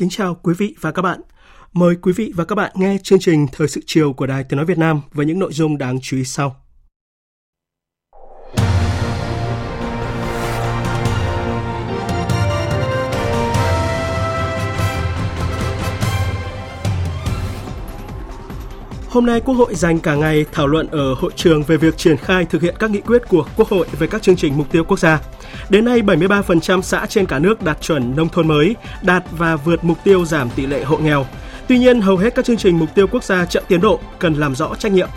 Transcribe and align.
Kính 0.00 0.08
chào 0.08 0.34
quý 0.42 0.54
vị 0.58 0.74
và 0.80 0.92
các 0.92 1.02
bạn. 1.02 1.20
Mời 1.72 1.96
quý 2.02 2.12
vị 2.12 2.32
và 2.34 2.44
các 2.44 2.54
bạn 2.54 2.72
nghe 2.74 2.96
chương 3.02 3.18
trình 3.18 3.46
Thời 3.52 3.68
sự 3.68 3.80
chiều 3.86 4.12
của 4.12 4.26
Đài 4.26 4.44
Tiếng 4.44 4.56
Nói 4.56 4.66
Việt 4.66 4.78
Nam 4.78 5.00
với 5.12 5.26
những 5.26 5.38
nội 5.38 5.52
dung 5.52 5.78
đáng 5.78 5.98
chú 6.02 6.16
ý 6.16 6.24
sau. 6.24 6.56
Hôm 19.10 19.26
nay 19.26 19.40
Quốc 19.40 19.54
hội 19.54 19.74
dành 19.74 19.98
cả 19.98 20.14
ngày 20.14 20.44
thảo 20.52 20.66
luận 20.66 20.86
ở 20.90 21.14
hội 21.14 21.30
trường 21.36 21.62
về 21.62 21.76
việc 21.76 21.96
triển 21.96 22.16
khai 22.16 22.44
thực 22.44 22.62
hiện 22.62 22.74
các 22.78 22.90
nghị 22.90 23.00
quyết 23.00 23.22
của 23.28 23.46
Quốc 23.56 23.68
hội 23.68 23.86
về 23.98 24.06
các 24.06 24.22
chương 24.22 24.36
trình 24.36 24.56
mục 24.56 24.72
tiêu 24.72 24.84
quốc 24.84 24.98
gia. 24.98 25.20
Đến 25.68 25.84
nay, 25.84 26.02
73% 26.02 26.82
xã 26.82 27.06
trên 27.06 27.26
cả 27.26 27.38
nước 27.38 27.62
đạt 27.62 27.80
chuẩn 27.80 28.16
nông 28.16 28.28
thôn 28.28 28.48
mới, 28.48 28.76
đạt 29.02 29.24
và 29.30 29.56
vượt 29.56 29.84
mục 29.84 29.98
tiêu 30.04 30.24
giảm 30.24 30.50
tỷ 30.50 30.66
lệ 30.66 30.84
hộ 30.84 30.96
nghèo. 30.96 31.26
Tuy 31.68 31.78
nhiên, 31.78 32.00
hầu 32.00 32.16
hết 32.16 32.34
các 32.34 32.44
chương 32.44 32.56
trình 32.56 32.78
mục 32.78 32.88
tiêu 32.94 33.06
quốc 33.06 33.24
gia 33.24 33.46
chậm 33.46 33.62
tiến 33.68 33.80
độ 33.80 34.00
cần 34.18 34.34
làm 34.34 34.54
rõ 34.54 34.74
trách 34.74 34.92
nhiệm. 34.92 35.08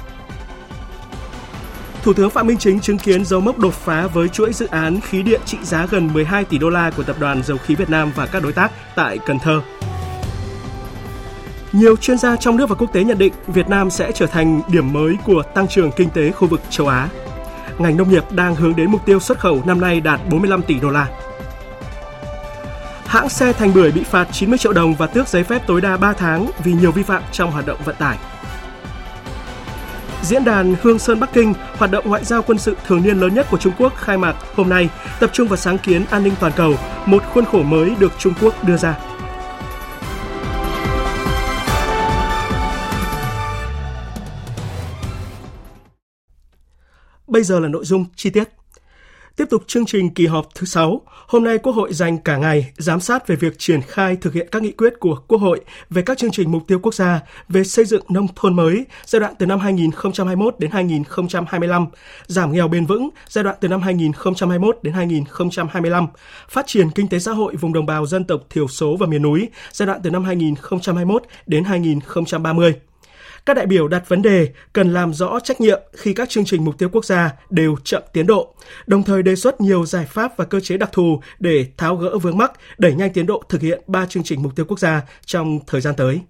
Thủ 2.03 2.13
tướng 2.13 2.29
Phạm 2.29 2.47
Minh 2.47 2.57
Chính 2.57 2.79
chứng 2.79 2.97
kiến 2.97 3.25
dấu 3.25 3.41
mốc 3.41 3.59
đột 3.59 3.73
phá 3.73 4.07
với 4.07 4.29
chuỗi 4.29 4.53
dự 4.53 4.67
án 4.67 5.01
khí 5.01 5.21
điện 5.21 5.41
trị 5.45 5.57
giá 5.63 5.87
gần 5.91 6.13
12 6.13 6.45
tỷ 6.45 6.57
đô 6.57 6.69
la 6.69 6.91
của 6.97 7.03
Tập 7.03 7.15
đoàn 7.19 7.43
Dầu 7.43 7.57
khí 7.57 7.75
Việt 7.75 7.89
Nam 7.89 8.11
và 8.15 8.25
các 8.25 8.43
đối 8.43 8.53
tác 8.53 8.71
tại 8.95 9.17
Cần 9.25 9.39
Thơ. 9.39 9.61
Nhiều 11.73 11.95
chuyên 11.95 12.17
gia 12.17 12.35
trong 12.35 12.57
nước 12.57 12.69
và 12.69 12.75
quốc 12.75 12.93
tế 12.93 13.03
nhận 13.03 13.17
định 13.17 13.33
Việt 13.47 13.69
Nam 13.69 13.89
sẽ 13.89 14.11
trở 14.11 14.25
thành 14.25 14.61
điểm 14.67 14.93
mới 14.93 15.17
của 15.25 15.43
tăng 15.55 15.67
trưởng 15.67 15.91
kinh 15.91 16.09
tế 16.09 16.31
khu 16.31 16.47
vực 16.47 16.61
châu 16.69 16.87
Á. 16.87 17.09
Ngành 17.77 17.97
nông 17.97 18.09
nghiệp 18.09 18.31
đang 18.31 18.55
hướng 18.55 18.75
đến 18.75 18.91
mục 18.91 19.05
tiêu 19.05 19.19
xuất 19.19 19.39
khẩu 19.39 19.61
năm 19.65 19.81
nay 19.81 20.01
đạt 20.01 20.19
45 20.29 20.61
tỷ 20.61 20.79
đô 20.79 20.89
la. 20.89 21.07
Hãng 23.05 23.29
xe 23.29 23.53
Thành 23.53 23.73
Bưởi 23.73 23.91
bị 23.91 24.03
phạt 24.03 24.27
90 24.31 24.57
triệu 24.57 24.73
đồng 24.73 24.95
và 24.95 25.07
tước 25.07 25.27
giấy 25.27 25.43
phép 25.43 25.67
tối 25.67 25.81
đa 25.81 25.97
3 25.97 26.13
tháng 26.13 26.51
vì 26.63 26.73
nhiều 26.73 26.91
vi 26.91 27.03
phạm 27.03 27.23
trong 27.31 27.51
hoạt 27.51 27.65
động 27.65 27.79
vận 27.85 27.95
tải. 27.95 28.17
Diễn 30.21 30.45
đàn 30.45 30.75
Hương 30.81 30.99
Sơn 30.99 31.19
Bắc 31.19 31.33
Kinh, 31.33 31.53
hoạt 31.77 31.91
động 31.91 32.09
ngoại 32.09 32.25
giao 32.25 32.41
quân 32.41 32.57
sự 32.57 32.77
thường 32.87 33.03
niên 33.03 33.17
lớn 33.17 33.33
nhất 33.33 33.47
của 33.51 33.57
Trung 33.57 33.73
Quốc 33.77 33.93
khai 33.95 34.17
mạc 34.17 34.35
hôm 34.55 34.69
nay, 34.69 34.89
tập 35.19 35.29
trung 35.33 35.47
vào 35.47 35.57
sáng 35.57 35.77
kiến 35.77 36.05
an 36.09 36.23
ninh 36.23 36.33
toàn 36.39 36.53
cầu, 36.55 36.75
một 37.05 37.23
khuôn 37.33 37.45
khổ 37.45 37.63
mới 37.63 37.95
được 37.99 38.11
Trung 38.17 38.33
Quốc 38.41 38.63
đưa 38.63 38.77
ra. 38.77 38.95
Bây 47.33 47.43
giờ 47.43 47.59
là 47.59 47.67
nội 47.67 47.85
dung 47.85 48.05
chi 48.15 48.29
tiết. 48.29 48.49
Tiếp 49.35 49.45
tục 49.49 49.63
chương 49.67 49.85
trình 49.85 50.09
kỳ 50.09 50.27
họp 50.27 50.47
thứ 50.55 50.65
6, 50.65 51.01
hôm 51.27 51.43
nay 51.43 51.57
Quốc 51.57 51.73
hội 51.73 51.93
dành 51.93 52.17
cả 52.17 52.37
ngày 52.37 52.71
giám 52.77 52.99
sát 52.99 53.27
về 53.27 53.35
việc 53.35 53.53
triển 53.57 53.81
khai 53.81 54.17
thực 54.21 54.33
hiện 54.33 54.47
các 54.51 54.61
nghị 54.61 54.71
quyết 54.71 54.93
của 54.99 55.15
Quốc 55.27 55.41
hội 55.41 55.59
về 55.89 56.01
các 56.01 56.17
chương 56.17 56.31
trình 56.31 56.51
mục 56.51 56.63
tiêu 56.67 56.79
quốc 56.79 56.93
gia 56.93 57.21
về 57.49 57.63
xây 57.63 57.85
dựng 57.85 58.03
nông 58.09 58.27
thôn 58.35 58.55
mới 58.55 58.85
giai 59.05 59.19
đoạn 59.19 59.33
từ 59.39 59.45
năm 59.45 59.59
2021 59.59 60.55
đến 60.59 60.71
2025, 60.71 61.85
giảm 62.27 62.51
nghèo 62.51 62.67
bền 62.67 62.85
vững 62.85 63.09
giai 63.27 63.43
đoạn 63.43 63.55
từ 63.61 63.67
năm 63.67 63.81
2021 63.81 64.77
đến 64.81 64.93
2025, 64.93 66.07
phát 66.49 66.67
triển 66.67 66.89
kinh 66.91 67.07
tế 67.07 67.19
xã 67.19 67.31
hội 67.31 67.55
vùng 67.55 67.73
đồng 67.73 67.85
bào 67.85 68.05
dân 68.05 68.23
tộc 68.23 68.41
thiểu 68.49 68.67
số 68.67 68.95
và 68.99 69.07
miền 69.07 69.21
núi 69.21 69.49
giai 69.71 69.87
đoạn 69.87 69.99
từ 70.03 70.09
năm 70.09 70.23
2021 70.23 71.23
đến 71.45 71.63
2030. 71.63 72.73
Các 73.45 73.53
đại 73.53 73.65
biểu 73.65 73.87
đặt 73.87 74.09
vấn 74.09 74.21
đề 74.21 74.53
cần 74.73 74.93
làm 74.93 75.13
rõ 75.13 75.39
trách 75.39 75.61
nhiệm 75.61 75.81
khi 75.93 76.13
các 76.13 76.29
chương 76.29 76.45
trình 76.45 76.65
mục 76.65 76.77
tiêu 76.77 76.89
quốc 76.89 77.05
gia 77.05 77.31
đều 77.49 77.75
chậm 77.83 78.03
tiến 78.13 78.27
độ, 78.27 78.55
đồng 78.87 79.03
thời 79.03 79.23
đề 79.23 79.35
xuất 79.35 79.61
nhiều 79.61 79.85
giải 79.85 80.05
pháp 80.05 80.37
và 80.37 80.45
cơ 80.45 80.59
chế 80.59 80.77
đặc 80.77 80.89
thù 80.91 81.21
để 81.39 81.67
tháo 81.77 81.95
gỡ 81.95 82.17
vướng 82.17 82.37
mắc, 82.37 82.51
đẩy 82.77 82.93
nhanh 82.95 83.13
tiến 83.13 83.25
độ 83.25 83.43
thực 83.49 83.61
hiện 83.61 83.81
ba 83.87 84.05
chương 84.05 84.23
trình 84.23 84.43
mục 84.43 84.55
tiêu 84.55 84.65
quốc 84.65 84.79
gia 84.79 85.01
trong 85.25 85.59
thời 85.67 85.81
gian 85.81 85.95
tới. 85.97 86.21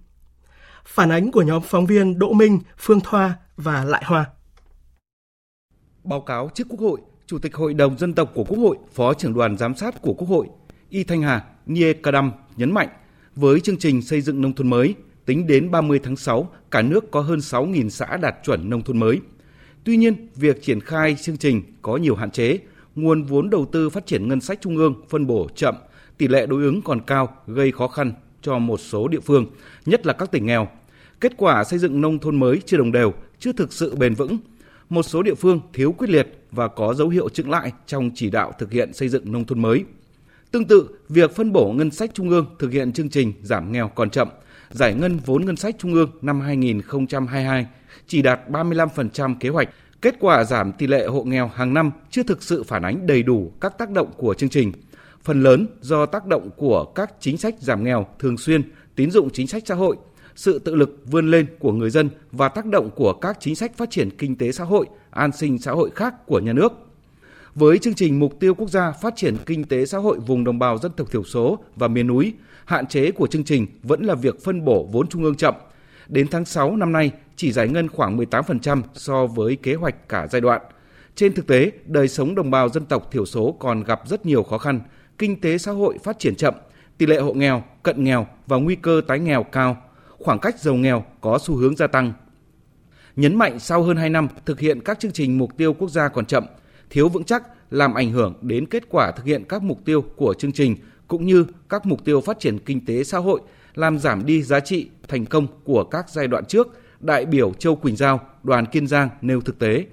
Phản 0.84 1.12
ánh 1.12 1.30
của 1.30 1.42
nhóm 1.42 1.62
phóng 1.62 1.86
viên 1.86 2.18
Đỗ 2.18 2.32
Minh, 2.32 2.60
Phương 2.78 3.00
Thoa 3.00 3.34
và 3.56 3.84
Lại 3.84 4.02
Hoa. 4.06 4.24
Báo 6.04 6.20
cáo 6.20 6.50
trước 6.54 6.66
Quốc 6.68 6.80
hội, 6.80 7.00
Chủ 7.26 7.38
tịch 7.38 7.54
Hội 7.54 7.74
đồng 7.74 7.98
Dân 7.98 8.14
tộc 8.14 8.30
của 8.34 8.44
Quốc 8.44 8.58
hội, 8.58 8.76
Phó 8.94 9.14
trưởng 9.14 9.34
đoàn 9.34 9.56
giám 9.56 9.74
sát 9.74 10.02
của 10.02 10.14
Quốc 10.14 10.28
hội, 10.28 10.46
Y 10.88 11.04
Thanh 11.04 11.22
Hà, 11.22 11.44
Nie 11.66 11.92
Kadam 11.92 12.32
nhấn 12.56 12.72
mạnh, 12.72 12.88
với 13.34 13.60
chương 13.60 13.78
trình 13.78 14.02
xây 14.02 14.20
dựng 14.20 14.42
nông 14.42 14.52
thôn 14.52 14.70
mới, 14.70 14.94
Tính 15.26 15.46
đến 15.46 15.70
30 15.70 15.98
tháng 15.98 16.16
6, 16.16 16.48
cả 16.70 16.82
nước 16.82 17.10
có 17.10 17.20
hơn 17.20 17.38
6.000 17.38 17.88
xã 17.88 18.16
đạt 18.16 18.34
chuẩn 18.44 18.70
nông 18.70 18.82
thôn 18.82 18.98
mới. 18.98 19.20
Tuy 19.84 19.96
nhiên, 19.96 20.28
việc 20.36 20.62
triển 20.62 20.80
khai 20.80 21.16
chương 21.22 21.36
trình 21.36 21.62
có 21.82 21.96
nhiều 21.96 22.14
hạn 22.14 22.30
chế, 22.30 22.58
nguồn 22.94 23.22
vốn 23.22 23.50
đầu 23.50 23.66
tư 23.72 23.90
phát 23.90 24.06
triển 24.06 24.28
ngân 24.28 24.40
sách 24.40 24.58
trung 24.60 24.76
ương 24.76 24.94
phân 25.08 25.26
bổ 25.26 25.48
chậm, 25.54 25.74
tỷ 26.18 26.28
lệ 26.28 26.46
đối 26.46 26.62
ứng 26.62 26.82
còn 26.82 27.00
cao 27.00 27.36
gây 27.46 27.72
khó 27.72 27.88
khăn 27.88 28.12
cho 28.42 28.58
một 28.58 28.80
số 28.80 29.08
địa 29.08 29.20
phương, 29.20 29.46
nhất 29.86 30.06
là 30.06 30.12
các 30.12 30.30
tỉnh 30.30 30.46
nghèo. 30.46 30.68
Kết 31.20 31.32
quả 31.36 31.64
xây 31.64 31.78
dựng 31.78 32.00
nông 32.00 32.18
thôn 32.18 32.36
mới 32.36 32.60
chưa 32.66 32.76
đồng 32.76 32.92
đều, 32.92 33.12
chưa 33.38 33.52
thực 33.52 33.72
sự 33.72 33.96
bền 33.96 34.14
vững. 34.14 34.38
Một 34.88 35.02
số 35.02 35.22
địa 35.22 35.34
phương 35.34 35.60
thiếu 35.72 35.92
quyết 35.92 36.10
liệt 36.10 36.38
và 36.52 36.68
có 36.68 36.94
dấu 36.94 37.08
hiệu 37.08 37.28
chững 37.28 37.50
lại 37.50 37.72
trong 37.86 38.10
chỉ 38.14 38.30
đạo 38.30 38.52
thực 38.58 38.72
hiện 38.72 38.92
xây 38.92 39.08
dựng 39.08 39.32
nông 39.32 39.44
thôn 39.44 39.62
mới. 39.62 39.84
Tương 40.50 40.64
tự, 40.64 40.88
việc 41.08 41.36
phân 41.36 41.52
bổ 41.52 41.72
ngân 41.72 41.90
sách 41.90 42.10
trung 42.14 42.30
ương 42.30 42.46
thực 42.58 42.72
hiện 42.72 42.92
chương 42.92 43.08
trình 43.08 43.32
giảm 43.42 43.72
nghèo 43.72 43.88
còn 43.88 44.10
chậm, 44.10 44.28
giải 44.74 44.94
ngân 44.94 45.18
vốn 45.26 45.44
ngân 45.46 45.56
sách 45.56 45.74
trung 45.78 45.94
ương 45.94 46.10
năm 46.22 46.40
2022 46.40 47.66
chỉ 48.06 48.22
đạt 48.22 48.40
35% 48.48 49.34
kế 49.40 49.48
hoạch. 49.48 49.68
Kết 50.02 50.16
quả 50.20 50.44
giảm 50.44 50.72
tỷ 50.72 50.86
lệ 50.86 51.06
hộ 51.06 51.24
nghèo 51.24 51.50
hàng 51.54 51.74
năm 51.74 51.90
chưa 52.10 52.22
thực 52.22 52.42
sự 52.42 52.62
phản 52.62 52.82
ánh 52.82 53.06
đầy 53.06 53.22
đủ 53.22 53.52
các 53.60 53.78
tác 53.78 53.90
động 53.90 54.12
của 54.16 54.34
chương 54.34 54.48
trình. 54.48 54.72
Phần 55.22 55.42
lớn 55.42 55.66
do 55.80 56.06
tác 56.06 56.26
động 56.26 56.50
của 56.56 56.84
các 56.84 57.12
chính 57.20 57.38
sách 57.38 57.54
giảm 57.58 57.84
nghèo 57.84 58.06
thường 58.18 58.38
xuyên, 58.38 58.62
tín 58.96 59.10
dụng 59.10 59.30
chính 59.30 59.46
sách 59.46 59.62
xã 59.66 59.74
hội, 59.74 59.96
sự 60.36 60.58
tự 60.58 60.74
lực 60.74 61.00
vươn 61.06 61.30
lên 61.30 61.46
của 61.58 61.72
người 61.72 61.90
dân 61.90 62.10
và 62.32 62.48
tác 62.48 62.66
động 62.66 62.90
của 62.90 63.12
các 63.12 63.36
chính 63.40 63.54
sách 63.54 63.76
phát 63.76 63.90
triển 63.90 64.10
kinh 64.18 64.36
tế 64.36 64.52
xã 64.52 64.64
hội, 64.64 64.86
an 65.10 65.32
sinh 65.32 65.58
xã 65.58 65.72
hội 65.72 65.90
khác 65.94 66.26
của 66.26 66.40
nhà 66.40 66.52
nước. 66.52 66.72
Với 67.54 67.78
chương 67.78 67.94
trình 67.94 68.20
mục 68.20 68.40
tiêu 68.40 68.54
quốc 68.54 68.70
gia 68.70 68.92
phát 68.92 69.16
triển 69.16 69.36
kinh 69.46 69.64
tế 69.64 69.86
xã 69.86 69.98
hội 69.98 70.18
vùng 70.18 70.44
đồng 70.44 70.58
bào 70.58 70.78
dân 70.78 70.92
tộc 70.96 71.10
thiểu 71.10 71.24
số 71.24 71.58
và 71.76 71.88
miền 71.88 72.06
núi, 72.06 72.32
hạn 72.64 72.86
chế 72.86 73.10
của 73.10 73.26
chương 73.26 73.44
trình 73.44 73.66
vẫn 73.82 74.02
là 74.04 74.14
việc 74.14 74.44
phân 74.44 74.64
bổ 74.64 74.88
vốn 74.92 75.08
trung 75.08 75.24
ương 75.24 75.34
chậm. 75.34 75.54
Đến 76.08 76.28
tháng 76.30 76.44
6 76.44 76.76
năm 76.76 76.92
nay 76.92 77.10
chỉ 77.36 77.52
giải 77.52 77.68
ngân 77.68 77.88
khoảng 77.88 78.16
18% 78.18 78.82
so 78.94 79.26
với 79.26 79.56
kế 79.56 79.74
hoạch 79.74 80.08
cả 80.08 80.26
giai 80.30 80.40
đoạn. 80.40 80.62
Trên 81.14 81.32
thực 81.32 81.46
tế, 81.46 81.72
đời 81.86 82.08
sống 82.08 82.34
đồng 82.34 82.50
bào 82.50 82.68
dân 82.68 82.86
tộc 82.86 83.08
thiểu 83.12 83.26
số 83.26 83.56
còn 83.58 83.84
gặp 83.84 84.00
rất 84.06 84.26
nhiều 84.26 84.42
khó 84.42 84.58
khăn, 84.58 84.80
kinh 85.18 85.40
tế 85.40 85.58
xã 85.58 85.72
hội 85.72 85.98
phát 86.04 86.18
triển 86.18 86.34
chậm, 86.34 86.54
tỷ 86.98 87.06
lệ 87.06 87.20
hộ 87.20 87.32
nghèo, 87.32 87.62
cận 87.82 88.04
nghèo 88.04 88.26
và 88.46 88.56
nguy 88.56 88.76
cơ 88.76 89.00
tái 89.06 89.18
nghèo 89.18 89.42
cao, 89.42 89.76
khoảng 90.18 90.38
cách 90.38 90.60
giàu 90.60 90.74
nghèo 90.74 91.04
có 91.20 91.38
xu 91.38 91.56
hướng 91.56 91.76
gia 91.76 91.86
tăng. 91.86 92.12
Nhấn 93.16 93.36
mạnh 93.36 93.58
sau 93.58 93.82
hơn 93.82 93.96
2 93.96 94.10
năm 94.10 94.28
thực 94.46 94.60
hiện 94.60 94.80
các 94.80 95.00
chương 95.00 95.12
trình 95.12 95.38
mục 95.38 95.56
tiêu 95.56 95.74
quốc 95.74 95.90
gia 95.90 96.08
còn 96.08 96.26
chậm, 96.26 96.44
thiếu 96.90 97.08
vững 97.08 97.24
chắc 97.24 97.42
làm 97.70 97.94
ảnh 97.94 98.10
hưởng 98.10 98.34
đến 98.40 98.66
kết 98.66 98.84
quả 98.88 99.10
thực 99.10 99.24
hiện 99.24 99.44
các 99.48 99.62
mục 99.62 99.78
tiêu 99.84 100.02
của 100.16 100.34
chương 100.34 100.52
trình 100.52 100.76
cũng 101.08 101.26
như 101.26 101.46
các 101.68 101.86
mục 101.86 102.04
tiêu 102.04 102.20
phát 102.20 102.40
triển 102.40 102.58
kinh 102.58 102.86
tế 102.86 103.04
xã 103.04 103.18
hội, 103.18 103.40
làm 103.74 103.98
giảm 103.98 104.26
đi 104.26 104.42
giá 104.42 104.60
trị 104.60 104.88
thành 105.08 105.26
công 105.26 105.46
của 105.64 105.84
các 105.84 106.08
giai 106.08 106.26
đoạn 106.26 106.44
trước, 106.44 106.68
đại 107.00 107.26
biểu 107.26 107.52
Châu 107.52 107.76
Quỳnh 107.76 107.96
Giao, 107.96 108.20
đoàn 108.42 108.66
Kiên 108.66 108.86
Giang 108.86 109.08
nêu 109.20 109.40
thực 109.40 109.58
tế. 109.58 109.84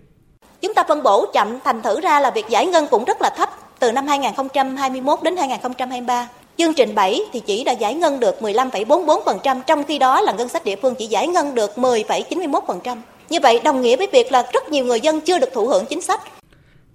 Chúng 0.61 0.73
ta 0.73 0.83
phân 0.87 1.03
bổ 1.03 1.25
chậm 1.33 1.59
thành 1.63 1.81
thử 1.81 2.01
ra 2.01 2.19
là 2.19 2.31
việc 2.35 2.45
giải 2.49 2.65
ngân 2.65 2.85
cũng 2.91 3.05
rất 3.05 3.21
là 3.21 3.33
thấp 3.37 3.49
từ 3.79 3.91
năm 3.91 4.07
2021 4.07 5.19
đến 5.23 5.37
2023. 5.37 6.29
Chương 6.57 6.73
trình 6.73 6.95
7 6.95 7.19
thì 7.33 7.39
chỉ 7.39 7.63
đã 7.63 7.71
giải 7.71 7.93
ngân 7.93 8.19
được 8.19 8.35
15,44%, 8.41 9.61
trong 9.67 9.83
khi 9.83 9.99
đó 9.99 10.21
là 10.21 10.33
ngân 10.33 10.47
sách 10.47 10.65
địa 10.65 10.75
phương 10.81 10.95
chỉ 10.95 11.05
giải 11.05 11.27
ngân 11.27 11.55
được 11.55 11.71
10,91%. 11.75 12.97
Như 13.29 13.39
vậy 13.43 13.61
đồng 13.63 13.81
nghĩa 13.81 13.97
với 13.97 14.07
việc 14.13 14.31
là 14.31 14.49
rất 14.53 14.69
nhiều 14.69 14.85
người 14.85 14.99
dân 14.99 15.21
chưa 15.21 15.39
được 15.39 15.49
thụ 15.53 15.67
hưởng 15.67 15.85
chính 15.89 16.01
sách. 16.01 16.21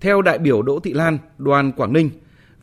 Theo 0.01 0.23
đại 0.23 0.39
biểu 0.39 0.63
Đỗ 0.63 0.79
Thị 0.81 0.93
Lan, 0.93 1.19
đoàn 1.39 1.73
Quảng 1.73 1.93
Ninh, 1.93 2.11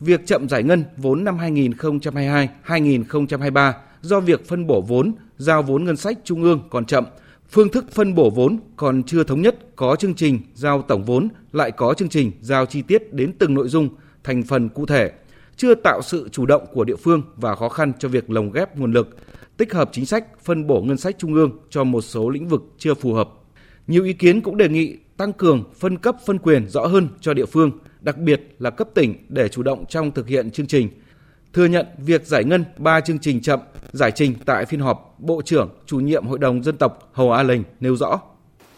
việc 0.04 0.26
chậm 0.26 0.48
giải 0.48 0.62
ngân 0.62 0.84
vốn 0.96 1.24
năm 1.24 1.38
2022-2023 1.38 3.72
do 4.00 4.20
việc 4.20 4.48
phân 4.48 4.66
bổ 4.66 4.80
vốn, 4.80 5.12
giao 5.36 5.62
vốn 5.62 5.84
ngân 5.84 5.96
sách 5.96 6.18
trung 6.24 6.42
ương 6.42 6.60
còn 6.70 6.84
chậm, 6.84 7.04
phương 7.50 7.68
thức 7.68 7.84
phân 7.92 8.14
bổ 8.14 8.30
vốn 8.30 8.58
còn 8.76 9.02
chưa 9.02 9.24
thống 9.24 9.42
nhất, 9.42 9.56
có 9.76 9.96
chương 9.96 10.14
trình 10.14 10.40
giao 10.54 10.82
tổng 10.82 11.04
vốn 11.04 11.28
lại 11.52 11.70
có 11.70 11.94
chương 11.94 12.08
trình 12.08 12.32
giao 12.40 12.66
chi 12.66 12.82
tiết 12.82 13.14
đến 13.14 13.32
từng 13.38 13.54
nội 13.54 13.68
dung, 13.68 13.88
thành 14.24 14.42
phần 14.42 14.68
cụ 14.68 14.86
thể, 14.86 15.12
chưa 15.56 15.74
tạo 15.74 16.00
sự 16.02 16.28
chủ 16.32 16.46
động 16.46 16.66
của 16.72 16.84
địa 16.84 16.96
phương 16.96 17.22
và 17.36 17.54
khó 17.54 17.68
khăn 17.68 17.92
cho 17.98 18.08
việc 18.08 18.30
lồng 18.30 18.52
ghép 18.52 18.78
nguồn 18.78 18.92
lực, 18.92 19.16
tích 19.56 19.72
hợp 19.72 19.88
chính 19.92 20.06
sách 20.06 20.24
phân 20.44 20.66
bổ 20.66 20.82
ngân 20.82 20.96
sách 20.96 21.14
trung 21.18 21.34
ương 21.34 21.58
cho 21.70 21.84
một 21.84 22.00
số 22.00 22.30
lĩnh 22.30 22.48
vực 22.48 22.62
chưa 22.78 22.94
phù 22.94 23.12
hợp. 23.12 23.28
Nhiều 23.86 24.04
ý 24.04 24.12
kiến 24.12 24.40
cũng 24.40 24.56
đề 24.56 24.68
nghị 24.68 24.96
tăng 25.16 25.32
cường 25.32 25.64
phân 25.78 25.96
cấp 25.96 26.16
phân 26.26 26.38
quyền 26.38 26.68
rõ 26.68 26.86
hơn 26.86 27.08
cho 27.20 27.34
địa 27.34 27.46
phương, 27.46 27.70
đặc 28.04 28.18
biệt 28.18 28.40
là 28.58 28.70
cấp 28.70 28.88
tỉnh 28.94 29.14
để 29.28 29.48
chủ 29.48 29.62
động 29.62 29.84
trong 29.88 30.12
thực 30.12 30.28
hiện 30.28 30.50
chương 30.50 30.66
trình. 30.66 30.88
Thừa 31.52 31.66
nhận 31.66 31.86
việc 31.98 32.26
giải 32.26 32.44
ngân 32.44 32.64
3 32.76 33.00
chương 33.00 33.18
trình 33.18 33.42
chậm, 33.42 33.60
giải 33.92 34.10
trình 34.10 34.34
tại 34.46 34.66
phiên 34.66 34.80
họp, 34.80 35.14
Bộ 35.18 35.42
trưởng, 35.42 35.70
chủ 35.86 36.00
nhiệm 36.00 36.26
Hội 36.26 36.38
đồng 36.38 36.62
dân 36.62 36.76
tộc 36.76 37.10
Hầu 37.12 37.32
A 37.32 37.42
Lệnh 37.42 37.60
nêu 37.80 37.96
rõ. 37.96 38.20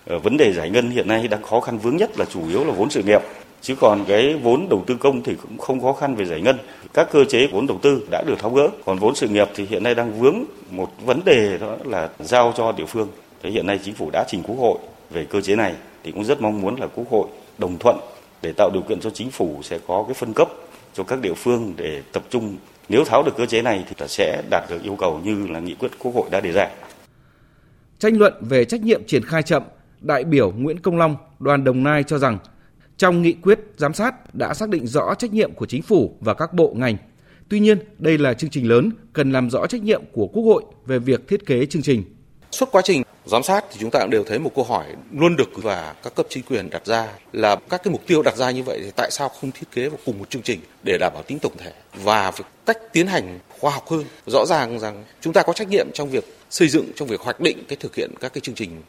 Ờ, 0.06 0.18
vấn 0.18 0.36
đề 0.36 0.52
giải 0.52 0.70
ngân 0.70 0.90
hiện 0.90 1.08
nay 1.08 1.28
đang 1.28 1.42
khó 1.42 1.60
khăn 1.60 1.78
vướng 1.78 1.96
nhất 1.96 2.18
là 2.18 2.24
chủ 2.24 2.48
yếu 2.48 2.64
là 2.64 2.72
vốn 2.72 2.90
sự 2.90 3.02
nghiệp 3.02 3.20
chứ 3.60 3.74
còn 3.80 4.04
cái 4.08 4.34
vốn 4.42 4.66
đầu 4.70 4.84
tư 4.86 4.96
công 5.00 5.22
thì 5.22 5.34
cũng 5.42 5.58
không 5.58 5.80
khó 5.80 5.92
khăn 5.92 6.14
về 6.14 6.24
giải 6.24 6.40
ngân 6.40 6.56
các 6.94 7.08
cơ 7.12 7.24
chế 7.24 7.46
vốn 7.52 7.66
đầu 7.66 7.78
tư 7.82 8.06
đã 8.10 8.22
được 8.26 8.38
tháo 8.38 8.50
gỡ 8.50 8.68
còn 8.84 8.98
vốn 8.98 9.14
sự 9.14 9.28
nghiệp 9.28 9.48
thì 9.54 9.66
hiện 9.66 9.82
nay 9.82 9.94
đang 9.94 10.20
vướng 10.20 10.44
một 10.70 10.88
vấn 11.04 11.20
đề 11.24 11.58
đó 11.58 11.76
là 11.84 12.08
giao 12.18 12.52
cho 12.56 12.72
địa 12.72 12.84
phương 12.84 13.08
thế 13.42 13.50
hiện 13.50 13.66
nay 13.66 13.80
chính 13.84 13.94
phủ 13.94 14.10
đã 14.12 14.24
trình 14.28 14.42
quốc 14.42 14.56
hội 14.56 14.78
về 15.10 15.24
cơ 15.24 15.40
chế 15.40 15.56
này 15.56 15.74
thì 16.04 16.12
cũng 16.12 16.24
rất 16.24 16.40
mong 16.40 16.60
muốn 16.60 16.80
là 16.80 16.86
quốc 16.86 17.10
hội 17.10 17.26
đồng 17.58 17.78
thuận 17.78 17.96
để 18.42 18.52
tạo 18.52 18.70
điều 18.72 18.82
kiện 18.82 19.00
cho 19.00 19.10
chính 19.10 19.30
phủ 19.30 19.60
sẽ 19.62 19.78
có 19.86 20.04
cái 20.08 20.14
phân 20.14 20.32
cấp 20.32 20.48
cho 20.94 21.04
các 21.04 21.20
địa 21.22 21.34
phương 21.34 21.74
để 21.76 22.02
tập 22.12 22.22
trung 22.30 22.56
nếu 22.88 23.04
tháo 23.04 23.22
được 23.22 23.32
cơ 23.36 23.46
chế 23.46 23.62
này 23.62 23.84
thì 23.88 24.06
sẽ 24.08 24.42
đạt 24.50 24.70
được 24.70 24.82
yêu 24.82 24.96
cầu 24.96 25.20
như 25.24 25.46
là 25.46 25.60
nghị 25.60 25.74
quyết 25.74 25.90
quốc 25.98 26.14
hội 26.14 26.28
đã 26.30 26.40
đề 26.40 26.52
ra. 26.52 26.68
Tranh 27.98 28.18
luận 28.18 28.34
về 28.40 28.64
trách 28.64 28.80
nhiệm 28.80 29.06
triển 29.06 29.24
khai 29.24 29.42
chậm, 29.42 29.62
đại 30.00 30.24
biểu 30.24 30.52
Nguyễn 30.52 30.78
Công 30.78 30.96
Long, 30.96 31.16
đoàn 31.38 31.64
Đồng 31.64 31.82
Nai 31.82 32.02
cho 32.02 32.18
rằng 32.18 32.38
trong 32.96 33.22
nghị 33.22 33.32
quyết 33.32 33.60
giám 33.76 33.94
sát 33.94 34.34
đã 34.34 34.54
xác 34.54 34.68
định 34.68 34.86
rõ 34.86 35.14
trách 35.14 35.32
nhiệm 35.32 35.52
của 35.52 35.66
chính 35.66 35.82
phủ 35.82 36.16
và 36.20 36.34
các 36.34 36.54
bộ 36.54 36.72
ngành. 36.76 36.96
Tuy 37.48 37.60
nhiên, 37.60 37.78
đây 37.98 38.18
là 38.18 38.34
chương 38.34 38.50
trình 38.50 38.68
lớn 38.68 38.90
cần 39.12 39.32
làm 39.32 39.50
rõ 39.50 39.66
trách 39.66 39.82
nhiệm 39.82 40.02
của 40.12 40.26
Quốc 40.26 40.42
hội 40.42 40.62
về 40.86 40.98
việc 40.98 41.28
thiết 41.28 41.46
kế 41.46 41.66
chương 41.66 41.82
trình. 41.82 42.02
Suốt 42.50 42.68
quá 42.72 42.82
trình 42.84 43.02
giám 43.26 43.42
sát 43.42 43.64
thì 43.70 43.76
chúng 43.80 43.90
ta 43.90 44.00
cũng 44.00 44.10
đều 44.10 44.24
thấy 44.24 44.38
một 44.38 44.50
câu 44.54 44.64
hỏi 44.64 44.86
luôn 45.12 45.36
được 45.36 45.50
và 45.54 45.94
các 46.02 46.14
cấp 46.14 46.26
chính 46.28 46.44
quyền 46.44 46.70
đặt 46.70 46.86
ra 46.86 47.08
là 47.32 47.56
các 47.56 47.82
cái 47.84 47.92
mục 47.92 48.02
tiêu 48.06 48.22
đặt 48.22 48.36
ra 48.36 48.50
như 48.50 48.62
vậy 48.62 48.80
thì 48.84 48.90
tại 48.96 49.10
sao 49.10 49.28
không 49.28 49.50
thiết 49.50 49.70
kế 49.72 49.88
vào 49.88 49.98
cùng 50.06 50.18
một 50.18 50.30
chương 50.30 50.42
trình 50.42 50.60
để 50.82 50.98
đảm 51.00 51.12
bảo 51.14 51.22
tính 51.22 51.38
tổng 51.38 51.56
thể 51.58 51.72
và 51.94 52.32
cách 52.66 52.78
tiến 52.92 53.06
hành 53.06 53.38
khoa 53.58 53.70
học 53.70 53.88
hơn. 53.88 54.04
Rõ 54.26 54.46
ràng 54.46 54.78
rằng 54.78 55.04
chúng 55.20 55.32
ta 55.32 55.42
có 55.42 55.52
trách 55.52 55.68
nhiệm 55.68 55.86
trong 55.94 56.10
việc 56.10 56.24
xây 56.50 56.68
dựng 56.68 56.92
trong 56.96 57.08
việc 57.08 57.20
hoạch 57.20 57.40
định 57.40 57.64
cái 57.68 57.76
thực 57.76 57.94
hiện 57.94 58.10
các 58.20 58.32
cái 58.32 58.40
chương 58.40 58.54
trình 58.54 58.82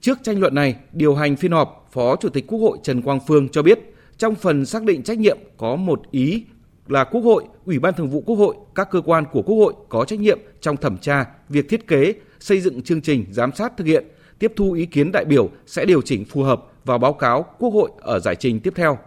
Trước 0.00 0.18
tranh 0.22 0.40
luận 0.40 0.54
này, 0.54 0.76
điều 0.92 1.14
hành 1.14 1.36
phiên 1.36 1.52
họp, 1.52 1.88
Phó 1.92 2.16
Chủ 2.16 2.28
tịch 2.28 2.46
Quốc 2.46 2.58
hội 2.58 2.78
Trần 2.82 3.02
Quang 3.02 3.20
Phương 3.26 3.48
cho 3.48 3.62
biết, 3.62 3.78
trong 4.18 4.34
phần 4.34 4.66
xác 4.66 4.82
định 4.82 5.02
trách 5.02 5.18
nhiệm 5.18 5.38
có 5.56 5.76
một 5.76 6.02
ý 6.10 6.44
là 6.88 7.04
Quốc 7.04 7.20
hội, 7.20 7.44
Ủy 7.64 7.78
ban 7.78 7.94
Thường 7.94 8.10
vụ 8.10 8.22
Quốc 8.26 8.36
hội, 8.36 8.54
các 8.74 8.88
cơ 8.90 9.00
quan 9.00 9.24
của 9.32 9.42
Quốc 9.42 9.56
hội 9.56 9.74
có 9.88 10.04
trách 10.04 10.20
nhiệm 10.20 10.38
trong 10.60 10.76
thẩm 10.76 10.98
tra, 10.98 11.24
việc 11.48 11.68
thiết 11.68 11.86
kế, 11.86 12.14
xây 12.42 12.60
dựng 12.60 12.82
chương 12.82 13.00
trình 13.00 13.26
giám 13.30 13.52
sát 13.52 13.76
thực 13.76 13.86
hiện, 13.86 14.04
tiếp 14.38 14.52
thu 14.56 14.72
ý 14.72 14.86
kiến 14.86 15.12
đại 15.12 15.24
biểu 15.24 15.50
sẽ 15.66 15.84
điều 15.84 16.02
chỉnh 16.02 16.24
phù 16.24 16.42
hợp 16.42 16.64
vào 16.84 16.98
báo 16.98 17.12
cáo 17.12 17.44
Quốc 17.58 17.70
hội 17.70 17.90
ở 18.00 18.18
giải 18.18 18.36
trình 18.36 18.60
tiếp 18.60 18.72
theo. 18.76 18.98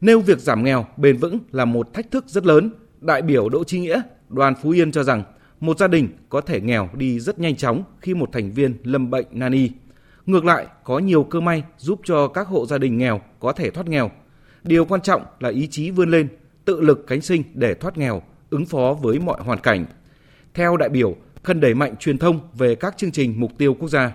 Nêu 0.00 0.20
việc 0.20 0.38
giảm 0.38 0.64
nghèo 0.64 0.86
bền 0.96 1.16
vững 1.16 1.38
là 1.52 1.64
một 1.64 1.94
thách 1.94 2.10
thức 2.10 2.24
rất 2.28 2.46
lớn, 2.46 2.70
đại 3.00 3.22
biểu 3.22 3.48
Đỗ 3.48 3.64
Chi 3.64 3.80
Nghĩa, 3.80 4.02
đoàn 4.28 4.54
Phú 4.62 4.70
Yên 4.70 4.92
cho 4.92 5.02
rằng 5.02 5.22
một 5.60 5.78
gia 5.78 5.88
đình 5.88 6.08
có 6.28 6.40
thể 6.40 6.60
nghèo 6.60 6.88
đi 6.94 7.20
rất 7.20 7.38
nhanh 7.38 7.56
chóng 7.56 7.84
khi 8.00 8.14
một 8.14 8.32
thành 8.32 8.52
viên 8.52 8.74
lâm 8.82 9.10
bệnh 9.10 9.26
nan 9.30 9.52
y. 9.52 9.70
Ngược 10.26 10.44
lại, 10.44 10.66
có 10.84 10.98
nhiều 10.98 11.24
cơ 11.24 11.40
may 11.40 11.62
giúp 11.78 12.00
cho 12.04 12.28
các 12.28 12.48
hộ 12.48 12.66
gia 12.66 12.78
đình 12.78 12.98
nghèo 12.98 13.20
có 13.40 13.52
thể 13.52 13.70
thoát 13.70 13.88
nghèo. 13.88 14.10
Điều 14.62 14.84
quan 14.84 15.00
trọng 15.00 15.22
là 15.40 15.48
ý 15.48 15.66
chí 15.66 15.90
vươn 15.90 16.10
lên, 16.10 16.28
tự 16.64 16.80
lực 16.80 17.06
cánh 17.06 17.20
sinh 17.20 17.42
để 17.54 17.74
thoát 17.74 17.98
nghèo, 17.98 18.22
ứng 18.50 18.66
phó 18.66 18.96
với 19.02 19.18
mọi 19.18 19.40
hoàn 19.40 19.58
cảnh. 19.60 19.84
Theo 20.54 20.76
đại 20.76 20.88
biểu, 20.88 21.16
cần 21.42 21.60
đẩy 21.60 21.74
mạnh 21.74 21.96
truyền 21.96 22.18
thông 22.18 22.40
về 22.54 22.74
các 22.74 22.94
chương 22.96 23.12
trình 23.12 23.34
mục 23.36 23.50
tiêu 23.58 23.76
quốc 23.80 23.88
gia. 23.88 24.10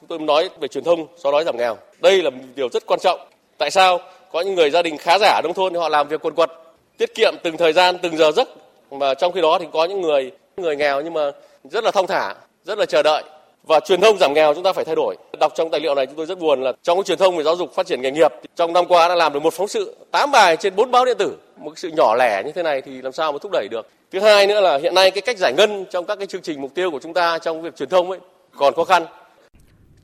Chúng 0.00 0.08
tôi 0.08 0.18
nói 0.18 0.50
về 0.60 0.68
truyền 0.68 0.84
thông, 0.84 1.06
do 1.16 1.32
đói 1.32 1.44
giảm 1.44 1.56
nghèo. 1.56 1.76
Đây 2.02 2.22
là 2.22 2.30
một 2.30 2.42
điều 2.54 2.68
rất 2.68 2.86
quan 2.86 3.00
trọng. 3.00 3.20
Tại 3.58 3.70
sao? 3.70 4.00
Có 4.32 4.40
những 4.40 4.54
người 4.54 4.70
gia 4.70 4.82
đình 4.82 4.96
khá 4.98 5.18
giả 5.18 5.40
nông 5.44 5.54
thôn 5.54 5.74
họ 5.74 5.88
làm 5.88 6.08
việc 6.08 6.20
quần 6.20 6.34
quật, 6.34 6.50
tiết 6.98 7.14
kiệm 7.14 7.34
từng 7.42 7.56
thời 7.56 7.72
gian, 7.72 7.96
từng 8.02 8.16
giờ 8.16 8.32
giấc 8.32 8.48
mà 8.90 9.14
trong 9.14 9.32
khi 9.32 9.40
đó 9.40 9.58
thì 9.60 9.66
có 9.72 9.84
những 9.84 10.00
người 10.00 10.30
người 10.56 10.76
nghèo 10.76 11.00
nhưng 11.00 11.12
mà 11.12 11.30
rất 11.64 11.84
là 11.84 11.90
thong 11.90 12.06
thả, 12.06 12.34
rất 12.64 12.78
là 12.78 12.86
chờ 12.86 13.02
đợi 13.02 13.22
và 13.66 13.80
truyền 13.80 14.00
thông 14.00 14.18
giảm 14.18 14.34
nghèo 14.34 14.54
chúng 14.54 14.62
ta 14.62 14.72
phải 14.72 14.84
thay 14.84 14.94
đổi. 14.94 15.16
Đọc 15.40 15.52
trong 15.56 15.70
tài 15.70 15.80
liệu 15.80 15.94
này 15.94 16.06
chúng 16.06 16.16
tôi 16.16 16.26
rất 16.26 16.38
buồn 16.38 16.62
là 16.62 16.72
trong 16.82 16.98
cái 16.98 17.04
truyền 17.04 17.18
thông 17.18 17.36
về 17.36 17.44
giáo 17.44 17.56
dục 17.56 17.74
phát 17.74 17.86
triển 17.86 18.02
nghề 18.02 18.10
nghiệp 18.10 18.32
trong 18.56 18.72
năm 18.72 18.84
qua 18.88 19.08
đã 19.08 19.14
làm 19.14 19.32
được 19.32 19.40
một 19.40 19.54
phóng 19.54 19.68
sự 19.68 19.96
8 20.10 20.30
bài 20.30 20.56
trên 20.56 20.76
4 20.76 20.90
báo 20.90 21.04
điện 21.04 21.16
tử. 21.18 21.36
Một 21.56 21.78
sự 21.78 21.90
nhỏ 21.96 22.14
lẻ 22.18 22.42
như 22.46 22.52
thế 22.52 22.62
này 22.62 22.80
thì 22.82 23.02
làm 23.02 23.12
sao 23.12 23.32
mà 23.32 23.38
thúc 23.42 23.52
đẩy 23.52 23.68
được. 23.70 23.88
Thứ 24.12 24.20
hai 24.20 24.46
nữa 24.46 24.60
là 24.60 24.78
hiện 24.78 24.94
nay 24.94 25.10
cái 25.10 25.22
cách 25.22 25.38
giải 25.38 25.52
ngân 25.52 25.84
trong 25.90 26.06
các 26.06 26.16
cái 26.18 26.26
chương 26.26 26.42
trình 26.42 26.60
mục 26.60 26.74
tiêu 26.74 26.90
của 26.90 27.00
chúng 27.02 27.14
ta 27.14 27.38
trong 27.38 27.62
việc 27.62 27.76
truyền 27.76 27.88
thông 27.88 28.10
ấy 28.10 28.20
còn 28.56 28.74
khó 28.74 28.84
khăn. 28.84 29.06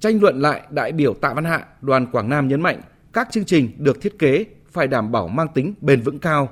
Tranh 0.01 0.19
luận 0.23 0.41
lại, 0.41 0.61
đại 0.71 0.93
biểu 0.93 1.15
Tạ 1.15 1.33
Văn 1.35 1.45
Hạ, 1.45 1.65
đoàn 1.81 2.07
Quảng 2.13 2.29
Nam 2.29 2.49
nhấn 2.49 2.61
mạnh 2.61 2.81
các 3.13 3.29
chương 3.31 3.45
trình 3.45 3.71
được 3.79 4.03
thiết 4.03 4.19
kế 4.19 4.45
phải 4.73 4.87
đảm 4.87 5.13
bảo 5.13 5.29
mang 5.29 5.49
tính 5.55 5.75
bền 5.81 6.01
vững 6.01 6.19
cao, 6.19 6.49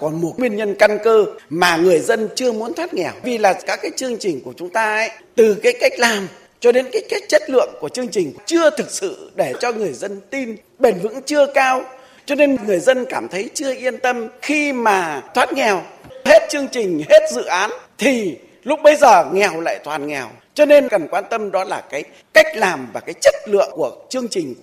còn 0.00 0.20
một 0.20 0.34
nguyên 0.36 0.56
nhân 0.56 0.74
căn 0.74 0.98
cơ 1.04 1.24
mà 1.50 1.76
người 1.76 2.00
dân 2.00 2.28
chưa 2.34 2.52
muốn 2.52 2.74
thoát 2.74 2.94
nghèo. 2.94 3.12
Vì 3.22 3.38
là 3.38 3.52
các 3.52 3.78
cái 3.82 3.90
chương 3.96 4.18
trình 4.18 4.40
của 4.44 4.52
chúng 4.56 4.70
ta 4.70 4.96
ấy, 4.96 5.10
từ 5.34 5.54
cái 5.54 5.72
cách 5.80 5.92
làm 5.98 6.28
cho 6.60 6.72
đến 6.72 6.86
cái 6.92 7.02
cái 7.10 7.20
chất 7.28 7.42
lượng 7.50 7.74
của 7.80 7.88
chương 7.88 8.08
trình 8.08 8.32
chưa 8.46 8.70
thực 8.70 8.90
sự 8.90 9.30
để 9.34 9.54
cho 9.60 9.72
người 9.72 9.92
dân 9.92 10.20
tin, 10.30 10.56
bền 10.78 10.98
vững 10.98 11.22
chưa 11.22 11.46
cao. 11.54 11.82
Cho 12.26 12.34
nên 12.34 12.56
người 12.66 12.80
dân 12.80 13.04
cảm 13.08 13.28
thấy 13.28 13.50
chưa 13.54 13.74
yên 13.74 13.98
tâm 13.98 14.28
khi 14.42 14.72
mà 14.72 15.22
thoát 15.34 15.52
nghèo. 15.52 15.82
Hết 16.24 16.46
chương 16.50 16.68
trình, 16.72 17.02
hết 17.08 17.22
dự 17.32 17.44
án 17.44 17.70
thì 17.98 18.36
lúc 18.62 18.80
bây 18.82 18.96
giờ 18.96 19.24
nghèo 19.32 19.60
lại 19.60 19.78
toàn 19.84 20.06
nghèo. 20.06 20.28
Cho 20.54 20.66
nên 20.66 20.88
cần 20.88 21.08
quan 21.10 21.24
tâm 21.30 21.50
đó 21.50 21.64
là 21.64 21.82
cái 21.90 22.04
cách 22.34 22.46
làm 22.56 22.88
và 22.92 23.00
cái 23.00 23.14
chất 23.20 23.34
lượng 23.46 23.70
của 23.72 23.96
chương 24.08 24.28
trình 24.28 24.54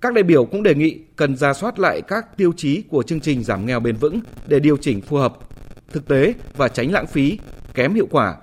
các 0.00 0.14
đại 0.14 0.22
biểu 0.22 0.44
cũng 0.44 0.62
đề 0.62 0.74
nghị 0.74 0.98
cần 1.16 1.36
ra 1.36 1.52
soát 1.52 1.78
lại 1.78 2.02
các 2.02 2.36
tiêu 2.36 2.52
chí 2.56 2.82
của 2.82 3.02
chương 3.02 3.20
trình 3.20 3.42
giảm 3.42 3.66
nghèo 3.66 3.80
bền 3.80 3.96
vững 3.96 4.20
để 4.46 4.60
điều 4.60 4.76
chỉnh 4.76 5.00
phù 5.00 5.16
hợp, 5.16 5.38
thực 5.92 6.08
tế 6.08 6.34
và 6.56 6.68
tránh 6.68 6.92
lãng 6.92 7.06
phí, 7.06 7.38
kém 7.74 7.94
hiệu 7.94 8.06
quả. 8.10 8.36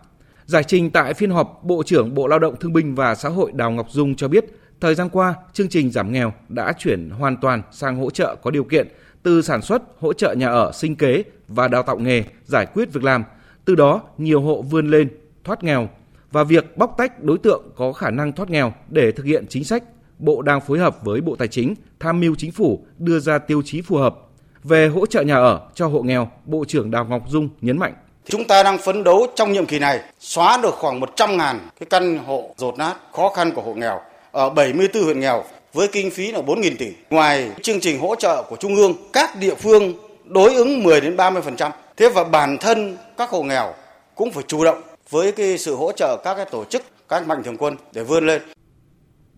Giải 0.45 0.63
trình 0.63 0.89
tại 0.89 1.13
phiên 1.13 1.29
họp, 1.29 1.59
Bộ 1.63 1.83
trưởng 1.83 2.13
Bộ 2.13 2.27
Lao 2.27 2.39
động 2.39 2.55
Thương 2.59 2.73
binh 2.73 2.95
và 2.95 3.15
Xã 3.15 3.29
hội 3.29 3.51
Đào 3.51 3.71
Ngọc 3.71 3.87
Dung 3.91 4.15
cho 4.15 4.27
biết, 4.27 4.45
thời 4.81 4.95
gian 4.95 5.09
qua, 5.09 5.35
chương 5.53 5.69
trình 5.69 5.91
giảm 5.91 6.11
nghèo 6.11 6.33
đã 6.49 6.73
chuyển 6.77 7.09
hoàn 7.09 7.37
toàn 7.37 7.61
sang 7.71 7.95
hỗ 7.97 8.09
trợ 8.09 8.35
có 8.35 8.51
điều 8.51 8.63
kiện 8.63 8.87
từ 9.23 9.41
sản 9.41 9.61
xuất, 9.61 9.81
hỗ 9.99 10.13
trợ 10.13 10.33
nhà 10.33 10.49
ở, 10.49 10.71
sinh 10.73 10.95
kế 10.95 11.23
và 11.47 11.67
đào 11.67 11.83
tạo 11.83 11.97
nghề, 11.97 12.23
giải 12.45 12.65
quyết 12.65 12.93
việc 12.93 13.03
làm. 13.03 13.23
Từ 13.65 13.75
đó, 13.75 14.01
nhiều 14.17 14.41
hộ 14.41 14.61
vươn 14.61 14.91
lên, 14.91 15.09
thoát 15.43 15.63
nghèo 15.63 15.89
và 16.31 16.43
việc 16.43 16.77
bóc 16.77 16.95
tách 16.97 17.23
đối 17.23 17.37
tượng 17.37 17.71
có 17.75 17.93
khả 17.93 18.09
năng 18.09 18.33
thoát 18.33 18.49
nghèo 18.49 18.73
để 18.89 19.11
thực 19.11 19.25
hiện 19.25 19.45
chính 19.49 19.63
sách 19.63 19.83
Bộ 20.19 20.41
đang 20.41 20.61
phối 20.61 20.79
hợp 20.79 20.97
với 21.03 21.21
Bộ 21.21 21.35
Tài 21.35 21.47
chính 21.47 21.75
tham 21.99 22.19
mưu 22.19 22.35
chính 22.37 22.51
phủ 22.51 22.85
đưa 22.97 23.19
ra 23.19 23.37
tiêu 23.37 23.61
chí 23.65 23.81
phù 23.81 23.97
hợp. 23.97 24.15
Về 24.63 24.87
hỗ 24.87 25.05
trợ 25.05 25.21
nhà 25.21 25.35
ở 25.35 25.61
cho 25.73 25.87
hộ 25.87 26.01
nghèo, 26.01 26.29
Bộ 26.45 26.65
trưởng 26.67 26.91
Đào 26.91 27.05
Ngọc 27.05 27.21
Dung 27.27 27.49
nhấn 27.61 27.77
mạnh. 27.77 27.93
Chúng 28.25 28.47
ta 28.47 28.63
đang 28.63 28.77
phấn 28.77 29.03
đấu 29.03 29.27
trong 29.35 29.53
nhiệm 29.53 29.65
kỳ 29.65 29.79
này 29.79 29.99
xóa 30.19 30.59
được 30.63 30.73
khoảng 30.73 30.99
100 30.99 31.37
ngàn 31.37 31.59
cái 31.79 31.87
căn 31.89 32.17
hộ 32.17 32.53
rột 32.57 32.77
nát 32.77 32.95
khó 33.13 33.29
khăn 33.29 33.51
của 33.51 33.61
hộ 33.61 33.73
nghèo 33.73 33.99
ở 34.31 34.49
74 34.49 35.03
huyện 35.03 35.19
nghèo 35.19 35.43
với 35.73 35.87
kinh 35.87 36.11
phí 36.11 36.31
là 36.31 36.41
4.000 36.41 36.71
tỷ. 36.79 36.87
Ngoài 37.09 37.51
chương 37.61 37.79
trình 37.79 37.99
hỗ 37.99 38.15
trợ 38.15 38.43
của 38.49 38.55
Trung 38.55 38.75
ương, 38.75 38.93
các 39.13 39.35
địa 39.39 39.55
phương 39.55 39.93
đối 40.25 40.55
ứng 40.55 40.83
10 40.83 41.01
đến 41.01 41.15
30%. 41.15 41.71
Thế 41.97 42.09
và 42.09 42.23
bản 42.23 42.57
thân 42.57 42.97
các 43.17 43.29
hộ 43.29 43.43
nghèo 43.43 43.73
cũng 44.15 44.31
phải 44.31 44.43
chủ 44.47 44.63
động 44.63 44.81
với 45.09 45.31
cái 45.31 45.57
sự 45.57 45.75
hỗ 45.75 45.91
trợ 45.91 46.17
các 46.23 46.35
cái 46.35 46.45
tổ 46.51 46.65
chức, 46.65 46.83
các 47.09 47.27
mạnh 47.27 47.43
thường 47.43 47.57
quân 47.57 47.75
để 47.93 48.03
vươn 48.03 48.25
lên. 48.25 48.41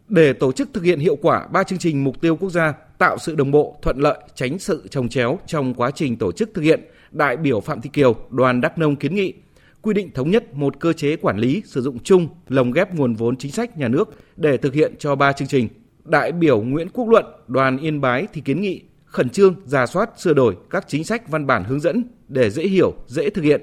Để 0.09 0.33
tổ 0.33 0.51
chức 0.51 0.69
thực 0.73 0.83
hiện 0.83 0.99
hiệu 0.99 1.15
quả 1.15 1.47
ba 1.51 1.63
chương 1.63 1.79
trình 1.79 2.03
mục 2.03 2.21
tiêu 2.21 2.35
quốc 2.35 2.49
gia, 2.49 2.73
tạo 2.97 3.17
sự 3.17 3.35
đồng 3.35 3.51
bộ, 3.51 3.77
thuận 3.81 3.97
lợi, 3.99 4.17
tránh 4.35 4.59
sự 4.59 4.87
trồng 4.91 5.09
chéo 5.09 5.39
trong 5.47 5.73
quá 5.73 5.91
trình 5.91 6.17
tổ 6.17 6.31
chức 6.31 6.49
thực 6.53 6.61
hiện, 6.61 6.81
đại 7.11 7.37
biểu 7.37 7.59
Phạm 7.59 7.81
Thị 7.81 7.89
Kiều, 7.93 8.15
đoàn 8.29 8.61
Đắk 8.61 8.77
Nông 8.77 8.95
kiến 8.95 9.15
nghị 9.15 9.33
quy 9.81 9.93
định 9.93 10.11
thống 10.13 10.31
nhất 10.31 10.53
một 10.53 10.79
cơ 10.79 10.93
chế 10.93 11.15
quản 11.15 11.37
lý 11.37 11.61
sử 11.65 11.81
dụng 11.81 11.99
chung 12.03 12.27
lồng 12.47 12.71
ghép 12.71 12.93
nguồn 12.95 13.13
vốn 13.13 13.37
chính 13.37 13.51
sách 13.51 13.77
nhà 13.77 13.87
nước 13.87 14.09
để 14.35 14.57
thực 14.57 14.73
hiện 14.73 14.95
cho 14.99 15.15
ba 15.15 15.31
chương 15.31 15.47
trình. 15.47 15.67
Đại 16.03 16.31
biểu 16.31 16.61
Nguyễn 16.61 16.89
Quốc 16.89 17.09
Luận, 17.09 17.25
đoàn 17.47 17.77
Yên 17.77 18.01
Bái 18.01 18.27
thì 18.33 18.41
kiến 18.41 18.61
nghị 18.61 18.81
khẩn 19.05 19.29
trương 19.29 19.55
giả 19.65 19.85
soát 19.85 20.09
sửa 20.17 20.33
đổi 20.33 20.55
các 20.69 20.85
chính 20.87 21.03
sách 21.03 21.29
văn 21.29 21.47
bản 21.47 21.63
hướng 21.63 21.79
dẫn 21.79 22.03
để 22.27 22.49
dễ 22.49 22.63
hiểu, 22.63 22.93
dễ 23.07 23.29
thực 23.29 23.41
hiện. 23.41 23.61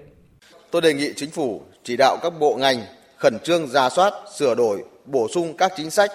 Tôi 0.70 0.82
đề 0.82 0.94
nghị 0.94 1.12
chính 1.16 1.30
phủ 1.30 1.62
chỉ 1.84 1.96
đạo 1.96 2.18
các 2.22 2.32
bộ 2.40 2.56
ngành 2.56 2.76
khẩn 3.18 3.38
trương 3.44 3.66
giả 3.66 3.90
soát, 3.90 4.12
sửa 4.38 4.54
đổi, 4.54 4.84
bổ 5.06 5.28
sung 5.28 5.54
các 5.58 5.72
chính 5.76 5.90
sách 5.90 6.10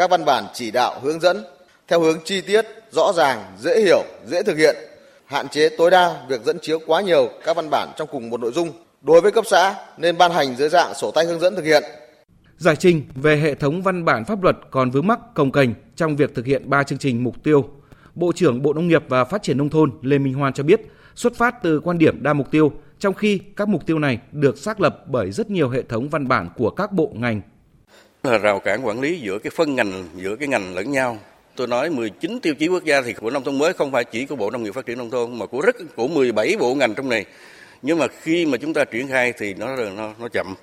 các 0.00 0.10
văn 0.10 0.24
bản 0.24 0.44
chỉ 0.54 0.70
đạo 0.70 1.00
hướng 1.02 1.20
dẫn 1.20 1.44
theo 1.88 2.00
hướng 2.00 2.18
chi 2.24 2.40
tiết, 2.40 2.64
rõ 2.90 3.12
ràng, 3.16 3.56
dễ 3.58 3.80
hiểu, 3.80 4.02
dễ 4.26 4.42
thực 4.42 4.58
hiện, 4.58 4.76
hạn 5.26 5.48
chế 5.48 5.68
tối 5.78 5.90
đa 5.90 6.26
việc 6.28 6.44
dẫn 6.44 6.58
chiếu 6.62 6.78
quá 6.86 7.00
nhiều 7.00 7.28
các 7.44 7.56
văn 7.56 7.70
bản 7.70 7.88
trong 7.96 8.08
cùng 8.12 8.30
một 8.30 8.40
nội 8.40 8.52
dung. 8.52 8.70
Đối 9.02 9.20
với 9.20 9.32
cấp 9.32 9.44
xã 9.48 9.74
nên 9.98 10.18
ban 10.18 10.32
hành 10.32 10.56
dưới 10.56 10.68
dạng 10.68 10.94
sổ 10.94 11.10
tay 11.10 11.24
hướng 11.24 11.40
dẫn 11.40 11.56
thực 11.56 11.64
hiện. 11.64 11.82
Giải 12.56 12.76
trình 12.76 13.02
về 13.14 13.36
hệ 13.36 13.54
thống 13.54 13.82
văn 13.82 14.04
bản 14.04 14.24
pháp 14.24 14.42
luật 14.42 14.56
còn 14.70 14.90
vướng 14.90 15.06
mắc 15.06 15.18
công 15.34 15.52
kềnh 15.52 15.70
trong 15.96 16.16
việc 16.16 16.34
thực 16.34 16.46
hiện 16.46 16.70
ba 16.70 16.82
chương 16.82 16.98
trình 16.98 17.24
mục 17.24 17.34
tiêu. 17.42 17.68
Bộ 18.14 18.32
trưởng 18.34 18.62
Bộ 18.62 18.72
Nông 18.72 18.88
nghiệp 18.88 19.04
và 19.08 19.24
Phát 19.24 19.42
triển 19.42 19.58
nông 19.58 19.70
thôn 19.70 19.90
Lê 20.02 20.18
Minh 20.18 20.34
Hoan 20.34 20.52
cho 20.52 20.62
biết, 20.62 20.80
xuất 21.14 21.34
phát 21.36 21.62
từ 21.62 21.80
quan 21.80 21.98
điểm 21.98 22.22
đa 22.22 22.32
mục 22.32 22.50
tiêu, 22.50 22.72
trong 22.98 23.14
khi 23.14 23.40
các 23.56 23.68
mục 23.68 23.86
tiêu 23.86 23.98
này 23.98 24.18
được 24.32 24.58
xác 24.58 24.80
lập 24.80 25.04
bởi 25.06 25.32
rất 25.32 25.50
nhiều 25.50 25.68
hệ 25.68 25.82
thống 25.82 26.08
văn 26.08 26.28
bản 26.28 26.48
của 26.56 26.70
các 26.70 26.92
bộ 26.92 27.12
ngành. 27.14 27.40
Là 28.22 28.38
rào 28.38 28.60
cản 28.60 28.86
quản 28.86 29.00
lý 29.00 29.20
giữa 29.20 29.38
cái 29.38 29.50
phân 29.50 29.74
ngành, 29.74 30.04
giữa 30.16 30.36
cái 30.36 30.48
ngành 30.48 30.74
lẫn 30.74 30.92
nhau. 30.92 31.18
Tôi 31.56 31.66
nói 31.66 31.90
19 31.90 32.40
tiêu 32.42 32.54
chí 32.54 32.68
quốc 32.68 32.84
gia 32.84 33.02
thì 33.02 33.12
của 33.12 33.30
nông 33.30 33.44
thôn 33.44 33.58
mới 33.58 33.72
không 33.72 33.92
phải 33.92 34.04
chỉ 34.04 34.26
của 34.26 34.36
Bộ 34.36 34.50
Nông 34.50 34.62
nghiệp 34.62 34.74
Phát 34.74 34.86
triển 34.86 34.98
nông 34.98 35.10
thôn 35.10 35.38
mà 35.38 35.46
của 35.46 35.60
rất 35.60 35.76
của 35.96 36.08
17 36.08 36.56
bộ 36.58 36.74
ngành 36.74 36.94
trong 36.94 37.08
này. 37.08 37.24
Nhưng 37.82 37.98
mà 37.98 38.06
khi 38.22 38.46
mà 38.46 38.58
chúng 38.58 38.74
ta 38.74 38.84
triển 38.84 39.08
khai 39.08 39.32
thì 39.38 39.54
nó 39.54 39.76
nó 39.76 40.12
nó 40.18 40.28
chậm. 40.28 40.54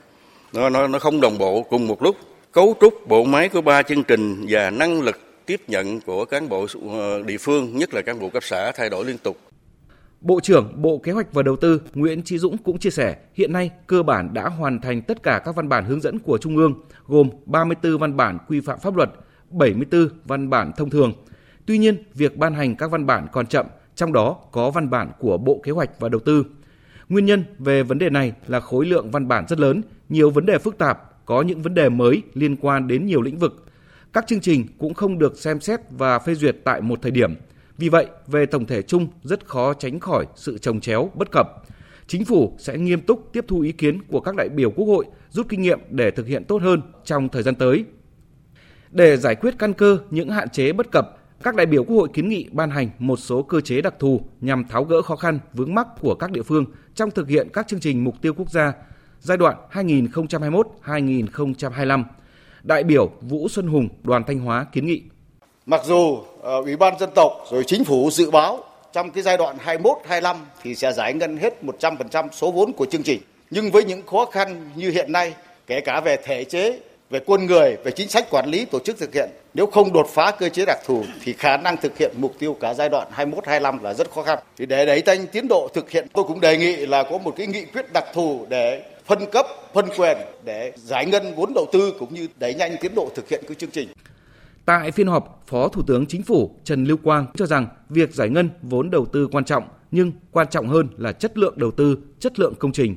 Nó 0.53 0.69
nó 0.69 0.87
nó 0.87 0.99
không 0.99 1.21
đồng 1.21 1.37
bộ 1.37 1.61
cùng 1.61 1.87
một 1.87 2.03
lúc. 2.03 2.15
Cấu 2.51 2.75
trúc 2.81 3.07
bộ 3.07 3.23
máy 3.23 3.49
của 3.49 3.61
ba 3.61 3.81
chương 3.81 4.03
trình 4.03 4.45
và 4.49 4.69
năng 4.69 5.01
lực 5.01 5.19
tiếp 5.45 5.61
nhận 5.67 6.01
của 6.01 6.25
cán 6.25 6.49
bộ 6.49 6.67
ờ, 6.91 7.23
địa 7.23 7.37
phương, 7.37 7.77
nhất 7.77 7.93
là 7.93 8.01
cán 8.01 8.19
bộ 8.19 8.29
cấp 8.29 8.43
xã 8.43 8.71
thay 8.71 8.89
đổi 8.89 9.05
liên 9.05 9.17
tục. 9.17 9.46
Bộ 10.21 10.39
trưởng 10.39 10.81
Bộ 10.81 10.97
Kế 10.97 11.12
hoạch 11.12 11.33
và 11.33 11.43
Đầu 11.43 11.55
tư 11.55 11.81
Nguyễn 11.93 12.24
Chí 12.24 12.38
Dũng 12.38 12.57
cũng 12.57 12.77
chia 12.77 12.89
sẻ, 12.89 13.17
hiện 13.33 13.53
nay 13.53 13.71
cơ 13.88 14.03
bản 14.03 14.33
đã 14.33 14.50
hoàn 14.50 14.81
thành 14.81 15.01
tất 15.01 15.24
cả 15.24 15.41
các 15.45 15.55
văn 15.55 15.69
bản 15.69 15.86
hướng 15.86 16.01
dẫn 16.01 16.19
của 16.19 16.38
Trung 16.38 16.57
ương, 16.57 16.74
gồm 17.07 17.29
34 17.45 17.97
văn 17.97 18.17
bản 18.17 18.38
quy 18.47 18.59
phạm 18.59 18.79
pháp 18.79 18.95
luật, 18.95 19.09
74 19.50 20.09
văn 20.25 20.50
bản 20.50 20.71
thông 20.77 20.89
thường. 20.89 21.13
Tuy 21.65 21.77
nhiên, 21.77 22.03
việc 22.13 22.38
ban 22.38 22.53
hành 22.53 22.75
các 22.75 22.91
văn 22.91 23.05
bản 23.05 23.27
còn 23.31 23.47
chậm, 23.47 23.65
trong 23.95 24.13
đó 24.13 24.38
có 24.51 24.71
văn 24.71 24.89
bản 24.89 25.12
của 25.19 25.38
Bộ 25.38 25.62
Kế 25.63 25.71
hoạch 25.71 26.00
và 26.00 26.09
Đầu 26.09 26.19
tư. 26.19 26.45
Nguyên 27.09 27.25
nhân 27.25 27.43
về 27.59 27.83
vấn 27.83 28.00
đề 28.00 28.09
này 28.09 28.33
là 28.47 28.59
khối 28.59 28.86
lượng 28.86 29.12
văn 29.12 29.27
bản 29.27 29.45
rất 29.47 29.59
lớn, 29.59 29.81
nhiều 30.09 30.29
vấn 30.29 30.45
đề 30.45 30.57
phức 30.57 30.77
tạp, 30.77 31.25
có 31.25 31.41
những 31.41 31.62
vấn 31.62 31.74
đề 31.74 31.89
mới 31.89 32.21
liên 32.33 32.55
quan 32.55 32.88
đến 32.88 33.05
nhiều 33.05 33.21
lĩnh 33.21 33.38
vực. 33.38 33.65
Các 34.13 34.27
chương 34.27 34.39
trình 34.39 34.65
cũng 34.77 34.93
không 34.93 35.19
được 35.19 35.38
xem 35.38 35.59
xét 35.59 35.79
và 35.89 36.19
phê 36.19 36.36
duyệt 36.36 36.55
tại 36.63 36.81
một 36.81 37.01
thời 37.01 37.12
điểm– 37.12 37.36
vì 37.77 37.89
vậy, 37.89 38.07
về 38.27 38.46
tổng 38.46 38.65
thể 38.65 38.81
chung 38.81 39.07
rất 39.24 39.46
khó 39.46 39.74
tránh 39.74 40.00
khỏi 40.00 40.25
sự 40.36 40.57
trồng 40.57 40.79
chéo 40.79 41.12
bất 41.13 41.31
cập. 41.31 41.48
Chính 42.07 42.25
phủ 42.25 42.55
sẽ 42.60 42.77
nghiêm 42.77 43.01
túc 43.01 43.29
tiếp 43.34 43.46
thu 43.48 43.60
ý 43.60 43.72
kiến 43.72 44.01
của 44.07 44.19
các 44.19 44.36
đại 44.36 44.50
biểu 44.50 44.72
Quốc 44.72 44.86
hội, 44.86 45.05
rút 45.29 45.50
kinh 45.50 45.62
nghiệm 45.62 45.79
để 45.89 46.12
thực 46.12 46.27
hiện 46.27 46.43
tốt 46.43 46.62
hơn 46.62 46.81
trong 47.05 47.29
thời 47.29 47.43
gian 47.43 47.55
tới. 47.55 47.86
Để 48.91 49.17
giải 49.17 49.36
quyết 49.36 49.55
căn 49.60 49.74
cơ 49.74 50.00
những 50.10 50.29
hạn 50.29 50.50
chế 50.50 50.74
bất 50.74 50.91
cập, 50.91 51.17
các 51.43 51.55
đại 51.55 51.65
biểu 51.65 51.84
Quốc 51.84 51.96
hội 51.96 52.10
kiến 52.13 52.29
nghị 52.29 52.48
ban 52.51 52.69
hành 52.69 52.89
một 53.00 53.19
số 53.19 53.43
cơ 53.43 53.62
chế 53.62 53.81
đặc 53.81 53.93
thù 54.00 54.22
nhằm 54.41 54.67
tháo 54.67 54.84
gỡ 54.84 55.01
khó 55.01 55.15
khăn 55.15 55.39
vướng 55.53 55.75
mắc 55.75 55.88
của 56.01 56.15
các 56.15 56.31
địa 56.31 56.43
phương 56.43 56.65
trong 56.96 57.12
thực 57.12 57.27
hiện 57.27 57.48
các 57.53 57.67
chương 57.67 57.79
trình 57.79 58.03
mục 58.03 58.15
tiêu 58.22 58.34
quốc 58.34 58.51
gia 58.51 58.74
giai 59.19 59.38
đoạn 59.38 59.57
2021-2025. 59.72 62.03
Đại 62.63 62.84
biểu 62.84 63.12
Vũ 63.22 63.48
Xuân 63.50 63.67
Hùng, 63.67 63.89
đoàn 64.03 64.24
Thanh 64.27 64.39
Hóa 64.39 64.65
kiến 64.72 64.86
nghị 64.86 65.01
Mặc 65.65 65.81
dù 65.86 66.17
Ờ, 66.47 66.61
Ủy 66.61 66.75
ban 66.75 66.99
dân 66.99 67.09
tộc 67.15 67.31
rồi 67.51 67.63
chính 67.67 67.83
phủ 67.83 68.09
dự 68.11 68.31
báo 68.31 68.63
trong 68.93 69.11
cái 69.11 69.23
giai 69.23 69.37
đoạn 69.37 69.57
21 69.59 69.97
25 70.05 70.35
thì 70.63 70.75
sẽ 70.75 70.93
giải 70.93 71.13
ngân 71.13 71.37
hết 71.37 71.63
100% 71.63 72.27
số 72.31 72.51
vốn 72.51 72.73
của 72.73 72.85
chương 72.85 73.03
trình. 73.03 73.21
Nhưng 73.49 73.71
với 73.71 73.83
những 73.83 74.05
khó 74.05 74.25
khăn 74.25 74.69
như 74.75 74.89
hiện 74.89 75.11
nay, 75.11 75.33
kể 75.67 75.81
cả 75.81 76.01
về 76.05 76.17
thể 76.23 76.43
chế, 76.43 76.79
về 77.09 77.19
quân 77.25 77.45
người, 77.45 77.77
về 77.83 77.91
chính 77.91 78.09
sách 78.09 78.27
quản 78.29 78.45
lý 78.49 78.65
tổ 78.65 78.79
chức 78.79 78.97
thực 78.97 79.13
hiện, 79.13 79.29
nếu 79.53 79.65
không 79.65 79.93
đột 79.93 80.07
phá 80.09 80.31
cơ 80.31 80.49
chế 80.49 80.65
đặc 80.65 80.77
thù 80.85 81.03
thì 81.23 81.33
khả 81.33 81.57
năng 81.57 81.77
thực 81.77 81.97
hiện 81.97 82.11
mục 82.17 82.33
tiêu 82.39 82.57
cả 82.59 82.73
giai 82.73 82.89
đoạn 82.89 83.07
21 83.11 83.47
25 83.47 83.83
là 83.83 83.93
rất 83.93 84.11
khó 84.11 84.23
khăn. 84.23 84.39
Thì 84.57 84.65
để 84.65 84.85
đẩy 84.85 85.01
nhanh 85.05 85.27
tiến 85.27 85.47
độ 85.47 85.69
thực 85.73 85.89
hiện, 85.89 86.07
tôi 86.13 86.25
cũng 86.27 86.41
đề 86.41 86.57
nghị 86.57 86.75
là 86.75 87.03
có 87.03 87.17
một 87.17 87.33
cái 87.37 87.47
nghị 87.47 87.65
quyết 87.65 87.93
đặc 87.93 88.05
thù 88.13 88.45
để 88.49 88.83
phân 89.05 89.25
cấp, 89.31 89.45
phân 89.73 89.85
quyền 89.97 90.17
để 90.43 90.71
giải 90.75 91.05
ngân 91.05 91.35
vốn 91.35 91.53
đầu 91.55 91.65
tư 91.71 91.93
cũng 91.99 92.13
như 92.13 92.27
đẩy 92.39 92.53
nhanh 92.53 92.77
tiến 92.81 92.95
độ 92.95 93.09
thực 93.15 93.29
hiện 93.29 93.43
cái 93.47 93.55
chương 93.55 93.71
trình. 93.71 93.87
Tại 94.67 94.91
phiên 94.91 95.07
họp, 95.07 95.41
Phó 95.45 95.67
Thủ 95.67 95.81
tướng 95.88 96.05
Chính 96.05 96.24
phủ 96.24 96.51
Trần 96.63 96.83
Lưu 96.83 96.97
Quang 97.03 97.25
cho 97.36 97.45
rằng 97.45 97.67
việc 97.89 98.13
giải 98.13 98.29
ngân 98.29 98.50
vốn 98.62 98.89
đầu 98.89 99.05
tư 99.05 99.27
quan 99.31 99.45
trọng, 99.45 99.63
nhưng 99.91 100.12
quan 100.31 100.47
trọng 100.47 100.67
hơn 100.67 100.88
là 100.97 101.12
chất 101.12 101.38
lượng 101.38 101.53
đầu 101.57 101.71
tư, 101.71 101.97
chất 102.19 102.39
lượng 102.39 102.53
công 102.59 102.71
trình. 102.71 102.95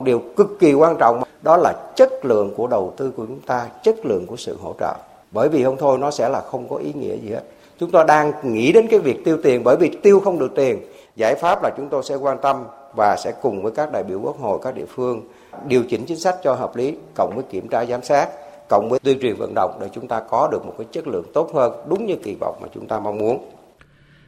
Điều 0.00 0.22
cực 0.36 0.46
kỳ 0.60 0.72
quan 0.72 0.96
trọng 1.00 1.22
đó 1.42 1.56
là 1.56 1.92
chất 1.96 2.10
lượng 2.22 2.52
của 2.56 2.66
đầu 2.66 2.94
tư 2.96 3.12
của 3.16 3.26
chúng 3.26 3.40
ta, 3.40 3.68
chất 3.82 4.06
lượng 4.06 4.26
của 4.26 4.36
sự 4.36 4.56
hỗ 4.62 4.74
trợ. 4.80 4.94
Bởi 5.32 5.48
vì 5.48 5.64
không 5.64 5.76
thôi 5.78 5.98
nó 5.98 6.10
sẽ 6.10 6.28
là 6.28 6.40
không 6.40 6.68
có 6.68 6.76
ý 6.76 6.92
nghĩa 6.92 7.16
gì 7.16 7.28
hết. 7.30 7.42
Chúng 7.78 7.90
ta 7.90 8.04
đang 8.04 8.32
nghĩ 8.42 8.72
đến 8.72 8.86
cái 8.90 9.00
việc 9.00 9.24
tiêu 9.24 9.38
tiền 9.42 9.64
bởi 9.64 9.76
vì 9.76 9.90
tiêu 10.02 10.20
không 10.20 10.38
được 10.38 10.52
tiền. 10.54 10.78
Giải 11.16 11.34
pháp 11.34 11.62
là 11.62 11.70
chúng 11.76 11.88
tôi 11.88 12.02
sẽ 12.02 12.16
quan 12.16 12.38
tâm 12.42 12.64
và 12.96 13.16
sẽ 13.16 13.32
cùng 13.42 13.62
với 13.62 13.72
các 13.72 13.92
đại 13.92 14.04
biểu 14.04 14.20
quốc 14.20 14.40
hội 14.40 14.58
các 14.62 14.74
địa 14.74 14.86
phương 14.94 15.20
điều 15.66 15.82
chỉnh 15.88 16.04
chính 16.06 16.18
sách 16.18 16.36
cho 16.42 16.54
hợp 16.54 16.76
lý 16.76 16.96
cộng 17.14 17.32
với 17.34 17.44
kiểm 17.50 17.68
tra 17.68 17.84
giám 17.84 18.02
sát 18.02 18.28
cộng 18.72 18.88
với 18.88 18.98
tuyên 18.98 19.18
truyền 19.20 19.36
vận 19.36 19.52
động 19.54 19.78
để 19.80 19.88
chúng 19.94 20.08
ta 20.08 20.22
có 20.30 20.48
được 20.52 20.66
một 20.66 20.74
cái 20.78 20.86
chất 20.92 21.08
lượng 21.08 21.24
tốt 21.34 21.50
hơn 21.54 21.72
đúng 21.88 22.06
như 22.06 22.16
kỳ 22.22 22.36
vọng 22.40 22.58
mà 22.62 22.68
chúng 22.74 22.88
ta 22.88 23.00
mong 23.00 23.18
muốn. 23.18 23.50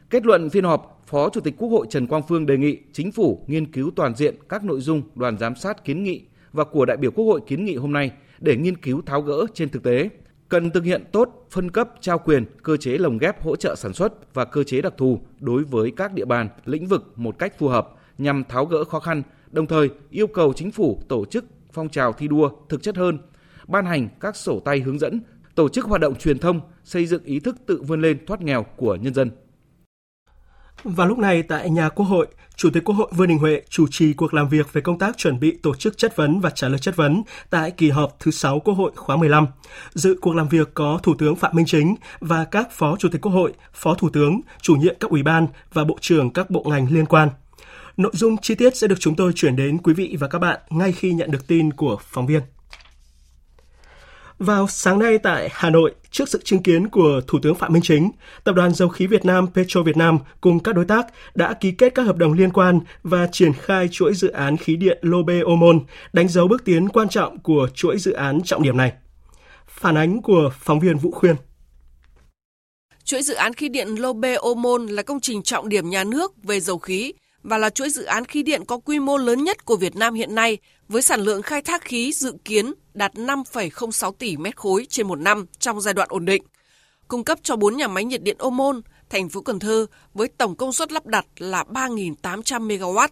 Kết 0.09 0.25
luận 0.25 0.49
phiên 0.49 0.63
họp, 0.63 1.01
Phó 1.05 1.29
Chủ 1.29 1.41
tịch 1.41 1.53
Quốc 1.57 1.69
hội 1.69 1.87
Trần 1.89 2.07
Quang 2.07 2.23
Phương 2.27 2.45
đề 2.45 2.57
nghị 2.57 2.77
chính 2.93 3.11
phủ 3.11 3.43
nghiên 3.47 3.71
cứu 3.71 3.91
toàn 3.95 4.15
diện 4.15 4.35
các 4.49 4.63
nội 4.63 4.81
dung 4.81 5.01
đoàn 5.15 5.37
giám 5.37 5.55
sát 5.55 5.85
kiến 5.85 6.03
nghị 6.03 6.21
và 6.53 6.63
của 6.63 6.85
đại 6.85 6.97
biểu 6.97 7.11
Quốc 7.11 7.25
hội 7.25 7.41
kiến 7.47 7.65
nghị 7.65 7.75
hôm 7.75 7.93
nay 7.93 8.11
để 8.39 8.55
nghiên 8.55 8.77
cứu 8.77 9.01
tháo 9.05 9.21
gỡ 9.21 9.45
trên 9.53 9.69
thực 9.69 9.83
tế. 9.83 10.09
Cần 10.49 10.71
thực 10.71 10.83
hiện 10.83 11.03
tốt 11.11 11.45
phân 11.51 11.71
cấp 11.71 11.89
trao 12.01 12.19
quyền, 12.19 12.45
cơ 12.63 12.77
chế 12.77 12.97
lồng 12.97 13.17
ghép 13.17 13.43
hỗ 13.43 13.55
trợ 13.55 13.75
sản 13.75 13.93
xuất 13.93 14.33
và 14.33 14.45
cơ 14.45 14.63
chế 14.63 14.81
đặc 14.81 14.93
thù 14.97 15.19
đối 15.39 15.63
với 15.63 15.91
các 15.97 16.13
địa 16.13 16.25
bàn, 16.25 16.49
lĩnh 16.65 16.87
vực 16.87 17.13
một 17.15 17.39
cách 17.39 17.59
phù 17.59 17.67
hợp 17.67 17.89
nhằm 18.17 18.43
tháo 18.43 18.65
gỡ 18.65 18.83
khó 18.83 18.99
khăn, 18.99 19.23
đồng 19.51 19.67
thời 19.67 19.89
yêu 20.09 20.27
cầu 20.27 20.53
chính 20.53 20.71
phủ 20.71 20.99
tổ 21.07 21.25
chức 21.25 21.45
phong 21.71 21.89
trào 21.89 22.13
thi 22.13 22.27
đua 22.27 22.49
thực 22.69 22.83
chất 22.83 22.95
hơn 22.95 23.17
ban 23.67 23.85
hành 23.85 24.09
các 24.19 24.35
sổ 24.35 24.59
tay 24.59 24.79
hướng 24.79 24.99
dẫn, 24.99 25.21
tổ 25.55 25.69
chức 25.69 25.85
hoạt 25.85 26.01
động 26.01 26.15
truyền 26.15 26.39
thông, 26.39 26.61
xây 26.83 27.05
dựng 27.05 27.23
ý 27.23 27.39
thức 27.39 27.55
tự 27.65 27.81
vươn 27.81 28.01
lên 28.01 28.25
thoát 28.25 28.41
nghèo 28.41 28.63
của 28.63 28.95
nhân 28.95 29.13
dân. 29.13 29.31
Và 30.83 31.05
lúc 31.05 31.17
này 31.17 31.43
tại 31.43 31.69
nhà 31.69 31.89
Quốc 31.89 32.05
hội, 32.05 32.27
Chủ 32.55 32.69
tịch 32.69 32.83
Quốc 32.83 32.95
hội 32.95 33.07
Vương 33.11 33.27
Đình 33.27 33.37
Huệ 33.37 33.61
chủ 33.69 33.85
trì 33.91 34.13
cuộc 34.13 34.33
làm 34.33 34.49
việc 34.49 34.73
về 34.73 34.81
công 34.81 34.99
tác 34.99 35.17
chuẩn 35.17 35.39
bị 35.39 35.57
tổ 35.63 35.75
chức 35.75 35.97
chất 35.97 36.15
vấn 36.15 36.39
và 36.39 36.49
trả 36.49 36.67
lời 36.67 36.79
chất 36.79 36.95
vấn 36.95 37.23
tại 37.49 37.71
kỳ 37.71 37.89
họp 37.89 38.15
thứ 38.19 38.31
6 38.31 38.59
Quốc 38.59 38.73
hội 38.73 38.91
khóa 38.95 39.15
15. 39.15 39.47
Dự 39.93 40.15
cuộc 40.21 40.35
làm 40.35 40.47
việc 40.47 40.73
có 40.73 40.99
Thủ 41.03 41.15
tướng 41.17 41.35
Phạm 41.35 41.55
Minh 41.55 41.65
Chính 41.65 41.95
và 42.19 42.45
các 42.45 42.71
Phó 42.71 42.95
Chủ 42.99 43.09
tịch 43.11 43.21
Quốc 43.21 43.31
hội, 43.31 43.53
Phó 43.73 43.93
Thủ 43.93 44.09
tướng, 44.09 44.41
chủ 44.61 44.75
nhiệm 44.75 44.95
các 44.99 45.11
ủy 45.11 45.23
ban 45.23 45.47
và 45.73 45.83
Bộ 45.83 45.97
trưởng 46.01 46.33
các 46.33 46.49
bộ 46.49 46.63
ngành 46.63 46.87
liên 46.91 47.05
quan. 47.05 47.29
Nội 47.97 48.11
dung 48.15 48.37
chi 48.37 48.55
tiết 48.55 48.77
sẽ 48.77 48.87
được 48.87 48.99
chúng 48.99 49.15
tôi 49.15 49.31
chuyển 49.35 49.55
đến 49.55 49.77
quý 49.77 49.93
vị 49.93 50.17
và 50.19 50.27
các 50.27 50.39
bạn 50.39 50.59
ngay 50.69 50.91
khi 50.91 51.13
nhận 51.13 51.31
được 51.31 51.47
tin 51.47 51.73
của 51.73 51.97
phóng 52.01 52.27
viên. 52.27 52.41
Vào 54.39 54.67
sáng 54.67 54.99
nay 54.99 55.17
tại 55.17 55.49
Hà 55.51 55.69
Nội, 55.69 55.95
trước 56.11 56.29
sự 56.29 56.41
chứng 56.43 56.63
kiến 56.63 56.89
của 56.89 57.21
Thủ 57.27 57.39
tướng 57.41 57.55
Phạm 57.55 57.73
Minh 57.73 57.83
Chính, 57.83 58.11
Tập 58.43 58.55
đoàn 58.55 58.73
Dầu 58.73 58.89
khí 58.89 59.07
Việt 59.07 59.25
Nam 59.25 59.47
Petro 59.53 59.81
Việt 59.81 59.97
Nam 59.97 60.19
cùng 60.41 60.59
các 60.59 60.75
đối 60.75 60.85
tác 60.85 61.07
đã 61.35 61.53
ký 61.53 61.71
kết 61.71 61.95
các 61.95 62.03
hợp 62.03 62.17
đồng 62.17 62.33
liên 62.33 62.51
quan 62.51 62.79
và 63.03 63.27
triển 63.31 63.53
khai 63.53 63.87
chuỗi 63.91 64.13
dự 64.13 64.29
án 64.29 64.57
khí 64.57 64.75
điện 64.75 64.97
Lobe 65.01 65.39
Omon, 65.45 65.79
đánh 66.13 66.27
dấu 66.27 66.47
bước 66.47 66.65
tiến 66.65 66.89
quan 66.89 67.09
trọng 67.09 67.39
của 67.39 67.67
chuỗi 67.73 67.97
dự 67.97 68.11
án 68.11 68.41
trọng 68.41 68.63
điểm 68.63 68.77
này. 68.77 68.93
Phản 69.67 69.97
ánh 69.97 70.21
của 70.21 70.51
phóng 70.59 70.79
viên 70.79 70.97
Vũ 70.97 71.11
Khuyên. 71.11 71.35
Chuỗi 73.03 73.21
dự 73.21 73.33
án 73.33 73.53
khí 73.53 73.69
điện 73.69 73.87
Lobe 73.99 74.35
Omon 74.35 74.87
là 74.87 75.03
công 75.03 75.19
trình 75.19 75.43
trọng 75.43 75.69
điểm 75.69 75.89
nhà 75.89 76.03
nước 76.03 76.43
về 76.43 76.59
dầu 76.59 76.77
khí 76.77 77.13
và 77.45 77.57
là 77.57 77.69
chuỗi 77.69 77.89
dự 77.89 78.03
án 78.03 78.25
khí 78.25 78.43
điện 78.43 78.65
có 78.65 78.77
quy 78.77 78.99
mô 78.99 79.17
lớn 79.17 79.43
nhất 79.43 79.65
của 79.65 79.75
Việt 79.75 79.95
Nam 79.95 80.13
hiện 80.13 80.35
nay 80.35 80.57
với 80.87 81.01
sản 81.01 81.21
lượng 81.21 81.41
khai 81.41 81.61
thác 81.61 81.83
khí 81.83 82.11
dự 82.13 82.33
kiến 82.45 82.73
đạt 82.93 83.13
5,06 83.13 84.11
tỷ 84.11 84.37
mét 84.37 84.55
khối 84.55 84.85
trên 84.89 85.07
một 85.07 85.19
năm 85.19 85.45
trong 85.59 85.81
giai 85.81 85.93
đoạn 85.93 86.07
ổn 86.11 86.25
định. 86.25 86.43
Cung 87.07 87.23
cấp 87.23 87.39
cho 87.43 87.55
4 87.55 87.77
nhà 87.77 87.87
máy 87.87 88.03
nhiệt 88.05 88.23
điện 88.23 88.35
Ô 88.39 88.49
Môn, 88.49 88.81
thành 89.09 89.29
phố 89.29 89.41
Cần 89.41 89.59
Thơ 89.59 89.85
với 90.13 90.27
tổng 90.27 90.55
công 90.55 90.73
suất 90.73 90.91
lắp 90.91 91.05
đặt 91.05 91.25
là 91.37 91.63
3.800 91.63 92.67
MW. 92.67 93.07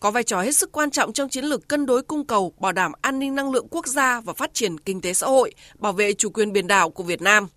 Có 0.00 0.10
vai 0.10 0.22
trò 0.22 0.42
hết 0.42 0.56
sức 0.56 0.72
quan 0.72 0.90
trọng 0.90 1.12
trong 1.12 1.28
chiến 1.28 1.44
lược 1.44 1.68
cân 1.68 1.86
đối 1.86 2.02
cung 2.02 2.26
cầu, 2.26 2.52
bảo 2.60 2.72
đảm 2.72 2.92
an 3.00 3.18
ninh 3.18 3.34
năng 3.34 3.50
lượng 3.50 3.68
quốc 3.70 3.86
gia 3.86 4.20
và 4.20 4.32
phát 4.32 4.54
triển 4.54 4.78
kinh 4.80 5.00
tế 5.00 5.14
xã 5.14 5.26
hội, 5.26 5.54
bảo 5.78 5.92
vệ 5.92 6.12
chủ 6.12 6.30
quyền 6.30 6.52
biển 6.52 6.66
đảo 6.66 6.90
của 6.90 7.02
Việt 7.02 7.22
Nam. 7.22 7.48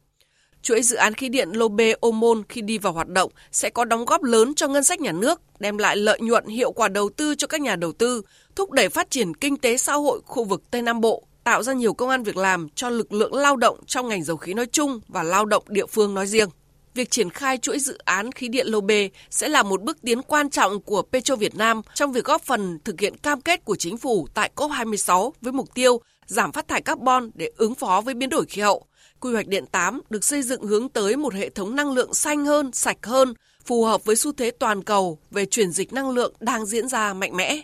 Chuỗi 0.68 0.82
dự 0.82 0.96
án 0.96 1.14
khí 1.14 1.30
điện 1.30 1.50
Lô 1.52 1.68
Bê 1.68 1.94
Ô 2.00 2.12
Môn 2.12 2.44
khi 2.50 2.62
đi 2.62 2.78
vào 2.78 2.94
hoạt 2.94 3.08
động 3.08 3.32
sẽ 3.52 3.70
có 3.70 3.86
đóng 3.86 4.06
góp 4.06 4.24
lớn 4.24 4.56
cho 4.56 4.68
ngân 4.68 4.84
sách 4.84 5.00
nhà 5.00 5.12
nước, 5.12 5.42
đem 5.60 5.78
lại 5.78 5.98
lợi 5.98 6.20
nhuận 6.22 6.48
hiệu 6.48 6.72
quả 6.72 6.88
đầu 6.88 7.10
tư 7.10 7.36
cho 7.36 7.48
các 7.48 7.62
nhà 7.62 7.76
đầu 7.76 7.92
tư, 7.92 8.22
thúc 8.56 8.72
đẩy 8.72 8.90
phát 8.90 9.10
triển 9.10 9.34
kinh 9.34 9.58
tế 9.58 9.78
xã 9.78 9.94
hội 9.94 10.22
khu 10.26 10.44
vực 10.44 10.64
Tây 10.72 10.82
Nam 10.82 11.02
Bộ, 11.02 11.24
tạo 11.44 11.64
ra 11.64 11.74
nhiều 11.74 11.94
công 11.94 12.10
an 12.10 12.24
việc 12.24 12.38
làm 12.38 12.70
cho 12.76 12.90
lực 12.90 13.14
lượng 13.14 13.34
lao 13.34 13.56
động 13.56 13.80
trong 13.86 14.08
ngành 14.08 14.24
dầu 14.24 14.38
khí 14.38 14.54
nói 14.54 14.66
chung 14.72 15.00
và 15.08 15.24
lao 15.24 15.46
động 15.46 15.64
địa 15.68 15.86
phương 15.86 16.14
nói 16.14 16.28
riêng. 16.28 16.50
Việc 16.94 17.12
triển 17.12 17.30
khai 17.30 17.58
chuỗi 17.58 17.80
dự 17.80 17.98
án 18.06 18.32
khí 18.32 18.48
điện 18.48 18.68
Lô 18.68 18.82
Bê 18.82 19.10
sẽ 19.30 19.48
là 19.48 19.64
một 19.64 19.82
bước 19.82 19.98
tiến 20.02 20.22
quan 20.22 20.50
trọng 20.50 20.82
của 20.82 21.02
Petro 21.02 21.36
Việt 21.36 21.56
Nam 21.56 21.82
trong 21.94 22.12
việc 22.12 22.26
góp 22.26 22.42
phần 22.42 22.80
thực 22.86 23.00
hiện 23.00 23.18
cam 23.18 23.42
kết 23.42 23.66
của 23.66 23.76
chính 23.76 23.98
phủ 23.98 24.28
tại 24.34 24.52
COP26 24.56 25.32
với 25.42 25.54
mục 25.54 25.74
tiêu 25.74 26.02
giảm 26.26 26.52
phát 26.52 26.68
thải 26.68 26.82
carbon 26.82 27.32
để 27.34 27.52
ứng 27.58 27.76
phó 27.76 28.02
với 28.02 28.14
biến 28.14 28.30
đổi 28.30 28.46
khí 28.46 28.62
hậu. 28.62 28.87
Quy 29.20 29.34
hoạch 29.34 29.48
điện 29.48 29.66
8 29.66 30.02
được 30.10 30.24
xây 30.24 30.42
dựng 30.42 30.62
hướng 30.62 30.90
tới 30.90 31.16
một 31.16 31.34
hệ 31.34 31.50
thống 31.50 31.76
năng 31.76 31.92
lượng 31.92 32.14
xanh 32.14 32.46
hơn, 32.46 32.72
sạch 32.74 33.06
hơn, 33.06 33.34
phù 33.66 33.84
hợp 33.84 34.06
với 34.06 34.16
xu 34.16 34.32
thế 34.32 34.52
toàn 34.52 34.84
cầu 34.84 35.20
về 35.32 35.46
chuyển 35.46 35.72
dịch 35.72 35.94
năng 35.94 36.10
lượng 36.10 36.34
đang 36.40 36.66
diễn 36.66 36.88
ra 36.88 37.14
mạnh 37.14 37.36
mẽ. 37.36 37.62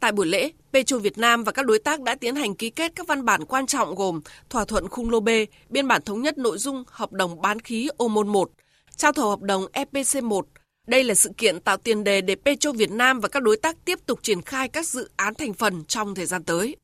Tại 0.00 0.12
buổi 0.12 0.26
lễ, 0.26 0.50
Petro 0.72 0.98
Việt 0.98 1.18
Nam 1.18 1.44
và 1.44 1.52
các 1.52 1.66
đối 1.66 1.78
tác 1.78 2.00
đã 2.00 2.14
tiến 2.14 2.36
hành 2.36 2.54
ký 2.54 2.70
kết 2.70 2.92
các 2.96 3.06
văn 3.06 3.24
bản 3.24 3.44
quan 3.44 3.66
trọng 3.66 3.94
gồm 3.94 4.20
thỏa 4.50 4.64
thuận 4.64 4.88
khung 4.88 5.10
lô 5.10 5.20
B, 5.20 5.28
biên 5.68 5.88
bản 5.88 6.02
thống 6.02 6.22
nhất 6.22 6.38
nội 6.38 6.58
dung 6.58 6.84
hợp 6.86 7.12
đồng 7.12 7.40
bán 7.40 7.60
khí 7.60 7.88
Omon 7.98 8.28
1, 8.28 8.50
trao 8.96 9.12
thầu 9.12 9.28
hợp 9.28 9.40
đồng 9.42 9.66
EPC 9.72 10.22
1. 10.22 10.46
Đây 10.86 11.04
là 11.04 11.14
sự 11.14 11.30
kiện 11.36 11.60
tạo 11.60 11.76
tiền 11.76 12.04
đề 12.04 12.20
để 12.20 12.36
Petro 12.44 12.72
Việt 12.72 12.90
Nam 12.90 13.20
và 13.20 13.28
các 13.28 13.42
đối 13.42 13.56
tác 13.56 13.76
tiếp 13.84 13.98
tục 14.06 14.18
triển 14.22 14.42
khai 14.42 14.68
các 14.68 14.86
dự 14.86 15.10
án 15.16 15.34
thành 15.34 15.54
phần 15.54 15.84
trong 15.84 16.14
thời 16.14 16.26
gian 16.26 16.44
tới. 16.44 16.76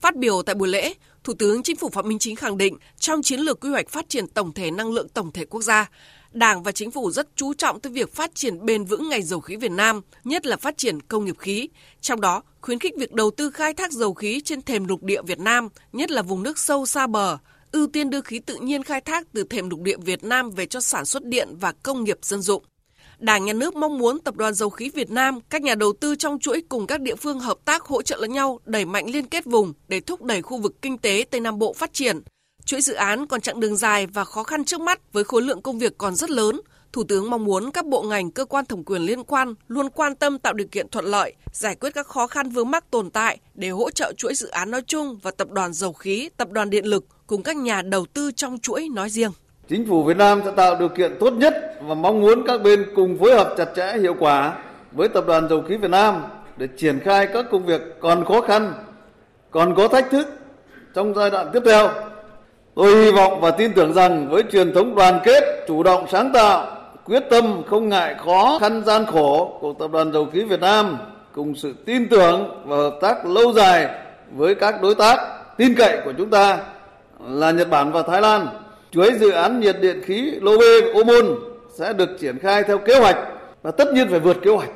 Phát 0.00 0.16
biểu 0.16 0.42
tại 0.42 0.54
buổi 0.54 0.68
lễ, 0.68 0.94
Thủ 1.24 1.34
tướng 1.34 1.62
Chính 1.62 1.76
phủ 1.76 1.88
Phạm 1.88 2.08
Minh 2.08 2.18
Chính 2.18 2.36
khẳng 2.36 2.58
định 2.58 2.76
trong 2.98 3.22
chiến 3.22 3.40
lược 3.40 3.60
quy 3.60 3.70
hoạch 3.70 3.88
phát 3.88 4.08
triển 4.08 4.28
tổng 4.28 4.52
thể 4.52 4.70
năng 4.70 4.92
lượng 4.92 5.08
tổng 5.08 5.32
thể 5.32 5.44
quốc 5.44 5.62
gia, 5.62 5.90
Đảng 6.32 6.62
và 6.62 6.72
Chính 6.72 6.90
phủ 6.90 7.10
rất 7.10 7.28
chú 7.36 7.54
trọng 7.54 7.80
tới 7.80 7.92
việc 7.92 8.14
phát 8.14 8.34
triển 8.34 8.66
bền 8.66 8.84
vững 8.84 9.08
ngành 9.08 9.22
dầu 9.22 9.40
khí 9.40 9.56
Việt 9.56 9.70
Nam, 9.70 10.00
nhất 10.24 10.46
là 10.46 10.56
phát 10.56 10.78
triển 10.78 11.00
công 11.00 11.24
nghiệp 11.24 11.38
khí. 11.38 11.68
Trong 12.00 12.20
đó, 12.20 12.42
khuyến 12.60 12.78
khích 12.78 12.94
việc 12.96 13.12
đầu 13.12 13.30
tư 13.30 13.50
khai 13.50 13.74
thác 13.74 13.92
dầu 13.92 14.14
khí 14.14 14.40
trên 14.44 14.62
thềm 14.62 14.84
lục 14.84 15.02
địa 15.02 15.22
Việt 15.22 15.38
Nam, 15.38 15.68
nhất 15.92 16.10
là 16.10 16.22
vùng 16.22 16.42
nước 16.42 16.58
sâu 16.58 16.86
xa 16.86 17.06
bờ, 17.06 17.38
ưu 17.72 17.86
tiên 17.86 18.10
đưa 18.10 18.20
khí 18.20 18.38
tự 18.38 18.56
nhiên 18.56 18.82
khai 18.82 19.00
thác 19.00 19.26
từ 19.32 19.44
thềm 19.44 19.70
lục 19.70 19.80
địa 19.80 19.96
Việt 19.96 20.24
Nam 20.24 20.50
về 20.50 20.66
cho 20.66 20.80
sản 20.80 21.04
xuất 21.04 21.24
điện 21.24 21.48
và 21.60 21.72
công 21.72 22.04
nghiệp 22.04 22.18
dân 22.22 22.42
dụng. 22.42 22.64
Đảng, 23.24 23.44
Nhà 23.44 23.52
nước 23.52 23.76
mong 23.76 23.98
muốn 23.98 24.18
Tập 24.20 24.36
đoàn 24.36 24.54
Dầu 24.54 24.70
khí 24.70 24.90
Việt 24.94 25.10
Nam, 25.10 25.40
các 25.50 25.62
nhà 25.62 25.74
đầu 25.74 25.92
tư 26.00 26.14
trong 26.16 26.38
chuỗi 26.38 26.62
cùng 26.68 26.86
các 26.86 27.00
địa 27.00 27.14
phương 27.14 27.40
hợp 27.40 27.58
tác 27.64 27.82
hỗ 27.82 28.02
trợ 28.02 28.16
lẫn 28.20 28.32
nhau 28.32 28.60
đẩy 28.64 28.84
mạnh 28.84 29.10
liên 29.10 29.26
kết 29.26 29.44
vùng 29.44 29.72
để 29.88 30.00
thúc 30.00 30.22
đẩy 30.22 30.42
khu 30.42 30.58
vực 30.58 30.82
kinh 30.82 30.98
tế 30.98 31.24
Tây 31.30 31.40
Nam 31.40 31.58
Bộ 31.58 31.72
phát 31.72 31.92
triển. 31.92 32.20
Chuỗi 32.64 32.80
dự 32.80 32.94
án 32.94 33.26
còn 33.26 33.40
chặng 33.40 33.60
đường 33.60 33.76
dài 33.76 34.06
và 34.06 34.24
khó 34.24 34.42
khăn 34.42 34.64
trước 34.64 34.80
mắt 34.80 35.12
với 35.12 35.24
khối 35.24 35.42
lượng 35.42 35.62
công 35.62 35.78
việc 35.78 35.98
còn 35.98 36.14
rất 36.14 36.30
lớn. 36.30 36.60
Thủ 36.92 37.04
tướng 37.04 37.30
mong 37.30 37.44
muốn 37.44 37.70
các 37.70 37.86
bộ 37.86 38.02
ngành, 38.02 38.30
cơ 38.30 38.44
quan 38.44 38.64
thẩm 38.66 38.84
quyền 38.84 39.02
liên 39.02 39.24
quan 39.24 39.54
luôn 39.68 39.88
quan 39.90 40.14
tâm 40.16 40.38
tạo 40.38 40.52
điều 40.52 40.66
kiện 40.66 40.88
thuận 40.88 41.04
lợi, 41.04 41.34
giải 41.52 41.74
quyết 41.74 41.90
các 41.94 42.06
khó 42.06 42.26
khăn 42.26 42.50
vướng 42.50 42.70
mắc 42.70 42.90
tồn 42.90 43.10
tại 43.10 43.38
để 43.54 43.68
hỗ 43.68 43.90
trợ 43.90 44.12
chuỗi 44.16 44.34
dự 44.34 44.48
án 44.48 44.70
nói 44.70 44.82
chung 44.86 45.18
và 45.22 45.30
tập 45.30 45.50
đoàn 45.50 45.72
dầu 45.72 45.92
khí, 45.92 46.28
tập 46.36 46.50
đoàn 46.50 46.70
điện 46.70 46.84
lực 46.84 47.04
cùng 47.26 47.42
các 47.42 47.56
nhà 47.56 47.82
đầu 47.82 48.06
tư 48.06 48.30
trong 48.32 48.58
chuỗi 48.58 48.88
nói 48.88 49.10
riêng. 49.10 49.32
Chính 49.68 49.86
phủ 49.86 50.02
Việt 50.02 50.16
Nam 50.16 50.40
sẽ 50.44 50.50
tạo 50.56 50.76
điều 50.78 50.88
kiện 50.88 51.16
tốt 51.20 51.32
nhất 51.32 51.54
và 51.80 51.94
mong 51.94 52.20
muốn 52.20 52.46
các 52.46 52.62
bên 52.62 52.86
cùng 52.96 53.18
phối 53.18 53.34
hợp 53.34 53.54
chặt 53.56 53.68
chẽ 53.76 53.96
hiệu 54.00 54.14
quả 54.18 54.52
với 54.92 55.08
Tập 55.08 55.24
đoàn 55.26 55.48
Dầu 55.48 55.62
khí 55.62 55.76
Việt 55.76 55.90
Nam 55.90 56.22
để 56.56 56.68
triển 56.76 57.00
khai 57.00 57.26
các 57.26 57.46
công 57.50 57.66
việc 57.66 57.80
còn 58.00 58.24
khó 58.24 58.40
khăn, 58.40 58.72
còn 59.50 59.74
có 59.74 59.88
thách 59.88 60.10
thức 60.10 60.26
trong 60.94 61.14
giai 61.14 61.30
đoạn 61.30 61.50
tiếp 61.52 61.62
theo. 61.64 61.88
Tôi 62.74 63.04
hy 63.04 63.10
vọng 63.10 63.40
và 63.40 63.50
tin 63.50 63.72
tưởng 63.72 63.92
rằng 63.92 64.28
với 64.28 64.42
truyền 64.52 64.74
thống 64.74 64.94
đoàn 64.94 65.20
kết, 65.24 65.64
chủ 65.68 65.82
động 65.82 66.06
sáng 66.12 66.32
tạo, 66.32 66.66
quyết 67.04 67.22
tâm 67.30 67.62
không 67.66 67.88
ngại 67.88 68.14
khó 68.24 68.58
khăn 68.60 68.82
gian 68.84 69.06
khổ 69.06 69.58
của 69.60 69.72
Tập 69.72 69.90
đoàn 69.92 70.12
Dầu 70.12 70.26
khí 70.32 70.44
Việt 70.44 70.60
Nam 70.60 70.98
cùng 71.32 71.54
sự 71.54 71.74
tin 71.84 72.08
tưởng 72.08 72.62
và 72.64 72.76
hợp 72.76 72.98
tác 73.00 73.26
lâu 73.26 73.52
dài 73.52 73.88
với 74.32 74.54
các 74.54 74.82
đối 74.82 74.94
tác 74.94 75.18
tin 75.56 75.74
cậy 75.74 75.98
của 76.04 76.12
chúng 76.18 76.30
ta 76.30 76.58
là 77.28 77.50
Nhật 77.50 77.70
Bản 77.70 77.92
và 77.92 78.02
Thái 78.02 78.20
Lan 78.20 78.46
chuỗi 78.94 79.12
dự 79.12 79.30
án 79.30 79.60
nhiệt 79.60 79.76
điện 79.80 80.00
khí 80.04 80.30
lô 80.40 80.58
bê 80.58 80.80
ô 80.94 81.04
môn 81.04 81.38
sẽ 81.72 81.92
được 81.92 82.08
triển 82.20 82.38
khai 82.38 82.62
theo 82.62 82.78
kế 82.78 82.98
hoạch 82.98 83.16
và 83.62 83.70
tất 83.70 83.92
nhiên 83.92 84.08
phải 84.10 84.20
vượt 84.20 84.36
kế 84.42 84.50
hoạch 84.50 84.70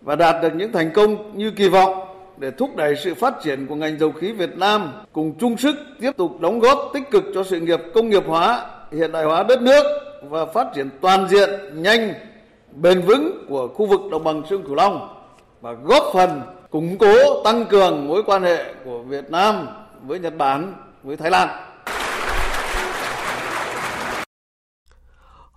và 0.00 0.16
đạt 0.16 0.42
được 0.42 0.54
những 0.54 0.72
thành 0.72 0.90
công 0.90 1.38
như 1.38 1.50
kỳ 1.50 1.68
vọng 1.68 2.08
để 2.36 2.50
thúc 2.50 2.76
đẩy 2.76 2.96
sự 2.96 3.14
phát 3.14 3.34
triển 3.42 3.66
của 3.66 3.74
ngành 3.74 3.98
dầu 3.98 4.12
khí 4.12 4.32
Việt 4.32 4.58
Nam 4.58 4.92
cùng 5.12 5.34
chung 5.40 5.56
sức 5.56 5.76
tiếp 6.00 6.10
tục 6.16 6.40
đóng 6.40 6.60
góp 6.60 6.90
tích 6.94 7.10
cực 7.10 7.24
cho 7.34 7.44
sự 7.44 7.60
nghiệp 7.60 7.80
công 7.94 8.08
nghiệp 8.08 8.22
hóa, 8.26 8.66
hiện 8.92 9.12
đại 9.12 9.24
hóa 9.24 9.42
đất 9.42 9.62
nước 9.62 9.82
và 10.22 10.46
phát 10.46 10.66
triển 10.74 10.90
toàn 11.00 11.28
diện, 11.28 11.50
nhanh, 11.74 12.14
bền 12.72 13.00
vững 13.00 13.46
của 13.48 13.68
khu 13.68 13.86
vực 13.86 14.00
đồng 14.10 14.24
bằng 14.24 14.42
sông 14.50 14.62
Cửu 14.62 14.74
Long 14.74 15.14
và 15.60 15.72
góp 15.72 16.04
phần 16.12 16.42
củng 16.70 16.98
cố 16.98 17.42
tăng 17.44 17.64
cường 17.64 18.08
mối 18.08 18.22
quan 18.26 18.42
hệ 18.42 18.64
của 18.84 18.98
Việt 18.98 19.30
Nam 19.30 19.66
với 20.02 20.18
Nhật 20.18 20.36
Bản, 20.38 20.74
với 21.02 21.16
Thái 21.16 21.30
Lan. 21.30 21.67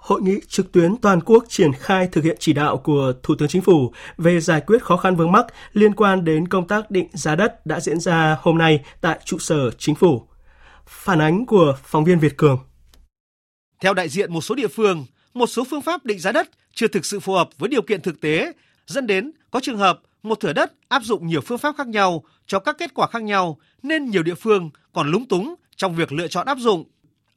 Hội 0.02 0.22
nghị 0.22 0.40
trực 0.48 0.72
tuyến 0.72 0.96
toàn 0.98 1.22
quốc 1.22 1.46
triển 1.50 1.74
khai 1.74 2.08
thực 2.12 2.24
hiện 2.24 2.38
chỉ 2.40 2.54
đạo 2.54 2.78
của 2.78 3.14
Thủ 3.24 3.36
tướng 3.36 3.48
Chính 3.48 3.62
phủ 3.62 3.94
về 4.18 4.40
giải 4.40 4.62
quyết 4.62 4.84
khó 4.84 4.98
khăn 4.98 5.16
vướng 5.16 5.32
mắc 5.32 5.46
liên 5.74 5.96
quan 5.96 6.26
đến 6.26 6.48
công 6.48 6.68
tác 6.68 6.92
định 6.92 7.08
giá 7.14 7.36
đất 7.36 7.66
đã 7.66 7.80
diễn 7.80 8.00
ra 8.00 8.38
hôm 8.42 8.58
nay 8.58 8.84
tại 9.02 9.20
trụ 9.26 9.38
sở 9.38 9.72
Chính 9.72 9.96
phủ. 9.96 10.28
Phản 10.86 11.22
ánh 11.22 11.46
của 11.46 11.78
phóng 11.84 12.04
viên 12.04 12.20
Việt 12.20 12.38
Cường. 12.38 12.60
Theo 13.82 13.94
đại 13.94 14.10
diện 14.10 14.34
một 14.34 14.42
số 14.42 14.56
địa 14.56 14.68
phương, 14.68 15.06
một 15.34 15.48
số 15.48 15.64
phương 15.70 15.82
pháp 15.82 16.06
định 16.06 16.20
giá 16.20 16.32
đất 16.32 16.50
chưa 16.74 16.88
thực 16.88 17.06
sự 17.06 17.20
phù 17.20 17.34
hợp 17.34 17.50
với 17.58 17.70
điều 17.70 17.82
kiện 17.82 18.02
thực 18.02 18.22
tế, 18.22 18.52
dẫn 18.88 19.08
đến 19.08 19.32
có 19.52 19.60
trường 19.60 19.78
hợp 19.78 20.02
một 20.24 20.40
thửa 20.40 20.54
đất 20.54 20.74
áp 20.88 21.04
dụng 21.04 21.28
nhiều 21.28 21.42
phương 21.42 21.58
pháp 21.58 21.76
khác 21.78 21.88
nhau 21.88 22.24
cho 22.46 22.60
các 22.60 22.76
kết 22.80 22.94
quả 22.94 23.08
khác 23.08 23.24
nhau 23.24 23.58
nên 23.84 24.06
nhiều 24.06 24.24
địa 24.24 24.36
phương 24.36 24.70
còn 24.94 25.12
lúng 25.12 25.28
túng 25.28 25.56
trong 25.76 25.96
việc 25.96 26.12
lựa 26.12 26.28
chọn 26.28 26.48
áp 26.48 26.58
dụng. 26.58 26.84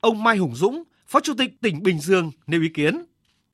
Ông 0.01 0.23
Mai 0.23 0.37
Hùng 0.37 0.55
Dũng, 0.55 0.83
Phó 1.15 1.21
Chủ 1.21 1.33
tịch 1.39 1.51
tỉnh 1.61 1.83
Bình 1.83 2.01
Dương 2.01 2.31
nêu 2.47 2.63
ý 2.63 2.69
kiến. 2.69 3.05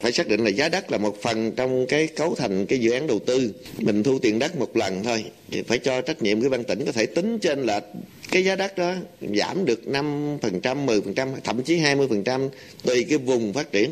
Phải 0.01 0.13
xác 0.13 0.29
định 0.29 0.45
là 0.45 0.51
giá 0.51 0.69
đất 0.69 0.91
là 0.91 0.99
một 0.99 1.17
phần 1.23 1.53
trong 1.57 1.87
cái 1.89 2.07
cấu 2.07 2.35
thành 2.35 2.67
cái 2.67 2.79
dự 2.79 2.91
án 2.91 3.07
đầu 3.07 3.19
tư. 3.19 3.55
Mình 3.79 4.03
thu 4.03 4.19
tiền 4.19 4.39
đất 4.39 4.57
một 4.57 4.77
lần 4.77 5.05
thôi. 5.05 5.25
Thì 5.51 5.63
phải 5.63 5.79
cho 5.79 6.01
trách 6.01 6.23
nhiệm 6.23 6.41
cái 6.41 6.51
ban 6.51 6.65
tỉnh 6.65 6.85
có 6.87 6.93
thể 6.93 7.07
tính 7.07 7.39
trên 7.39 7.63
là 7.63 7.81
cái 8.31 8.45
giá 8.45 8.57
đất 8.57 8.79
đó 8.79 8.95
giảm 9.21 9.65
được 9.65 9.81
5%, 9.87 10.87
10%, 10.87 11.35
thậm 11.45 11.63
chí 11.63 11.79
20% 11.79 12.49
tùy 12.83 13.05
cái 13.09 13.19
vùng 13.19 13.53
phát 13.53 13.73
triển 13.73 13.91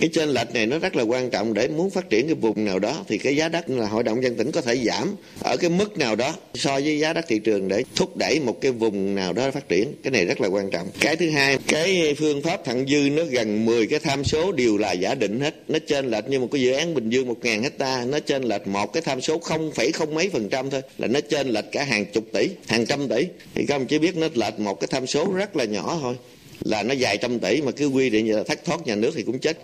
cái 0.00 0.10
trên 0.12 0.28
lệch 0.28 0.54
này 0.54 0.66
nó 0.66 0.78
rất 0.78 0.96
là 0.96 1.02
quan 1.02 1.30
trọng. 1.30 1.54
Để 1.54 1.68
muốn 1.68 1.90
phát 1.90 2.10
triển 2.10 2.26
cái 2.26 2.34
vùng 2.34 2.64
nào 2.64 2.78
đó 2.78 3.04
thì 3.08 3.18
cái 3.18 3.36
giá 3.36 3.48
đất 3.48 3.70
là 3.70 3.86
hội 3.86 4.02
đồng 4.02 4.22
dân 4.22 4.36
tỉnh 4.36 4.50
có 4.50 4.60
thể 4.60 4.76
giảm 4.76 5.14
ở 5.40 5.56
cái 5.56 5.70
mức 5.70 5.98
nào 5.98 6.16
đó. 6.16 6.34
So 6.54 6.80
với 6.80 6.98
giá 6.98 7.12
đất 7.12 7.24
thị 7.28 7.38
trường 7.38 7.68
để 7.68 7.84
thúc 7.96 8.16
đẩy 8.16 8.40
một 8.40 8.60
cái 8.60 8.72
vùng 8.72 9.14
nào 9.14 9.32
đó 9.32 9.50
phát 9.50 9.68
triển, 9.68 9.92
cái 10.02 10.10
này 10.10 10.24
rất 10.24 10.40
là 10.40 10.48
quan 10.48 10.70
trọng. 10.70 10.88
Cái 11.00 11.16
thứ 11.16 11.30
hai, 11.30 11.58
cái 11.68 12.14
phương 12.18 12.42
pháp 12.42 12.64
thặng 12.64 12.86
dư 12.88 13.10
nó 13.10 13.24
gần 13.24 13.64
10 13.64 13.86
cái 13.86 13.98
tham 13.98 14.24
số 14.24 14.52
đều 14.52 14.78
là 14.78 14.92
giả 14.92 15.14
định 15.14 15.40
hết. 15.40 15.54
Nó 15.68 15.78
trên 15.86 16.10
lệch 16.10 16.28
như 16.28 16.40
một 16.40 16.48
cái 16.52 16.62
dự 16.62 16.72
án 16.72 16.94
bình 16.94 17.10
dương 17.10 17.28
một 17.28 17.36
ngàn 17.42 17.62
hecta 17.62 18.04
nó 18.08 18.18
trên 18.18 18.42
lệch 18.42 18.66
một 18.66 18.92
cái 18.92 19.02
tham 19.02 19.20
số 19.20 19.38
không 19.38 19.72
phẩy 19.72 19.92
không 19.92 20.14
mấy 20.14 20.28
phần 20.28 20.48
trăm 20.48 20.70
thôi, 20.70 20.82
là 20.98 21.08
nó 21.08 21.20
trên 21.20 21.48
lệch 21.48 21.72
cả 21.72 21.84
hàng 21.84 22.04
chục 22.12 22.24
tỷ, 22.32 22.48
hàng 22.66 22.86
trăm 22.86 23.08
tỷ. 23.08 23.26
Thì 23.54 23.66
các 23.66 23.74
ông 23.74 23.86
chỉ 23.86 23.98
biết 23.98 24.16
nó 24.16 24.28
lệch 24.34 24.58
một 24.58 24.80
cái 24.80 24.88
tham 24.90 25.06
số 25.06 25.32
rất 25.34 25.56
là 25.56 25.64
nhỏ 25.64 25.98
thôi, 26.02 26.14
là 26.60 26.82
nó 26.82 26.94
dài 26.94 27.16
trăm 27.16 27.38
tỷ 27.38 27.62
mà 27.62 27.72
cứ 27.72 27.86
quy 27.86 28.10
định 28.10 28.34
là 28.36 28.42
thất 28.42 28.64
thoát 28.64 28.86
nhà 28.86 28.94
nước 28.94 29.12
thì 29.16 29.22
cũng 29.22 29.38
chết. 29.38 29.58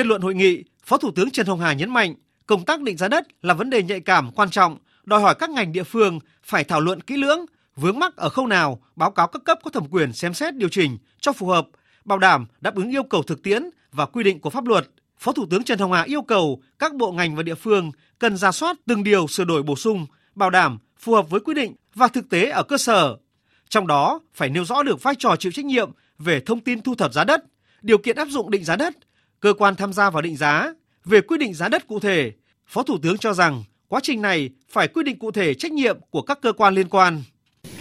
Kết 0.00 0.06
luận 0.06 0.22
hội 0.22 0.34
nghị, 0.34 0.64
Phó 0.84 0.98
Thủ 0.98 1.10
tướng 1.10 1.30
Trần 1.30 1.46
Hồng 1.46 1.60
Hà 1.60 1.72
nhấn 1.72 1.90
mạnh, 1.90 2.14
công 2.46 2.64
tác 2.64 2.82
định 2.82 2.96
giá 2.96 3.08
đất 3.08 3.26
là 3.42 3.54
vấn 3.54 3.70
đề 3.70 3.82
nhạy 3.82 4.00
cảm 4.00 4.32
quan 4.32 4.50
trọng, 4.50 4.78
đòi 5.04 5.20
hỏi 5.20 5.34
các 5.38 5.50
ngành 5.50 5.72
địa 5.72 5.82
phương 5.82 6.18
phải 6.44 6.64
thảo 6.64 6.80
luận 6.80 7.00
kỹ 7.00 7.16
lưỡng, 7.16 7.46
vướng 7.76 7.98
mắc 7.98 8.16
ở 8.16 8.28
khâu 8.28 8.46
nào, 8.46 8.82
báo 8.96 9.10
cáo 9.10 9.26
các 9.26 9.42
cấp 9.44 9.58
có 9.64 9.70
thẩm 9.70 9.86
quyền 9.90 10.12
xem 10.12 10.34
xét 10.34 10.54
điều 10.56 10.68
chỉnh 10.68 10.98
cho 11.20 11.32
phù 11.32 11.46
hợp, 11.46 11.68
bảo 12.04 12.18
đảm 12.18 12.46
đáp 12.60 12.74
ứng 12.74 12.90
yêu 12.90 13.02
cầu 13.02 13.22
thực 13.22 13.42
tiễn 13.42 13.62
và 13.92 14.06
quy 14.06 14.24
định 14.24 14.40
của 14.40 14.50
pháp 14.50 14.66
luật. 14.66 14.88
Phó 15.18 15.32
Thủ 15.32 15.46
tướng 15.50 15.64
Trần 15.64 15.78
Hồng 15.78 15.92
Hà 15.92 16.02
yêu 16.02 16.22
cầu 16.22 16.62
các 16.78 16.94
bộ 16.94 17.12
ngành 17.12 17.36
và 17.36 17.42
địa 17.42 17.54
phương 17.54 17.90
cần 18.18 18.36
ra 18.36 18.52
soát 18.52 18.76
từng 18.86 19.04
điều 19.04 19.26
sửa 19.26 19.44
đổi 19.44 19.62
bổ 19.62 19.76
sung, 19.76 20.06
bảo 20.34 20.50
đảm 20.50 20.78
phù 20.98 21.14
hợp 21.14 21.30
với 21.30 21.40
quy 21.40 21.54
định 21.54 21.74
và 21.94 22.08
thực 22.08 22.30
tế 22.30 22.50
ở 22.50 22.62
cơ 22.62 22.78
sở. 22.78 23.16
Trong 23.68 23.86
đó 23.86 24.20
phải 24.34 24.48
nêu 24.48 24.64
rõ 24.64 24.82
được 24.82 25.02
vai 25.02 25.14
trò 25.18 25.36
chịu 25.36 25.52
trách 25.52 25.64
nhiệm 25.64 25.90
về 26.18 26.40
thông 26.40 26.60
tin 26.60 26.82
thu 26.82 26.94
thập 26.94 27.12
giá 27.12 27.24
đất, 27.24 27.44
điều 27.82 27.98
kiện 27.98 28.16
áp 28.16 28.28
dụng 28.28 28.50
định 28.50 28.64
giá 28.64 28.76
đất, 28.76 28.96
cơ 29.40 29.52
quan 29.52 29.76
tham 29.76 29.92
gia 29.92 30.10
vào 30.10 30.22
định 30.22 30.36
giá 30.36 30.74
về 31.04 31.20
quy 31.20 31.38
định 31.38 31.54
giá 31.54 31.68
đất 31.68 31.86
cụ 31.86 32.00
thể, 32.00 32.32
Phó 32.66 32.82
Thủ 32.82 32.98
tướng 33.02 33.18
cho 33.18 33.32
rằng 33.32 33.64
quá 33.88 34.00
trình 34.02 34.22
này 34.22 34.50
phải 34.68 34.88
quy 34.88 35.02
định 35.02 35.18
cụ 35.18 35.30
thể 35.30 35.54
trách 35.54 35.72
nhiệm 35.72 35.98
của 36.10 36.22
các 36.22 36.38
cơ 36.42 36.52
quan 36.52 36.74
liên 36.74 36.88
quan. 36.88 37.22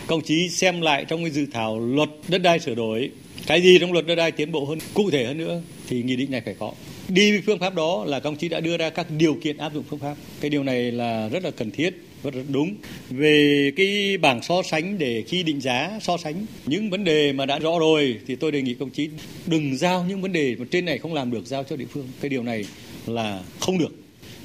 Công 0.07 0.21
chí 0.21 0.49
xem 0.49 0.81
lại 0.81 1.05
trong 1.05 1.23
cái 1.23 1.31
dự 1.31 1.45
thảo 1.51 1.79
luật 1.79 2.09
đất 2.27 2.37
đai 2.37 2.59
sửa 2.59 2.75
đổi, 2.75 3.11
cái 3.47 3.61
gì 3.61 3.77
trong 3.79 3.93
luật 3.93 4.07
đất 4.07 4.15
đai 4.15 4.31
tiến 4.31 4.51
bộ 4.51 4.65
hơn, 4.65 4.79
cụ 4.93 5.09
thể 5.11 5.25
hơn 5.25 5.37
nữa 5.37 5.61
thì 5.87 6.03
nghị 6.03 6.15
định 6.15 6.31
này 6.31 6.41
phải 6.45 6.55
có. 6.59 6.73
Đi 7.07 7.41
phương 7.45 7.59
pháp 7.59 7.75
đó 7.75 8.03
là 8.07 8.19
công 8.19 8.35
chí 8.35 8.49
đã 8.49 8.59
đưa 8.59 8.77
ra 8.77 8.89
các 8.89 9.07
điều 9.17 9.37
kiện 9.43 9.57
áp 9.57 9.73
dụng 9.73 9.83
phương 9.89 9.99
pháp. 9.99 10.15
Cái 10.41 10.49
điều 10.49 10.63
này 10.63 10.91
là 10.91 11.29
rất 11.29 11.43
là 11.43 11.51
cần 11.51 11.71
thiết 11.71 12.08
rất 12.23 12.33
rất 12.33 12.43
đúng. 12.49 12.75
Về 13.09 13.71
cái 13.75 14.17
bảng 14.17 14.41
so 14.43 14.61
sánh 14.63 14.97
để 14.97 15.23
khi 15.27 15.43
định 15.43 15.61
giá 15.61 15.99
so 16.01 16.17
sánh, 16.17 16.45
những 16.65 16.89
vấn 16.89 17.03
đề 17.03 17.33
mà 17.33 17.45
đã 17.45 17.59
rõ 17.59 17.79
rồi 17.79 18.19
thì 18.27 18.35
tôi 18.35 18.51
đề 18.51 18.61
nghị 18.61 18.73
công 18.73 18.89
chí 18.89 19.09
đừng 19.45 19.77
giao 19.77 20.05
những 20.09 20.21
vấn 20.21 20.31
đề 20.31 20.55
mà 20.59 20.65
trên 20.71 20.85
này 20.85 20.97
không 20.97 21.13
làm 21.13 21.31
được, 21.31 21.45
giao 21.45 21.63
cho 21.63 21.75
địa 21.75 21.85
phương. 21.85 22.07
Cái 22.21 22.29
điều 22.29 22.43
này 22.43 22.65
là 23.05 23.43
không 23.59 23.77
được. 23.77 23.95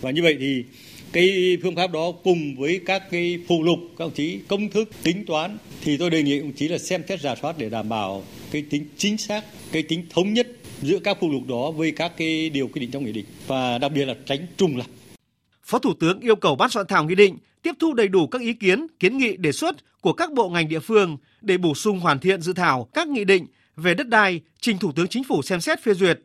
Và 0.00 0.10
như 0.10 0.22
vậy 0.22 0.37
thì 0.40 0.64
cái 1.12 1.58
phương 1.62 1.76
pháp 1.76 1.92
đó 1.92 2.12
cùng 2.24 2.56
với 2.56 2.80
các 2.87 3.02
cái 3.10 3.38
phụ 3.48 3.62
lục, 3.62 3.78
các 3.98 4.04
đồng 4.04 4.14
chí 4.14 4.38
công 4.48 4.70
thức, 4.70 4.90
tính 5.02 5.24
toán 5.26 5.58
thì 5.84 5.96
tôi 5.96 6.10
đề 6.10 6.22
nghị 6.22 6.38
đồng 6.38 6.52
chí 6.52 6.68
là 6.68 6.78
xem 6.78 7.02
xét 7.08 7.20
giả 7.20 7.34
soát 7.42 7.58
để 7.58 7.70
đảm 7.70 7.88
bảo 7.88 8.24
cái 8.50 8.64
tính 8.70 8.84
chính 8.96 9.18
xác, 9.18 9.44
cái 9.72 9.82
tính 9.82 10.06
thống 10.10 10.34
nhất 10.34 10.48
giữa 10.82 10.98
các 10.98 11.18
phụ 11.20 11.30
lục 11.32 11.42
đó 11.48 11.70
với 11.70 11.90
các 11.90 12.12
cái 12.16 12.50
điều 12.50 12.68
quy 12.68 12.80
định 12.80 12.90
trong 12.90 13.04
nghị 13.04 13.12
định 13.12 13.24
và 13.46 13.78
đặc 13.78 13.92
biệt 13.92 14.04
là 14.04 14.14
tránh 14.26 14.46
trùng 14.56 14.76
lặp. 14.76 14.87
Phó 15.64 15.78
Thủ 15.78 15.94
tướng 16.00 16.20
yêu 16.20 16.37
cầu 16.37 16.56
ban 16.56 16.70
soạn 16.70 16.87
thảo 16.88 17.04
nghị 17.04 17.14
định 17.14 17.37
tiếp 17.64 17.74
thu 17.79 17.94
đầy 17.94 18.09
đủ 18.09 18.27
các 18.27 18.40
ý 18.42 18.53
kiến, 18.53 18.87
kiến 19.00 19.18
nghị 19.18 19.37
đề 19.37 19.53
xuất 19.53 19.77
của 20.00 20.12
các 20.12 20.33
bộ 20.33 20.48
ngành 20.48 20.68
địa 20.68 20.81
phương 20.81 21.16
để 21.40 21.59
bổ 21.59 21.74
sung 21.74 22.00
hoàn 22.00 22.18
thiện 22.18 22.42
dự 22.42 22.53
thảo 22.53 22.88
các 22.94 23.09
nghị 23.09 23.24
định 23.24 23.46
về 23.77 23.94
đất 23.94 24.09
đai 24.09 24.40
trình 24.61 24.79
Thủ 24.79 24.92
tướng 24.92 25.09
Chính 25.09 25.24
phủ 25.24 25.42
xem 25.42 25.61
xét 25.61 25.83
phê 25.83 25.94
duyệt. 25.94 26.20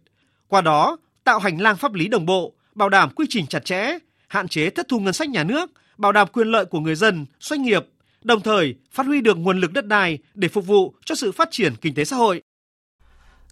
Qua 0.47 0.62
đó, 0.62 0.97
tạo 1.23 1.39
hành 1.39 1.62
lang 1.62 1.78
pháp 1.78 1.93
lý 1.93 2.08
đồng 2.08 2.25
bộ, 2.25 2.54
bảo 2.75 2.89
đảm 2.89 3.10
quy 3.15 3.25
trình 3.30 3.47
chặt 3.47 3.65
chẽ, 3.65 3.97
hạn 4.28 4.47
chế 4.47 4.69
thất 4.69 4.88
thu 4.88 4.99
ngân 4.99 5.13
sách 5.13 5.30
nhà 5.30 5.43
nước, 5.43 5.71
bảo 5.97 6.12
đảm 6.12 6.28
quyền 6.34 6.47
lợi 6.47 6.65
của 6.65 6.80
người 6.80 6.95
dân, 6.95 7.25
doanh 7.39 7.62
nghiệp, 7.62 7.86
đồng 8.23 8.41
thời 8.41 8.75
phát 8.91 9.06
huy 9.06 9.21
được 9.21 9.38
nguồn 9.38 9.60
lực 9.60 9.73
đất 9.73 9.86
đai 9.88 10.17
để 10.34 10.47
phục 10.47 10.67
vụ 10.67 10.93
cho 11.06 11.15
sự 11.15 11.32
phát 11.32 11.47
triển 11.52 11.75
kinh 11.75 11.95
tế 11.95 12.06
xã 12.06 12.15
hội. 12.15 12.41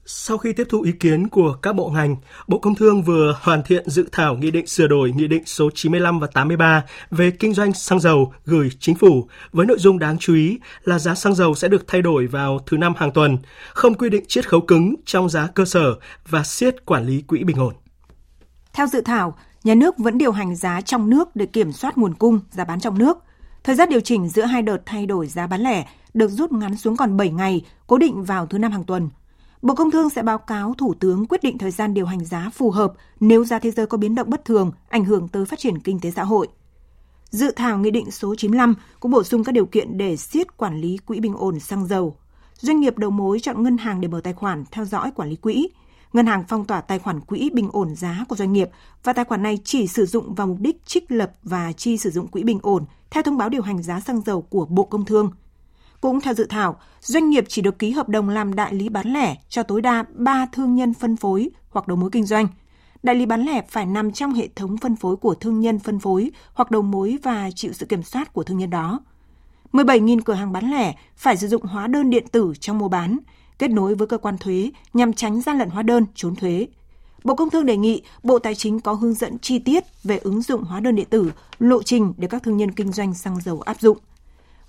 Sau 0.09 0.37
khi 0.37 0.53
tiếp 0.53 0.67
thu 0.69 0.81
ý 0.81 0.91
kiến 0.91 1.27
của 1.27 1.53
các 1.61 1.75
bộ 1.75 1.89
ngành, 1.89 2.15
Bộ 2.47 2.59
Công 2.59 2.75
Thương 2.75 3.03
vừa 3.03 3.37
hoàn 3.41 3.63
thiện 3.63 3.89
dự 3.89 4.09
thảo 4.11 4.35
nghị 4.35 4.51
định 4.51 4.67
sửa 4.67 4.87
đổi 4.87 5.13
nghị 5.15 5.27
định 5.27 5.45
số 5.45 5.69
95 5.75 6.19
và 6.19 6.27
83 6.27 6.83
về 7.11 7.31
kinh 7.31 7.53
doanh 7.53 7.73
xăng 7.73 7.99
dầu 7.99 8.33
gửi 8.45 8.69
chính 8.79 8.95
phủ 8.95 9.27
với 9.51 9.65
nội 9.65 9.77
dung 9.79 9.99
đáng 9.99 10.17
chú 10.17 10.35
ý 10.35 10.59
là 10.83 10.99
giá 10.99 11.15
xăng 11.15 11.35
dầu 11.35 11.55
sẽ 11.55 11.67
được 11.67 11.87
thay 11.87 12.01
đổi 12.01 12.27
vào 12.27 12.59
thứ 12.65 12.77
năm 12.77 12.93
hàng 12.97 13.11
tuần, 13.11 13.37
không 13.73 13.93
quy 13.93 14.09
định 14.09 14.25
chiết 14.27 14.49
khấu 14.49 14.61
cứng 14.61 14.95
trong 15.05 15.29
giá 15.29 15.47
cơ 15.47 15.65
sở 15.65 15.95
và 16.29 16.43
siết 16.43 16.85
quản 16.85 17.05
lý 17.05 17.21
quỹ 17.21 17.43
bình 17.43 17.57
ổn. 17.59 17.73
Theo 18.73 18.87
dự 18.87 19.01
thảo, 19.01 19.37
nhà 19.63 19.75
nước 19.75 19.97
vẫn 19.97 20.17
điều 20.17 20.31
hành 20.31 20.55
giá 20.55 20.81
trong 20.81 21.09
nước 21.09 21.35
để 21.35 21.45
kiểm 21.45 21.71
soát 21.71 21.97
nguồn 21.97 22.13
cung, 22.13 22.39
giá 22.51 22.65
bán 22.65 22.79
trong 22.79 22.97
nước. 22.97 23.17
Thời 23.63 23.75
gian 23.75 23.89
điều 23.89 23.99
chỉnh 23.99 24.29
giữa 24.29 24.45
hai 24.45 24.61
đợt 24.61 24.77
thay 24.85 25.05
đổi 25.05 25.27
giá 25.27 25.47
bán 25.47 25.61
lẻ 25.61 25.85
được 26.13 26.31
rút 26.31 26.51
ngắn 26.51 26.77
xuống 26.77 26.97
còn 26.97 27.17
7 27.17 27.29
ngày, 27.29 27.65
cố 27.87 27.97
định 27.97 28.23
vào 28.23 28.45
thứ 28.45 28.57
năm 28.57 28.71
hàng 28.71 28.83
tuần. 28.83 29.09
Bộ 29.61 29.75
Công 29.75 29.91
Thương 29.91 30.09
sẽ 30.09 30.23
báo 30.23 30.37
cáo 30.37 30.73
Thủ 30.77 30.93
tướng 30.99 31.25
quyết 31.25 31.43
định 31.43 31.57
thời 31.57 31.71
gian 31.71 31.93
điều 31.93 32.05
hành 32.05 32.25
giá 32.25 32.49
phù 32.53 32.71
hợp 32.71 32.93
nếu 33.19 33.45
giá 33.45 33.59
thế 33.59 33.71
giới 33.71 33.87
có 33.87 33.97
biến 33.97 34.15
động 34.15 34.29
bất 34.29 34.45
thường, 34.45 34.71
ảnh 34.89 35.05
hưởng 35.05 35.27
tới 35.27 35.45
phát 35.45 35.59
triển 35.59 35.79
kinh 35.79 35.99
tế 35.99 36.11
xã 36.11 36.23
hội. 36.23 36.47
Dự 37.29 37.51
thảo 37.55 37.77
Nghị 37.77 37.91
định 37.91 38.11
số 38.11 38.35
95 38.35 38.75
cũng 38.99 39.11
bổ 39.11 39.23
sung 39.23 39.43
các 39.43 39.51
điều 39.51 39.65
kiện 39.65 39.97
để 39.97 40.15
siết 40.17 40.57
quản 40.57 40.81
lý 40.81 40.97
quỹ 40.97 41.19
bình 41.19 41.33
ổn 41.37 41.59
xăng 41.59 41.87
dầu. 41.87 42.15
Doanh 42.53 42.79
nghiệp 42.79 42.97
đầu 42.97 43.09
mối 43.09 43.39
chọn 43.39 43.63
ngân 43.63 43.77
hàng 43.77 44.01
để 44.01 44.07
mở 44.07 44.21
tài 44.23 44.33
khoản 44.33 44.63
theo 44.71 44.85
dõi 44.85 45.11
quản 45.15 45.29
lý 45.29 45.35
quỹ. 45.35 45.69
Ngân 46.13 46.25
hàng 46.25 46.43
phong 46.47 46.65
tỏa 46.65 46.81
tài 46.81 46.99
khoản 46.99 47.19
quỹ 47.19 47.49
bình 47.53 47.69
ổn 47.71 47.95
giá 47.95 48.25
của 48.29 48.35
doanh 48.35 48.53
nghiệp 48.53 48.69
và 49.03 49.13
tài 49.13 49.25
khoản 49.25 49.43
này 49.43 49.59
chỉ 49.63 49.87
sử 49.87 50.05
dụng 50.05 50.35
vào 50.35 50.47
mục 50.47 50.57
đích 50.59 50.85
trích 50.85 51.11
lập 51.11 51.31
và 51.43 51.71
chi 51.71 51.97
sử 51.97 52.09
dụng 52.09 52.27
quỹ 52.27 52.43
bình 52.43 52.59
ổn 52.61 52.85
theo 53.09 53.23
thông 53.23 53.37
báo 53.37 53.49
điều 53.49 53.61
hành 53.61 53.83
giá 53.83 53.99
xăng 53.99 54.21
dầu 54.21 54.41
của 54.41 54.65
Bộ 54.65 54.83
Công 54.83 55.05
Thương– 55.05 55.31
cũng 56.01 56.21
theo 56.21 56.33
dự 56.33 56.45
thảo, 56.49 56.79
doanh 57.01 57.29
nghiệp 57.29 57.45
chỉ 57.47 57.61
được 57.61 57.79
ký 57.79 57.91
hợp 57.91 58.09
đồng 58.09 58.29
làm 58.29 58.55
đại 58.55 58.73
lý 58.73 58.89
bán 58.89 59.13
lẻ 59.13 59.35
cho 59.49 59.63
tối 59.63 59.81
đa 59.81 60.05
3 60.13 60.45
thương 60.51 60.75
nhân 60.75 60.93
phân 60.93 61.15
phối 61.15 61.49
hoặc 61.69 61.87
đầu 61.87 61.97
mối 61.97 62.09
kinh 62.11 62.25
doanh. 62.25 62.47
Đại 63.03 63.15
lý 63.15 63.25
bán 63.25 63.43
lẻ 63.43 63.61
phải 63.69 63.85
nằm 63.85 64.11
trong 64.11 64.33
hệ 64.33 64.47
thống 64.55 64.77
phân 64.77 64.95
phối 64.95 65.15
của 65.15 65.33
thương 65.33 65.59
nhân 65.59 65.79
phân 65.79 65.99
phối 65.99 66.31
hoặc 66.53 66.71
đầu 66.71 66.81
mối 66.81 67.17
và 67.23 67.49
chịu 67.55 67.73
sự 67.73 67.85
kiểm 67.85 68.03
soát 68.03 68.33
của 68.33 68.43
thương 68.43 68.57
nhân 68.57 68.69
đó. 68.69 68.99
17.000 69.73 70.21
cửa 70.25 70.33
hàng 70.33 70.51
bán 70.51 70.71
lẻ 70.71 70.95
phải 71.15 71.37
sử 71.37 71.47
dụng 71.47 71.61
hóa 71.61 71.87
đơn 71.87 72.09
điện 72.09 72.25
tử 72.31 72.53
trong 72.59 72.77
mua 72.77 72.87
bán, 72.87 73.17
kết 73.59 73.71
nối 73.71 73.95
với 73.95 74.07
cơ 74.07 74.17
quan 74.17 74.37
thuế 74.37 74.71
nhằm 74.93 75.13
tránh 75.13 75.41
gian 75.41 75.57
lận 75.57 75.69
hóa 75.69 75.83
đơn, 75.83 76.05
trốn 76.15 76.35
thuế. 76.35 76.67
Bộ 77.23 77.35
Công 77.35 77.49
Thương 77.49 77.65
đề 77.65 77.77
nghị 77.77 78.01
Bộ 78.23 78.39
Tài 78.39 78.55
chính 78.55 78.79
có 78.79 78.93
hướng 78.93 79.13
dẫn 79.13 79.39
chi 79.39 79.59
tiết 79.59 79.83
về 80.03 80.17
ứng 80.17 80.41
dụng 80.41 80.63
hóa 80.63 80.79
đơn 80.79 80.95
điện 80.95 81.07
tử, 81.09 81.31
lộ 81.59 81.83
trình 81.83 82.13
để 82.17 82.27
các 82.27 82.43
thương 82.43 82.57
nhân 82.57 82.71
kinh 82.71 82.91
doanh 82.91 83.13
xăng 83.13 83.41
dầu 83.41 83.61
áp 83.61 83.81
dụng 83.81 83.97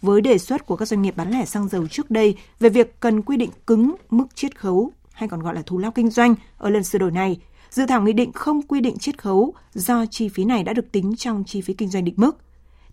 với 0.03 0.21
đề 0.21 0.39
xuất 0.39 0.67
của 0.67 0.77
các 0.77 0.89
doanh 0.89 1.03
nghiệp 1.03 1.17
bán 1.17 1.31
lẻ 1.31 1.45
xăng 1.45 1.69
dầu 1.69 1.87
trước 1.87 2.11
đây 2.11 2.37
về 2.61 2.69
việc 2.69 3.01
cần 3.01 3.23
quy 3.23 3.37
định 3.37 3.51
cứng 3.67 3.95
mức 4.11 4.27
chiết 4.35 4.61
khấu 4.61 4.93
hay 5.13 5.29
còn 5.29 5.43
gọi 5.43 5.55
là 5.55 5.63
thù 5.63 5.79
lao 5.79 5.91
kinh 5.91 6.11
doanh 6.11 6.35
ở 6.59 6.71
lần 6.71 6.85
sửa 6.85 6.99
đổi 6.99 7.11
này, 7.11 7.41
dự 7.71 7.87
thảo 7.87 8.03
nghị 8.03 8.13
định 8.13 8.33
không 8.33 8.63
quy 8.63 8.81
định 8.81 8.99
chiết 8.99 9.23
khấu 9.23 9.55
do 9.75 10.07
chi 10.07 10.29
phí 10.29 10.45
này 10.45 10.65
đã 10.65 10.73
được 10.73 10.93
tính 10.93 11.17
trong 11.17 11.45
chi 11.45 11.61
phí 11.61 11.75
kinh 11.75 11.89
doanh 11.89 12.05
định 12.05 12.15
mức. 12.17 12.37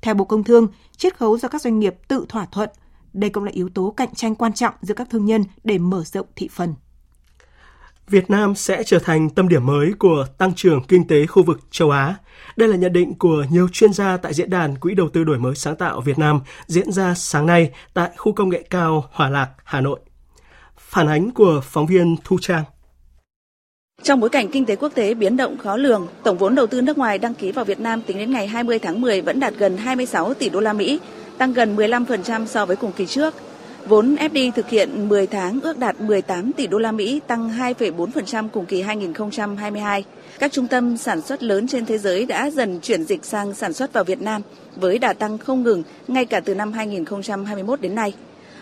Theo 0.02 0.13
Bộ 0.13 0.26
Công 0.26 0.44
Thương, 0.44 0.68
chiết 0.98 1.18
khấu 1.18 1.38
do 1.38 1.48
các 1.48 1.62
doanh 1.62 1.80
nghiệp 1.80 1.96
tự 2.08 2.26
thỏa 2.30 2.46
thuận. 2.46 2.70
Đây 3.13 3.30
cũng 3.30 3.44
là 3.44 3.52
yếu 3.52 3.70
tố 3.70 3.94
cạnh 3.98 4.15
tranh 4.15 4.36
quan 4.36 4.54
trọng 4.54 4.74
giữa 4.82 4.94
các 4.94 5.10
thương 5.10 5.26
nhân 5.26 5.44
để 5.63 5.78
mở 5.78 6.04
rộng 6.04 6.28
thị 6.36 6.50
phần. 6.52 6.74
Việt 8.10 8.30
Nam 8.30 8.56
sẽ 8.56 8.84
trở 8.84 9.00
thành 9.00 9.30
tâm 9.30 9.50
điểm 9.50 9.65
mới 9.65 9.94
của 10.00 10.26
tăng 10.38 10.54
trưởng 10.54 10.84
kinh 10.88 11.08
tế 11.08 11.26
khu 11.26 11.44
vực 11.44 11.60
châu 11.72 11.91
Á. 11.91 12.15
Đây 12.56 12.70
là 12.70 12.76
nhận 12.78 12.94
định 12.94 13.13
của 13.20 13.46
nhiều 13.50 13.68
chuyên 13.72 13.94
gia 13.94 14.18
tại 14.18 14.34
diễn 14.34 14.50
đàn 14.50 14.78
Quỹ 14.78 14.94
đầu 14.94 15.10
tư 15.13 15.24
đổi 15.24 15.39
mới 15.39 15.56
sáng 15.56 15.76
tạo 15.76 16.02
Việt 16.02 16.20
Nam 16.20 16.39
diễn 16.68 16.91
ra 16.91 17.13
sáng 17.13 17.46
nay 17.46 17.72
tại 17.94 18.10
khu 18.18 18.34
công 18.34 18.50
nghệ 18.50 18.63
cao 18.70 19.06
Hòa 19.12 19.30
Lạc, 19.30 19.50
Hà 19.63 19.82
Nội. 19.82 20.00
Phản 20.78 21.08
ánh 21.08 21.32
của 21.32 21.62
phóng 21.63 21.86
viên 21.86 22.15
Thu 22.24 22.38
Trang. 22.41 22.63
Trong 24.04 24.20
bối 24.20 24.30
cảnh 24.30 24.48
kinh 24.52 24.65
tế 24.65 24.76
quốc 24.76 24.91
tế 24.96 25.13
biến 25.13 25.38
động 25.38 25.58
khó 25.58 25.78
lường, 25.78 26.08
tổng 26.24 26.38
vốn 26.38 26.56
đầu 26.56 26.68
tư 26.68 26.82
nước 26.82 26.98
ngoài 26.98 27.18
đăng 27.18 27.34
ký 27.34 27.52
vào 27.52 27.65
Việt 27.65 27.80
Nam 27.80 28.02
tính 28.02 28.18
đến 28.18 28.32
ngày 28.32 28.48
20 28.48 28.80
tháng 28.80 29.02
10 29.02 29.22
vẫn 29.22 29.39
đạt 29.39 29.54
gần 29.58 29.78
26 29.78 30.34
tỷ 30.34 30.50
đô 30.50 30.60
la 30.60 30.74
Mỹ, 30.74 31.00
tăng 31.38 31.54
gần 31.54 31.76
15% 31.76 32.46
so 32.46 32.65
với 32.65 32.76
cùng 32.76 32.91
kỳ 32.91 33.06
trước. 33.06 33.34
Vốn 33.88 34.15
FDI 34.15 34.52
thực 34.52 34.69
hiện 34.69 35.10
10 35.10 35.28
tháng 35.28 35.60
ước 35.62 35.78
đạt 35.78 36.02
18 36.02 36.52
tỷ 36.54 36.67
đô 36.67 36.78
la 36.78 36.91
Mỹ, 36.91 37.21
tăng 37.28 37.50
2,4% 37.50 38.48
cùng 38.50 38.65
kỳ 38.65 38.82
2022. 38.82 40.04
Các 40.39 40.52
trung 40.52 40.67
tâm 40.67 40.98
sản 40.98 41.21
xuất 41.21 41.43
lớn 41.43 41.67
trên 41.67 41.86
thế 41.86 41.98
giới 41.98 42.26
đã 42.26 42.50
dần 42.50 42.80
chuyển 42.80 43.04
dịch 43.04 43.26
sang 43.26 43.54
sản 43.54 43.74
xuất 43.74 43.93
vào 43.93 44.04
Việt 44.04 44.21
Nam 44.21 44.41
với 44.76 44.98
đà 44.98 45.13
tăng 45.13 45.38
không 45.38 45.63
ngừng 45.63 45.84
ngay 46.08 46.26
cả 46.26 46.39
từ 46.39 46.56
năm 46.56 46.74
2021 46.74 47.82
đến 47.82 47.95
nay. 47.95 48.13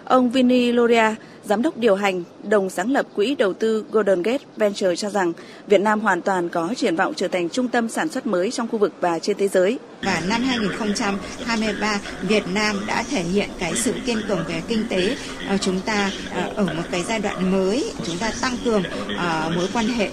Ông 0.03 0.29
Vinny 0.29 0.71
Loria, 0.71 1.15
giám 1.45 1.61
đốc 1.61 1.77
điều 1.77 1.95
hành, 1.95 2.23
đồng 2.43 2.69
sáng 2.69 2.91
lập 2.91 3.05
quỹ 3.15 3.35
đầu 3.35 3.53
tư 3.53 3.85
Golden 3.91 4.21
Gate 4.21 4.43
Venture 4.57 4.95
cho 4.95 5.09
rằng 5.09 5.33
Việt 5.67 5.81
Nam 5.81 5.99
hoàn 5.99 6.21
toàn 6.21 6.49
có 6.49 6.73
triển 6.77 6.95
vọng 6.95 7.13
trở 7.15 7.27
thành 7.27 7.49
trung 7.49 7.67
tâm 7.67 7.89
sản 7.89 8.09
xuất 8.09 8.27
mới 8.27 8.51
trong 8.51 8.67
khu 8.67 8.79
vực 8.79 8.93
và 9.01 9.19
trên 9.19 9.37
thế 9.37 9.47
giới. 9.47 9.79
Và 10.01 10.21
năm 10.27 10.43
2023, 10.43 11.99
Việt 12.21 12.43
Nam 12.53 12.75
đã 12.87 13.03
thể 13.03 13.23
hiện 13.23 13.49
cái 13.59 13.75
sự 13.75 13.93
kiên 14.05 14.17
cường 14.27 14.43
về 14.47 14.61
kinh 14.67 14.87
tế. 14.89 15.15
Ờ, 15.47 15.57
chúng 15.57 15.79
ta 15.79 16.11
ờ, 16.35 16.51
ở 16.55 16.63
một 16.63 16.83
cái 16.91 17.03
giai 17.07 17.19
đoạn 17.19 17.51
mới, 17.51 17.91
chúng 18.03 18.17
ta 18.17 18.31
tăng 18.41 18.57
cường 18.65 18.83
ờ, 19.17 19.51
mối 19.55 19.67
quan 19.73 19.87
hệ 19.87 20.09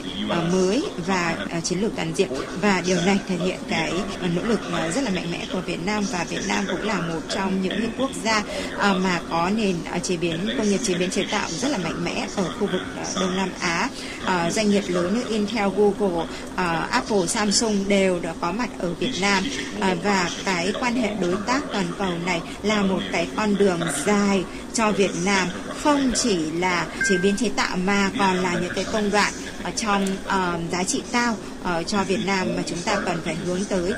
mới 0.53 0.85
và 1.07 1.37
chiến 1.63 1.81
lược 1.81 1.93
toàn 1.97 2.13
diện. 2.17 2.29
Và 2.61 2.83
điều 2.87 2.99
này 3.07 3.19
thể 3.29 3.37
hiện 3.37 3.59
cái 3.69 3.93
nỗ 4.35 4.43
lực 4.43 4.61
rất 4.95 5.05
là 5.05 5.11
mạnh 5.11 5.33
mẽ 5.33 5.47
của 5.53 5.61
Việt 5.61 5.79
Nam 5.87 6.05
và 6.13 6.27
Việt 6.29 6.43
Nam 6.49 6.65
cũng 6.71 6.83
là 6.83 7.01
một 7.01 7.21
trong 7.29 7.63
những 7.63 7.81
quốc 7.99 8.11
gia 8.25 8.43
mà 8.81 9.21
có 9.31 9.51
nền 9.57 9.77
chế 10.03 10.17
biến 10.17 10.39
công 10.59 10.71
nghiệp 10.71 10.81
chế 10.83 10.95
biến 10.95 11.11
chế 11.11 11.20
tạo 11.31 11.49
rất 11.51 11.69
là 11.69 11.79
mạnh 11.79 12.05
mẽ 12.05 12.27
ở 12.37 12.45
khu 12.45 12.67
vực 12.67 12.81
ờ, 12.97 13.21
Đông 13.21 13.37
Nam 13.37 13.49
Á. 13.61 13.89
Ờ, 14.25 14.51
doanh 14.51 14.71
nghiệp 14.71 14.85
lớn 14.89 15.15
như 15.15 15.25
Intel, 15.29 15.69
Google, 15.77 16.27
ờ, 16.57 16.87
Apple, 16.91 17.27
Samsung 17.27 17.85
đều 17.89 18.21
đã 18.21 18.35
có 18.41 18.53
mặt 18.53 18.69
ở 18.79 18.95
Việt 18.95 19.13
Nam 19.21 19.45
À, 19.81 19.97
và 20.03 20.31
cái 20.45 20.73
quan 20.81 20.95
hệ 20.95 21.15
đối 21.21 21.35
tác 21.47 21.61
toàn 21.73 21.87
cầu 21.99 22.13
này 22.27 22.41
là 22.63 22.83
một 22.83 23.01
cái 23.13 23.29
con 23.37 23.57
đường 23.57 23.81
dài 24.07 24.45
cho 24.75 24.93
Việt 24.93 25.11
Nam 25.25 25.49
không 25.83 26.13
chỉ 26.15 26.37
là 26.51 26.87
chế 27.09 27.19
biến 27.19 27.37
chế 27.37 27.51
tạo 27.57 27.77
mà 27.77 28.11
còn 28.19 28.37
là 28.37 28.55
những 28.63 28.73
cái 28.75 28.85
công 28.93 29.11
đoạn 29.11 29.33
ở 29.63 29.71
trong 29.77 30.07
uh, 30.27 30.73
giá 30.73 30.85
trị 30.85 31.03
cao 31.13 31.37
uh, 31.63 31.87
cho 31.87 32.05
Việt 32.05 32.21
Nam 32.27 32.49
mà 32.57 32.63
chúng 32.67 32.79
ta 32.85 32.97
cần 33.07 33.21
phải 33.25 33.35
hướng 33.35 33.65
tới. 33.69 33.93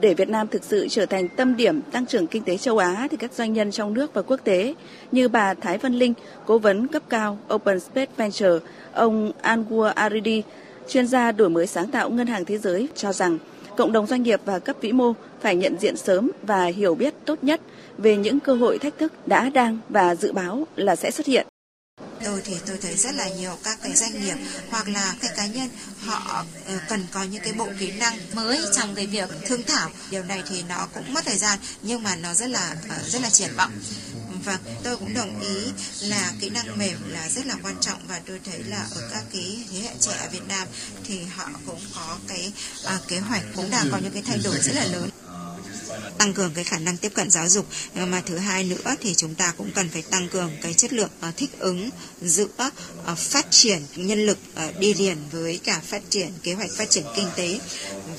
Để 0.00 0.14
Việt 0.14 0.28
Nam 0.28 0.48
thực 0.48 0.64
sự 0.64 0.88
trở 0.88 1.06
thành 1.06 1.28
tâm 1.28 1.56
điểm 1.56 1.80
tăng 1.82 2.06
trưởng 2.06 2.26
kinh 2.26 2.42
tế 2.42 2.56
châu 2.56 2.78
Á 2.78 3.08
thì 3.10 3.16
các 3.16 3.32
doanh 3.32 3.52
nhân 3.52 3.70
trong 3.70 3.94
nước 3.94 4.14
và 4.14 4.22
quốc 4.22 4.40
tế 4.44 4.74
như 5.12 5.28
bà 5.28 5.54
Thái 5.54 5.78
Văn 5.78 5.94
Linh, 5.94 6.14
cố 6.46 6.58
vấn 6.58 6.86
cấp 6.86 7.02
cao 7.08 7.38
Open 7.54 7.80
Space 7.80 8.12
Venture, 8.16 8.66
ông 8.92 9.32
Anwar 9.42 9.92
Aridi, 9.94 10.42
chuyên 10.88 11.06
gia 11.06 11.32
đổi 11.32 11.50
mới 11.50 11.66
sáng 11.66 11.90
tạo 11.90 12.10
Ngân 12.10 12.26
hàng 12.26 12.44
Thế 12.44 12.58
giới 12.58 12.88
cho 12.94 13.12
rằng 13.12 13.38
cộng 13.76 13.92
đồng 13.92 14.06
doanh 14.06 14.22
nghiệp 14.22 14.40
và 14.44 14.58
cấp 14.58 14.76
vĩ 14.80 14.92
mô 14.92 15.12
phải 15.40 15.56
nhận 15.56 15.76
diện 15.80 15.96
sớm 15.96 16.30
và 16.42 16.64
hiểu 16.64 16.94
biết 16.94 17.14
tốt 17.24 17.38
nhất 17.42 17.60
về 17.98 18.16
những 18.16 18.40
cơ 18.40 18.54
hội 18.54 18.78
thách 18.78 18.98
thức 18.98 19.12
đã 19.26 19.50
đang 19.50 19.78
và 19.88 20.14
dự 20.14 20.32
báo 20.32 20.66
là 20.76 20.96
sẽ 20.96 21.10
xuất 21.10 21.26
hiện. 21.26 21.46
Tôi 22.24 22.40
thì 22.44 22.54
tôi 22.66 22.78
thấy 22.82 22.96
rất 22.96 23.14
là 23.14 23.28
nhiều 23.28 23.58
các 23.64 23.78
cái 23.82 23.96
doanh 23.96 24.24
nghiệp 24.24 24.36
hoặc 24.70 24.88
là 24.88 25.14
cái 25.20 25.30
cá 25.36 25.46
nhân 25.46 25.68
họ 25.98 26.44
ờ, 26.66 26.78
cần 26.88 27.06
có 27.12 27.22
những 27.22 27.42
cái 27.42 27.52
bộ 27.52 27.68
kỹ 27.78 27.92
năng 27.92 28.18
mới 28.32 28.60
trong 28.76 28.94
cái 28.94 29.06
việc 29.06 29.30
thương 29.46 29.62
thảo. 29.62 29.90
Điều 30.10 30.22
này 30.22 30.42
thì 30.48 30.62
nó 30.62 30.88
cũng 30.94 31.14
mất 31.14 31.24
thời 31.24 31.38
gian 31.38 31.58
nhưng 31.82 32.02
mà 32.02 32.16
nó 32.16 32.34
rất 32.34 32.50
là 32.50 32.76
ờ, 32.88 32.96
rất 33.08 33.22
là 33.22 33.30
triển 33.30 33.56
vọng. 33.56 33.72
và 34.44 34.58
tôi 34.82 34.96
cũng 34.96 35.14
đồng 35.14 35.40
ý 35.40 35.72
là 36.00 36.32
kỹ 36.40 36.50
năng 36.50 36.78
mềm 36.78 36.98
là 37.08 37.28
rất 37.28 37.46
là 37.46 37.54
quan 37.62 37.76
trọng 37.80 37.98
và 38.08 38.20
tôi 38.26 38.40
thấy 38.44 38.62
là 38.62 38.86
ở 38.94 39.08
các 39.12 39.24
cái 39.32 39.64
thế 39.70 39.78
hệ 39.78 39.90
trẻ 40.00 40.12
ở 40.20 40.28
Việt 40.28 40.48
Nam 40.48 40.68
thì 41.04 41.20
họ 41.24 41.48
cũng 41.66 41.80
có 41.94 42.18
cái 42.28 42.52
uh, 42.84 43.08
kế 43.08 43.18
hoạch 43.18 43.42
cũng 43.56 43.70
đang 43.70 43.88
có 43.92 43.98
những 44.02 44.12
cái 44.12 44.22
thay 44.26 44.38
đổi 44.44 44.58
rất 44.58 44.74
là 44.74 44.84
lớn 44.84 45.10
tăng 46.18 46.34
cường 46.34 46.52
cái 46.54 46.64
khả 46.64 46.78
năng 46.78 46.96
tiếp 46.96 47.12
cận 47.14 47.30
giáo 47.30 47.48
dục. 47.48 47.66
Mà 47.94 48.22
thứ 48.26 48.38
hai 48.38 48.64
nữa 48.64 48.96
thì 49.00 49.14
chúng 49.14 49.34
ta 49.34 49.52
cũng 49.56 49.70
cần 49.74 49.88
phải 49.88 50.02
tăng 50.02 50.28
cường 50.28 50.50
cái 50.62 50.74
chất 50.74 50.92
lượng 50.92 51.10
uh, 51.28 51.36
thích 51.36 51.50
ứng 51.58 51.90
giữa 52.22 52.46
uh, 53.12 53.18
phát 53.18 53.46
triển 53.50 53.82
nhân 53.96 54.26
lực 54.26 54.38
uh, 54.68 54.78
đi 54.78 54.94
liền 54.94 55.16
với 55.30 55.60
cả 55.64 55.80
phát 55.86 56.02
triển 56.10 56.32
kế 56.42 56.54
hoạch 56.54 56.70
phát 56.76 56.90
triển 56.90 57.04
kinh 57.16 57.28
tế. 57.36 57.60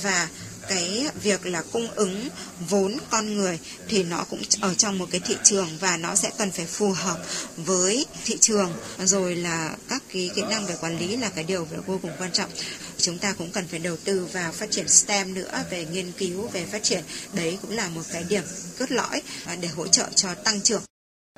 Và 0.02 0.30
cái 0.74 1.06
việc 1.24 1.46
là 1.46 1.62
cung 1.72 1.88
ứng 1.96 2.30
vốn 2.70 2.98
con 3.10 3.38
người 3.38 3.60
thì 3.88 4.04
nó 4.04 4.26
cũng 4.30 4.42
ở 4.62 4.74
trong 4.74 4.98
một 4.98 5.08
cái 5.12 5.22
thị 5.26 5.36
trường 5.44 5.70
và 5.80 5.98
nó 5.98 6.16
sẽ 6.16 6.32
cần 6.38 6.52
phải 6.52 6.66
phù 6.66 6.92
hợp 6.92 7.18
với 7.58 8.06
thị 8.26 8.38
trường. 8.42 8.74
Rồi 9.00 9.36
là 9.36 9.76
các 9.90 10.04
cái 10.14 10.30
kỹ 10.36 10.42
năng 10.50 10.66
về 10.66 10.76
quản 10.82 11.00
lý 11.00 11.18
là 11.18 11.30
cái 11.30 11.44
điều 11.44 11.68
vô 11.86 12.00
cùng 12.02 12.12
quan 12.18 12.32
trọng. 12.32 12.50
Chúng 12.98 13.18
ta 13.18 13.34
cũng 13.34 13.52
cần 13.52 13.68
phải 13.68 13.80
đầu 13.80 13.98
tư 14.04 14.28
vào 14.34 14.52
phát 14.52 14.72
triển 14.72 14.88
STEM 14.88 15.34
nữa, 15.34 15.64
về 15.72 15.86
nghiên 15.92 16.12
cứu, 16.12 16.48
về 16.48 16.66
phát 16.72 16.84
triển. 16.84 17.04
Đấy 17.34 17.58
cũng 17.62 17.72
là 17.72 17.90
một 17.90 18.04
cái 18.12 18.24
điểm 18.24 18.44
cốt 18.80 18.92
lõi 18.92 19.22
để 19.62 19.68
hỗ 19.68 19.88
trợ 19.88 20.06
cho 20.16 20.34
tăng 20.36 20.62
trưởng. 20.62 20.82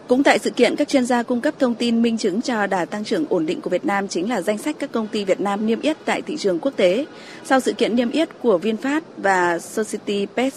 Cũng 0.07 0.23
tại 0.23 0.39
sự 0.39 0.49
kiện, 0.49 0.75
các 0.75 0.87
chuyên 0.87 1.05
gia 1.05 1.23
cung 1.23 1.41
cấp 1.41 1.53
thông 1.59 1.75
tin 1.75 2.01
minh 2.01 2.17
chứng 2.17 2.41
cho 2.41 2.67
đà 2.67 2.85
tăng 2.85 3.03
trưởng 3.03 3.25
ổn 3.29 3.45
định 3.45 3.61
của 3.61 3.69
Việt 3.69 3.85
Nam 3.85 4.07
chính 4.07 4.29
là 4.29 4.41
danh 4.41 4.57
sách 4.57 4.75
các 4.79 4.91
công 4.91 5.07
ty 5.07 5.25
Việt 5.25 5.41
Nam 5.41 5.65
niêm 5.65 5.81
yết 5.81 5.97
tại 6.05 6.21
thị 6.21 6.37
trường 6.37 6.59
quốc 6.59 6.71
tế. 6.75 7.05
Sau 7.45 7.59
sự 7.59 7.73
kiện 7.73 7.95
niêm 7.95 8.11
yết 8.11 8.29
của 8.41 8.59
VinFast 8.63 9.01
và 9.17 9.59
Society 9.59 10.27
Pest, 10.35 10.55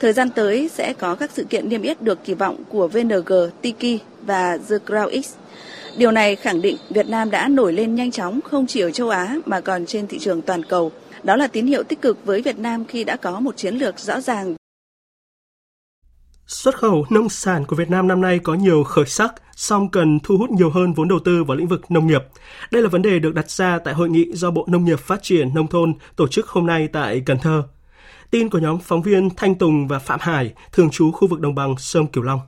thời 0.00 0.12
gian 0.12 0.30
tới 0.30 0.70
sẽ 0.74 0.92
có 0.92 1.14
các 1.14 1.30
sự 1.34 1.44
kiện 1.44 1.68
niêm 1.68 1.82
yết 1.82 2.02
được 2.02 2.24
kỳ 2.24 2.34
vọng 2.34 2.56
của 2.68 2.88
VNG, 2.88 3.32
Tiki 3.62 4.00
và 4.22 4.58
The 4.68 4.76
Crown 4.86 5.22
X. 5.22 5.34
Điều 5.96 6.10
này 6.10 6.36
khẳng 6.36 6.62
định 6.62 6.76
Việt 6.90 7.08
Nam 7.08 7.30
đã 7.30 7.48
nổi 7.48 7.72
lên 7.72 7.94
nhanh 7.94 8.10
chóng 8.10 8.40
không 8.40 8.66
chỉ 8.66 8.80
ở 8.80 8.90
châu 8.90 9.08
Á 9.08 9.36
mà 9.46 9.60
còn 9.60 9.86
trên 9.86 10.06
thị 10.06 10.18
trường 10.18 10.42
toàn 10.42 10.64
cầu. 10.64 10.92
Đó 11.22 11.36
là 11.36 11.46
tín 11.46 11.66
hiệu 11.66 11.82
tích 11.82 12.02
cực 12.02 12.24
với 12.24 12.42
Việt 12.42 12.58
Nam 12.58 12.84
khi 12.84 13.04
đã 13.04 13.16
có 13.16 13.40
một 13.40 13.56
chiến 13.56 13.74
lược 13.74 13.98
rõ 13.98 14.20
ràng 14.20 14.54
Xuất 16.46 16.76
khẩu 16.76 17.06
nông 17.10 17.28
sản 17.28 17.64
của 17.66 17.76
Việt 17.76 17.90
Nam 17.90 18.08
năm 18.08 18.20
nay 18.20 18.38
có 18.38 18.54
nhiều 18.54 18.84
khởi 18.84 19.06
sắc, 19.06 19.34
song 19.56 19.90
cần 19.90 20.18
thu 20.24 20.36
hút 20.38 20.50
nhiều 20.50 20.70
hơn 20.70 20.92
vốn 20.92 21.08
đầu 21.08 21.18
tư 21.24 21.44
vào 21.44 21.56
lĩnh 21.56 21.68
vực 21.68 21.90
nông 21.90 22.06
nghiệp. 22.06 22.22
Đây 22.70 22.82
là 22.82 22.88
vấn 22.88 23.02
đề 23.02 23.18
được 23.18 23.34
đặt 23.34 23.50
ra 23.50 23.78
tại 23.78 23.94
hội 23.94 24.08
nghị 24.08 24.32
do 24.32 24.50
Bộ 24.50 24.64
Nông 24.68 24.84
nghiệp 24.84 25.00
Phát 25.00 25.22
triển 25.22 25.54
Nông 25.54 25.66
thôn 25.66 25.94
tổ 26.16 26.28
chức 26.28 26.48
hôm 26.48 26.66
nay 26.66 26.88
tại 26.92 27.22
Cần 27.26 27.38
Thơ. 27.38 27.62
Tin 28.30 28.50
của 28.50 28.58
nhóm 28.58 28.78
phóng 28.78 29.02
viên 29.02 29.30
Thanh 29.36 29.54
Tùng 29.54 29.88
và 29.88 29.98
Phạm 29.98 30.20
Hải, 30.22 30.54
thường 30.72 30.90
trú 30.90 31.12
khu 31.12 31.28
vực 31.28 31.40
đồng 31.40 31.54
bằng 31.54 31.74
sông 31.78 32.06
Kiều 32.06 32.22
Long. 32.22 32.40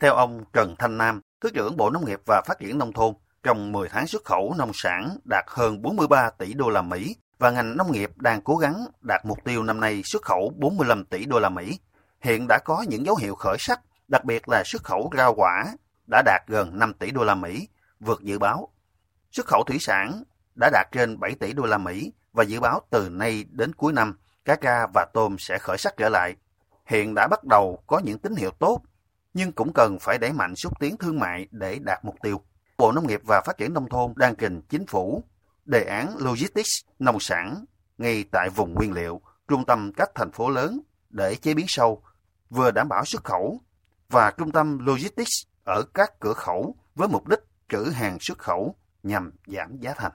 Theo 0.00 0.14
ông 0.14 0.44
Trần 0.52 0.74
Thanh 0.78 0.98
Nam, 0.98 1.20
Thứ 1.40 1.50
trưởng 1.54 1.76
Bộ 1.76 1.90
Nông 1.90 2.04
nghiệp 2.04 2.20
và 2.26 2.42
Phát 2.46 2.58
triển 2.60 2.78
Nông 2.78 2.92
thôn, 2.92 3.14
trong 3.42 3.72
10 3.72 3.88
tháng 3.88 4.06
xuất 4.06 4.24
khẩu 4.24 4.54
nông 4.58 4.70
sản 4.74 5.18
đạt 5.24 5.44
hơn 5.48 5.82
43 5.82 6.30
tỷ 6.38 6.54
đô 6.54 6.68
la 6.68 6.82
Mỹ 6.82 7.16
và 7.38 7.50
ngành 7.50 7.76
nông 7.76 7.92
nghiệp 7.92 8.10
đang 8.16 8.42
cố 8.42 8.56
gắng 8.56 8.86
đạt 9.00 9.24
mục 9.24 9.38
tiêu 9.44 9.62
năm 9.62 9.80
nay 9.80 10.02
xuất 10.04 10.22
khẩu 10.22 10.52
45 10.56 11.04
tỷ 11.04 11.24
đô 11.24 11.38
la 11.38 11.48
Mỹ 11.48 11.78
hiện 12.20 12.46
đã 12.48 12.58
có 12.64 12.84
những 12.88 13.06
dấu 13.06 13.16
hiệu 13.16 13.34
khởi 13.34 13.56
sắc, 13.58 13.80
đặc 14.08 14.24
biệt 14.24 14.48
là 14.48 14.62
xuất 14.66 14.84
khẩu 14.84 15.10
rau 15.16 15.34
quả 15.34 15.64
đã 16.10 16.22
đạt 16.22 16.42
gần 16.46 16.78
5 16.78 16.94
tỷ 16.94 17.10
đô 17.10 17.24
la 17.24 17.34
Mỹ, 17.34 17.68
vượt 18.00 18.22
dự 18.22 18.38
báo. 18.38 18.68
Xuất 19.32 19.46
khẩu 19.46 19.64
thủy 19.66 19.76
sản 19.80 20.22
đã 20.54 20.70
đạt 20.72 20.86
trên 20.92 21.20
7 21.20 21.34
tỷ 21.34 21.52
đô 21.52 21.64
la 21.64 21.78
Mỹ 21.78 22.12
và 22.32 22.44
dự 22.44 22.60
báo 22.60 22.80
từ 22.90 23.08
nay 23.08 23.44
đến 23.50 23.74
cuối 23.74 23.92
năm, 23.92 24.18
cá 24.44 24.56
tra 24.56 24.86
và 24.94 25.06
tôm 25.14 25.36
sẽ 25.38 25.58
khởi 25.58 25.78
sắc 25.78 25.96
trở 25.96 26.08
lại. 26.08 26.36
Hiện 26.86 27.14
đã 27.14 27.28
bắt 27.30 27.44
đầu 27.44 27.82
có 27.86 27.98
những 27.98 28.18
tín 28.18 28.34
hiệu 28.36 28.50
tốt, 28.50 28.82
nhưng 29.34 29.52
cũng 29.52 29.72
cần 29.74 29.98
phải 30.00 30.18
đẩy 30.18 30.32
mạnh 30.32 30.56
xúc 30.56 30.80
tiến 30.80 30.96
thương 30.96 31.18
mại 31.18 31.48
để 31.50 31.78
đạt 31.78 32.04
mục 32.04 32.16
tiêu. 32.22 32.40
Bộ 32.78 32.92
Nông 32.92 33.06
nghiệp 33.06 33.20
và 33.24 33.40
Phát 33.40 33.56
triển 33.58 33.74
Nông 33.74 33.88
thôn 33.88 34.12
đang 34.16 34.36
trình 34.36 34.60
chính 34.68 34.86
phủ 34.86 35.24
đề 35.64 35.84
án 35.84 36.16
Logistics 36.18 36.84
nông 36.98 37.20
sản 37.20 37.64
ngay 37.98 38.24
tại 38.32 38.48
vùng 38.50 38.74
nguyên 38.74 38.92
liệu, 38.92 39.20
trung 39.48 39.64
tâm 39.66 39.92
các 39.96 40.10
thành 40.14 40.32
phố 40.32 40.50
lớn 40.50 40.80
để 41.10 41.34
chế 41.34 41.54
biến 41.54 41.66
sâu 41.68 42.02
vừa 42.50 42.70
đảm 42.70 42.88
bảo 42.88 43.04
xuất 43.04 43.24
khẩu 43.24 43.60
và 44.08 44.32
trung 44.38 44.50
tâm 44.50 44.78
logistics 44.86 45.46
ở 45.64 45.82
các 45.94 46.20
cửa 46.20 46.32
khẩu 46.32 46.74
với 46.94 47.08
mục 47.08 47.28
đích 47.28 47.40
trữ 47.68 47.90
hàng 47.94 48.18
xuất 48.20 48.38
khẩu 48.38 48.74
nhằm 49.02 49.32
giảm 49.46 49.78
giá 49.80 49.94
thành. 49.96 50.12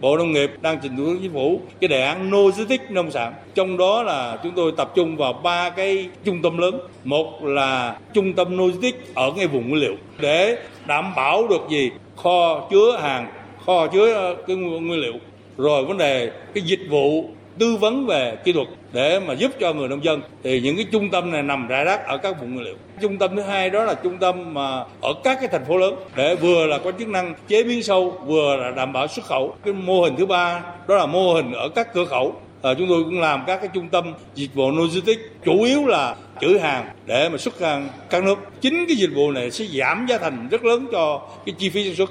Bộ 0.00 0.16
Nông 0.16 0.32
nghiệp 0.32 0.50
đang 0.60 0.78
trình 0.82 0.96
thủ 0.96 1.04
tướng 1.06 1.18
chính 1.22 1.32
phủ 1.32 1.60
cái 1.80 1.88
đề 1.88 2.02
án 2.02 2.30
logistics 2.30 2.90
nông 2.90 3.10
sản. 3.10 3.34
Trong 3.54 3.76
đó 3.76 4.02
là 4.02 4.38
chúng 4.42 4.52
tôi 4.56 4.72
tập 4.76 4.92
trung 4.94 5.16
vào 5.16 5.32
ba 5.32 5.70
cái 5.70 6.10
trung 6.24 6.42
tâm 6.42 6.58
lớn. 6.58 6.80
Một 7.04 7.42
là 7.42 7.98
trung 8.14 8.32
tâm 8.32 8.58
logistics 8.58 9.14
ở 9.14 9.32
ngay 9.36 9.46
vùng 9.46 9.68
nguyên 9.68 9.82
liệu 9.82 9.96
để 10.20 10.62
đảm 10.86 11.14
bảo 11.16 11.48
được 11.48 11.60
gì 11.70 11.90
kho 12.16 12.68
chứa 12.70 12.98
hàng, 13.02 13.32
kho 13.66 13.86
chứa 13.86 14.14
ờ, 14.14 14.36
cái 14.46 14.56
nguyên 14.56 15.00
liệu. 15.00 15.14
Rồi 15.56 15.84
vấn 15.84 15.98
đề 15.98 16.32
cái 16.54 16.64
dịch 16.64 16.80
vụ 16.90 17.30
tư 17.60 17.76
vấn 17.76 18.06
về 18.06 18.36
kỹ 18.44 18.52
thuật 18.52 18.68
để 18.92 19.20
mà 19.20 19.34
giúp 19.34 19.50
cho 19.60 19.72
người 19.72 19.88
nông 19.88 20.04
dân 20.04 20.22
thì 20.42 20.60
những 20.60 20.76
cái 20.76 20.86
trung 20.92 21.10
tâm 21.10 21.30
này 21.30 21.42
nằm 21.42 21.68
rải 21.68 21.84
rác 21.84 22.06
ở 22.06 22.18
các 22.18 22.40
vùng 22.40 22.54
nguyên 22.54 22.64
liệu. 22.64 22.74
Trung 23.00 23.18
tâm 23.18 23.36
thứ 23.36 23.42
hai 23.42 23.70
đó 23.70 23.84
là 23.84 23.94
trung 23.94 24.18
tâm 24.18 24.54
mà 24.54 24.84
ở 25.00 25.14
các 25.24 25.38
cái 25.40 25.48
thành 25.48 25.64
phố 25.64 25.76
lớn 25.76 25.94
để 26.16 26.36
vừa 26.36 26.66
là 26.66 26.78
có 26.84 26.92
chức 26.98 27.08
năng 27.08 27.34
chế 27.48 27.62
biến 27.62 27.82
sâu 27.82 28.10
vừa 28.26 28.56
là 28.56 28.70
đảm 28.70 28.92
bảo 28.92 29.06
xuất 29.06 29.24
khẩu. 29.24 29.56
Cái 29.64 29.74
mô 29.74 30.02
hình 30.02 30.14
thứ 30.18 30.26
ba 30.26 30.62
đó 30.88 30.96
là 30.96 31.06
mô 31.06 31.34
hình 31.34 31.52
ở 31.52 31.68
các 31.68 31.94
cửa 31.94 32.04
khẩu. 32.04 32.40
À, 32.62 32.70
chúng 32.78 32.88
tôi 32.88 33.04
cũng 33.04 33.20
làm 33.20 33.44
các 33.46 33.56
cái 33.56 33.68
trung 33.74 33.88
tâm 33.88 34.14
dịch 34.34 34.54
vụ 34.54 34.70
logistics 34.70 35.22
chủ 35.44 35.62
yếu 35.62 35.86
là 35.86 36.16
trữ 36.40 36.58
hàng 36.58 36.88
để 37.06 37.28
mà 37.28 37.38
xuất 37.38 37.60
hàng 37.60 37.88
các 38.10 38.24
nước. 38.24 38.38
Chính 38.60 38.84
cái 38.88 38.96
dịch 38.96 39.10
vụ 39.14 39.30
này 39.30 39.50
sẽ 39.50 39.64
giảm 39.64 40.06
giá 40.08 40.18
thành 40.18 40.48
rất 40.48 40.64
lớn 40.64 40.86
cho 40.92 41.28
cái 41.46 41.54
chi 41.58 41.70
phí 41.70 41.84
sản 41.84 41.94
xuất. 41.94 42.10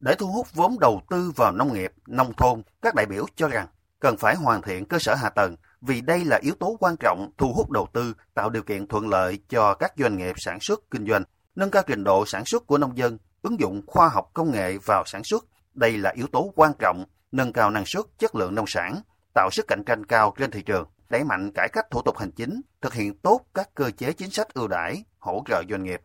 Để 0.00 0.14
thu 0.18 0.26
hút 0.26 0.46
vốn 0.54 0.76
đầu 0.80 1.02
tư 1.10 1.32
vào 1.36 1.52
nông 1.52 1.74
nghiệp, 1.74 1.90
nông 2.06 2.32
thôn, 2.36 2.62
các 2.82 2.94
đại 2.94 3.06
biểu 3.06 3.26
cho 3.36 3.48
rằng 3.48 3.66
cần 4.04 4.16
phải 4.16 4.34
hoàn 4.34 4.62
thiện 4.62 4.84
cơ 4.84 4.98
sở 4.98 5.14
hạ 5.14 5.28
tầng 5.28 5.56
vì 5.80 6.00
đây 6.00 6.24
là 6.24 6.38
yếu 6.42 6.54
tố 6.54 6.76
quan 6.80 6.96
trọng 7.00 7.30
thu 7.38 7.52
hút 7.52 7.70
đầu 7.70 7.88
tư, 7.92 8.14
tạo 8.34 8.50
điều 8.50 8.62
kiện 8.62 8.86
thuận 8.86 9.08
lợi 9.08 9.38
cho 9.48 9.74
các 9.74 9.92
doanh 9.96 10.16
nghiệp 10.16 10.34
sản 10.38 10.60
xuất 10.60 10.80
kinh 10.90 11.06
doanh, 11.06 11.22
nâng 11.54 11.70
cao 11.70 11.82
trình 11.86 12.04
độ 12.04 12.26
sản 12.26 12.44
xuất 12.44 12.66
của 12.66 12.78
nông 12.78 12.98
dân, 12.98 13.18
ứng 13.42 13.60
dụng 13.60 13.82
khoa 13.86 14.08
học 14.08 14.30
công 14.34 14.50
nghệ 14.50 14.78
vào 14.78 15.02
sản 15.06 15.24
xuất. 15.24 15.44
Đây 15.74 15.98
là 15.98 16.10
yếu 16.10 16.26
tố 16.26 16.52
quan 16.56 16.72
trọng 16.78 17.04
nâng 17.32 17.52
cao 17.52 17.70
năng 17.70 17.86
suất, 17.86 18.04
chất 18.18 18.34
lượng 18.34 18.54
nông 18.54 18.66
sản, 18.66 19.00
tạo 19.34 19.48
sức 19.52 19.66
cạnh 19.68 19.82
tranh 19.86 20.06
cao 20.06 20.34
trên 20.38 20.50
thị 20.50 20.62
trường, 20.62 20.88
đẩy 21.08 21.24
mạnh 21.24 21.50
cải 21.54 21.68
cách 21.72 21.86
thủ 21.90 22.02
tục 22.02 22.18
hành 22.18 22.30
chính, 22.30 22.60
thực 22.80 22.94
hiện 22.94 23.18
tốt 23.18 23.40
các 23.54 23.74
cơ 23.74 23.90
chế 23.90 24.12
chính 24.12 24.30
sách 24.30 24.54
ưu 24.54 24.68
đãi, 24.68 25.04
hỗ 25.18 25.42
trợ 25.46 25.62
doanh 25.70 25.82
nghiệp. 25.82 26.00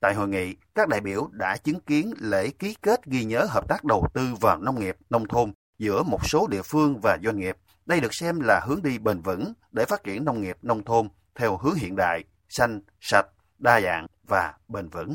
Tại 0.00 0.14
hội 0.14 0.28
nghị, 0.28 0.56
các 0.74 0.88
đại 0.88 1.00
biểu 1.00 1.28
đã 1.32 1.56
chứng 1.56 1.80
kiến 1.80 2.14
lễ 2.18 2.50
ký 2.50 2.76
kết 2.82 3.04
ghi 3.04 3.24
nhớ 3.24 3.46
hợp 3.50 3.68
tác 3.68 3.84
đầu 3.84 4.08
tư 4.14 4.34
vào 4.40 4.58
nông 4.58 4.80
nghiệp, 4.80 4.96
nông 5.10 5.28
thôn 5.28 5.52
giữa 5.80 6.02
một 6.02 6.26
số 6.26 6.46
địa 6.46 6.62
phương 6.62 7.00
và 7.00 7.18
doanh 7.24 7.38
nghiệp. 7.38 7.56
Đây 7.86 8.00
được 8.00 8.14
xem 8.14 8.40
là 8.40 8.60
hướng 8.66 8.82
đi 8.82 8.98
bền 8.98 9.20
vững 9.20 9.52
để 9.72 9.84
phát 9.84 10.04
triển 10.04 10.24
nông 10.24 10.40
nghiệp 10.40 10.56
nông 10.62 10.84
thôn 10.84 11.08
theo 11.34 11.56
hướng 11.56 11.74
hiện 11.74 11.96
đại, 11.96 12.24
xanh, 12.48 12.80
sạch, 13.00 13.26
đa 13.58 13.80
dạng 13.80 14.06
và 14.28 14.54
bền 14.68 14.88
vững. 14.88 15.14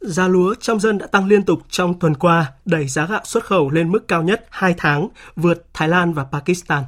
Giá 0.00 0.28
lúa 0.28 0.54
trong 0.60 0.80
dân 0.80 0.98
đã 0.98 1.06
tăng 1.06 1.26
liên 1.26 1.44
tục 1.44 1.58
trong 1.68 1.98
tuần 1.98 2.14
qua, 2.14 2.52
đẩy 2.64 2.88
giá 2.88 3.06
gạo 3.06 3.20
xuất 3.24 3.44
khẩu 3.44 3.70
lên 3.70 3.92
mức 3.92 4.08
cao 4.08 4.22
nhất 4.22 4.46
2 4.50 4.74
tháng, 4.78 5.08
vượt 5.36 5.66
Thái 5.74 5.88
Lan 5.88 6.12
và 6.12 6.24
Pakistan. 6.24 6.84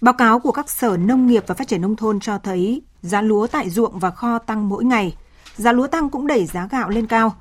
Báo 0.00 0.14
cáo 0.14 0.40
của 0.40 0.52
các 0.52 0.70
sở 0.70 0.96
nông 0.96 1.26
nghiệp 1.26 1.44
và 1.46 1.54
phát 1.54 1.68
triển 1.68 1.80
nông 1.80 1.96
thôn 1.96 2.20
cho 2.20 2.38
thấy 2.38 2.82
giá 3.02 3.22
lúa 3.22 3.46
tại 3.46 3.70
ruộng 3.70 3.98
và 3.98 4.10
kho 4.10 4.38
tăng 4.38 4.68
mỗi 4.68 4.84
ngày. 4.84 5.16
Giá 5.56 5.72
lúa 5.72 5.86
tăng 5.86 6.10
cũng 6.10 6.26
đẩy 6.26 6.46
giá 6.46 6.68
gạo 6.70 6.88
lên 6.88 7.06
cao. 7.06 7.36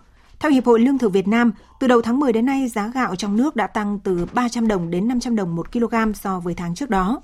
Theo 0.46 0.52
Hiệp 0.52 0.66
hội 0.66 0.80
Lương 0.80 0.98
thực 0.98 1.14
Việt 1.14 1.28
Nam, 1.28 1.52
từ 1.80 1.88
đầu 1.88 2.02
tháng 2.02 2.20
10 2.20 2.34
đến 2.34 2.46
nay, 2.46 2.68
giá 2.68 2.88
gạo 2.88 3.16
trong 3.16 3.38
nước 3.38 3.56
đã 3.56 3.68
tăng 3.68 4.00
từ 4.00 4.26
300 4.34 4.68
đồng 4.68 4.92
đến 4.92 5.08
500 5.08 5.36
đồng 5.36 5.56
một 5.56 5.72
kg 5.72 6.14
so 6.14 6.40
với 6.40 6.54
tháng 6.54 6.76
trước 6.76 6.90
đó. 6.90 7.22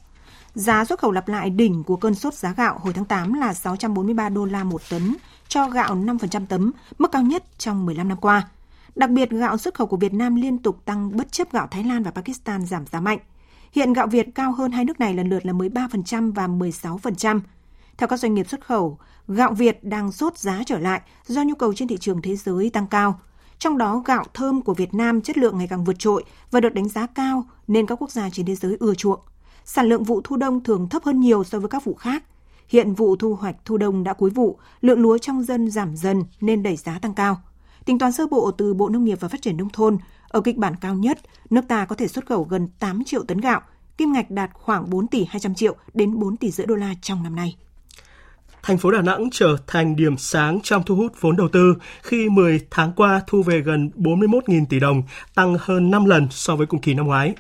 Giá 0.53 0.85
xuất 0.85 0.99
khẩu 0.99 1.11
lặp 1.11 1.27
lại 1.27 1.49
đỉnh 1.49 1.83
của 1.83 1.95
cơn 1.95 2.15
sốt 2.15 2.33
giá 2.33 2.53
gạo 2.57 2.79
hồi 2.81 2.93
tháng 2.93 3.05
8 3.05 3.33
là 3.33 3.53
643 3.53 4.29
đô 4.29 4.45
la 4.45 4.63
một 4.63 4.81
tấn 4.89 5.15
cho 5.47 5.69
gạo 5.69 5.95
5% 5.95 6.45
tấm, 6.45 6.71
mức 6.97 7.11
cao 7.11 7.21
nhất 7.21 7.43
trong 7.57 7.85
15 7.85 8.07
năm 8.07 8.17
qua. 8.21 8.47
Đặc 8.95 9.09
biệt, 9.09 9.29
gạo 9.29 9.57
xuất 9.57 9.73
khẩu 9.73 9.87
của 9.87 9.97
Việt 9.97 10.13
Nam 10.13 10.35
liên 10.35 10.57
tục 10.57 10.85
tăng 10.85 11.17
bất 11.17 11.31
chấp 11.31 11.51
gạo 11.51 11.67
Thái 11.71 11.83
Lan 11.83 12.03
và 12.03 12.11
Pakistan 12.11 12.65
giảm 12.65 12.85
giá 12.85 12.99
mạnh. 12.99 13.19
Hiện 13.71 13.93
gạo 13.93 14.07
Việt 14.07 14.27
cao 14.35 14.51
hơn 14.51 14.71
hai 14.71 14.85
nước 14.85 14.99
này 14.99 15.13
lần 15.13 15.29
lượt 15.29 15.45
là 15.45 15.53
13% 15.53 16.33
và 16.33 16.47
16%. 16.47 17.39
Theo 18.01 18.07
các 18.07 18.19
doanh 18.19 18.33
nghiệp 18.33 18.49
xuất 18.49 18.65
khẩu, 18.65 18.97
gạo 19.27 19.53
Việt 19.53 19.83
đang 19.83 20.11
sốt 20.11 20.37
giá 20.37 20.61
trở 20.65 20.79
lại 20.79 21.01
do 21.25 21.43
nhu 21.43 21.55
cầu 21.55 21.73
trên 21.73 21.87
thị 21.87 21.97
trường 21.99 22.21
thế 22.21 22.35
giới 22.35 22.69
tăng 22.69 22.87
cao. 22.87 23.19
Trong 23.59 23.77
đó, 23.77 24.03
gạo 24.05 24.23
thơm 24.33 24.61
của 24.61 24.73
Việt 24.73 24.93
Nam 24.93 25.21
chất 25.21 25.37
lượng 25.37 25.57
ngày 25.57 25.67
càng 25.67 25.83
vượt 25.83 25.99
trội 25.99 26.23
và 26.51 26.59
được 26.59 26.73
đánh 26.73 26.89
giá 26.89 27.07
cao 27.07 27.45
nên 27.67 27.85
các 27.85 28.01
quốc 28.01 28.11
gia 28.11 28.29
trên 28.29 28.45
thế 28.45 28.55
giới 28.55 28.77
ưa 28.79 28.93
chuộng. 28.93 29.19
Sản 29.65 29.85
lượng 29.85 30.03
vụ 30.03 30.21
thu 30.23 30.37
đông 30.37 30.63
thường 30.63 30.89
thấp 30.89 31.03
hơn 31.03 31.19
nhiều 31.19 31.43
so 31.43 31.59
với 31.59 31.69
các 31.69 31.83
vụ 31.83 31.93
khác. 31.93 32.23
Hiện 32.67 32.93
vụ 32.93 33.15
thu 33.15 33.35
hoạch 33.35 33.55
thu 33.65 33.77
đông 33.77 34.03
đã 34.03 34.13
cuối 34.13 34.29
vụ, 34.29 34.59
lượng 34.81 35.01
lúa 35.01 35.17
trong 35.17 35.43
dân 35.43 35.71
giảm 35.71 35.95
dần 35.95 36.23
nên 36.41 36.63
đẩy 36.63 36.75
giá 36.75 36.99
tăng 36.99 37.13
cao. 37.13 37.41
Tính 37.85 37.99
toán 37.99 38.11
sơ 38.11 38.27
bộ 38.27 38.51
từ 38.51 38.73
Bộ 38.73 38.89
Nông 38.89 39.03
nghiệp 39.03 39.17
và 39.21 39.27
Phát 39.27 39.41
triển 39.41 39.57
Nông 39.57 39.69
thôn, 39.69 39.97
ở 40.27 40.41
kịch 40.41 40.57
bản 40.57 40.75
cao 40.81 40.95
nhất, 40.95 41.19
nước 41.49 41.67
ta 41.67 41.85
có 41.85 41.95
thể 41.95 42.07
xuất 42.07 42.25
khẩu 42.25 42.43
gần 42.43 42.69
8 42.79 43.03
triệu 43.03 43.23
tấn 43.23 43.37
gạo, 43.37 43.61
kim 43.97 44.13
ngạch 44.13 44.31
đạt 44.31 44.49
khoảng 44.53 44.89
4 44.89 45.07
tỷ 45.07 45.25
200 45.29 45.55
triệu 45.55 45.75
đến 45.93 46.19
4 46.19 46.37
tỷ 46.37 46.51
rưỡi 46.51 46.67
đô 46.67 46.75
la 46.75 46.93
trong 47.01 47.23
năm 47.23 47.35
nay 47.35 47.57
thành 48.63 48.77
phố 48.77 48.91
Đà 48.91 49.01
Nẵng 49.01 49.29
trở 49.31 49.57
thành 49.67 49.95
điểm 49.95 50.17
sáng 50.17 50.59
trong 50.63 50.83
thu 50.83 50.95
hút 50.95 51.13
vốn 51.21 51.35
đầu 51.35 51.47
tư 51.47 51.75
khi 52.01 52.29
10 52.29 52.59
tháng 52.69 52.91
qua 52.95 53.21
thu 53.27 53.43
về 53.43 53.59
gần 53.59 53.91
41.000 53.95 54.65
tỷ 54.69 54.79
đồng, 54.79 55.03
tăng 55.35 55.55
hơn 55.59 55.91
5 55.91 56.05
lần 56.05 56.27
so 56.31 56.55
với 56.55 56.67
cùng 56.67 56.81
kỳ 56.81 56.93
năm 56.93 57.07
ngoái. 57.07 57.33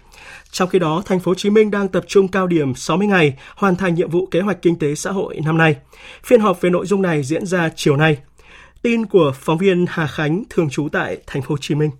Trong 0.51 0.69
khi 0.69 0.79
đó, 0.79 1.03
thành 1.05 1.19
phố 1.19 1.31
Hồ 1.31 1.35
Chí 1.35 1.49
Minh 1.49 1.71
đang 1.71 1.87
tập 1.87 2.03
trung 2.07 2.27
cao 2.27 2.47
điểm 2.47 2.75
60 2.75 3.07
ngày 3.07 3.37
hoàn 3.55 3.75
thành 3.75 3.95
nhiệm 3.95 4.09
vụ 4.09 4.25
kế 4.25 4.41
hoạch 4.41 4.61
kinh 4.61 4.79
tế 4.79 4.95
xã 4.95 5.11
hội 5.11 5.39
năm 5.45 5.57
nay. 5.57 5.75
Phiên 6.23 6.41
họp 6.41 6.61
về 6.61 6.69
nội 6.69 6.85
dung 6.85 7.01
này 7.01 7.23
diễn 7.23 7.45
ra 7.45 7.69
chiều 7.75 7.97
nay. 7.97 8.17
Tin 8.81 9.05
của 9.05 9.31
phóng 9.35 9.57
viên 9.57 9.85
Hà 9.89 10.07
Khánh 10.07 10.43
thường 10.49 10.69
trú 10.69 10.89
tại 10.91 11.17
thành 11.27 11.41
phố 11.41 11.47
Hồ 11.49 11.57
Chí 11.61 11.75
Minh. 11.75 11.91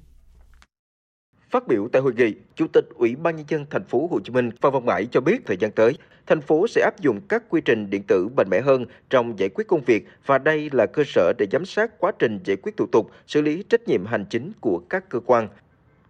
Phát 1.51 1.67
biểu 1.67 1.87
tại 1.91 2.01
hội 2.01 2.13
nghị, 2.17 2.33
Chủ 2.55 2.67
tịch 2.73 2.85
Ủy 2.95 3.15
ban 3.15 3.35
nhân 3.35 3.45
dân 3.49 3.65
thành 3.69 3.83
phố 3.83 4.07
Hồ 4.11 4.19
Chí 4.23 4.31
Minh 4.31 4.49
Phan 4.61 4.73
Văn 4.73 4.85
Mãi 4.85 5.07
cho 5.11 5.21
biết 5.21 5.37
thời 5.45 5.57
gian 5.57 5.71
tới, 5.71 5.93
thành 6.31 6.41
phố 6.41 6.67
sẽ 6.67 6.81
áp 6.81 6.99
dụng 6.99 7.19
các 7.29 7.43
quy 7.49 7.61
trình 7.65 7.89
điện 7.89 8.03
tử 8.07 8.27
mạnh 8.37 8.47
mẽ 8.49 8.61
hơn 8.61 8.85
trong 9.09 9.39
giải 9.39 9.49
quyết 9.49 9.67
công 9.67 9.81
việc 9.81 10.07
và 10.25 10.37
đây 10.37 10.69
là 10.73 10.85
cơ 10.85 11.03
sở 11.07 11.33
để 11.37 11.45
giám 11.51 11.65
sát 11.65 11.99
quá 11.99 12.11
trình 12.19 12.39
giải 12.43 12.57
quyết 12.57 12.77
thủ 12.77 12.85
tục, 12.91 13.11
xử 13.27 13.41
lý 13.41 13.63
trách 13.69 13.87
nhiệm 13.87 14.05
hành 14.05 14.25
chính 14.29 14.51
của 14.59 14.81
các 14.89 15.09
cơ 15.09 15.19
quan. 15.25 15.47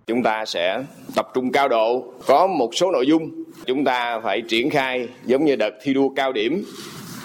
Chúng 0.07 0.23
ta 0.23 0.45
sẽ 0.45 0.83
tập 1.15 1.27
trung 1.33 1.51
cao 1.51 1.67
độ, 1.67 2.13
có 2.27 2.47
một 2.47 2.75
số 2.75 2.91
nội 2.91 3.07
dung 3.07 3.43
chúng 3.65 3.83
ta 3.83 4.19
phải 4.19 4.41
triển 4.41 4.69
khai 4.69 5.07
giống 5.25 5.45
như 5.45 5.55
đợt 5.55 5.73
thi 5.83 5.93
đua 5.93 6.09
cao 6.09 6.33
điểm 6.33 6.63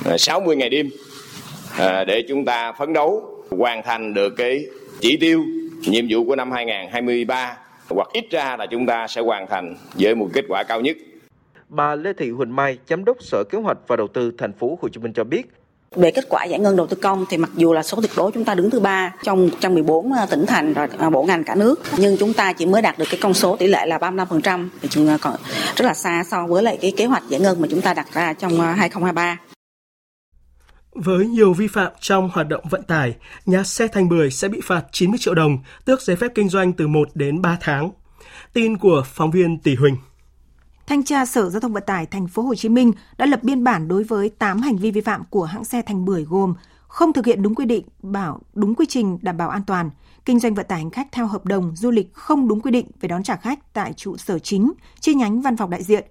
à, 0.04 0.18
60 0.18 0.56
ngày 0.56 0.68
đêm 0.70 0.90
à, 1.78 2.04
để 2.04 2.22
chúng 2.28 2.44
ta 2.44 2.72
phấn 2.72 2.92
đấu 2.92 3.42
hoàn 3.50 3.82
thành 3.82 4.14
được 4.14 4.34
cái 4.36 4.66
chỉ 5.00 5.16
tiêu 5.16 5.44
nhiệm 5.80 6.04
vụ 6.10 6.24
của 6.24 6.36
năm 6.36 6.50
2023 6.50 7.56
hoặc 7.88 8.08
ít 8.12 8.24
ra 8.30 8.56
là 8.56 8.66
chúng 8.66 8.86
ta 8.86 9.06
sẽ 9.06 9.20
hoàn 9.20 9.46
thành 9.46 9.76
với 9.94 10.14
một 10.14 10.28
kết 10.32 10.44
quả 10.48 10.62
cao 10.62 10.80
nhất. 10.80 10.96
Bà 11.68 11.94
Lê 11.94 12.12
Thị 12.12 12.30
Huỳnh 12.30 12.56
Mai, 12.56 12.78
giám 12.88 13.04
đốc 13.04 13.16
Sở 13.20 13.44
Kế 13.50 13.58
hoạch 13.58 13.78
và 13.86 13.96
Đầu 13.96 14.08
tư 14.08 14.32
thành 14.38 14.52
phố 14.52 14.78
Hồ 14.82 14.88
Chí 14.88 15.00
Minh 15.00 15.12
cho 15.12 15.24
biết, 15.24 15.50
về 15.96 16.10
kết 16.10 16.24
quả 16.28 16.44
giải 16.44 16.60
ngân 16.60 16.76
đầu 16.76 16.86
tư 16.86 16.96
công 17.02 17.24
thì 17.30 17.36
mặc 17.36 17.50
dù 17.56 17.72
là 17.72 17.82
số 17.82 18.00
tuyệt 18.00 18.10
đối 18.16 18.32
chúng 18.32 18.44
ta 18.44 18.54
đứng 18.54 18.70
thứ 18.70 18.80
ba 18.80 19.14
trong 19.22 19.46
114 19.46 20.12
à, 20.12 20.26
tỉnh 20.30 20.46
thành 20.46 20.74
và 20.98 21.10
bộ 21.10 21.22
ngành 21.22 21.44
cả 21.44 21.54
nước 21.54 21.80
nhưng 21.98 22.16
chúng 22.18 22.32
ta 22.32 22.52
chỉ 22.52 22.66
mới 22.66 22.82
đạt 22.82 22.98
được 22.98 23.04
cái 23.10 23.20
con 23.22 23.34
số 23.34 23.56
tỷ 23.56 23.66
lệ 23.66 23.86
là 23.86 23.98
35% 23.98 24.68
thì 24.82 24.88
chúng 24.88 25.08
ta 25.08 25.18
còn 25.20 25.36
rất 25.76 25.84
là 25.84 25.94
xa 25.94 26.24
so 26.30 26.46
với 26.46 26.62
lại 26.62 26.78
cái 26.80 26.92
kế 26.96 27.04
hoạch 27.04 27.22
giải 27.28 27.40
ngân 27.40 27.60
mà 27.60 27.68
chúng 27.70 27.80
ta 27.80 27.94
đặt 27.94 28.06
ra 28.12 28.32
trong 28.32 28.60
2023. 28.60 29.22
À, 29.22 29.36
với 30.94 31.26
nhiều 31.26 31.52
vi 31.52 31.66
phạm 31.66 31.92
trong 32.00 32.30
hoạt 32.32 32.48
động 32.48 32.64
vận 32.70 32.82
tải, 32.82 33.14
nhà 33.46 33.62
xe 33.62 33.88
Thành 33.88 34.08
Bưởi 34.08 34.30
sẽ 34.30 34.48
bị 34.48 34.60
phạt 34.64 34.82
90 34.92 35.18
triệu 35.18 35.34
đồng, 35.34 35.58
tước 35.84 36.02
giấy 36.02 36.16
phép 36.16 36.28
kinh 36.34 36.48
doanh 36.48 36.72
từ 36.72 36.86
1 36.86 37.08
đến 37.14 37.42
3 37.42 37.58
tháng. 37.60 37.90
Tin 38.52 38.76
của 38.76 39.02
phóng 39.06 39.30
viên 39.30 39.58
Tỷ 39.58 39.74
Huỳnh. 39.74 39.96
Thanh 40.86 41.04
tra 41.04 41.26
Sở 41.26 41.50
Giao 41.50 41.60
thông 41.60 41.72
Vận 41.72 41.82
tải 41.86 42.06
Thành 42.06 42.28
phố 42.28 42.42
Hồ 42.42 42.54
Chí 42.54 42.68
Minh 42.68 42.92
đã 43.18 43.26
lập 43.26 43.42
biên 43.42 43.64
bản 43.64 43.88
đối 43.88 44.04
với 44.04 44.28
8 44.28 44.60
hành 44.60 44.76
vi 44.76 44.90
vi 44.90 45.00
phạm 45.00 45.24
của 45.30 45.44
hãng 45.44 45.64
xe 45.64 45.82
Thành 45.82 46.04
Bưởi 46.04 46.24
gồm 46.24 46.54
không 46.88 47.12
thực 47.12 47.26
hiện 47.26 47.42
đúng 47.42 47.54
quy 47.54 47.64
định, 47.64 47.86
bảo 48.02 48.40
đúng 48.54 48.74
quy 48.74 48.86
trình 48.88 49.18
đảm 49.22 49.36
bảo 49.36 49.48
an 49.48 49.62
toàn, 49.66 49.90
kinh 50.24 50.40
doanh 50.40 50.54
vận 50.54 50.66
tải 50.68 50.78
hành 50.78 50.90
khách 50.90 51.12
theo 51.12 51.26
hợp 51.26 51.46
đồng 51.46 51.76
du 51.76 51.90
lịch 51.90 52.14
không 52.14 52.48
đúng 52.48 52.60
quy 52.60 52.70
định 52.70 52.86
về 53.00 53.08
đón 53.08 53.22
trả 53.22 53.36
khách 53.36 53.72
tại 53.72 53.92
trụ 53.92 54.16
sở 54.16 54.38
chính, 54.38 54.72
chi 55.00 55.14
nhánh 55.14 55.40
văn 55.40 55.56
phòng 55.56 55.70
đại 55.70 55.82
diện, 55.82 56.04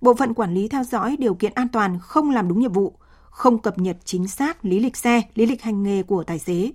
bộ 0.00 0.14
phận 0.14 0.34
quản 0.34 0.54
lý 0.54 0.68
theo 0.68 0.84
dõi 0.84 1.16
điều 1.18 1.34
kiện 1.34 1.52
an 1.54 1.68
toàn 1.68 1.98
không 2.02 2.30
làm 2.30 2.48
đúng 2.48 2.60
nhiệm 2.60 2.72
vụ, 2.72 2.94
không 3.30 3.58
cập 3.58 3.78
nhật 3.78 3.96
chính 4.04 4.28
xác 4.28 4.64
lý 4.64 4.80
lịch 4.80 4.96
xe, 4.96 5.22
lý 5.34 5.46
lịch 5.46 5.62
hành 5.62 5.82
nghề 5.82 6.02
của 6.02 6.24
tài 6.24 6.38
xế. 6.38 6.72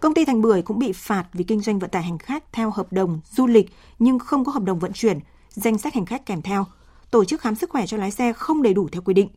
Công 0.00 0.14
ty 0.14 0.24
Thành 0.24 0.42
Bưởi 0.42 0.62
cũng 0.62 0.78
bị 0.78 0.92
phạt 0.92 1.24
vì 1.32 1.44
kinh 1.44 1.60
doanh 1.60 1.78
vận 1.78 1.90
tải 1.90 2.02
hành 2.02 2.18
khách 2.18 2.52
theo 2.52 2.70
hợp 2.70 2.92
đồng 2.92 3.20
du 3.30 3.46
lịch 3.46 3.70
nhưng 3.98 4.18
không 4.18 4.44
có 4.44 4.52
hợp 4.52 4.62
đồng 4.62 4.78
vận 4.78 4.92
chuyển, 4.92 5.18
danh 5.50 5.78
sách 5.78 5.94
hành 5.94 6.06
khách 6.06 6.26
kèm 6.26 6.42
theo– 6.42 6.64
tổ 7.10 7.24
chức 7.24 7.40
khám 7.40 7.54
sức 7.54 7.70
khỏe 7.70 7.86
cho 7.86 7.96
lái 7.96 8.10
xe 8.10 8.32
không 8.32 8.62
đầy 8.62 8.74
đủ 8.74 8.88
theo 8.92 9.02
quy 9.02 9.14
định. 9.14 9.28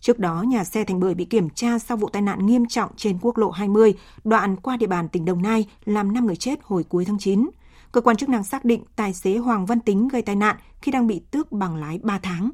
Trước 0.00 0.18
đó, 0.18 0.42
nhà 0.42 0.64
xe 0.64 0.84
Thành 0.84 1.00
Bưởi 1.00 1.14
bị 1.14 1.24
kiểm 1.24 1.50
tra 1.50 1.78
sau 1.78 1.96
vụ 1.96 2.08
tai 2.08 2.22
nạn 2.22 2.46
nghiêm 2.46 2.66
trọng 2.68 2.90
trên 2.96 3.18
quốc 3.20 3.38
lộ 3.38 3.50
20, 3.50 3.94
đoạn 4.24 4.56
qua 4.56 4.76
địa 4.76 4.86
bàn 4.86 5.08
tỉnh 5.08 5.24
Đồng 5.24 5.42
Nai, 5.42 5.66
làm 5.84 6.12
5 6.12 6.26
người 6.26 6.36
chết 6.36 6.58
hồi 6.62 6.84
cuối 6.84 7.04
tháng 7.04 7.18
9. 7.18 7.50
Cơ 7.92 8.00
quan 8.00 8.16
chức 8.16 8.28
năng 8.28 8.44
xác 8.44 8.64
định 8.64 8.84
tài 8.96 9.14
xế 9.14 9.36
Hoàng 9.36 9.66
Văn 9.66 9.80
Tính 9.80 10.08
gây 10.08 10.22
tai 10.22 10.36
nạn 10.36 10.56
khi 10.80 10.92
đang 10.92 11.06
bị 11.06 11.20
tước 11.30 11.52
bằng 11.52 11.76
lái 11.76 11.98
3 12.02 12.18
tháng. 12.18 12.50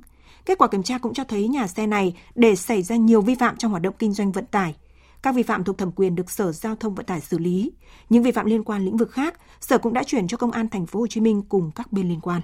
Kết 0.47 0.59
quả 0.59 0.69
kiểm 0.69 0.83
tra 0.83 0.99
cũng 0.99 1.15
cho 1.15 1.25
thấy 1.25 1.49
nhà 1.49 1.67
xe 1.67 1.87
này 1.87 2.17
để 2.35 2.57
xảy 2.57 2.83
ra 2.83 2.97
nhiều 2.97 3.21
vi 3.21 3.35
phạm 3.35 3.57
trong 3.57 3.71
hoạt 3.71 3.83
động 3.83 3.95
kinh 3.99 4.13
doanh 4.13 4.33
vận 4.33 4.47
tải. 4.47 4.75
Các 5.23 5.35
vi 5.35 5.43
phạm 5.43 5.65
thuộc 5.65 5.79
thẩm 5.79 5.93
quyền 5.93 6.15
được 6.15 6.31
Sở 6.31 6.53
Giao 6.53 6.77
thông 6.77 6.95
Vận 6.95 7.07
tải 7.07 7.21
xử 7.21 7.39
lý. 7.39 7.73
Những 8.09 8.23
vi 8.23 8.31
phạm 8.31 8.47
liên 8.47 8.65
quan 8.65 8.85
lĩnh 8.85 8.97
vực 8.97 9.11
khác, 9.11 9.41
Sở 9.61 9.79
cũng 9.79 9.93
đã 9.93 10.03
chuyển 10.03 10.29
cho 10.29 10.37
Công 10.37 10.51
an 10.51 10.69
thành 10.69 10.87
phố 10.87 11.01
Hồ 11.01 11.07
Chí 11.07 11.21
Minh 11.21 11.43
cùng 11.49 11.71
các 11.75 11.93
bên 11.93 12.09
liên 12.09 12.21
quan. 12.21 12.43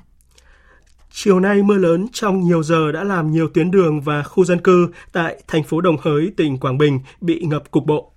Chiều 1.11 1.41
nay 1.41 1.63
mưa 1.63 1.77
lớn 1.77 2.07
trong 2.13 2.41
nhiều 2.41 2.63
giờ 2.63 2.93
đã 2.93 3.05
làm 3.05 3.31
nhiều 3.31 3.49
tuyến 3.55 3.71
đường 3.71 4.01
và 4.01 4.23
khu 4.23 4.45
dân 4.45 4.61
cư 4.61 4.89
tại 5.13 5.43
thành 5.47 5.63
phố 5.63 5.81
Đồng 5.81 5.97
Hới, 6.03 6.33
tỉnh 6.37 6.59
Quảng 6.59 6.79
Bình 6.79 7.01
bị 7.21 7.41
ngập 7.41 7.71
cục 7.71 7.87
bộ. 7.87 8.13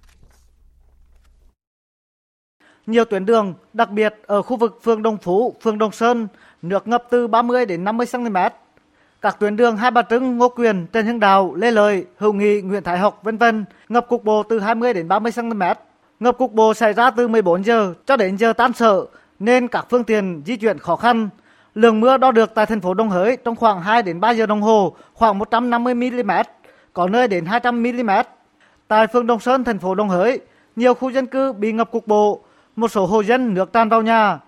Nhiều 2.88 3.06
tuyến 3.06 3.26
đường, 3.26 3.54
đặc 3.74 3.92
biệt 3.92 4.16
ở 4.28 4.42
khu 4.42 4.58
vực 4.58 4.80
phường 4.84 5.04
Đồng 5.04 5.18
Phú, 5.18 5.56
phường 5.64 5.78
Đồng 5.78 5.92
Sơn, 5.92 6.28
nước 6.62 6.88
ngập 6.88 7.04
từ 7.10 7.28
30 7.28 7.66
đến 7.66 7.84
50 7.84 8.08
cm. 8.12 8.38
Các 9.22 9.40
tuyến 9.40 9.56
đường 9.56 9.78
Hai 9.78 9.92
Bà 9.92 10.02
Trưng, 10.02 10.38
Ngô 10.38 10.50
Quyền, 10.50 10.88
Trần 10.94 11.06
Hưng 11.06 11.20
Đạo, 11.20 11.56
Lê 11.56 11.72
Lợi, 11.72 12.06
Hữu 12.18 12.34
Nghị, 12.34 12.62
Nguyễn 12.62 12.84
Thái 12.84 12.98
Học, 12.98 13.20
vân 13.24 13.38
vân 13.38 13.66
ngập 13.90 14.08
cục 14.10 14.24
bộ 14.24 14.44
từ 14.44 14.60
20 14.60 14.94
đến 14.94 15.08
30 15.08 15.32
cm. 15.36 15.62
Ngập 16.20 16.38
cục 16.38 16.54
bộ 16.54 16.74
xảy 16.74 16.94
ra 16.94 17.12
từ 17.12 17.28
14 17.28 17.64
giờ 17.64 17.94
cho 18.06 18.18
đến 18.18 18.38
giờ 18.38 18.54
tan 18.54 18.74
sở 18.74 19.06
nên 19.40 19.68
các 19.68 19.86
phương 19.90 20.04
tiện 20.04 20.42
di 20.46 20.58
chuyển 20.58 20.80
khó 20.80 20.96
khăn, 20.96 21.30
Lượng 21.76 22.00
mưa 22.00 22.18
đo 22.18 22.32
được 22.32 22.56
tại 22.56 22.66
thành 22.66 22.82
phố 22.82 22.94
Đồng 22.94 23.10
Hới 23.10 23.38
trong 23.38 23.56
khoảng 23.56 23.82
2 23.82 24.04
đến 24.04 24.20
3 24.20 24.32
giờ 24.32 24.46
đồng 24.46 24.62
hồ 24.62 24.96
khoảng 25.14 25.38
150 25.38 25.94
mm, 25.94 26.32
có 26.94 27.08
nơi 27.08 27.28
đến 27.28 27.46
200 27.46 27.84
mm. 27.84 28.10
Tại 28.88 29.08
phường 29.08 29.28
Đồng 29.28 29.40
Sơn, 29.40 29.64
thành 29.64 29.80
phố 29.80 29.96
Đồng 29.96 30.10
Hới, 30.10 30.40
nhiều 30.76 30.94
khu 30.94 31.12
dân 31.12 31.26
cư 31.26 31.54
bị 31.54 31.72
ngập 31.72 31.92
cục 31.92 32.08
bộ, 32.08 32.42
một 32.76 32.88
số 32.88 33.06
hộ 33.06 33.24
dân 33.24 33.54
nước 33.54 33.74
tràn 33.74 33.90
vào 33.90 34.02
nhà. 34.02 34.40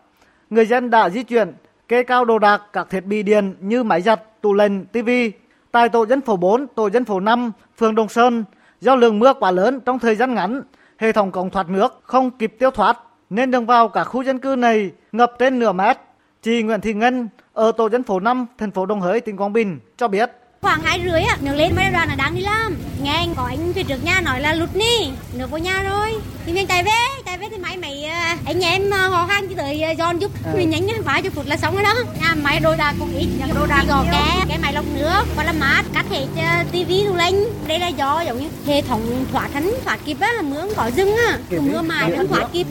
Người 0.49 0.65
dân 0.65 0.89
đã 0.89 1.09
di 1.09 1.23
chuyển, 1.23 1.53
kê 1.88 2.03
cao 2.03 2.25
đồ 2.25 2.39
đạc 2.39 2.62
các 2.73 2.89
thiết 2.89 3.05
bị 3.05 3.23
điện 3.23 3.55
như 3.59 3.83
máy 3.83 4.01
giặt, 4.01 4.41
tủ 4.41 4.53
lạnh, 4.53 4.86
tivi. 4.86 5.31
Tại 5.71 5.89
tổ 5.89 6.05
dân 6.05 6.21
phố 6.21 6.36
4, 6.36 6.67
tổ 6.67 6.89
dân 6.89 7.05
phố 7.05 7.19
5, 7.19 7.51
phường 7.77 7.95
Đồng 7.95 8.09
Sơn, 8.09 8.43
do 8.81 8.95
lượng 8.95 9.19
mưa 9.19 9.33
quá 9.33 9.51
lớn 9.51 9.79
trong 9.86 9.99
thời 9.99 10.15
gian 10.15 10.33
ngắn, 10.33 10.62
hệ 10.97 11.12
thống 11.12 11.31
cống 11.31 11.49
thoát 11.49 11.69
nước 11.69 11.99
không 12.03 12.31
kịp 12.31 12.55
tiêu 12.59 12.71
thoát 12.71 12.99
nên 13.29 13.51
đường 13.51 13.65
vào 13.65 13.89
cả 13.89 14.03
khu 14.03 14.23
dân 14.23 14.39
cư 14.39 14.55
này 14.55 14.91
ngập 15.12 15.33
trên 15.39 15.59
nửa 15.59 15.71
mét. 15.71 15.97
Chị 16.43 16.63
Nguyễn 16.63 16.82
Thị 16.82 16.93
Ngân 16.93 17.27
ở 17.53 17.71
tổ 17.77 17.89
dân 17.89 18.03
phố 18.03 18.19
5, 18.19 18.45
thành 18.58 18.71
phố 18.71 18.86
Đồng 18.86 19.01
Hới, 19.01 19.21
tỉnh 19.21 19.38
Quảng 19.38 19.53
Bình 19.53 19.79
cho 19.97 20.08
biết. 20.08 20.29
Khoảng 20.62 20.82
hai 20.84 21.01
rưỡi 21.06 21.21
á, 21.21 21.38
nước 21.41 21.53
lên 21.56 21.75
mấy 21.75 21.91
đoàn 21.91 22.08
là 22.08 22.15
đang 22.15 22.36
đi 22.36 22.41
làm. 22.41 22.77
Nghe 23.03 23.13
anh 23.13 23.34
có 23.36 23.43
anh 23.43 23.73
phía 23.73 23.84
trước 23.84 24.03
nhà 24.03 24.21
nói 24.21 24.41
là 24.41 24.53
lụt 24.53 24.69
đi, 24.73 25.10
nước 25.34 25.51
vào 25.51 25.60
nhà 25.60 25.84
rồi. 25.84 26.10
Thì 26.45 26.53
mình 26.53 26.67
chạy 26.67 26.84
về, 26.84 26.91
chạy 27.25 27.38
về 27.38 27.47
thì 27.51 27.58
máy 27.58 27.77
mày 27.77 28.03
à, 28.06 28.38
anh 28.45 28.60
em 28.60 28.93
à, 28.93 29.08
họ 29.08 29.25
hàng 29.25 29.47
chỉ 29.47 29.56
tới 29.56 29.95
giòn 29.97 30.19
giúp. 30.19 30.32
À. 30.45 30.53
Mình 30.58 30.69
nhanh 30.69 31.01
vài 31.06 31.21
chục 31.21 31.34
phút 31.34 31.45
là 31.47 31.58
xong 31.58 31.73
rồi 31.75 31.84
đó. 31.84 31.93
Nhà 32.21 32.36
máy 32.36 32.60
đồ 32.60 32.75
đạc 32.77 32.93
cũng 32.99 33.15
ít, 33.17 33.27
đồ 33.56 33.65
đạc 33.65 33.84
gò 33.89 34.03
ké, 34.12 34.45
cái 34.49 34.58
máy 34.62 34.73
lọc 34.73 34.86
nước, 34.95 35.23
còn 35.36 35.45
là 35.45 35.53
mát, 35.53 35.84
cắt 35.93 36.06
hết 36.10 36.25
tivi 36.71 37.06
đủ 37.06 37.15
lên. 37.15 37.36
Đây 37.67 37.79
là 37.79 37.88
do 37.88 38.21
giống 38.21 38.39
như 38.39 38.47
hệ 38.67 38.82
thống 38.82 39.25
thoát 39.32 39.49
thánh, 39.53 39.71
thoát 39.86 39.99
kịp 40.06 40.17
á, 40.19 40.34
mưa 40.43 40.65
có 40.75 40.91
dưng 40.95 41.15
á. 41.15 41.38
Mưa 41.49 41.82
mài 41.82 42.10
nó 42.10 42.23
thoát 42.29 42.47
kịp. 42.53 42.67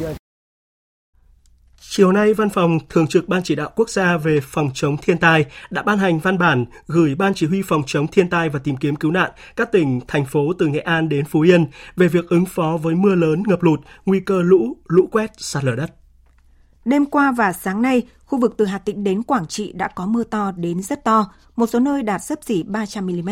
Chiều 1.95 2.13
nay, 2.13 2.35
Văn 2.35 2.49
phòng 2.49 2.79
Thường 2.89 3.07
trực 3.07 3.29
Ban 3.29 3.43
Chỉ 3.43 3.55
đạo 3.55 3.71
Quốc 3.77 3.91
gia 3.91 4.17
về 4.17 4.41
phòng 4.43 4.71
chống 4.75 4.97
thiên 4.97 5.19
tai 5.19 5.45
đã 5.71 5.83
ban 5.83 5.99
hành 5.99 6.19
văn 6.19 6.39
bản 6.39 6.65
gửi 6.87 7.15
Ban 7.15 7.35
Chỉ 7.35 7.47
huy 7.47 7.63
phòng 7.63 7.83
chống 7.87 8.07
thiên 8.07 8.31
tai 8.31 8.49
và 8.49 8.59
tìm 8.59 8.77
kiếm 8.77 8.97
cứu 8.97 9.11
nạn 9.11 9.31
các 9.57 9.73
tỉnh, 9.73 10.01
thành 10.09 10.25
phố 10.25 10.53
từ 10.59 10.67
Nghệ 10.67 10.79
An 10.79 11.09
đến 11.09 11.25
Phú 11.25 11.41
Yên 11.41 11.67
về 11.97 12.09
việc 12.09 12.29
ứng 12.29 12.47
phó 12.47 12.79
với 12.83 12.95
mưa 12.95 13.15
lớn, 13.15 13.43
ngập 13.47 13.63
lụt, 13.63 13.81
nguy 14.07 14.21
cơ 14.21 14.43
lũ, 14.43 14.77
lũ 14.87 15.09
quét, 15.13 15.31
sạt 15.39 15.65
lở 15.65 15.77
đất. 15.77 15.95
Đêm 16.85 17.07
qua 17.07 17.33
và 17.33 17.53
sáng 17.53 17.83
nay, 17.83 18.03
khu 18.25 18.41
vực 18.41 18.55
từ 18.57 18.65
Hà 18.65 18.79
Tĩnh 18.79 19.05
đến 19.05 19.23
Quảng 19.23 19.47
Trị 19.47 19.73
đã 19.73 19.89
có 19.89 20.07
mưa 20.07 20.25
to 20.25 20.53
đến 20.57 20.83
rất 20.83 21.05
to, 21.05 21.33
một 21.57 21.67
số 21.67 21.79
nơi 21.81 22.03
đạt 22.03 22.23
sấp 22.23 22.39
xỉ 22.43 22.63
300 22.63 23.07
mm. 23.07 23.31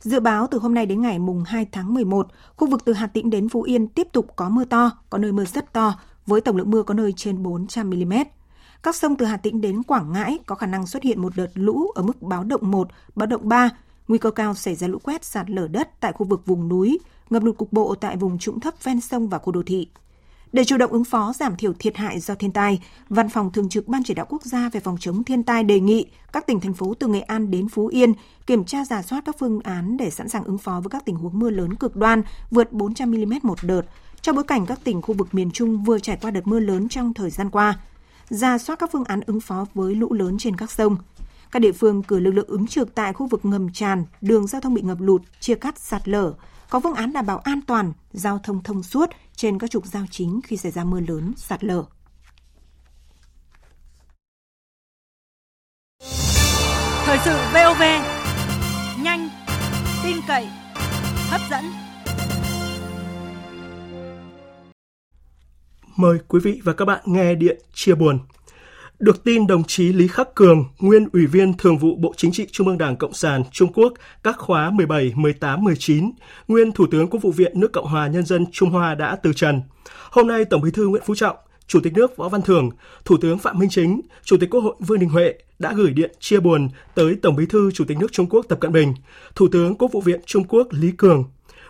Dự 0.00 0.20
báo 0.20 0.46
từ 0.50 0.58
hôm 0.58 0.74
nay 0.74 0.86
đến 0.86 1.02
ngày 1.02 1.18
mùng 1.18 1.44
2 1.44 1.66
tháng 1.72 1.94
11, 1.94 2.26
khu 2.56 2.70
vực 2.70 2.84
từ 2.84 2.92
Hà 2.92 3.06
Tĩnh 3.06 3.30
đến 3.30 3.48
Phú 3.48 3.62
Yên 3.62 3.88
tiếp 3.88 4.08
tục 4.12 4.26
có 4.36 4.48
mưa 4.48 4.64
to, 4.64 4.90
có 5.10 5.18
nơi 5.18 5.32
mưa 5.32 5.44
rất 5.44 5.72
to, 5.72 5.94
với 6.26 6.40
tổng 6.40 6.56
lượng 6.56 6.70
mưa 6.70 6.82
có 6.82 6.94
nơi 6.94 7.12
trên 7.16 7.42
400 7.42 7.90
mm. 7.90 8.12
Các 8.82 8.96
sông 8.96 9.16
từ 9.16 9.26
Hà 9.26 9.36
Tĩnh 9.36 9.60
đến 9.60 9.82
Quảng 9.82 10.12
Ngãi 10.12 10.38
có 10.46 10.54
khả 10.54 10.66
năng 10.66 10.86
xuất 10.86 11.02
hiện 11.02 11.22
một 11.22 11.36
đợt 11.36 11.50
lũ 11.54 11.86
ở 11.94 12.02
mức 12.02 12.22
báo 12.22 12.44
động 12.44 12.70
1, 12.70 12.88
báo 13.14 13.26
động 13.26 13.48
3, 13.48 13.70
nguy 14.08 14.18
cơ 14.18 14.30
cao 14.30 14.54
xảy 14.54 14.74
ra 14.74 14.88
lũ 14.88 14.98
quét 15.02 15.24
sạt 15.24 15.50
lở 15.50 15.68
đất 15.68 16.00
tại 16.00 16.12
khu 16.12 16.26
vực 16.26 16.46
vùng 16.46 16.68
núi, 16.68 16.98
ngập 17.30 17.42
lụt 17.42 17.56
cục 17.56 17.72
bộ 17.72 17.94
tại 17.94 18.16
vùng 18.16 18.38
trũng 18.38 18.60
thấp 18.60 18.74
ven 18.84 19.00
sông 19.00 19.28
và 19.28 19.38
khu 19.38 19.52
đô 19.52 19.62
thị. 19.62 19.88
Để 20.52 20.64
chủ 20.64 20.76
động 20.76 20.92
ứng 20.92 21.04
phó 21.04 21.32
giảm 21.32 21.56
thiểu 21.56 21.72
thiệt 21.78 21.96
hại 21.96 22.20
do 22.20 22.34
thiên 22.34 22.52
tai, 22.52 22.82
Văn 23.08 23.28
phòng 23.28 23.52
Thường 23.52 23.68
trực 23.68 23.88
Ban 23.88 24.02
Chỉ 24.04 24.14
đạo 24.14 24.26
Quốc 24.28 24.42
gia 24.44 24.68
về 24.68 24.80
phòng 24.80 24.96
chống 25.00 25.24
thiên 25.24 25.42
tai 25.42 25.64
đề 25.64 25.80
nghị 25.80 26.06
các 26.32 26.46
tỉnh 26.46 26.60
thành 26.60 26.74
phố 26.74 26.94
từ 26.94 27.06
Nghệ 27.06 27.20
An 27.20 27.50
đến 27.50 27.68
Phú 27.68 27.86
Yên 27.86 28.12
kiểm 28.46 28.64
tra 28.64 28.84
giả 28.84 29.02
soát 29.02 29.22
các 29.24 29.36
phương 29.38 29.60
án 29.60 29.96
để 29.96 30.10
sẵn 30.10 30.28
sàng 30.28 30.44
ứng 30.44 30.58
phó 30.58 30.80
với 30.80 30.90
các 30.90 31.04
tình 31.04 31.16
huống 31.16 31.38
mưa 31.38 31.50
lớn 31.50 31.74
cực 31.74 31.96
đoan 31.96 32.22
vượt 32.50 32.72
400 32.72 33.10
mm 33.10 33.32
một 33.42 33.58
đợt, 33.62 33.82
trong 34.22 34.36
bối 34.36 34.44
cảnh 34.44 34.66
các 34.66 34.78
tỉnh 34.84 35.02
khu 35.02 35.14
vực 35.14 35.34
miền 35.34 35.50
Trung 35.50 35.82
vừa 35.82 35.98
trải 35.98 36.18
qua 36.22 36.30
đợt 36.30 36.46
mưa 36.46 36.60
lớn 36.60 36.88
trong 36.88 37.14
thời 37.14 37.30
gian 37.30 37.50
qua, 37.50 37.78
ra 38.28 38.58
soát 38.58 38.78
các 38.78 38.90
phương 38.92 39.04
án 39.04 39.20
ứng 39.26 39.40
phó 39.40 39.66
với 39.74 39.94
lũ 39.94 40.12
lớn 40.12 40.36
trên 40.38 40.56
các 40.56 40.70
sông. 40.70 40.96
Các 41.50 41.58
địa 41.58 41.72
phương 41.72 42.02
cử 42.02 42.18
lực 42.18 42.30
lượng 42.30 42.48
ứng 42.48 42.66
trực 42.66 42.94
tại 42.94 43.12
khu 43.12 43.26
vực 43.26 43.44
ngầm 43.44 43.72
tràn, 43.72 44.04
đường 44.20 44.46
giao 44.46 44.60
thông 44.60 44.74
bị 44.74 44.82
ngập 44.82 45.00
lụt, 45.00 45.22
chia 45.40 45.54
cắt 45.54 45.78
sạt 45.78 46.08
lở, 46.08 46.32
có 46.70 46.80
phương 46.80 46.94
án 46.94 47.12
đảm 47.12 47.26
bảo 47.26 47.38
an 47.38 47.60
toàn, 47.66 47.92
giao 48.12 48.40
thông 48.44 48.62
thông 48.62 48.82
suốt 48.82 49.10
trên 49.36 49.58
các 49.58 49.70
trục 49.70 49.86
giao 49.86 50.04
chính 50.10 50.40
khi 50.44 50.56
xảy 50.56 50.72
ra 50.72 50.84
mưa 50.84 51.00
lớn, 51.00 51.32
sạt 51.36 51.64
lở. 51.64 51.84
Thời 57.04 57.18
sự 57.24 57.36
VOV, 57.54 57.82
nhanh, 59.02 59.28
tin 60.04 60.16
cậy, 60.28 60.48
hấp 61.28 61.40
dẫn. 61.50 61.91
Mời 66.02 66.18
quý 66.28 66.40
vị 66.42 66.60
và 66.64 66.72
các 66.72 66.84
bạn 66.84 67.00
nghe 67.06 67.34
điện 67.34 67.58
chia 67.74 67.94
buồn. 67.94 68.18
Được 68.98 69.24
tin 69.24 69.46
đồng 69.46 69.64
chí 69.64 69.92
Lý 69.92 70.08
Khắc 70.08 70.34
Cường, 70.34 70.64
nguyên 70.78 71.08
Ủy 71.12 71.26
viên 71.26 71.56
Thường 71.56 71.78
vụ 71.78 71.96
Bộ 71.96 72.14
Chính 72.16 72.32
trị 72.32 72.46
Trung 72.52 72.68
ương 72.68 72.78
Đảng 72.78 72.96
Cộng 72.96 73.14
sản 73.14 73.42
Trung 73.52 73.72
Quốc 73.72 73.92
các 74.22 74.36
khóa 74.38 74.70
17, 74.70 75.12
18, 75.14 75.64
19, 75.64 76.10
nguyên 76.48 76.72
Thủ 76.72 76.86
tướng 76.90 77.08
Quốc 77.08 77.22
vụ 77.22 77.30
viện 77.30 77.60
nước 77.60 77.72
Cộng 77.72 77.86
hòa 77.86 78.06
Nhân 78.06 78.26
dân 78.26 78.46
Trung 78.52 78.70
Hoa 78.70 78.94
đã 78.94 79.16
từ 79.16 79.32
trần. 79.32 79.62
Hôm 80.10 80.26
nay 80.26 80.44
Tổng 80.44 80.60
Bí 80.60 80.70
thư 80.70 80.88
Nguyễn 80.88 81.02
Phú 81.06 81.14
Trọng, 81.14 81.36
Chủ 81.66 81.80
tịch 81.80 81.92
nước 81.92 82.16
Võ 82.16 82.28
Văn 82.28 82.42
Thưởng, 82.42 82.70
Thủ 83.04 83.16
tướng 83.16 83.38
Phạm 83.38 83.58
Minh 83.58 83.70
Chính, 83.70 84.00
Chủ 84.24 84.36
tịch 84.36 84.50
Quốc 84.50 84.60
hội 84.60 84.74
Vương 84.78 84.98
Đình 84.98 85.08
Huệ 85.08 85.34
đã 85.58 85.72
gửi 85.72 85.90
điện 85.90 86.12
chia 86.20 86.40
buồn 86.40 86.68
tới 86.94 87.16
Tổng 87.22 87.36
Bí 87.36 87.46
thư 87.46 87.70
Chủ 87.70 87.84
tịch 87.84 87.98
nước 87.98 88.12
Trung 88.12 88.26
Quốc 88.30 88.46
Tập 88.48 88.60
Cận 88.60 88.72
Bình, 88.72 88.94
Thủ 89.34 89.48
tướng 89.52 89.74
Quốc 89.74 89.92
vụ 89.92 90.00
viện 90.00 90.20
Trung 90.26 90.44
Quốc 90.44 90.66
Lý 90.70 90.92
Cường, 90.98 91.24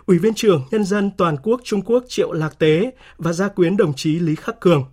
Ủy 0.05 0.17
viên 0.17 0.33
trưởng 0.33 0.63
Nhân 0.71 0.83
dân 0.83 1.11
Toàn 1.17 1.37
quốc 1.43 1.61
Trung 1.63 1.81
Quốc 1.81 2.03
Triệu 2.07 2.31
Lạc 2.31 2.59
Tế 2.59 2.91
và 3.17 3.33
gia 3.33 3.47
quyến 3.47 3.77
đồng 3.77 3.93
chí 3.93 4.19
Lý 4.19 4.35
Khắc 4.35 4.59
Cường. 4.59 4.85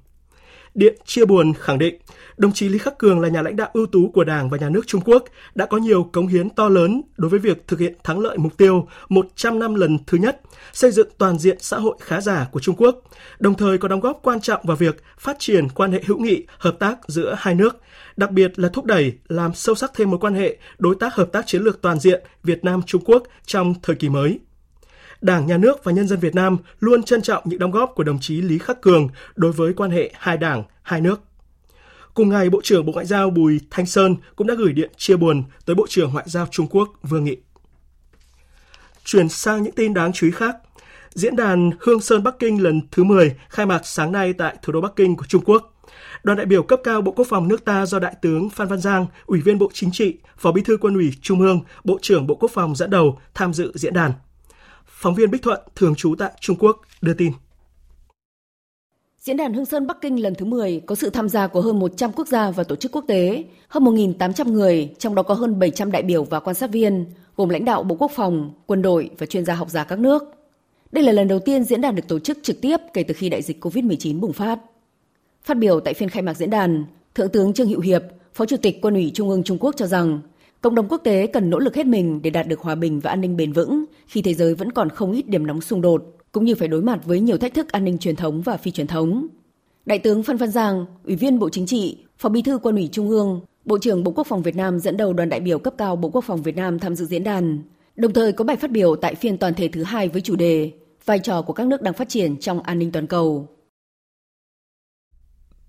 Điện 0.74 0.94
chia 1.04 1.24
buồn 1.24 1.52
khẳng 1.60 1.78
định, 1.78 1.98
đồng 2.36 2.52
chí 2.52 2.68
Lý 2.68 2.78
Khắc 2.78 2.98
Cường 2.98 3.20
là 3.20 3.28
nhà 3.28 3.42
lãnh 3.42 3.56
đạo 3.56 3.70
ưu 3.72 3.86
tú 3.86 4.10
của 4.14 4.24
Đảng 4.24 4.50
và 4.50 4.58
Nhà 4.58 4.68
nước 4.68 4.86
Trung 4.86 5.00
Quốc, 5.04 5.24
đã 5.54 5.66
có 5.66 5.78
nhiều 5.78 6.10
cống 6.12 6.26
hiến 6.26 6.50
to 6.50 6.68
lớn 6.68 7.02
đối 7.16 7.30
với 7.30 7.40
việc 7.40 7.68
thực 7.68 7.80
hiện 7.80 7.94
thắng 8.04 8.18
lợi 8.18 8.38
mục 8.38 8.56
tiêu 8.56 8.88
100 9.08 9.58
năm 9.58 9.74
lần 9.74 9.98
thứ 10.06 10.18
nhất, 10.18 10.40
xây 10.72 10.90
dựng 10.90 11.08
toàn 11.18 11.38
diện 11.38 11.56
xã 11.60 11.78
hội 11.78 11.96
khá 12.00 12.20
giả 12.20 12.48
của 12.52 12.60
Trung 12.60 12.76
Quốc, 12.78 13.00
đồng 13.38 13.54
thời 13.54 13.78
có 13.78 13.88
đóng 13.88 14.00
góp 14.00 14.20
quan 14.22 14.40
trọng 14.40 14.60
vào 14.64 14.76
việc 14.76 15.02
phát 15.18 15.36
triển 15.38 15.68
quan 15.68 15.92
hệ 15.92 16.02
hữu 16.06 16.18
nghị, 16.18 16.46
hợp 16.58 16.76
tác 16.78 16.98
giữa 17.08 17.34
hai 17.38 17.54
nước, 17.54 17.76
đặc 18.16 18.30
biệt 18.30 18.58
là 18.58 18.68
thúc 18.68 18.84
đẩy 18.84 19.12
làm 19.28 19.54
sâu 19.54 19.74
sắc 19.74 19.90
thêm 19.94 20.10
mối 20.10 20.18
quan 20.20 20.34
hệ 20.34 20.56
đối 20.78 20.94
tác 20.94 21.14
hợp 21.14 21.32
tác 21.32 21.46
chiến 21.46 21.62
lược 21.62 21.82
toàn 21.82 21.98
diện 21.98 22.22
Việt 22.42 22.64
Nam 22.64 22.82
Trung 22.86 23.02
Quốc 23.04 23.22
trong 23.46 23.74
thời 23.82 23.96
kỳ 23.96 24.08
mới. 24.08 24.38
Đảng, 25.20 25.46
Nhà 25.46 25.56
nước 25.56 25.84
và 25.84 25.92
nhân 25.92 26.08
dân 26.08 26.20
Việt 26.20 26.34
Nam 26.34 26.56
luôn 26.80 27.02
trân 27.02 27.22
trọng 27.22 27.42
những 27.46 27.58
đóng 27.58 27.70
góp 27.70 27.92
của 27.94 28.02
đồng 28.02 28.18
chí 28.20 28.40
Lý 28.40 28.58
Khắc 28.58 28.80
Cường 28.80 29.08
đối 29.36 29.52
với 29.52 29.72
quan 29.72 29.90
hệ 29.90 30.10
hai 30.14 30.36
đảng, 30.36 30.64
hai 30.82 31.00
nước. 31.00 31.20
Cùng 32.14 32.28
ngày, 32.28 32.50
Bộ 32.50 32.60
trưởng 32.64 32.86
Bộ 32.86 32.92
Ngoại 32.92 33.06
giao 33.06 33.30
Bùi 33.30 33.60
Thanh 33.70 33.86
Sơn 33.86 34.16
cũng 34.36 34.46
đã 34.46 34.54
gửi 34.54 34.72
điện 34.72 34.90
chia 34.96 35.16
buồn 35.16 35.42
tới 35.66 35.76
Bộ 35.76 35.86
trưởng 35.88 36.12
Ngoại 36.12 36.24
giao 36.28 36.46
Trung 36.50 36.66
Quốc 36.70 36.88
Vương 37.02 37.24
Nghị. 37.24 37.36
Chuyển 39.04 39.28
sang 39.28 39.62
những 39.62 39.74
tin 39.74 39.94
đáng 39.94 40.12
chú 40.12 40.26
ý 40.26 40.32
khác. 40.32 40.56
Diễn 41.10 41.36
đàn 41.36 41.70
Hương 41.80 42.00
Sơn 42.00 42.22
Bắc 42.22 42.38
Kinh 42.38 42.62
lần 42.62 42.80
thứ 42.90 43.04
10 43.04 43.36
khai 43.48 43.66
mạc 43.66 43.86
sáng 43.86 44.12
nay 44.12 44.32
tại 44.32 44.56
thủ 44.62 44.72
đô 44.72 44.80
Bắc 44.80 44.96
Kinh 44.96 45.16
của 45.16 45.26
Trung 45.28 45.42
Quốc. 45.44 45.74
Đoàn 46.22 46.38
đại 46.38 46.46
biểu 46.46 46.62
cấp 46.62 46.80
cao 46.84 47.02
Bộ 47.02 47.12
Quốc 47.12 47.26
phòng 47.28 47.48
nước 47.48 47.64
ta 47.64 47.86
do 47.86 47.98
Đại 47.98 48.14
tướng 48.22 48.50
Phan 48.50 48.68
Văn 48.68 48.80
Giang, 48.80 49.06
Ủy 49.26 49.40
viên 49.40 49.58
Bộ 49.58 49.70
Chính 49.74 49.90
trị, 49.92 50.18
Phó 50.38 50.52
Bí 50.52 50.62
thư 50.62 50.76
Quân 50.76 50.94
ủy 50.94 51.12
Trung 51.22 51.40
ương, 51.40 51.60
Bộ 51.84 51.98
trưởng 52.02 52.26
Bộ 52.26 52.34
Quốc 52.34 52.50
phòng 52.54 52.76
dẫn 52.76 52.90
đầu 52.90 53.18
tham 53.34 53.54
dự 53.54 53.72
diễn 53.74 53.94
đàn. 53.94 54.12
Phóng 55.00 55.14
viên 55.14 55.30
Bích 55.30 55.42
Thuận, 55.42 55.60
thường 55.76 55.94
trú 55.94 56.14
tại 56.18 56.32
Trung 56.40 56.56
Quốc, 56.60 56.80
đưa 57.00 57.14
tin. 57.14 57.32
Diễn 59.18 59.36
đàn 59.36 59.54
Hương 59.54 59.64
Sơn 59.64 59.86
Bắc 59.86 60.00
Kinh 60.00 60.22
lần 60.22 60.34
thứ 60.34 60.46
10 60.46 60.80
có 60.86 60.94
sự 60.94 61.10
tham 61.10 61.28
gia 61.28 61.46
của 61.46 61.60
hơn 61.60 61.78
100 61.78 62.12
quốc 62.12 62.28
gia 62.28 62.50
và 62.50 62.64
tổ 62.64 62.76
chức 62.76 62.92
quốc 62.92 63.04
tế, 63.08 63.44
hơn 63.68 63.84
1.800 63.84 64.52
người, 64.52 64.94
trong 64.98 65.14
đó 65.14 65.22
có 65.22 65.34
hơn 65.34 65.58
700 65.58 65.92
đại 65.92 66.02
biểu 66.02 66.24
và 66.24 66.40
quan 66.40 66.56
sát 66.56 66.70
viên, 66.70 67.06
gồm 67.36 67.48
lãnh 67.48 67.64
đạo 67.64 67.82
Bộ 67.82 67.96
Quốc 67.96 68.10
phòng, 68.14 68.52
quân 68.66 68.82
đội 68.82 69.10
và 69.18 69.26
chuyên 69.26 69.44
gia 69.44 69.54
học 69.54 69.70
giả 69.70 69.84
các 69.84 69.98
nước. 69.98 70.22
Đây 70.92 71.04
là 71.04 71.12
lần 71.12 71.28
đầu 71.28 71.38
tiên 71.38 71.64
diễn 71.64 71.80
đàn 71.80 71.94
được 71.94 72.08
tổ 72.08 72.18
chức 72.18 72.38
trực 72.42 72.60
tiếp 72.60 72.76
kể 72.94 73.02
từ 73.02 73.14
khi 73.14 73.28
đại 73.28 73.42
dịch 73.42 73.64
COVID-19 73.64 74.20
bùng 74.20 74.32
phát. 74.32 74.58
Phát 75.44 75.54
biểu 75.54 75.80
tại 75.80 75.94
phiên 75.94 76.08
khai 76.08 76.22
mạc 76.22 76.34
diễn 76.34 76.50
đàn, 76.50 76.84
Thượng 77.14 77.28
tướng 77.28 77.52
Trương 77.52 77.68
Hữu 77.68 77.80
Hiệp, 77.80 78.02
Phó 78.34 78.46
Chủ 78.46 78.56
tịch 78.56 78.78
Quân 78.82 78.94
ủy 78.94 79.10
Trung 79.14 79.30
ương 79.30 79.42
Trung 79.42 79.58
Quốc 79.60 79.74
cho 79.78 79.86
rằng, 79.86 80.20
cộng 80.60 80.74
đồng 80.74 80.88
quốc 80.88 81.00
tế 81.04 81.26
cần 81.26 81.50
nỗ 81.50 81.58
lực 81.58 81.76
hết 81.76 81.86
mình 81.86 82.22
để 82.22 82.30
đạt 82.30 82.48
được 82.48 82.60
hòa 82.60 82.74
bình 82.74 83.00
và 83.00 83.10
an 83.10 83.20
ninh 83.20 83.36
bền 83.36 83.52
vững 83.52 83.84
khi 84.06 84.22
thế 84.22 84.34
giới 84.34 84.54
vẫn 84.54 84.72
còn 84.72 84.88
không 84.88 85.12
ít 85.12 85.28
điểm 85.28 85.46
nóng 85.46 85.60
xung 85.60 85.80
đột, 85.80 86.16
cũng 86.32 86.44
như 86.44 86.54
phải 86.54 86.68
đối 86.68 86.82
mặt 86.82 87.00
với 87.04 87.20
nhiều 87.20 87.38
thách 87.38 87.54
thức 87.54 87.72
an 87.72 87.84
ninh 87.84 87.98
truyền 87.98 88.16
thống 88.16 88.42
và 88.42 88.56
phi 88.56 88.70
truyền 88.70 88.86
thống. 88.86 89.26
Đại 89.86 89.98
tướng 89.98 90.22
Phan 90.22 90.36
Văn 90.36 90.50
Giang, 90.50 90.86
Ủy 91.04 91.16
viên 91.16 91.38
Bộ 91.38 91.48
Chính 91.48 91.66
trị, 91.66 91.98
Phó 92.18 92.28
Bí 92.28 92.42
thư 92.42 92.58
Quân 92.58 92.76
ủy 92.76 92.88
Trung 92.92 93.08
ương, 93.08 93.40
Bộ 93.64 93.78
trưởng 93.78 94.04
Bộ 94.04 94.12
Quốc 94.12 94.26
phòng 94.26 94.42
Việt 94.42 94.56
Nam 94.56 94.78
dẫn 94.78 94.96
đầu 94.96 95.12
đoàn 95.12 95.28
đại 95.28 95.40
biểu 95.40 95.58
cấp 95.58 95.74
cao 95.78 95.96
Bộ 95.96 96.10
Quốc 96.10 96.24
phòng 96.24 96.42
Việt 96.42 96.56
Nam 96.56 96.78
tham 96.78 96.94
dự 96.94 97.04
diễn 97.04 97.24
đàn, 97.24 97.62
đồng 97.96 98.12
thời 98.12 98.32
có 98.32 98.44
bài 98.44 98.56
phát 98.56 98.70
biểu 98.70 98.96
tại 98.96 99.14
phiên 99.14 99.38
toàn 99.38 99.54
thể 99.54 99.68
thứ 99.68 99.82
hai 99.82 100.08
với 100.08 100.20
chủ 100.20 100.36
đề 100.36 100.70
Vai 101.04 101.18
trò 101.18 101.42
của 101.42 101.52
các 101.52 101.66
nước 101.66 101.82
đang 101.82 101.94
phát 101.94 102.08
triển 102.08 102.36
trong 102.36 102.62
an 102.62 102.78
ninh 102.78 102.92
toàn 102.92 103.06
cầu. 103.06 103.48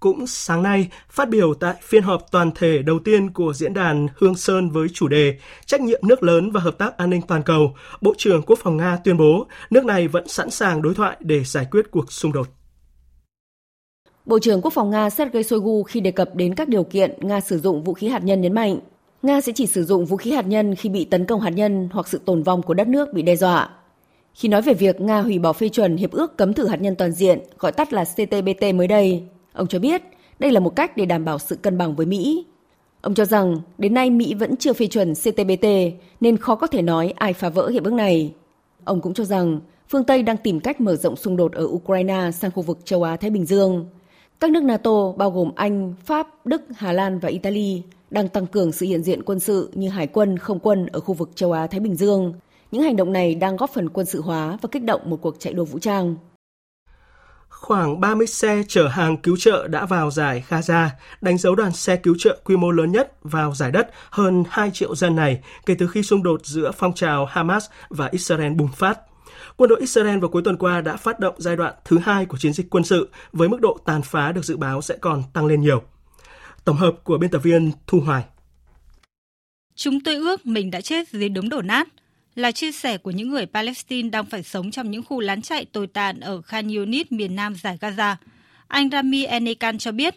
Cũng 0.02 0.28
sáng 0.28 0.64
nay, 0.64 0.88
phát 1.10 1.30
biểu 1.30 1.54
tại 1.54 1.76
phiên 1.82 2.04
họp 2.04 2.32
toàn 2.32 2.52
thể 2.56 2.82
đầu 2.82 3.00
tiên 3.00 3.32
của 3.32 3.54
diễn 3.54 3.74
đàn 3.74 4.08
Hương 4.16 4.36
Sơn 4.36 4.70
với 4.70 4.88
chủ 4.94 5.08
đề 5.08 5.38
Trách 5.66 5.82
nhiệm 5.82 6.00
nước 6.04 6.24
lớn 6.24 6.52
và 6.52 6.62
hợp 6.62 6.78
tác 6.78 6.98
an 6.98 7.10
ninh 7.10 7.22
toàn 7.28 7.44
cầu, 7.44 7.76
Bộ 8.02 8.14
trưởng 8.18 8.42
Quốc 8.42 8.60
phòng 8.60 8.78
Nga 8.78 8.98
tuyên 9.04 9.18
bố 9.18 9.48
nước 9.70 9.86
này 9.86 10.08
vẫn 10.08 10.28
sẵn 10.28 10.50
sàng 10.50 10.82
đối 10.82 10.94
thoại 10.94 11.18
để 11.20 11.44
giải 11.44 11.68
quyết 11.72 11.92
cuộc 11.92 12.12
xung 12.12 12.32
đột. 12.32 12.48
Bộ 14.26 14.40
trưởng 14.40 14.62
Quốc 14.62 14.74
phòng 14.74 14.90
Nga 14.90 15.10
Sergei 15.10 15.44
Shoigu 15.44 15.84
khi 15.84 16.00
đề 16.00 16.12
cập 16.12 16.36
đến 16.36 16.56
các 16.56 16.70
điều 16.70 16.84
kiện 16.84 17.28
Nga 17.28 17.42
sử 17.42 17.60
dụng 17.60 17.84
vũ 17.84 17.94
khí 17.94 18.08
hạt 18.08 18.24
nhân 18.24 18.42
nhấn 18.42 18.54
mạnh, 18.54 18.80
Nga 19.22 19.42
sẽ 19.42 19.52
chỉ 19.56 19.68
sử 19.68 19.84
dụng 19.84 20.06
vũ 20.06 20.18
khí 20.18 20.32
hạt 20.32 20.48
nhân 20.48 20.76
khi 20.76 20.90
bị 20.90 21.06
tấn 21.06 21.26
công 21.26 21.42
hạt 21.42 21.50
nhân 21.50 21.90
hoặc 21.92 22.08
sự 22.08 22.22
tồn 22.26 22.44
vong 22.44 22.62
của 22.62 22.74
đất 22.74 22.88
nước 22.88 23.14
bị 23.14 23.22
đe 23.22 23.36
dọa. 23.36 23.70
Khi 24.34 24.50
nói 24.50 24.62
về 24.62 24.74
việc 24.74 25.02
Nga 25.02 25.22
hủy 25.22 25.40
bỏ 25.40 25.54
phê 25.54 25.70
chuẩn 25.70 25.98
Hiệp 25.98 26.12
ước 26.12 26.38
cấm 26.38 26.54
thử 26.54 26.68
hạt 26.68 26.82
nhân 26.82 26.96
toàn 26.96 27.12
diện, 27.12 27.40
gọi 27.60 27.72
tắt 27.72 27.94
là 27.94 28.04
CTBT 28.04 28.76
mới 28.76 28.88
đây, 28.88 29.24
ông 29.54 29.68
cho 29.68 29.80
biết 29.80 30.02
đây 30.40 30.52
là 30.52 30.60
một 30.60 30.76
cách 30.76 30.98
để 30.98 31.06
đảm 31.06 31.26
bảo 31.26 31.40
sự 31.40 31.56
cân 31.56 31.78
bằng 31.78 31.96
với 31.96 32.06
Mỹ. 32.06 32.46
Ông 33.02 33.14
cho 33.14 33.26
rằng 33.26 33.58
đến 33.78 33.94
nay 33.94 34.10
Mỹ 34.10 34.34
vẫn 34.34 34.58
chưa 34.58 34.74
phê 34.74 34.88
chuẩn 34.88 35.14
CTBT 35.14 35.68
nên 36.22 36.38
khó 36.38 36.56
có 36.56 36.68
thể 36.68 36.82
nói 36.82 37.14
ai 37.16 37.34
phá 37.34 37.50
vỡ 37.50 37.68
hiệp 37.68 37.84
ước 37.84 37.94
này. 37.94 38.34
Ông 38.84 39.02
cũng 39.02 39.14
cho 39.14 39.24
rằng 39.24 39.60
phương 39.90 40.04
Tây 40.04 40.24
đang 40.24 40.38
tìm 40.38 40.60
cách 40.60 40.82
mở 40.82 40.96
rộng 40.96 41.16
xung 41.16 41.38
đột 41.38 41.52
ở 41.54 41.64
Ukraine 41.66 42.32
sang 42.34 42.52
khu 42.52 42.64
vực 42.64 42.80
châu 42.86 43.04
Á-Thái 43.04 43.30
Bình 43.30 43.46
Dương. 43.46 43.86
Các 44.40 44.52
nước 44.52 44.64
NATO 44.64 45.12
bao 45.12 45.32
gồm 45.32 45.52
Anh, 45.56 45.94
Pháp, 46.06 46.46
Đức, 46.46 46.62
Hà 46.76 46.94
Lan 46.94 47.20
và 47.20 47.30
Italy 47.30 47.82
đang 48.10 48.30
tăng 48.30 48.48
cường 48.48 48.72
sự 48.72 48.86
hiện 48.86 49.04
diện 49.04 49.24
quân 49.24 49.40
sự 49.40 49.70
như 49.74 49.90
hải 49.90 50.08
quân, 50.08 50.38
không 50.38 50.60
quân 50.60 50.86
ở 50.86 51.00
khu 51.00 51.14
vực 51.14 51.30
châu 51.36 51.52
Á-Thái 51.52 51.80
Bình 51.80 51.96
Dương. 51.96 52.34
Những 52.72 52.84
hành 52.84 52.96
động 52.96 53.14
này 53.14 53.36
đang 53.36 53.56
góp 53.56 53.70
phần 53.70 53.90
quân 53.90 54.06
sự 54.06 54.22
hóa 54.22 54.58
và 54.62 54.70
kích 54.72 54.84
động 54.84 55.02
một 55.06 55.18
cuộc 55.22 55.36
chạy 55.40 55.54
đua 55.54 55.66
vũ 55.66 55.80
trang. 55.80 56.16
Khoảng 57.62 58.00
30 58.00 58.28
xe 58.28 58.64
chở 58.68 58.88
hàng 58.88 59.18
cứu 59.18 59.38
trợ 59.38 59.68
đã 59.68 59.86
vào 59.86 60.12
giải 60.12 60.44
Gaza, 60.50 60.88
đánh 61.22 61.38
dấu 61.38 61.56
đoàn 61.56 61.72
xe 61.72 61.96
cứu 61.96 62.16
trợ 62.20 62.40
quy 62.44 62.58
mô 62.58 62.72
lớn 62.72 62.92
nhất 62.92 63.14
vào 63.24 63.54
giải 63.54 63.72
đất 63.72 63.90
hơn 64.10 64.44
2 64.50 64.72
triệu 64.74 64.96
dân 64.96 65.16
này 65.16 65.40
kể 65.66 65.76
từ 65.80 65.88
khi 65.88 66.04
xung 66.04 66.24
đột 66.24 66.46
giữa 66.46 66.72
phong 66.72 66.94
trào 66.94 67.26
Hamas 67.26 67.66
và 67.90 68.10
Israel 68.12 68.54
bùng 68.54 68.72
phát. 68.76 69.00
Quân 69.58 69.70
đội 69.70 69.80
Israel 69.80 70.20
vào 70.20 70.30
cuối 70.30 70.42
tuần 70.46 70.58
qua 70.58 70.82
đã 70.82 70.96
phát 70.96 71.20
động 71.20 71.36
giai 71.38 71.56
đoạn 71.56 71.74
thứ 71.86 71.98
hai 71.98 72.26
của 72.26 72.38
chiến 72.38 72.54
dịch 72.54 72.70
quân 72.70 72.84
sự 72.84 73.10
với 73.34 73.50
mức 73.50 73.62
độ 73.62 73.78
tàn 73.86 74.02
phá 74.02 74.32
được 74.32 74.46
dự 74.46 74.58
báo 74.58 74.82
sẽ 74.82 74.98
còn 75.02 75.24
tăng 75.34 75.46
lên 75.46 75.62
nhiều. 75.62 75.84
Tổng 76.66 76.78
hợp 76.78 76.94
của 77.04 77.18
biên 77.18 77.30
tập 77.30 77.44
viên 77.44 77.72
Thu 77.88 78.00
Hoài. 78.00 78.24
Chúng 79.76 80.00
tôi 80.04 80.16
ước 80.16 80.46
mình 80.46 80.72
đã 80.72 80.82
chết 80.82 81.10
dưới 81.10 81.30
đống 81.30 81.50
đổ 81.50 81.62
nát, 81.62 81.88
là 82.36 82.52
chia 82.52 82.72
sẻ 82.72 82.98
của 82.98 83.12
những 83.12 83.30
người 83.30 83.46
Palestine 83.46 84.10
đang 84.10 84.26
phải 84.26 84.44
sống 84.44 84.72
trong 84.72 84.92
những 84.92 85.04
khu 85.04 85.20
lán 85.20 85.42
chạy 85.42 85.66
tồi 85.66 85.88
tàn 85.88 86.20
ở 86.20 86.42
Khan 86.42 86.76
Yunis, 86.76 87.08
miền 87.10 87.36
nam 87.36 87.56
giải 87.56 87.78
Gaza. 87.82 88.16
Anh 88.68 88.90
Rami 88.90 89.26
Enekan 89.26 89.78
cho 89.78 89.92
biết, 89.92 90.16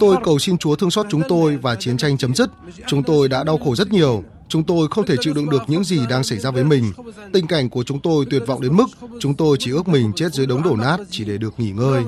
Tôi 0.00 0.16
cầu 0.24 0.38
xin 0.38 0.58
Chúa 0.58 0.76
thương 0.76 0.90
xót 0.90 1.06
chúng 1.10 1.22
tôi 1.28 1.56
và 1.56 1.74
chiến 1.74 1.96
tranh 1.96 2.18
chấm 2.18 2.34
dứt. 2.34 2.50
Chúng 2.86 3.02
tôi 3.02 3.28
đã 3.28 3.44
đau 3.44 3.58
khổ 3.58 3.74
rất 3.74 3.92
nhiều. 3.92 4.24
Chúng 4.48 4.64
tôi 4.64 4.88
không 4.88 5.06
thể 5.06 5.14
chịu 5.20 5.34
đựng 5.34 5.50
được 5.50 5.62
những 5.66 5.84
gì 5.84 6.00
đang 6.10 6.24
xảy 6.24 6.38
ra 6.38 6.50
với 6.50 6.64
mình. 6.64 6.92
Tình 7.32 7.46
cảnh 7.46 7.70
của 7.70 7.82
chúng 7.82 8.00
tôi 8.00 8.26
tuyệt 8.30 8.42
vọng 8.46 8.60
đến 8.60 8.76
mức 8.76 8.86
chúng 9.20 9.34
tôi 9.34 9.56
chỉ 9.60 9.70
ước 9.70 9.88
mình 9.88 10.12
chết 10.16 10.32
dưới 10.32 10.46
đống 10.46 10.62
đổ 10.62 10.76
nát 10.76 10.96
chỉ 11.10 11.24
để 11.24 11.38
được 11.38 11.60
nghỉ 11.60 11.70
ngơi. 11.70 12.02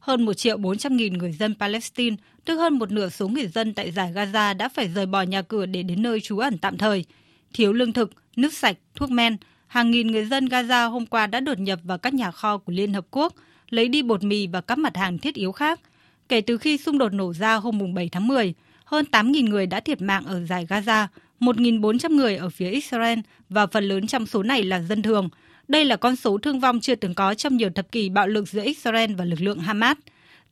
Hơn 0.00 0.24
1 0.24 0.32
triệu 0.32 0.56
400 0.56 0.96
nghìn 0.96 1.12
người 1.12 1.32
dân 1.32 1.54
Palestine, 1.60 2.16
tức 2.44 2.56
hơn 2.56 2.78
một 2.78 2.90
nửa 2.90 3.08
số 3.08 3.28
người 3.28 3.46
dân 3.46 3.74
tại 3.74 3.90
giải 3.90 4.12
Gaza 4.14 4.56
đã 4.56 4.68
phải 4.68 4.88
rời 4.88 5.06
bỏ 5.06 5.22
nhà 5.22 5.42
cửa 5.42 5.66
để 5.66 5.82
đến 5.82 6.02
nơi 6.02 6.20
trú 6.20 6.38
ẩn 6.38 6.58
tạm 6.58 6.78
thời. 6.78 7.04
Thiếu 7.52 7.72
lương 7.72 7.92
thực, 7.92 8.12
nước 8.36 8.52
sạch, 8.52 8.76
thuốc 8.94 9.10
men, 9.10 9.36
hàng 9.66 9.90
nghìn 9.90 10.06
người 10.06 10.24
dân 10.24 10.46
Gaza 10.46 10.90
hôm 10.90 11.06
qua 11.06 11.26
đã 11.26 11.40
đột 11.40 11.58
nhập 11.58 11.80
vào 11.84 11.98
các 11.98 12.14
nhà 12.14 12.30
kho 12.30 12.58
của 12.58 12.72
Liên 12.72 12.92
Hợp 12.92 13.06
Quốc, 13.10 13.34
lấy 13.70 13.88
đi 13.88 14.02
bột 14.02 14.24
mì 14.24 14.46
và 14.46 14.60
các 14.60 14.78
mặt 14.78 14.96
hàng 14.96 15.18
thiết 15.18 15.34
yếu 15.34 15.52
khác. 15.52 15.80
Kể 16.28 16.40
từ 16.40 16.58
khi 16.58 16.78
xung 16.78 16.98
đột 16.98 17.12
nổ 17.12 17.32
ra 17.32 17.54
hôm 17.54 17.94
7 17.94 18.08
tháng 18.08 18.28
10, 18.28 18.54
hơn 18.84 19.04
8.000 19.12 19.48
người 19.48 19.66
đã 19.66 19.80
thiệt 19.80 20.02
mạng 20.02 20.24
ở 20.26 20.44
giải 20.44 20.66
Gaza, 20.66 21.06
1.400 21.40 22.16
người 22.16 22.36
ở 22.36 22.50
phía 22.50 22.70
Israel 22.70 23.18
và 23.48 23.66
phần 23.66 23.84
lớn 23.84 24.06
trong 24.06 24.26
số 24.26 24.42
này 24.42 24.62
là 24.62 24.80
dân 24.82 25.02
thường. 25.02 25.28
Đây 25.68 25.84
là 25.84 25.96
con 25.96 26.16
số 26.16 26.38
thương 26.38 26.60
vong 26.60 26.80
chưa 26.80 26.94
từng 26.94 27.14
có 27.14 27.34
trong 27.34 27.56
nhiều 27.56 27.70
thập 27.70 27.92
kỷ 27.92 28.08
bạo 28.08 28.26
lực 28.26 28.48
giữa 28.48 28.64
Israel 28.64 29.14
và 29.14 29.24
lực 29.24 29.40
lượng 29.40 29.58
Hamas. 29.58 29.96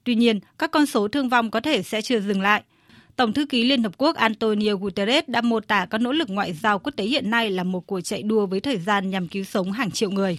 Tuy 0.04 0.14
nhiên, 0.14 0.40
các 0.58 0.70
con 0.70 0.86
số 0.86 1.08
thương 1.08 1.28
vong 1.28 1.50
có 1.50 1.60
thể 1.60 1.82
sẽ 1.82 2.02
chưa 2.02 2.20
dừng 2.20 2.40
lại. 2.40 2.62
Tổng 3.20 3.32
thư 3.32 3.46
ký 3.46 3.64
Liên 3.64 3.82
Hợp 3.82 3.92
Quốc 3.98 4.16
Antonio 4.16 4.74
Guterres 4.74 5.24
đã 5.26 5.40
mô 5.40 5.60
tả 5.60 5.86
các 5.90 6.00
nỗ 6.00 6.12
lực 6.12 6.30
ngoại 6.30 6.52
giao 6.52 6.78
quốc 6.78 6.92
tế 6.96 7.04
hiện 7.04 7.30
nay 7.30 7.50
là 7.50 7.64
một 7.64 7.86
cuộc 7.86 8.00
chạy 8.00 8.22
đua 8.22 8.46
với 8.46 8.60
thời 8.60 8.78
gian 8.78 9.10
nhằm 9.10 9.28
cứu 9.28 9.44
sống 9.44 9.72
hàng 9.72 9.90
triệu 9.90 10.10
người. 10.10 10.38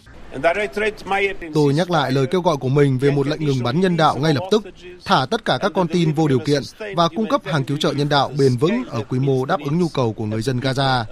Tôi 1.53 1.73
nhắc 1.73 1.91
lại 1.91 2.11
lời 2.11 2.27
kêu 2.31 2.41
gọi 2.41 2.57
của 2.57 2.69
mình 2.69 2.97
về 2.97 3.11
một 3.11 3.27
lệnh 3.27 3.45
ngừng 3.45 3.63
bắn 3.63 3.81
nhân 3.81 3.97
đạo 3.97 4.17
ngay 4.17 4.33
lập 4.33 4.43
tức, 4.51 4.63
thả 5.05 5.25
tất 5.31 5.45
cả 5.45 5.57
các 5.61 5.71
con 5.75 5.87
tin 5.87 6.13
vô 6.13 6.27
điều 6.27 6.39
kiện 6.39 6.61
và 6.95 7.07
cung 7.07 7.29
cấp 7.29 7.41
hàng 7.45 7.63
cứu 7.63 7.77
trợ 7.77 7.91
nhân 7.91 8.09
đạo 8.09 8.31
bền 8.39 8.57
vững 8.57 8.83
ở 8.89 9.03
quy 9.09 9.19
mô 9.19 9.45
đáp 9.45 9.57
ứng 9.65 9.79
nhu 9.79 9.87
cầu 9.93 10.13
của 10.13 10.25
người 10.25 10.41
dân 10.41 10.59
Gaza. 10.59 11.03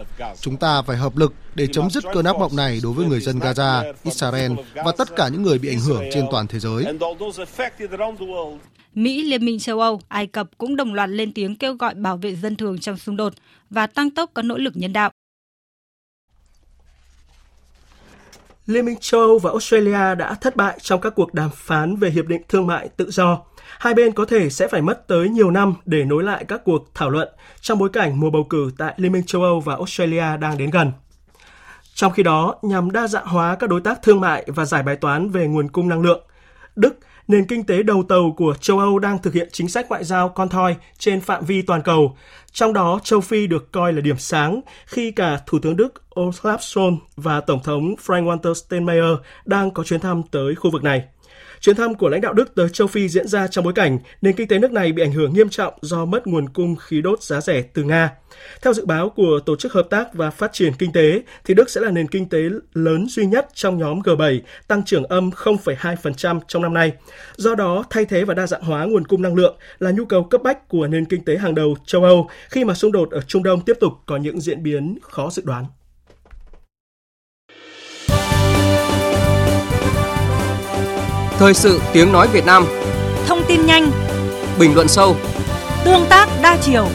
Chúng 0.41 0.57
ta 0.57 0.81
phải 0.81 0.97
hợp 0.97 1.17
lực 1.17 1.33
để 1.55 1.67
chấm 1.67 1.89
dứt 1.89 2.03
cơn 2.13 2.25
ác 2.25 2.35
mộng 2.39 2.55
này 2.55 2.79
đối 2.83 2.93
với 2.93 3.05
người 3.05 3.19
dân 3.19 3.39
Gaza, 3.39 3.93
Israel 4.03 4.51
và 4.75 4.91
tất 4.97 5.15
cả 5.15 5.27
những 5.27 5.43
người 5.43 5.59
bị 5.59 5.69
ảnh 5.69 5.79
hưởng 5.79 6.03
trên 6.13 6.25
toàn 6.31 6.47
thế 6.47 6.59
giới. 6.59 6.85
Mỹ, 8.95 9.23
Liên 9.23 9.45
minh 9.45 9.59
châu 9.59 9.79
Âu, 9.79 10.01
Ai 10.07 10.27
Cập 10.27 10.47
cũng 10.57 10.75
đồng 10.75 10.93
loạt 10.93 11.09
lên 11.09 11.33
tiếng 11.33 11.55
kêu 11.55 11.73
gọi 11.73 11.93
bảo 11.93 12.17
vệ 12.17 12.35
dân 12.35 12.55
thường 12.55 12.79
trong 12.79 12.97
xung 12.97 13.17
đột 13.17 13.33
và 13.69 13.87
tăng 13.87 14.11
tốc 14.11 14.31
các 14.35 14.45
nỗ 14.45 14.57
lực 14.57 14.77
nhân 14.77 14.93
đạo. 14.93 15.11
Liên 18.69 18.85
minh 18.85 18.97
châu 19.01 19.21
Âu 19.21 19.39
và 19.39 19.49
Australia 19.49 20.15
đã 20.15 20.33
thất 20.33 20.55
bại 20.55 20.77
trong 20.81 21.01
các 21.01 21.13
cuộc 21.15 21.33
đàm 21.33 21.49
phán 21.53 21.95
về 21.95 22.09
hiệp 22.09 22.25
định 22.25 22.41
thương 22.49 22.67
mại 22.67 22.89
tự 22.97 23.11
do. 23.11 23.39
Hai 23.79 23.93
bên 23.93 24.11
có 24.11 24.25
thể 24.25 24.49
sẽ 24.49 24.67
phải 24.67 24.81
mất 24.81 25.07
tới 25.07 25.29
nhiều 25.29 25.51
năm 25.51 25.73
để 25.85 26.05
nối 26.05 26.23
lại 26.23 26.45
các 26.47 26.61
cuộc 26.65 26.89
thảo 26.93 27.09
luận 27.09 27.27
trong 27.61 27.79
bối 27.79 27.89
cảnh 27.93 28.19
mùa 28.19 28.29
bầu 28.29 28.43
cử 28.49 28.71
tại 28.77 28.93
Liên 28.97 29.11
minh 29.11 29.23
châu 29.25 29.43
Âu 29.43 29.59
và 29.59 29.75
Australia 29.75 30.37
đang 30.39 30.57
đến 30.57 30.69
gần. 30.69 30.91
Trong 31.93 32.13
khi 32.13 32.23
đó, 32.23 32.55
nhằm 32.61 32.91
đa 32.91 33.07
dạng 33.07 33.25
hóa 33.25 33.55
các 33.55 33.69
đối 33.69 33.81
tác 33.81 34.01
thương 34.01 34.21
mại 34.21 34.45
và 34.47 34.65
giải 34.65 34.83
bài 34.83 34.95
toán 34.95 35.29
về 35.29 35.47
nguồn 35.47 35.69
cung 35.69 35.89
năng 35.89 36.01
lượng, 36.01 36.23
Đức, 36.75 36.99
nền 37.29 37.45
kinh 37.45 37.63
tế 37.63 37.83
đầu 37.83 38.03
tàu 38.09 38.33
của 38.37 38.53
châu 38.61 38.79
Âu 38.79 38.99
đang 38.99 39.21
thực 39.21 39.33
hiện 39.33 39.49
chính 39.51 39.69
sách 39.69 39.89
ngoại 39.89 40.03
giao 40.03 40.29
con 40.29 40.49
thoi 40.49 40.75
trên 40.97 41.21
phạm 41.21 41.45
vi 41.45 41.61
toàn 41.61 41.81
cầu. 41.81 42.17
Trong 42.51 42.73
đó, 42.73 42.99
châu 43.03 43.21
Phi 43.21 43.47
được 43.47 43.71
coi 43.71 43.93
là 43.93 44.01
điểm 44.01 44.17
sáng 44.17 44.61
khi 44.85 45.11
cả 45.11 45.39
Thủ 45.45 45.59
tướng 45.59 45.75
Đức 45.77 45.93
Olaf 46.15 46.57
Scholz 46.57 46.97
và 47.15 47.41
Tổng 47.41 47.63
thống 47.63 47.95
Frank-Walter 48.05 48.53
Steinmeier 48.53 49.17
đang 49.45 49.71
có 49.71 49.83
chuyến 49.83 49.99
thăm 49.99 50.21
tới 50.31 50.55
khu 50.55 50.71
vực 50.71 50.83
này. 50.83 51.03
Chuyến 51.61 51.75
thăm 51.75 51.95
của 51.95 52.09
lãnh 52.09 52.21
đạo 52.21 52.33
Đức 52.33 52.55
tới 52.55 52.69
châu 52.69 52.87
Phi 52.87 53.09
diễn 53.09 53.27
ra 53.27 53.47
trong 53.47 53.63
bối 53.63 53.73
cảnh 53.73 53.99
nền 54.21 54.35
kinh 54.35 54.47
tế 54.47 54.59
nước 54.59 54.71
này 54.71 54.91
bị 54.91 55.03
ảnh 55.03 55.11
hưởng 55.11 55.33
nghiêm 55.33 55.49
trọng 55.49 55.73
do 55.81 56.05
mất 56.05 56.27
nguồn 56.27 56.49
cung 56.49 56.75
khí 56.75 57.01
đốt 57.01 57.23
giá 57.23 57.41
rẻ 57.41 57.61
từ 57.61 57.83
Nga. 57.83 58.11
Theo 58.61 58.73
dự 58.73 58.85
báo 58.85 59.09
của 59.09 59.39
Tổ 59.45 59.55
chức 59.55 59.73
Hợp 59.73 59.87
tác 59.89 60.13
và 60.13 60.29
Phát 60.29 60.53
triển 60.53 60.73
Kinh 60.79 60.91
tế, 60.91 61.21
thì 61.45 61.53
Đức 61.53 61.69
sẽ 61.69 61.81
là 61.81 61.91
nền 61.91 62.07
kinh 62.07 62.29
tế 62.29 62.39
lớn 62.73 63.05
duy 63.09 63.25
nhất 63.25 63.47
trong 63.53 63.77
nhóm 63.77 63.99
G7, 63.99 64.39
tăng 64.67 64.85
trưởng 64.85 65.03
âm 65.03 65.29
0,2% 65.29 66.39
trong 66.47 66.61
năm 66.61 66.73
nay. 66.73 66.93
Do 67.35 67.55
đó, 67.55 67.83
thay 67.89 68.05
thế 68.05 68.23
và 68.23 68.33
đa 68.33 68.47
dạng 68.47 68.61
hóa 68.61 68.85
nguồn 68.85 69.07
cung 69.07 69.21
năng 69.21 69.35
lượng 69.35 69.57
là 69.79 69.91
nhu 69.91 70.05
cầu 70.05 70.23
cấp 70.23 70.41
bách 70.43 70.67
của 70.67 70.87
nền 70.87 71.05
kinh 71.05 71.25
tế 71.25 71.37
hàng 71.37 71.55
đầu 71.55 71.75
châu 71.85 72.03
Âu 72.03 72.29
khi 72.49 72.63
mà 72.63 72.73
xung 72.73 72.91
đột 72.91 73.11
ở 73.11 73.21
Trung 73.21 73.43
Đông 73.43 73.61
tiếp 73.61 73.77
tục 73.79 73.93
có 74.05 74.17
những 74.17 74.41
diễn 74.41 74.63
biến 74.63 74.97
khó 75.01 75.29
dự 75.31 75.43
đoán. 75.45 75.65
Thời 81.39 81.53
sự 81.53 81.81
tiếng 81.93 82.11
nói 82.11 82.27
Việt 82.33 82.45
Nam. 82.45 82.65
Thông 83.27 83.39
tin 83.47 83.65
nhanh. 83.65 83.91
Bình 84.59 84.75
luận 84.75 84.87
sâu. 84.87 85.15
Tương 85.85 86.05
tác 86.09 86.29
đa 86.43 86.57
chiều. 86.61 86.87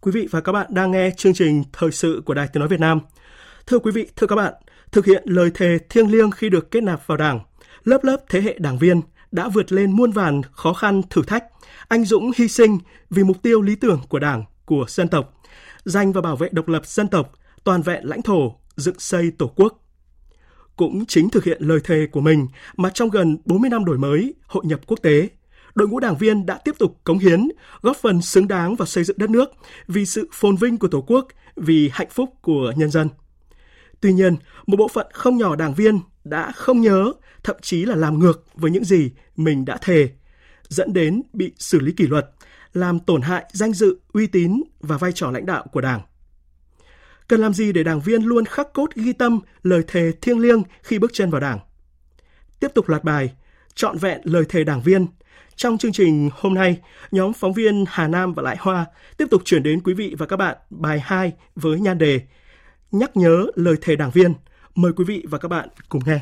Quý 0.00 0.12
vị 0.12 0.28
và 0.30 0.40
các 0.40 0.52
bạn 0.52 0.66
đang 0.70 0.90
nghe 0.90 1.10
chương 1.16 1.34
trình 1.34 1.64
Thời 1.72 1.90
sự 1.90 2.22
của 2.24 2.34
Đài 2.34 2.48
Tiếng 2.52 2.60
Nói 2.60 2.68
Việt 2.68 2.80
Nam. 2.80 3.00
Thưa 3.66 3.78
quý 3.78 3.92
vị, 3.92 4.06
thưa 4.16 4.26
các 4.26 4.36
bạn, 4.36 4.54
thực 4.92 5.06
hiện 5.06 5.22
lời 5.26 5.50
thề 5.54 5.78
thiêng 5.90 6.12
liêng 6.12 6.30
khi 6.30 6.48
được 6.48 6.70
kết 6.70 6.82
nạp 6.82 7.06
vào 7.06 7.18
Đảng, 7.18 7.40
lớp 7.84 8.04
lớp 8.04 8.16
thế 8.28 8.40
hệ 8.40 8.56
đảng 8.58 8.78
viên 8.78 9.00
đã 9.32 9.48
vượt 9.48 9.72
lên 9.72 9.92
muôn 9.92 10.10
vàn 10.10 10.42
khó 10.52 10.72
khăn 10.72 11.02
thử 11.10 11.22
thách, 11.22 11.44
anh 11.88 12.04
dũng 12.04 12.30
hy 12.36 12.48
sinh 12.48 12.78
vì 13.10 13.22
mục 13.22 13.36
tiêu 13.42 13.62
lý 13.62 13.74
tưởng 13.76 14.00
của 14.08 14.18
Đảng, 14.18 14.44
của 14.64 14.84
dân 14.88 15.08
tộc, 15.08 15.34
giành 15.84 16.12
và 16.12 16.20
bảo 16.20 16.36
vệ 16.36 16.48
độc 16.52 16.68
lập 16.68 16.86
dân 16.86 17.08
tộc, 17.08 17.32
toàn 17.64 17.82
vẹn 17.82 18.04
lãnh 18.04 18.22
thổ, 18.22 18.54
dựng 18.76 18.98
xây 18.98 19.30
Tổ 19.38 19.52
quốc. 19.56 19.84
Cũng 20.76 21.06
chính 21.06 21.30
thực 21.30 21.44
hiện 21.44 21.62
lời 21.62 21.78
thề 21.84 22.06
của 22.12 22.20
mình 22.20 22.46
mà 22.76 22.90
trong 22.90 23.10
gần 23.10 23.38
40 23.44 23.70
năm 23.70 23.84
đổi 23.84 23.98
mới, 23.98 24.34
hội 24.46 24.64
nhập 24.66 24.80
quốc 24.86 24.98
tế, 25.02 25.28
đội 25.74 25.88
ngũ 25.88 26.00
đảng 26.00 26.16
viên 26.16 26.46
đã 26.46 26.58
tiếp 26.64 26.74
tục 26.78 27.00
cống 27.04 27.18
hiến, 27.18 27.48
góp 27.82 27.96
phần 27.96 28.22
xứng 28.22 28.48
đáng 28.48 28.76
vào 28.76 28.86
xây 28.86 29.04
dựng 29.04 29.18
đất 29.18 29.30
nước 29.30 29.50
vì 29.86 30.06
sự 30.06 30.28
phồn 30.32 30.56
vinh 30.56 30.78
của 30.78 30.88
Tổ 30.88 31.00
quốc, 31.06 31.28
vì 31.56 31.90
hạnh 31.92 32.08
phúc 32.10 32.30
của 32.42 32.72
nhân 32.76 32.90
dân. 32.90 33.08
Tuy 34.00 34.12
nhiên, 34.12 34.36
một 34.66 34.76
bộ 34.76 34.88
phận 34.88 35.06
không 35.12 35.36
nhỏ 35.36 35.56
đảng 35.56 35.74
viên 35.74 36.00
đã 36.24 36.52
không 36.52 36.80
nhớ, 36.80 37.12
thậm 37.44 37.56
chí 37.62 37.84
là 37.84 37.96
làm 37.96 38.18
ngược 38.18 38.44
với 38.54 38.70
những 38.70 38.84
gì 38.84 39.10
mình 39.36 39.64
đã 39.64 39.76
thề, 39.76 40.08
dẫn 40.68 40.92
đến 40.92 41.22
bị 41.32 41.52
xử 41.58 41.80
lý 41.80 41.92
kỷ 41.92 42.06
luật, 42.06 42.30
làm 42.72 43.00
tổn 43.00 43.22
hại 43.22 43.44
danh 43.52 43.72
dự, 43.72 43.98
uy 44.12 44.26
tín 44.26 44.62
và 44.80 44.96
vai 44.96 45.12
trò 45.12 45.30
lãnh 45.30 45.46
đạo 45.46 45.66
của 45.72 45.80
Đảng. 45.80 46.00
Cần 47.28 47.40
làm 47.40 47.54
gì 47.54 47.72
để 47.72 47.82
đảng 47.82 48.00
viên 48.00 48.22
luôn 48.22 48.44
khắc 48.44 48.72
cốt 48.72 48.94
ghi 48.94 49.12
tâm 49.12 49.40
lời 49.62 49.82
thề 49.86 50.12
thiêng 50.20 50.38
liêng 50.38 50.62
khi 50.82 50.98
bước 50.98 51.10
chân 51.12 51.30
vào 51.30 51.40
Đảng? 51.40 51.58
Tiếp 52.60 52.68
tục 52.74 52.88
loạt 52.88 53.04
bài 53.04 53.32
Trọn 53.74 53.98
vẹn 53.98 54.20
lời 54.24 54.44
thề 54.48 54.64
đảng 54.64 54.82
viên. 54.82 55.06
Trong 55.56 55.78
chương 55.78 55.92
trình 55.92 56.30
hôm 56.32 56.54
nay, 56.54 56.78
nhóm 57.10 57.32
phóng 57.32 57.52
viên 57.52 57.84
Hà 57.88 58.08
Nam 58.08 58.34
và 58.34 58.42
Lại 58.42 58.56
Hoa 58.60 58.86
tiếp 59.16 59.24
tục 59.30 59.42
chuyển 59.44 59.62
đến 59.62 59.80
quý 59.80 59.94
vị 59.94 60.14
và 60.18 60.26
các 60.26 60.36
bạn 60.36 60.56
bài 60.70 61.00
2 61.00 61.32
với 61.56 61.80
nhan 61.80 61.98
đề 61.98 62.20
Nhắc 62.92 63.16
nhớ 63.16 63.46
lời 63.54 63.76
thề 63.80 63.96
đảng 63.96 64.10
viên. 64.10 64.34
Mời 64.74 64.92
quý 64.96 65.04
vị 65.04 65.24
và 65.28 65.38
các 65.38 65.48
bạn 65.48 65.68
cùng 65.88 66.02
nghe. 66.06 66.20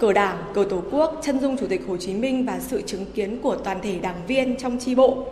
Cờ 0.00 0.12
đảng, 0.12 0.44
cờ 0.54 0.66
tổ 0.70 0.82
quốc, 0.90 1.20
chân 1.24 1.40
dung 1.40 1.56
Chủ 1.58 1.66
tịch 1.66 1.82
Hồ 1.88 1.96
Chí 1.96 2.14
Minh 2.14 2.46
và 2.46 2.60
sự 2.60 2.82
chứng 2.82 3.04
kiến 3.14 3.38
của 3.42 3.56
toàn 3.56 3.80
thể 3.82 3.98
đảng 3.98 4.26
viên 4.26 4.56
trong 4.56 4.78
tri 4.78 4.94
bộ, 4.94 5.26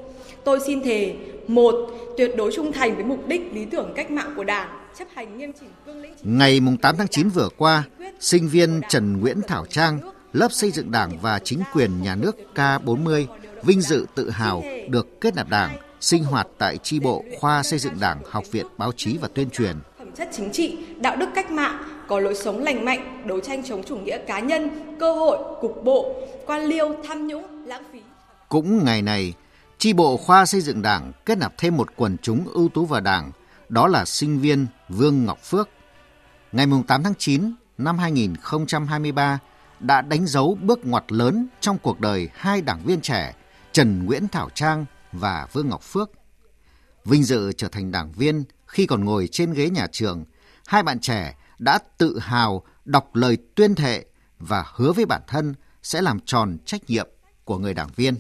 tôi 0.45 0.61
xin 0.67 0.83
thề 0.83 1.15
một 1.49 1.75
tuyệt 2.17 2.31
đối 2.37 2.53
trung 2.53 2.73
thành 2.73 2.95
với 2.95 3.05
mục 3.05 3.29
đích 3.29 3.53
lý 3.53 3.65
tưởng 3.65 3.93
cách 3.97 4.11
mạng 4.11 4.33
của 4.37 4.45
đảng 4.45 4.69
chấp 4.99 5.09
hành 5.15 5.39
nghiêm 5.39 5.53
chỉnh 5.61 5.69
cương 5.87 6.03
lĩnh 6.03 6.13
ngày 6.23 6.61
8 6.83 6.97
tháng 6.97 7.09
9 7.09 7.29
vừa 7.29 7.49
qua 7.57 7.83
sinh 8.21 8.49
viên 8.49 8.81
Trần 8.89 9.21
Nguyễn 9.21 9.41
Thảo 9.49 9.67
Trang 9.67 9.99
lớp 10.33 10.53
xây 10.53 10.71
dựng 10.71 10.91
đảng 10.91 11.19
và 11.23 11.39
chính 11.39 11.63
quyền 11.73 12.03
nhà 12.03 12.17
nước 12.17 12.37
K40 12.55 13.27
vinh 13.63 13.81
dự 13.81 14.07
tự 14.15 14.31
hào 14.31 14.63
được 14.89 15.21
kết 15.21 15.35
nạp 15.35 15.49
đảng 15.49 15.77
sinh 16.01 16.25
hoạt 16.25 16.47
tại 16.59 16.77
tri 16.79 17.01
bộ 17.01 17.25
khoa 17.41 17.63
xây 17.63 17.79
dựng 17.79 17.95
đảng 18.01 18.19
học 18.31 18.45
viện 18.51 18.67
báo 18.79 18.93
chí 18.97 19.19
và 19.19 19.29
tuyên 19.35 19.51
truyền. 19.51 19.77
phẩm 19.99 20.09
chất 20.17 20.29
chính 20.33 20.53
trị 20.53 20.79
đạo 21.01 21.17
đức 21.17 21.29
cách 21.35 21.51
mạng 21.51 21.94
có 22.09 22.21
lối 22.21 22.35
sống 22.35 22.63
lành 22.63 22.85
mạnh 22.85 23.23
đấu 23.27 23.41
tranh 23.41 23.63
chống 23.65 23.83
chủ 23.83 23.97
nghĩa 23.97 24.19
cá 24.19 24.41
nhân 24.41 24.97
cơ 25.01 25.13
hội 25.13 25.39
cục 25.61 25.85
bộ 25.85 26.15
quan 26.47 26.65
liêu 26.65 26.97
tham 27.09 27.27
nhũng 27.27 27.67
lãng 27.67 27.83
phí 27.93 28.01
cũng 28.49 28.85
ngày 28.85 29.03
này 29.03 29.35
tri 29.79 29.93
bộ 29.93 30.17
khoa 30.17 30.47
xây 30.47 30.61
dựng 30.61 30.83
đảng 30.83 31.13
kết 31.27 31.39
nạp 31.39 31.55
thêm 31.59 31.77
một 31.77 31.89
quần 31.97 32.17
chúng 32.23 32.49
ưu 32.49 32.69
tú 32.69 32.87
vào 32.87 33.01
đảng, 33.01 33.33
đó 33.69 33.87
là 33.87 34.05
sinh 34.05 34.41
viên 34.41 34.67
Vương 34.89 35.25
Ngọc 35.25 35.39
Phước. 35.43 35.69
Ngày 36.53 36.67
8 36.87 37.03
tháng 37.03 37.15
9 37.19 37.55
năm 37.79 37.99
2023 37.99 39.39
đã 39.81 40.03
đánh 40.03 40.27
dấu 40.27 40.59
bước 40.63 40.87
ngoặt 40.87 41.05
lớn 41.09 41.47
trong 41.61 41.79
cuộc 41.79 42.01
đời 42.01 42.29
hai 42.35 42.61
đảng 42.61 42.83
viên 42.85 43.01
trẻ 43.01 43.35
Trần 43.73 44.05
Nguyễn 44.05 44.29
Thảo 44.29 44.51
Trang 44.55 44.85
và 45.13 45.47
Vương 45.53 45.69
Ngọc 45.69 45.83
Phước. 45.83 46.11
Vinh 47.05 47.25
dự 47.25 47.53
trở 47.53 47.69
thành 47.69 47.93
đảng 47.93 48.13
viên 48.13 48.45
khi 48.67 48.87
còn 48.87 49.05
ngồi 49.05 49.29
trên 49.33 49.53
ghế 49.53 49.71
nhà 49.71 49.87
trường, 49.93 50.25
hai 50.67 50.83
bạn 50.83 50.99
trẻ 51.01 51.35
đã 51.59 51.79
tự 51.99 52.19
hào 52.19 52.63
đọc 52.85 53.15
lời 53.15 53.39
tuyên 53.55 53.75
thệ 53.75 54.05
và 54.39 54.65
hứa 54.75 54.93
với 54.93 55.07
bản 55.07 55.23
thân 55.27 55.55
sẽ 55.83 56.03
làm 56.03 56.21
tròn 56.21 56.57
trách 56.65 56.91
nhiệm 56.91 57.09
của 57.45 57.59
người 57.59 57.75
đảng 57.75 57.89
viên. 57.97 58.15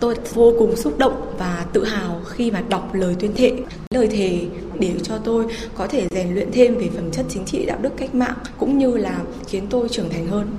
Tôi 0.00 0.16
vô 0.34 0.52
cùng 0.58 0.76
xúc 0.76 0.98
động 0.98 1.34
và 1.38 1.66
tự 1.72 1.84
hào 1.84 2.22
khi 2.26 2.50
mà 2.50 2.60
đọc 2.60 2.94
lời 2.94 3.16
tuyên 3.20 3.34
thệ. 3.36 3.52
Lời 3.90 4.08
thề 4.08 4.48
để 4.78 4.94
cho 5.02 5.18
tôi 5.18 5.46
có 5.74 5.86
thể 5.86 6.08
rèn 6.10 6.34
luyện 6.34 6.52
thêm 6.52 6.78
về 6.78 6.90
phẩm 6.94 7.10
chất 7.10 7.26
chính 7.28 7.44
trị 7.44 7.66
đạo 7.66 7.78
đức 7.82 7.90
cách 7.96 8.14
mạng 8.14 8.36
cũng 8.58 8.78
như 8.78 8.96
là 8.96 9.22
khiến 9.46 9.66
tôi 9.70 9.88
trưởng 9.88 10.10
thành 10.10 10.26
hơn. 10.26 10.56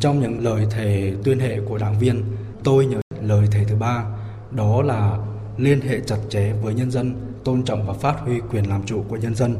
Trong 0.00 0.20
những 0.20 0.44
lời 0.44 0.66
thề 0.70 1.14
tuyên 1.24 1.38
hệ 1.38 1.60
của 1.68 1.78
đảng 1.78 1.98
viên, 1.98 2.24
tôi 2.64 2.86
nhớ 2.86 3.00
lời 3.22 3.48
thề 3.50 3.64
thứ 3.68 3.76
ba, 3.76 4.04
đó 4.50 4.82
là 4.82 5.18
liên 5.56 5.80
hệ 5.80 6.00
chặt 6.00 6.18
chẽ 6.30 6.52
với 6.62 6.74
nhân 6.74 6.90
dân, 6.90 7.14
tôn 7.44 7.64
trọng 7.64 7.86
và 7.86 7.92
phát 7.92 8.16
huy 8.20 8.40
quyền 8.50 8.68
làm 8.68 8.86
chủ 8.86 9.04
của 9.08 9.16
nhân 9.16 9.34
dân. 9.34 9.56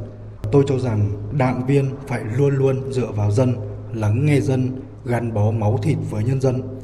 Tôi 0.53 0.65
cho 0.69 0.79
rằng 0.79 1.29
đảng 1.39 1.67
viên 1.67 1.95
phải 2.07 2.25
luôn 2.25 2.57
luôn 2.57 2.93
dựa 2.93 3.13
vào 3.13 3.33
dân, 3.33 3.57
lắng 3.95 4.27
nghe 4.27 4.41
dân, 4.41 4.81
gắn 5.05 5.35
bó 5.35 5.51
máu 5.51 5.79
thịt 5.83 5.99
với 6.11 6.25
nhân 6.25 6.41
dân 6.41 6.81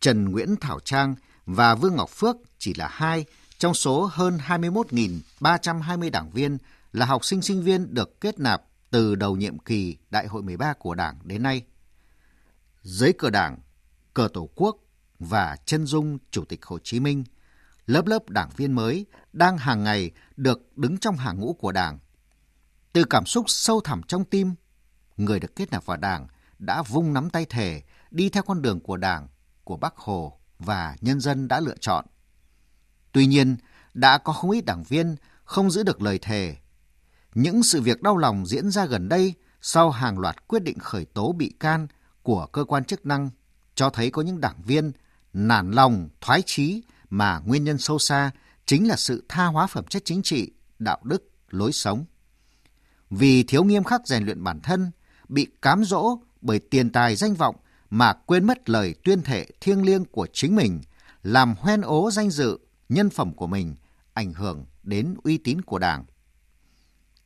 Trần 0.00 0.24
Nguyễn 0.24 0.56
Thảo 0.60 0.80
Trang 0.80 1.14
và 1.46 1.74
Vương 1.74 1.96
Ngọc 1.96 2.10
Phước 2.10 2.36
chỉ 2.58 2.74
là 2.74 2.88
hai 2.88 3.24
trong 3.58 3.74
số 3.74 4.10
hơn 4.12 4.38
21.320 4.46 6.10
đảng 6.10 6.30
viên 6.30 6.58
là 6.92 7.06
học 7.06 7.24
sinh 7.24 7.42
sinh 7.42 7.62
viên 7.62 7.94
được 7.94 8.20
kết 8.20 8.38
nạp 8.38 8.62
từ 8.90 9.14
đầu 9.14 9.36
nhiệm 9.36 9.58
kỳ 9.58 9.96
Đại 10.10 10.26
hội 10.26 10.42
13 10.42 10.72
của 10.72 10.94
Đảng 10.94 11.18
đến 11.24 11.42
nay. 11.42 11.62
Dưới 12.82 13.12
cờ 13.12 13.30
Đảng, 13.30 13.58
cờ 14.14 14.28
Tổ 14.32 14.48
quốc 14.54 14.76
và 15.18 15.56
chân 15.64 15.86
dung 15.86 16.18
Chủ 16.30 16.44
tịch 16.44 16.64
Hồ 16.64 16.78
Chí 16.78 17.00
Minh, 17.00 17.24
lớp 17.86 18.06
lớp 18.06 18.30
đảng 18.30 18.50
viên 18.56 18.72
mới 18.72 19.06
đang 19.32 19.58
hàng 19.58 19.84
ngày 19.84 20.10
được 20.36 20.76
đứng 20.76 20.98
trong 20.98 21.16
hàng 21.16 21.40
ngũ 21.40 21.52
của 21.52 21.72
Đảng. 21.72 21.98
Từ 22.98 23.04
cảm 23.04 23.26
xúc 23.26 23.44
sâu 23.48 23.80
thẳm 23.80 24.02
trong 24.02 24.24
tim, 24.24 24.54
người 25.16 25.40
được 25.40 25.56
kết 25.56 25.70
nạp 25.70 25.86
vào 25.86 25.96
Đảng 25.96 26.26
đã 26.58 26.82
vung 26.82 27.12
nắm 27.12 27.30
tay 27.30 27.46
thể 27.48 27.82
đi 28.10 28.28
theo 28.28 28.42
con 28.42 28.62
đường 28.62 28.80
của 28.80 28.96
Đảng 28.96 29.28
của 29.64 29.76
Bác 29.76 29.96
Hồ 29.96 30.38
và 30.58 30.96
nhân 31.00 31.20
dân 31.20 31.48
đã 31.48 31.60
lựa 31.60 31.76
chọn. 31.80 32.06
Tuy 33.12 33.26
nhiên, 33.26 33.56
đã 33.94 34.18
có 34.18 34.32
không 34.32 34.50
ít 34.50 34.64
đảng 34.64 34.82
viên 34.82 35.16
không 35.44 35.70
giữ 35.70 35.82
được 35.82 36.02
lời 36.02 36.18
thề. 36.18 36.56
Những 37.34 37.62
sự 37.62 37.82
việc 37.82 38.02
đau 38.02 38.16
lòng 38.16 38.46
diễn 38.46 38.70
ra 38.70 38.86
gần 38.86 39.08
đây 39.08 39.34
sau 39.60 39.90
hàng 39.90 40.18
loạt 40.18 40.48
quyết 40.48 40.62
định 40.62 40.78
khởi 40.78 41.04
tố 41.04 41.32
bị 41.32 41.54
can 41.60 41.86
của 42.22 42.46
cơ 42.46 42.64
quan 42.64 42.84
chức 42.84 43.06
năng 43.06 43.30
cho 43.74 43.90
thấy 43.90 44.10
có 44.10 44.22
những 44.22 44.40
đảng 44.40 44.62
viên 44.64 44.92
nản 45.32 45.70
lòng, 45.70 46.08
thoái 46.20 46.42
chí 46.46 46.82
mà 47.10 47.38
nguyên 47.38 47.64
nhân 47.64 47.78
sâu 47.78 47.98
xa 47.98 48.30
chính 48.66 48.88
là 48.88 48.96
sự 48.96 49.24
tha 49.28 49.46
hóa 49.46 49.66
phẩm 49.66 49.84
chất 49.84 50.02
chính 50.04 50.22
trị, 50.22 50.52
đạo 50.78 50.98
đức, 51.04 51.30
lối 51.50 51.72
sống. 51.72 52.04
Vì 53.10 53.42
thiếu 53.42 53.64
nghiêm 53.64 53.84
khắc 53.84 54.06
rèn 54.06 54.24
luyện 54.24 54.44
bản 54.44 54.60
thân, 54.60 54.90
bị 55.28 55.46
cám 55.62 55.84
dỗ 55.84 56.18
bởi 56.40 56.58
tiền 56.58 56.92
tài 56.92 57.16
danh 57.16 57.34
vọng 57.34 57.56
mà 57.90 58.12
quên 58.12 58.44
mất 58.44 58.68
lời 58.68 58.94
tuyên 59.04 59.22
thệ 59.22 59.46
thiêng 59.60 59.84
liêng 59.84 60.04
của 60.04 60.26
chính 60.32 60.56
mình, 60.56 60.80
làm 61.22 61.54
hoen 61.58 61.80
ố 61.80 62.10
danh 62.10 62.30
dự, 62.30 62.58
nhân 62.88 63.10
phẩm 63.10 63.34
của 63.34 63.46
mình, 63.46 63.74
ảnh 64.14 64.32
hưởng 64.32 64.66
đến 64.82 65.14
uy 65.24 65.38
tín 65.38 65.62
của 65.62 65.78
Đảng. 65.78 66.04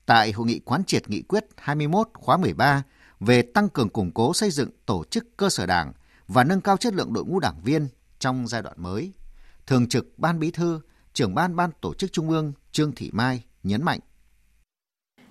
tại 0.06 0.32
hội 0.32 0.46
nghị 0.46 0.58
quán 0.58 0.84
triệt 0.84 1.08
nghị 1.08 1.22
quyết 1.22 1.46
21 1.56 2.08
khóa 2.14 2.36
13 2.36 2.82
về 3.20 3.42
tăng 3.42 3.68
cường 3.68 3.88
củng 3.88 4.10
cố 4.10 4.34
xây 4.34 4.50
dựng 4.50 4.70
tổ 4.86 5.04
chức 5.10 5.36
cơ 5.36 5.50
sở 5.50 5.66
đảng 5.66 5.92
và 6.28 6.44
nâng 6.44 6.60
cao 6.60 6.76
chất 6.76 6.94
lượng 6.94 7.12
đội 7.12 7.24
ngũ 7.24 7.40
đảng 7.40 7.60
viên 7.62 7.88
trong 8.18 8.48
giai 8.48 8.62
đoạn 8.62 8.76
mới. 8.82 9.12
Thường 9.66 9.88
trực 9.88 10.18
Ban 10.18 10.38
Bí 10.38 10.50
thư, 10.50 10.80
trưởng 11.12 11.34
ban 11.34 11.56
Ban 11.56 11.70
Tổ 11.80 11.94
chức 11.94 12.12
Trung 12.12 12.30
ương 12.30 12.52
Trương 12.72 12.92
Thị 12.92 13.10
Mai 13.12 13.44
nhấn 13.62 13.82
mạnh. 13.82 14.00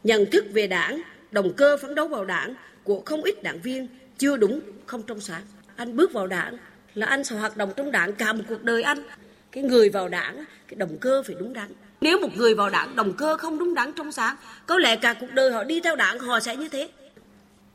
Nhận 0.03 0.25
thức 0.25 0.45
về 0.53 0.67
đảng, 0.67 1.01
động 1.31 1.53
cơ 1.53 1.77
phấn 1.77 1.95
đấu 1.95 2.07
vào 2.07 2.25
đảng 2.25 2.53
của 2.83 3.01
không 3.05 3.23
ít 3.23 3.43
đảng 3.43 3.61
viên 3.61 3.87
chưa 4.17 4.37
đúng, 4.37 4.59
không 4.85 5.03
trong 5.03 5.21
sáng. 5.21 5.41
Anh 5.75 5.95
bước 5.95 6.13
vào 6.13 6.27
đảng 6.27 6.57
là 6.93 7.05
anh 7.05 7.23
sẽ 7.23 7.35
hoạt 7.35 7.57
động 7.57 7.71
trong 7.75 7.91
đảng 7.91 8.13
cả 8.13 8.33
một 8.33 8.43
cuộc 8.49 8.63
đời 8.63 8.83
anh. 8.83 9.03
Cái 9.51 9.63
người 9.63 9.89
vào 9.89 10.09
đảng, 10.09 10.35
cái 10.67 10.75
động 10.75 10.97
cơ 11.01 11.23
phải 11.23 11.35
đúng 11.39 11.53
đắn. 11.53 11.69
Nếu 12.01 12.19
một 12.19 12.29
người 12.35 12.53
vào 12.53 12.69
đảng 12.69 12.95
động 12.95 13.13
cơ 13.17 13.37
không 13.37 13.59
đúng 13.59 13.73
đắn 13.73 13.93
trong 13.93 14.11
sáng, 14.11 14.35
có 14.65 14.77
lẽ 14.77 14.95
cả 14.95 15.13
cuộc 15.13 15.31
đời 15.33 15.51
họ 15.51 15.63
đi 15.63 15.79
theo 15.79 15.95
đảng 15.95 16.19
họ 16.19 16.39
sẽ 16.39 16.55
như 16.55 16.69
thế. 16.69 16.89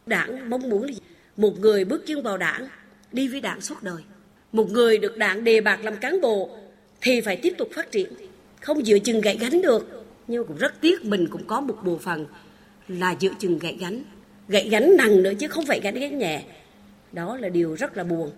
Đảng 0.07 0.51
mong 0.51 0.71
muốn 0.71 0.83
là 0.83 0.93
gì? 0.93 1.01
Một 1.37 1.61
người 1.61 1.85
bước 1.85 2.07
chân 2.07 2.23
vào 2.23 2.37
đảng, 2.37 2.69
đi 3.13 3.29
với 3.29 3.41
đảng 3.41 3.61
suốt 3.61 3.83
đời. 3.83 4.03
Một 4.53 4.71
người 4.71 4.99
được 4.99 5.17
đảng 5.17 5.45
đề 5.45 5.61
bạt 5.61 5.81
làm 5.83 5.97
cán 5.97 6.21
bộ 6.21 6.59
thì 7.01 7.21
phải 7.21 7.37
tiếp 7.37 7.55
tục 7.59 7.69
phát 7.75 7.91
triển, 7.91 8.13
không 8.61 8.85
dựa 8.85 8.99
chừng 8.99 9.21
gãy 9.21 9.39
gánh 9.41 9.63
được. 9.63 9.96
Nhưng 10.29 10.47
cũng 10.47 10.57
rất 10.57 10.81
tiếc 10.81 11.05
mình 11.05 11.29
cũng 11.31 11.47
có 11.47 11.61
một 11.61 11.79
bộ 11.85 11.99
phận 11.99 12.27
là 12.89 13.11
giữa 13.21 13.31
chừng 13.39 13.59
gãy 13.59 13.77
gánh. 13.81 14.03
Gãy 14.49 14.69
gánh 14.69 14.97
nặng 14.99 15.23
nữa 15.23 15.33
chứ 15.41 15.49
không 15.49 15.67
phải 15.67 15.81
gánh 15.81 15.95
gánh 15.95 16.19
nhẹ. 16.19 16.45
Đó 17.13 17.37
là 17.37 17.49
điều 17.49 17.75
rất 17.75 17.97
là 17.97 18.05
buồn. 18.05 18.31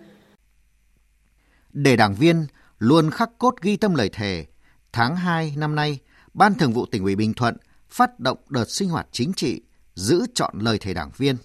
Để 1.73 1.95
đảng 1.95 2.15
viên 2.15 2.45
luôn 2.79 3.11
khắc 3.11 3.29
cốt 3.37 3.55
ghi 3.61 3.77
tâm 3.77 3.95
lời 3.95 4.09
thề, 4.09 4.45
tháng 4.91 5.15
2 5.15 5.53
năm 5.57 5.75
nay, 5.75 5.99
Ban 6.33 6.53
Thường 6.53 6.73
vụ 6.73 6.85
tỉnh 6.85 7.03
ủy 7.03 7.15
Bình 7.15 7.33
Thuận 7.33 7.57
phát 7.89 8.19
động 8.19 8.37
đợt 8.49 8.69
sinh 8.69 8.89
hoạt 8.89 9.07
chính 9.11 9.33
trị 9.33 9.61
giữ 9.95 10.25
chọn 10.33 10.59
lời 10.59 10.77
thề 10.77 10.93
đảng 10.93 11.11
viên. 11.17 11.35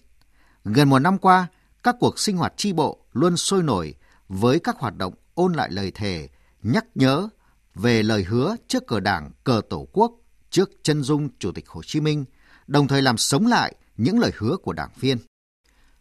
Gần 0.65 0.91
một 0.91 0.99
năm 0.99 1.19
qua, 1.19 1.47
các 1.83 1.97
cuộc 2.01 2.19
sinh 2.19 2.37
hoạt 2.37 2.53
tri 2.57 2.73
bộ 2.73 3.05
luôn 3.13 3.37
sôi 3.37 3.63
nổi 3.63 3.95
với 4.29 4.61
các 4.61 4.77
hoạt 4.79 4.97
động 4.97 5.15
ôn 5.35 5.53
lại 5.53 5.69
lời 5.73 5.91
thề, 5.95 6.29
nhắc 6.63 6.85
nhớ 6.95 7.29
về 7.75 8.03
lời 8.03 8.23
hứa 8.23 8.57
trước 8.69 8.87
cờ 8.87 9.01
đảng, 9.01 9.31
cờ 9.45 9.61
tổ 9.71 9.89
quốc, 9.93 10.13
trước 10.55 10.71
chân 10.83 11.03
dung 11.03 11.29
Chủ 11.39 11.53
tịch 11.53 11.69
Hồ 11.69 11.83
Chí 11.83 12.01
Minh, 12.01 12.25
đồng 12.67 12.89
thời 12.89 13.03
làm 13.03 13.19
sống 13.19 13.47
lại 13.47 13.75
những 13.97 14.19
lời 14.19 14.33
hứa 14.37 14.57
của 14.57 14.73
đảng 14.73 14.91
viên. 14.97 15.19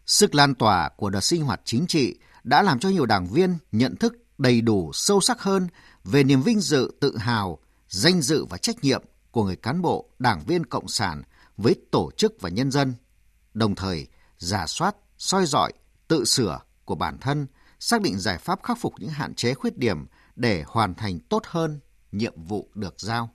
Sức 0.06 0.34
lan 0.34 0.54
tỏa 0.54 0.88
của 0.96 1.10
đợt 1.10 1.20
sinh 1.20 1.42
hoạt 1.42 1.60
chính 1.64 1.86
trị 1.86 2.18
đã 2.44 2.62
làm 2.62 2.78
cho 2.78 2.88
nhiều 2.88 3.06
đảng 3.06 3.26
viên 3.26 3.58
nhận 3.72 3.96
thức 3.96 4.14
đầy 4.38 4.60
đủ 4.60 4.90
sâu 4.92 5.20
sắc 5.20 5.42
hơn 5.42 5.68
về 6.04 6.24
niềm 6.24 6.42
vinh 6.42 6.60
dự, 6.60 6.90
tự 7.00 7.16
hào, 7.16 7.58
danh 7.88 8.22
dự 8.22 8.44
và 8.44 8.56
trách 8.56 8.84
nhiệm 8.84 9.02
của 9.30 9.44
người 9.44 9.56
cán 9.56 9.82
bộ, 9.82 10.08
đảng 10.18 10.44
viên 10.46 10.66
cộng 10.66 10.88
sản 10.88 11.22
với 11.56 11.74
tổ 11.90 12.10
chức 12.16 12.40
và 12.40 12.48
nhân 12.48 12.70
dân, 12.70 12.94
đồng 13.54 13.74
thời 13.74 14.06
giả 14.38 14.66
soát, 14.66 14.96
soi 15.18 15.46
dọi, 15.46 15.72
tự 16.08 16.24
sửa 16.24 16.60
của 16.84 16.94
bản 16.94 17.18
thân, 17.18 17.46
xác 17.80 18.02
định 18.02 18.18
giải 18.18 18.38
pháp 18.38 18.62
khắc 18.62 18.78
phục 18.80 18.94
những 18.98 19.10
hạn 19.10 19.34
chế 19.34 19.54
khuyết 19.54 19.78
điểm 19.78 20.06
để 20.36 20.64
hoàn 20.66 20.94
thành 20.94 21.20
tốt 21.20 21.42
hơn 21.46 21.80
nhiệm 22.12 22.44
vụ 22.44 22.70
được 22.74 22.94
giao. 22.98 23.33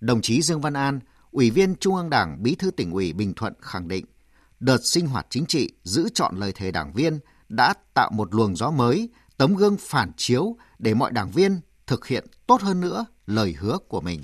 Đồng 0.00 0.20
chí 0.20 0.42
Dương 0.42 0.60
Văn 0.60 0.74
An, 0.74 1.00
Ủy 1.30 1.50
viên 1.50 1.74
Trung 1.74 1.94
ương 1.94 2.10
Đảng, 2.10 2.42
Bí 2.42 2.54
thư 2.54 2.70
tỉnh 2.70 2.92
ủy 2.92 3.12
Bình 3.12 3.34
Thuận 3.34 3.54
khẳng 3.60 3.88
định, 3.88 4.04
đợt 4.60 4.78
sinh 4.84 5.06
hoạt 5.06 5.26
chính 5.30 5.46
trị 5.46 5.70
giữ 5.82 6.08
chọn 6.14 6.36
lời 6.36 6.52
thề 6.52 6.70
đảng 6.70 6.92
viên 6.92 7.18
đã 7.48 7.74
tạo 7.94 8.10
một 8.10 8.34
luồng 8.34 8.56
gió 8.56 8.70
mới, 8.70 9.08
tấm 9.36 9.54
gương 9.54 9.76
phản 9.80 10.12
chiếu 10.16 10.56
để 10.78 10.94
mọi 10.94 11.12
đảng 11.12 11.30
viên 11.30 11.60
thực 11.86 12.06
hiện 12.06 12.24
tốt 12.46 12.60
hơn 12.60 12.80
nữa 12.80 13.06
lời 13.26 13.54
hứa 13.58 13.78
của 13.88 14.00
mình. 14.00 14.20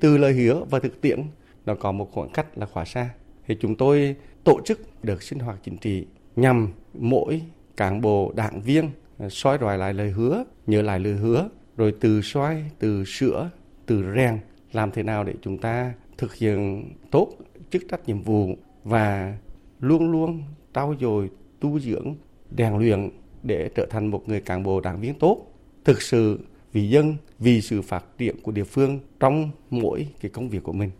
Từ 0.00 0.18
lời 0.18 0.32
hứa 0.32 0.64
và 0.70 0.78
thực 0.78 1.00
tiễn, 1.00 1.22
nó 1.66 1.74
có 1.74 1.92
một 1.92 2.10
khoảng 2.12 2.32
cách 2.32 2.58
là 2.58 2.66
khá 2.74 2.84
xa. 2.84 3.10
Thì 3.46 3.56
chúng 3.60 3.76
tôi 3.76 4.16
tổ 4.44 4.60
chức 4.64 5.04
được 5.04 5.22
sinh 5.22 5.38
hoạt 5.38 5.58
chính 5.64 5.78
trị 5.78 6.06
nhằm 6.36 6.72
mỗi 6.94 7.42
cán 7.76 8.00
bộ 8.00 8.32
đảng 8.36 8.62
viên 8.62 8.90
à, 9.18 9.28
soi 9.30 9.58
rọi 9.60 9.78
lại 9.78 9.94
lời 9.94 10.10
hứa, 10.10 10.44
nhớ 10.66 10.82
lại 10.82 11.00
lời 11.00 11.12
hứa, 11.12 11.48
rồi 11.76 11.94
từ 12.00 12.22
soi, 12.22 12.64
từ 12.78 13.04
sửa, 13.04 13.50
từ 13.86 14.04
rèn, 14.16 14.38
làm 14.72 14.90
thế 14.90 15.02
nào 15.02 15.24
để 15.24 15.34
chúng 15.42 15.58
ta 15.58 15.94
thực 16.18 16.34
hiện 16.34 16.90
tốt 17.10 17.28
chức 17.70 17.82
trách 17.90 18.08
nhiệm 18.08 18.22
vụ 18.22 18.56
và 18.84 19.36
luôn 19.80 20.10
luôn 20.10 20.42
trau 20.74 20.94
dồi, 21.00 21.30
tu 21.60 21.80
dưỡng, 21.80 22.14
rèn 22.58 22.78
luyện 22.78 23.10
để 23.42 23.70
trở 23.74 23.86
thành 23.90 24.10
một 24.10 24.28
người 24.28 24.40
cán 24.40 24.62
bộ 24.62 24.80
đảng 24.80 25.00
viên 25.00 25.18
tốt, 25.18 25.46
thực 25.84 26.02
sự 26.02 26.38
vì 26.72 26.88
dân, 26.88 27.16
vì 27.38 27.60
sự 27.60 27.82
phát 27.82 28.04
triển 28.18 28.42
của 28.42 28.52
địa 28.52 28.64
phương 28.64 29.00
trong 29.20 29.50
mỗi 29.70 30.08
cái 30.20 30.30
công 30.30 30.48
việc 30.48 30.62
của 30.62 30.72
mình. 30.72 30.90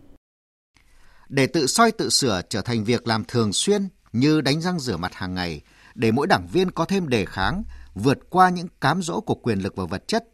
Để 1.29 1.47
tự 1.47 1.67
soi 1.67 1.91
tự 1.91 2.09
sửa 2.09 2.41
trở 2.49 2.61
thành 2.61 2.83
việc 2.83 3.07
làm 3.07 3.23
thường 3.27 3.53
xuyên 3.53 3.81
như 4.13 4.41
đánh 4.41 4.61
răng 4.61 4.79
rửa 4.79 4.97
mặt 4.97 5.13
hàng 5.13 5.33
ngày, 5.33 5.61
để 5.95 6.11
mỗi 6.11 6.27
đảng 6.27 6.47
viên 6.51 6.71
có 6.71 6.85
thêm 6.85 7.07
đề 7.07 7.25
kháng, 7.25 7.63
vượt 7.93 8.29
qua 8.29 8.49
những 8.49 8.67
cám 8.81 9.01
dỗ 9.01 9.21
của 9.21 9.35
quyền 9.35 9.59
lực 9.59 9.75
và 9.75 9.85
vật 9.85 10.07
chất 10.07 10.27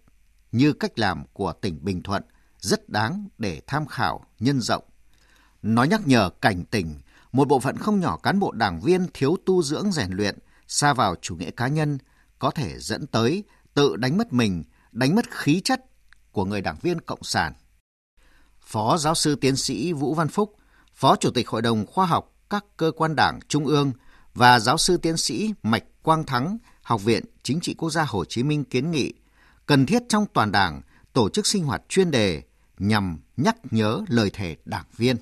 như 0.51 0.73
cách 0.73 0.99
làm 0.99 1.23
của 1.33 1.53
tỉnh 1.53 1.79
Bình 1.81 2.03
Thuận 2.03 2.23
rất 2.59 2.89
đáng 2.89 3.27
để 3.37 3.61
tham 3.67 3.85
khảo, 3.85 4.25
nhân 4.39 4.61
rộng. 4.61 4.83
Nó 5.61 5.83
nhắc 5.83 6.01
nhở 6.07 6.29
cảnh 6.29 6.65
tỉnh, 6.65 6.99
một 7.31 7.47
bộ 7.47 7.59
phận 7.59 7.77
không 7.77 7.99
nhỏ 7.99 8.17
cán 8.17 8.39
bộ 8.39 8.51
đảng 8.51 8.81
viên 8.81 9.07
thiếu 9.13 9.37
tu 9.45 9.63
dưỡng 9.63 9.91
rèn 9.91 10.11
luyện, 10.11 10.37
xa 10.67 10.93
vào 10.93 11.15
chủ 11.21 11.35
nghĩa 11.35 11.51
cá 11.51 11.67
nhân, 11.67 11.97
có 12.39 12.51
thể 12.51 12.79
dẫn 12.79 13.07
tới 13.07 13.43
tự 13.73 13.95
đánh 13.95 14.17
mất 14.17 14.33
mình, 14.33 14.63
đánh 14.91 15.15
mất 15.15 15.31
khí 15.31 15.61
chất 15.63 15.81
của 16.31 16.45
người 16.45 16.61
đảng 16.61 16.77
viên 16.81 17.01
Cộng 17.01 17.23
sản. 17.23 17.53
Phó 18.59 18.97
giáo 18.97 19.15
sư 19.15 19.35
tiến 19.35 19.55
sĩ 19.55 19.93
Vũ 19.93 20.13
Văn 20.13 20.27
Phúc, 20.27 20.55
Phó 20.93 21.15
Chủ 21.15 21.31
tịch 21.31 21.49
Hội 21.49 21.61
đồng 21.61 21.85
Khoa 21.85 22.05
học 22.05 22.33
các 22.49 22.65
cơ 22.77 22.91
quan 22.97 23.15
đảng 23.15 23.39
Trung 23.47 23.65
ương 23.65 23.91
và 24.33 24.59
giáo 24.59 24.77
sư 24.77 24.97
tiến 24.97 25.17
sĩ 25.17 25.53
Mạch 25.63 25.83
Quang 26.03 26.23
Thắng, 26.23 26.57
Học 26.81 27.03
viện 27.03 27.23
Chính 27.43 27.59
trị 27.59 27.73
Quốc 27.73 27.89
gia 27.89 28.03
Hồ 28.03 28.25
Chí 28.25 28.43
Minh 28.43 28.63
kiến 28.63 28.91
nghị 28.91 29.13
cần 29.65 29.85
thiết 29.85 30.03
trong 30.09 30.25
toàn 30.33 30.51
đảng 30.51 30.81
tổ 31.13 31.29
chức 31.29 31.47
sinh 31.47 31.63
hoạt 31.63 31.81
chuyên 31.89 32.11
đề 32.11 32.43
nhằm 32.80 33.17
nhắc 33.38 33.57
nhớ 33.71 34.01
lời 34.07 34.30
thề 34.34 34.55
đảng 34.65 34.86
viên. 34.97 35.15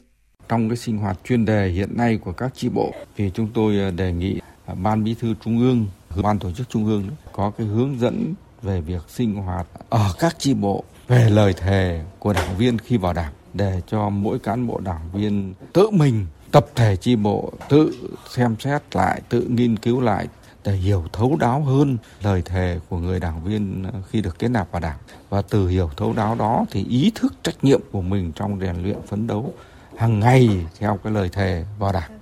Trong 0.49 0.69
cái 0.69 0.77
sinh 0.77 0.97
hoạt 0.97 1.19
chuyên 1.23 1.45
đề 1.45 1.69
hiện 1.69 1.97
nay 1.97 2.17
của 2.17 2.31
các 2.31 2.51
chi 2.55 2.69
bộ 2.69 2.93
thì 3.15 3.31
chúng 3.33 3.49
tôi 3.53 3.79
à, 3.79 3.89
đề 3.89 4.11
nghị 4.11 4.39
à, 4.65 4.73
Ban 4.73 5.03
Bí 5.03 5.15
thư 5.19 5.33
Trung 5.43 5.59
ương, 5.59 5.87
Ban 6.23 6.39
Tổ 6.39 6.51
chức 6.51 6.69
Trung 6.69 6.85
ương 6.85 7.09
có 7.31 7.51
cái 7.57 7.67
hướng 7.67 7.99
dẫn 7.99 8.33
về 8.61 8.81
việc 8.81 9.01
sinh 9.09 9.35
hoạt 9.35 9.67
ở 9.89 10.13
các 10.19 10.35
chi 10.39 10.53
bộ 10.53 10.83
về 11.07 11.29
lời 11.29 11.53
thề 11.53 12.03
của 12.19 12.33
đảng 12.33 12.57
viên 12.57 12.77
khi 12.77 12.97
vào 12.97 13.13
đảng 13.13 13.33
để 13.53 13.81
cho 13.87 14.09
mỗi 14.09 14.39
cán 14.39 14.67
bộ 14.67 14.79
đảng 14.79 15.11
viên 15.13 15.53
tự 15.73 15.89
mình 15.89 16.25
tập 16.51 16.65
thể 16.75 16.95
chi 16.95 17.15
bộ 17.15 17.53
tự 17.69 17.91
xem 18.29 18.55
xét 18.59 18.95
lại, 18.95 19.21
tự 19.29 19.41
nghiên 19.41 19.77
cứu 19.77 20.01
lại 20.01 20.27
để 20.65 20.71
hiểu 20.71 21.03
thấu 21.13 21.37
đáo 21.39 21.61
hơn 21.61 21.97
lời 22.23 22.41
thề 22.45 22.79
của 22.89 22.97
người 22.97 23.19
đảng 23.19 23.43
viên 23.43 23.85
khi 24.09 24.21
được 24.21 24.39
kết 24.39 24.47
nạp 24.47 24.71
vào 24.71 24.81
đảng 24.81 24.97
và 25.29 25.41
từ 25.49 25.67
hiểu 25.67 25.89
thấu 25.97 26.13
đáo 26.13 26.35
đó 26.35 26.65
thì 26.71 26.85
ý 26.89 27.11
thức 27.15 27.33
trách 27.43 27.63
nhiệm 27.63 27.81
của 27.91 28.01
mình 28.01 28.31
trong 28.35 28.59
rèn 28.59 28.75
luyện 28.83 28.97
phấn 29.07 29.27
đấu 29.27 29.53
hàng 29.97 30.19
ngày 30.19 30.49
theo 30.79 30.99
cái 31.03 31.13
lời 31.13 31.29
thề 31.33 31.65
vào 31.79 31.91
đảng. 31.91 32.19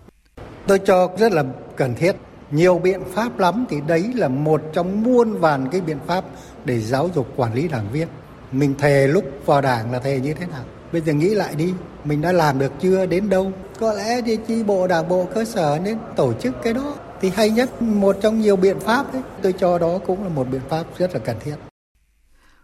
Tôi 0.67 0.79
cho 0.79 1.09
rất 1.17 1.31
là 1.31 1.43
cần 1.75 1.95
thiết 1.95 2.15
nhiều 2.51 2.79
biện 2.79 3.01
pháp 3.13 3.39
lắm 3.39 3.65
thì 3.69 3.77
đấy 3.87 4.11
là 4.15 4.27
một 4.27 4.61
trong 4.73 5.03
muôn 5.03 5.37
vàn 5.37 5.69
cái 5.71 5.81
biện 5.81 5.97
pháp 6.07 6.25
để 6.65 6.79
giáo 6.79 7.09
dục 7.15 7.27
quản 7.35 7.53
lý 7.53 7.67
đảng 7.67 7.91
viên. 7.91 8.07
Mình 8.51 8.75
thề 8.77 9.07
lúc 9.07 9.23
vào 9.45 9.61
đảng 9.61 9.91
là 9.91 9.99
thề 9.99 10.19
như 10.19 10.33
thế 10.33 10.45
nào? 10.45 10.63
Bây 10.91 11.01
giờ 11.01 11.13
nghĩ 11.13 11.29
lại 11.29 11.55
đi, 11.55 11.73
mình 12.03 12.21
đã 12.21 12.31
làm 12.31 12.59
được 12.59 12.71
chưa 12.81 13.05
đến 13.05 13.29
đâu? 13.29 13.51
Có 13.79 13.93
lẽ 13.93 14.21
thì 14.25 14.37
chi 14.47 14.63
bộ 14.63 14.87
đảng 14.87 15.09
bộ 15.09 15.27
cơ 15.35 15.45
sở 15.45 15.79
nên 15.83 15.97
tổ 16.15 16.33
chức 16.33 16.55
cái 16.63 16.73
đó 16.73 16.95
thì 17.23 17.29
hay 17.29 17.49
nhất 17.49 17.81
một 17.81 18.17
trong 18.21 18.41
nhiều 18.41 18.55
biện 18.55 18.79
pháp 18.79 19.13
ấy, 19.13 19.21
tôi 19.41 19.53
cho 19.53 19.79
đó 19.79 19.99
cũng 20.07 20.23
là 20.23 20.29
một 20.29 20.47
biện 20.51 20.61
pháp 20.69 20.97
rất 20.97 21.13
là 21.13 21.19
cần 21.19 21.37
thiết. 21.43 21.55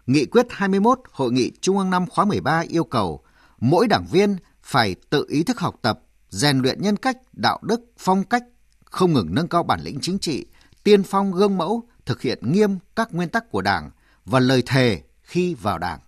Nghị 0.06 0.26
quyết 0.26 0.46
21 0.50 1.00
Hội 1.12 1.32
nghị 1.32 1.52
Trung 1.60 1.78
ương 1.78 1.90
năm 1.90 2.06
khóa 2.06 2.24
13 2.24 2.60
yêu 2.68 2.84
cầu 2.84 3.22
mỗi 3.60 3.86
đảng 3.88 4.06
viên 4.10 4.36
phải 4.62 4.94
tự 5.10 5.26
ý 5.28 5.42
thức 5.42 5.60
học 5.60 5.74
tập, 5.82 6.00
rèn 6.30 6.58
luyện 6.58 6.82
nhân 6.82 6.96
cách, 6.96 7.16
đạo 7.32 7.58
đức, 7.62 7.80
phong 7.98 8.24
cách, 8.24 8.42
không 8.84 9.12
ngừng 9.12 9.34
nâng 9.34 9.48
cao 9.48 9.62
bản 9.62 9.80
lĩnh 9.80 9.98
chính 10.00 10.18
trị, 10.18 10.46
tiên 10.84 11.02
phong 11.02 11.32
gương 11.32 11.58
mẫu, 11.58 11.82
thực 12.06 12.22
hiện 12.22 12.52
nghiêm 12.52 12.78
các 12.96 13.14
nguyên 13.14 13.28
tắc 13.28 13.50
của 13.50 13.62
Đảng 13.62 13.90
và 14.24 14.40
lời 14.40 14.62
thề 14.66 15.02
khi 15.22 15.54
vào 15.54 15.78
Đảng. 15.78 16.00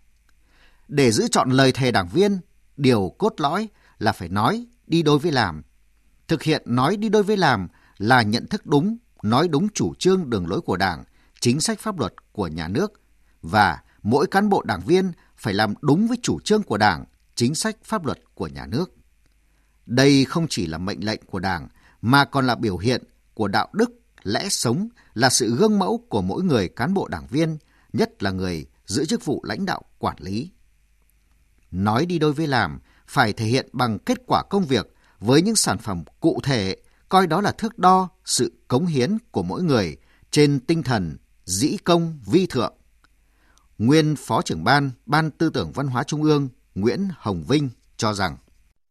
Để 0.88 1.12
giữ 1.12 1.28
chọn 1.28 1.50
lời 1.50 1.72
thề 1.72 1.90
đảng 1.90 2.08
viên, 2.08 2.38
điều 2.76 3.14
cốt 3.18 3.34
lõi 3.36 3.68
là 3.98 4.12
phải 4.12 4.28
nói 4.28 4.66
đi 4.86 5.02
đôi 5.02 5.18
với 5.18 5.32
làm. 5.32 5.62
Thực 6.28 6.42
hiện 6.42 6.62
nói 6.66 6.96
đi 6.96 7.08
đôi 7.08 7.22
với 7.22 7.36
làm 7.36 7.68
là 8.02 8.22
nhận 8.22 8.46
thức 8.46 8.66
đúng, 8.66 8.96
nói 9.22 9.48
đúng 9.48 9.68
chủ 9.68 9.94
trương 9.94 10.30
đường 10.30 10.46
lối 10.46 10.60
của 10.60 10.76
Đảng, 10.76 11.04
chính 11.40 11.60
sách 11.60 11.80
pháp 11.80 11.98
luật 11.98 12.14
của 12.32 12.46
nhà 12.46 12.68
nước 12.68 12.92
và 13.42 13.78
mỗi 14.02 14.26
cán 14.26 14.48
bộ 14.48 14.62
đảng 14.62 14.80
viên 14.80 15.12
phải 15.36 15.54
làm 15.54 15.74
đúng 15.80 16.08
với 16.08 16.16
chủ 16.22 16.40
trương 16.40 16.62
của 16.62 16.78
Đảng, 16.78 17.04
chính 17.34 17.54
sách 17.54 17.76
pháp 17.84 18.06
luật 18.06 18.18
của 18.34 18.46
nhà 18.46 18.66
nước. 18.66 18.90
Đây 19.86 20.24
không 20.24 20.46
chỉ 20.48 20.66
là 20.66 20.78
mệnh 20.78 21.04
lệnh 21.04 21.20
của 21.26 21.38
Đảng 21.38 21.68
mà 22.00 22.24
còn 22.24 22.46
là 22.46 22.54
biểu 22.54 22.78
hiện 22.78 23.02
của 23.34 23.48
đạo 23.48 23.68
đức, 23.72 23.90
lẽ 24.22 24.48
sống, 24.48 24.88
là 25.14 25.30
sự 25.30 25.56
gương 25.56 25.78
mẫu 25.78 26.04
của 26.08 26.22
mỗi 26.22 26.42
người 26.42 26.68
cán 26.68 26.94
bộ 26.94 27.08
đảng 27.08 27.26
viên, 27.26 27.58
nhất 27.92 28.22
là 28.22 28.30
người 28.30 28.66
giữ 28.86 29.04
chức 29.04 29.24
vụ 29.24 29.44
lãnh 29.44 29.66
đạo 29.66 29.82
quản 29.98 30.16
lý. 30.20 30.50
Nói 31.70 32.06
đi 32.06 32.18
đôi 32.18 32.32
với 32.32 32.46
làm, 32.46 32.80
phải 33.06 33.32
thể 33.32 33.46
hiện 33.46 33.68
bằng 33.72 33.98
kết 33.98 34.18
quả 34.26 34.42
công 34.50 34.64
việc 34.64 34.94
với 35.20 35.42
những 35.42 35.56
sản 35.56 35.78
phẩm 35.78 36.04
cụ 36.20 36.40
thể, 36.42 36.76
coi 37.12 37.26
đó 37.26 37.40
là 37.40 37.52
thước 37.52 37.78
đo 37.78 38.08
sự 38.24 38.52
cống 38.68 38.86
hiến 38.86 39.10
của 39.30 39.42
mỗi 39.42 39.62
người 39.62 39.96
trên 40.30 40.60
tinh 40.60 40.82
thần 40.82 41.16
dĩ 41.44 41.76
công 41.84 42.18
vi 42.26 42.46
thượng. 42.46 42.74
Nguyên 43.78 44.16
Phó 44.16 44.42
trưởng 44.42 44.64
ban, 44.64 44.90
Ban 45.06 45.30
Tư 45.30 45.50
tưởng 45.50 45.72
Văn 45.72 45.86
hóa 45.86 46.04
Trung 46.04 46.22
ương 46.22 46.48
Nguyễn 46.74 47.08
Hồng 47.16 47.44
Vinh 47.48 47.68
cho 47.96 48.14
rằng 48.14 48.36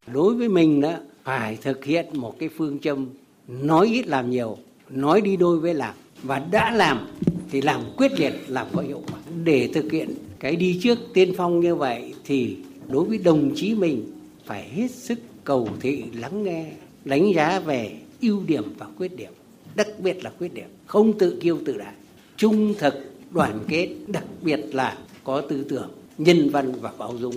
Đối 0.07 0.35
với 0.35 0.49
mình 0.49 0.81
đó, 0.81 0.93
phải 1.23 1.57
thực 1.61 1.85
hiện 1.85 2.05
một 2.13 2.35
cái 2.39 2.49
phương 2.57 2.79
châm 2.79 3.09
nói 3.47 3.87
ít 3.87 4.07
làm 4.07 4.29
nhiều, 4.29 4.57
nói 4.89 5.21
đi 5.21 5.37
đôi 5.37 5.59
với 5.59 5.73
làm 5.73 5.95
và 6.23 6.39
đã 6.39 6.71
làm 6.71 7.07
thì 7.51 7.61
làm 7.61 7.81
quyết 7.97 8.11
liệt, 8.11 8.33
làm 8.47 8.67
có 8.73 8.81
hiệu 8.81 9.03
quả. 9.11 9.19
Để 9.43 9.69
thực 9.73 9.91
hiện 9.91 10.15
cái 10.39 10.55
đi 10.55 10.79
trước 10.83 10.99
tiên 11.13 11.33
phong 11.37 11.59
như 11.59 11.75
vậy 11.75 12.13
thì 12.25 12.57
đối 12.87 13.05
với 13.05 13.17
đồng 13.17 13.51
chí 13.55 13.75
mình 13.75 14.11
phải 14.45 14.69
hết 14.69 14.91
sức 14.91 15.19
cầu 15.43 15.69
thị 15.79 16.03
lắng 16.13 16.43
nghe, 16.43 16.71
đánh 17.05 17.33
giá 17.35 17.59
về 17.59 18.00
ưu 18.21 18.43
điểm 18.43 18.73
và 18.77 18.87
khuyết 18.97 19.15
điểm, 19.15 19.33
đặc 19.75 19.87
biệt 19.99 20.23
là 20.23 20.31
khuyết 20.37 20.53
điểm, 20.53 20.69
không 20.87 21.17
tự 21.19 21.39
kiêu 21.41 21.59
tự 21.65 21.77
đại, 21.77 21.93
trung 22.37 22.73
thực, 22.79 22.93
đoàn 23.31 23.65
kết, 23.67 23.95
đặc 24.07 24.23
biệt 24.41 24.59
là 24.73 24.97
có 25.23 25.41
tư 25.49 25.65
tưởng, 25.69 25.91
nhân 26.17 26.49
văn 26.49 26.81
và 26.81 26.91
bao 26.97 27.17
dung. 27.17 27.35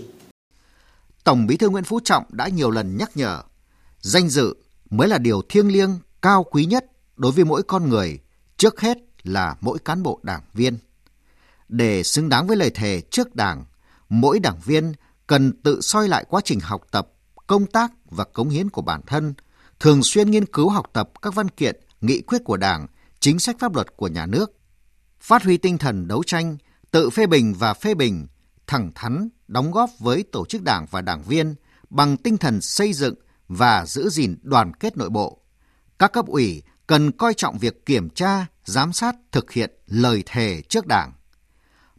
Tổng 1.24 1.46
Bí 1.46 1.56
thư 1.56 1.68
Nguyễn 1.68 1.84
Phú 1.84 2.00
Trọng 2.04 2.24
đã 2.30 2.48
nhiều 2.48 2.70
lần 2.70 2.96
nhắc 2.96 3.10
nhở, 3.14 3.42
danh 4.00 4.28
dự 4.28 4.54
mới 4.90 5.08
là 5.08 5.18
điều 5.18 5.42
thiêng 5.48 5.72
liêng, 5.72 5.98
cao 6.22 6.44
quý 6.44 6.64
nhất 6.64 6.86
đối 7.16 7.32
với 7.32 7.44
mỗi 7.44 7.62
con 7.62 7.88
người, 7.88 8.18
trước 8.56 8.80
hết 8.80 8.98
là 9.22 9.56
mỗi 9.60 9.78
cán 9.78 10.02
bộ 10.02 10.20
đảng 10.22 10.42
viên. 10.52 10.78
Để 11.68 12.02
xứng 12.02 12.28
đáng 12.28 12.46
với 12.46 12.56
lời 12.56 12.70
thề 12.70 13.00
trước 13.10 13.34
Đảng, 13.34 13.64
mỗi 14.08 14.38
đảng 14.38 14.58
viên 14.64 14.92
cần 15.26 15.52
tự 15.62 15.80
soi 15.80 16.08
lại 16.08 16.24
quá 16.28 16.40
trình 16.44 16.60
học 16.60 16.86
tập, 16.90 17.08
công 17.46 17.66
tác 17.66 17.92
và 18.10 18.24
cống 18.24 18.48
hiến 18.48 18.70
của 18.70 18.82
bản 18.82 19.00
thân, 19.06 19.34
thường 19.84 20.02
xuyên 20.02 20.30
nghiên 20.30 20.46
cứu 20.46 20.68
học 20.68 20.90
tập 20.92 21.10
các 21.22 21.34
văn 21.34 21.48
kiện, 21.48 21.80
nghị 22.00 22.20
quyết 22.20 22.44
của 22.44 22.56
Đảng, 22.56 22.86
chính 23.20 23.38
sách 23.38 23.56
pháp 23.58 23.74
luật 23.74 23.96
của 23.96 24.08
nhà 24.08 24.26
nước, 24.26 24.52
phát 25.20 25.42
huy 25.42 25.56
tinh 25.56 25.78
thần 25.78 26.08
đấu 26.08 26.22
tranh, 26.22 26.56
tự 26.90 27.10
phê 27.10 27.26
bình 27.26 27.54
và 27.58 27.74
phê 27.74 27.94
bình, 27.94 28.26
thẳng 28.66 28.90
thắn 28.94 29.28
đóng 29.48 29.70
góp 29.70 29.90
với 29.98 30.24
tổ 30.32 30.46
chức 30.46 30.62
đảng 30.62 30.86
và 30.90 31.00
đảng 31.00 31.22
viên 31.22 31.54
bằng 31.90 32.16
tinh 32.16 32.36
thần 32.36 32.60
xây 32.60 32.92
dựng 32.92 33.14
và 33.48 33.86
giữ 33.86 34.08
gìn 34.08 34.36
đoàn 34.42 34.72
kết 34.74 34.96
nội 34.96 35.10
bộ. 35.10 35.38
Các 35.98 36.12
cấp 36.12 36.26
ủy 36.26 36.62
cần 36.86 37.12
coi 37.12 37.34
trọng 37.34 37.58
việc 37.58 37.86
kiểm 37.86 38.10
tra, 38.10 38.46
giám 38.64 38.92
sát 38.92 39.16
thực 39.32 39.52
hiện 39.52 39.70
lời 39.86 40.22
thề 40.26 40.62
trước 40.68 40.86
đảng. 40.86 41.12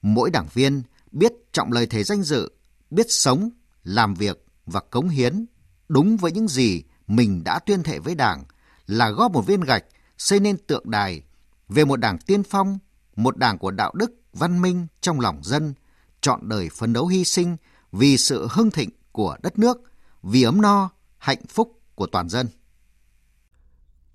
Mỗi 0.01 0.29
đảng 0.29 0.47
viên 0.53 0.83
biết 1.11 1.31
trọng 1.51 1.71
lời 1.71 1.87
thề 1.87 2.03
danh 2.03 2.23
dự, 2.23 2.51
biết 2.89 3.05
sống, 3.09 3.49
làm 3.83 4.13
việc 4.13 4.45
và 4.65 4.79
cống 4.79 5.09
hiến 5.09 5.45
đúng 5.87 6.17
với 6.17 6.31
những 6.31 6.47
gì 6.47 6.83
mình 7.07 7.43
đã 7.43 7.59
tuyên 7.59 7.83
thệ 7.83 7.99
với 7.99 8.15
đảng 8.15 8.43
là 8.87 9.09
góp 9.09 9.31
một 9.31 9.41
viên 9.41 9.61
gạch 9.61 9.83
xây 10.17 10.39
nên 10.39 10.57
tượng 10.57 10.89
đài 10.89 11.23
về 11.69 11.85
một 11.85 11.95
đảng 11.95 12.17
tiên 12.17 12.43
phong, 12.43 12.79
một 13.15 13.37
đảng 13.37 13.57
của 13.57 13.71
đạo 13.71 13.91
đức, 13.95 14.11
văn 14.33 14.61
minh 14.61 14.87
trong 15.01 15.19
lòng 15.19 15.39
dân, 15.43 15.73
chọn 16.21 16.49
đời 16.49 16.69
phấn 16.69 16.93
đấu 16.93 17.07
hy 17.07 17.25
sinh 17.25 17.57
vì 17.91 18.17
sự 18.17 18.47
hưng 18.51 18.71
thịnh 18.71 18.89
của 19.11 19.37
đất 19.43 19.59
nước, 19.59 19.77
vì 20.23 20.43
ấm 20.43 20.61
no, 20.61 20.89
hạnh 21.17 21.45
phúc 21.49 21.79
của 21.95 22.07
toàn 22.07 22.29
dân. 22.29 22.47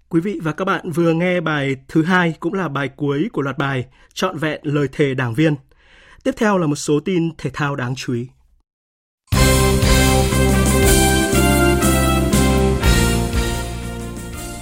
Quý 0.08 0.20
vị 0.20 0.40
và 0.42 0.52
các 0.52 0.64
bạn 0.64 0.90
vừa 0.90 1.12
nghe 1.12 1.40
bài 1.40 1.76
thứ 1.88 2.02
hai 2.02 2.34
cũng 2.40 2.54
là 2.54 2.68
bài 2.68 2.88
cuối 2.96 3.28
của 3.32 3.42
loạt 3.42 3.58
bài 3.58 3.86
Trọn 4.14 4.38
vẹn 4.38 4.60
lời 4.62 4.88
thề 4.92 5.14
đảng 5.14 5.34
viên. 5.34 5.54
Tiếp 6.24 6.34
theo 6.36 6.58
là 6.58 6.66
một 6.66 6.76
số 6.76 7.00
tin 7.00 7.36
thể 7.38 7.50
thao 7.54 7.76
đáng 7.76 7.94
chú 7.96 8.12
ý. 8.12 8.28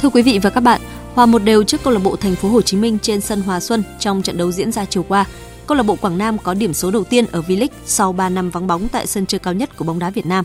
Thưa 0.09 0.13
quý 0.15 0.23
vị 0.23 0.39
và 0.43 0.51
các 0.51 0.61
bạn, 0.61 0.81
hòa 1.15 1.27
một 1.27 1.39
đều 1.39 1.65
trước 1.65 1.77
câu 1.85 1.93
lạc 1.93 2.01
bộ 2.05 2.17
Thành 2.17 2.35
phố 2.35 2.49
Hồ 2.49 2.63
Chí 2.63 2.77
Minh 2.77 2.99
trên 3.03 3.21
sân 3.21 3.41
Hòa 3.41 3.61
Xuân 3.61 3.83
trong 3.99 4.23
trận 4.23 4.39
đấu 4.39 4.53
diễn 4.53 4.73
ra 4.73 4.85
chiều 4.85 5.05
qua. 5.09 5.25
Câu 5.67 5.77
lạc 5.77 5.83
bộ 5.83 5.97
Quảng 6.01 6.19
Nam 6.19 6.37
có 6.43 6.55
điểm 6.55 6.75
số 6.75 6.91
đầu 6.91 7.05
tiên 7.05 7.25
ở 7.33 7.43
V-League 7.49 7.69
sau 7.85 8.13
3 8.13 8.29
năm 8.29 8.51
vắng 8.51 8.67
bóng 8.67 8.89
tại 8.93 9.07
sân 9.07 9.27
chơi 9.27 9.39
cao 9.39 9.55
nhất 9.55 9.77
của 9.79 9.85
bóng 9.85 9.99
đá 9.99 10.11
Việt 10.11 10.27
Nam. 10.27 10.45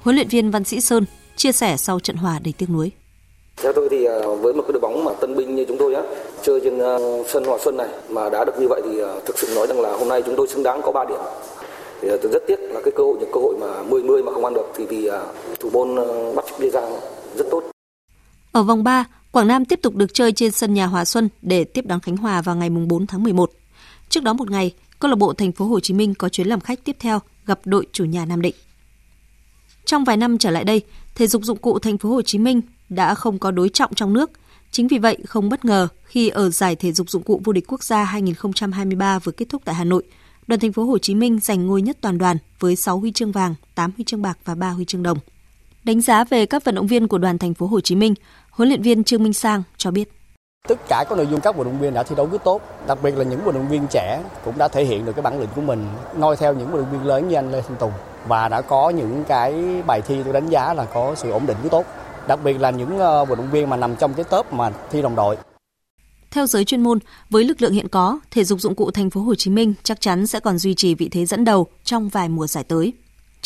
Huấn 0.00 0.16
luyện 0.16 0.28
viên 0.28 0.50
Văn 0.50 0.64
Sĩ 0.64 0.80
Sơn 0.80 1.04
chia 1.36 1.52
sẻ 1.52 1.76
sau 1.76 2.00
trận 2.00 2.16
hòa 2.16 2.38
đầy 2.44 2.54
tiếc 2.58 2.70
nuối. 2.70 2.90
Theo 3.56 3.72
tôi 3.72 3.88
thì 3.90 4.04
à, 4.04 4.18
với 4.40 4.54
một 4.54 4.62
cái 4.62 4.72
đội 4.72 4.80
bóng 4.80 5.04
mà 5.04 5.12
tân 5.20 5.36
binh 5.36 5.54
như 5.54 5.64
chúng 5.68 5.78
tôi 5.78 5.94
á, 5.94 6.02
chơi 6.42 6.60
trên 6.64 6.78
à, 6.78 6.96
sân 7.28 7.44
Hòa 7.44 7.58
Xuân 7.64 7.76
này 7.76 7.88
mà 8.08 8.30
đã 8.30 8.44
được 8.44 8.60
như 8.60 8.68
vậy 8.68 8.82
thì 8.84 9.00
à, 9.00 9.10
thực 9.26 9.38
sự 9.38 9.52
nói 9.54 9.66
rằng 9.66 9.80
là 9.80 9.96
hôm 9.96 10.08
nay 10.08 10.22
chúng 10.26 10.36
tôi 10.36 10.48
xứng 10.48 10.62
đáng 10.62 10.80
có 10.82 10.92
3 10.92 11.04
điểm. 11.04 11.20
Thì 12.02 12.08
tôi 12.22 12.32
rất 12.32 12.42
tiếc 12.46 12.60
là 12.60 12.80
cái 12.84 12.92
cơ 12.96 13.02
hội 13.02 13.16
những 13.20 13.30
cơ 13.32 13.40
hội 13.40 13.56
mà 13.60 13.82
10 13.82 14.02
10 14.02 14.22
mà 14.22 14.32
không 14.32 14.44
ăn 14.44 14.54
được 14.54 14.66
thì 14.76 14.86
vì 14.86 15.10
thủ 15.60 15.70
môn 15.70 15.96
bắt 16.36 16.44
Lê 16.58 16.70
Giang 16.70 16.92
rất 17.36 17.46
tốt. 17.50 17.75
Ở 18.56 18.62
vòng 18.62 18.84
3, 18.84 19.04
Quảng 19.30 19.48
Nam 19.48 19.64
tiếp 19.64 19.80
tục 19.82 19.96
được 19.96 20.14
chơi 20.14 20.32
trên 20.32 20.52
sân 20.52 20.74
nhà 20.74 20.86
Hòa 20.86 21.04
Xuân 21.04 21.28
để 21.42 21.64
tiếp 21.64 21.86
đón 21.86 22.00
Khánh 22.00 22.16
Hòa 22.16 22.42
vào 22.42 22.56
ngày 22.56 22.70
4 22.70 23.06
tháng 23.06 23.22
11. 23.22 23.50
Trước 24.08 24.22
đó 24.22 24.32
một 24.32 24.50
ngày, 24.50 24.74
câu 24.98 25.10
lạc 25.10 25.16
bộ 25.16 25.32
Thành 25.32 25.52
phố 25.52 25.64
Hồ 25.64 25.80
Chí 25.80 25.94
Minh 25.94 26.14
có 26.14 26.28
chuyến 26.28 26.46
làm 26.46 26.60
khách 26.60 26.84
tiếp 26.84 26.96
theo 26.98 27.20
gặp 27.46 27.60
đội 27.64 27.86
chủ 27.92 28.04
nhà 28.04 28.24
Nam 28.24 28.42
Định. 28.42 28.54
Trong 29.84 30.04
vài 30.04 30.16
năm 30.16 30.38
trở 30.38 30.50
lại 30.50 30.64
đây, 30.64 30.82
thể 31.14 31.26
dục 31.26 31.44
dụng 31.44 31.58
cụ 31.58 31.78
Thành 31.78 31.98
phố 31.98 32.10
Hồ 32.10 32.22
Chí 32.22 32.38
Minh 32.38 32.60
đã 32.88 33.14
không 33.14 33.38
có 33.38 33.50
đối 33.50 33.68
trọng 33.68 33.94
trong 33.94 34.12
nước. 34.12 34.30
Chính 34.70 34.88
vì 34.88 34.98
vậy, 34.98 35.18
không 35.26 35.48
bất 35.48 35.64
ngờ 35.64 35.88
khi 36.04 36.28
ở 36.28 36.50
giải 36.50 36.76
thể 36.76 36.92
dục 36.92 37.10
dụng 37.10 37.22
cụ 37.22 37.40
vô 37.44 37.52
địch 37.52 37.64
quốc 37.68 37.82
gia 37.82 38.04
2023 38.04 39.18
vừa 39.18 39.32
kết 39.32 39.48
thúc 39.48 39.62
tại 39.64 39.74
Hà 39.74 39.84
Nội, 39.84 40.02
đoàn 40.46 40.60
Thành 40.60 40.72
phố 40.72 40.84
Hồ 40.84 40.98
Chí 40.98 41.14
Minh 41.14 41.38
giành 41.42 41.66
ngôi 41.66 41.82
nhất 41.82 41.98
toàn 42.00 42.18
đoàn 42.18 42.36
với 42.60 42.76
6 42.76 42.98
huy 42.98 43.12
chương 43.12 43.32
vàng, 43.32 43.54
8 43.74 43.90
huy 43.96 44.04
chương 44.04 44.22
bạc 44.22 44.38
và 44.44 44.54
3 44.54 44.70
huy 44.70 44.84
chương 44.84 45.02
đồng. 45.02 45.18
Đánh 45.86 46.00
giá 46.00 46.24
về 46.24 46.46
các 46.46 46.64
vận 46.64 46.74
động 46.74 46.86
viên 46.86 47.08
của 47.08 47.18
đoàn 47.18 47.38
Thành 47.38 47.54
phố 47.54 47.66
Hồ 47.66 47.80
Chí 47.80 47.94
Minh, 47.94 48.14
huấn 48.56 48.68
luyện 48.68 48.82
viên 48.82 49.04
Trương 49.04 49.22
Minh 49.22 49.32
Sang 49.32 49.62
cho 49.76 49.90
biết. 49.90 50.12
Tất 50.68 50.88
cả 50.88 51.04
các 51.08 51.18
nội 51.18 51.26
dung 51.30 51.40
các 51.40 51.56
vận 51.56 51.66
động 51.66 51.80
viên 51.80 51.94
đã 51.94 52.02
thi 52.02 52.16
đấu 52.16 52.28
rất 52.32 52.44
tốt 52.44 52.62
đặc 52.86 52.98
biệt 53.02 53.16
là 53.16 53.24
những 53.24 53.44
vận 53.44 53.54
động 53.54 53.68
viên 53.68 53.86
trẻ 53.90 54.22
cũng 54.44 54.58
đã 54.58 54.68
thể 54.68 54.84
hiện 54.84 55.04
được 55.06 55.12
cái 55.16 55.22
bản 55.22 55.40
lĩnh 55.40 55.48
của 55.54 55.60
mình 55.60 55.88
noi 56.16 56.36
theo 56.36 56.54
những 56.54 56.70
vận 56.70 56.82
động 56.82 56.92
viên 56.92 57.06
lớn 57.06 57.28
như 57.28 57.34
anh 57.34 57.52
Lê 57.52 57.60
Thanh 57.60 57.76
Tùng. 57.76 57.92
Và 58.28 58.48
đã 58.48 58.60
có 58.60 58.90
những 58.90 59.24
cái 59.28 59.82
bài 59.86 60.02
thi 60.02 60.22
tôi 60.24 60.32
đánh 60.32 60.48
giá 60.48 60.74
là 60.74 60.84
có 60.84 61.14
sự 61.14 61.30
ổn 61.30 61.46
định 61.46 61.56
rất 61.62 61.68
tốt 61.70 61.84
đặc 62.28 62.44
biệt 62.44 62.60
là 62.60 62.70
những 62.70 62.98
ờ, 62.98 63.24
vận 63.24 63.38
động 63.38 63.50
viên 63.50 63.70
mà 63.70 63.76
nằm 63.76 63.96
trong 63.96 64.14
cái 64.14 64.24
top 64.24 64.52
mà 64.52 64.70
thi 64.90 65.02
đồng 65.02 65.16
đội. 65.16 65.36
Theo 66.30 66.46
giới 66.46 66.64
chuyên 66.64 66.82
môn, 66.82 66.98
với 67.30 67.44
lực 67.44 67.62
lượng 67.62 67.72
hiện 67.72 67.88
có, 67.88 68.18
thể 68.30 68.44
dục 68.44 68.60
dụng 68.60 68.74
cụ 68.74 68.90
thành 68.90 69.10
phố 69.10 69.20
Hồ 69.20 69.34
Chí 69.34 69.50
Minh 69.50 69.74
chắc 69.82 70.00
chắn 70.00 70.26
sẽ 70.26 70.40
còn 70.40 70.58
duy 70.58 70.74
trì 70.74 70.94
vị 70.94 71.08
thế 71.08 71.26
dẫn 71.26 71.44
đầu 71.44 71.66
trong 71.84 72.08
vài 72.08 72.28
mùa 72.28 72.46
giải 72.46 72.64
tới. 72.64 72.92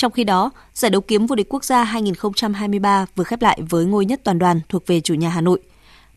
Trong 0.01 0.13
khi 0.13 0.25
đó, 0.25 0.51
giải 0.75 0.91
đấu 0.91 1.01
kiếm 1.01 1.27
vô 1.27 1.37
địch 1.37 1.47
quốc 1.49 1.65
gia 1.65 1.85
2023 1.85 3.07
vừa 3.17 3.25
khép 3.25 3.43
lại 3.43 3.61
với 3.69 3.85
ngôi 3.85 4.05
nhất 4.05 4.21
toàn 4.25 4.39
đoàn 4.39 4.61
thuộc 4.69 4.87
về 4.87 5.01
chủ 5.01 5.15
nhà 5.15 5.29
Hà 5.29 5.41
Nội. 5.41 5.61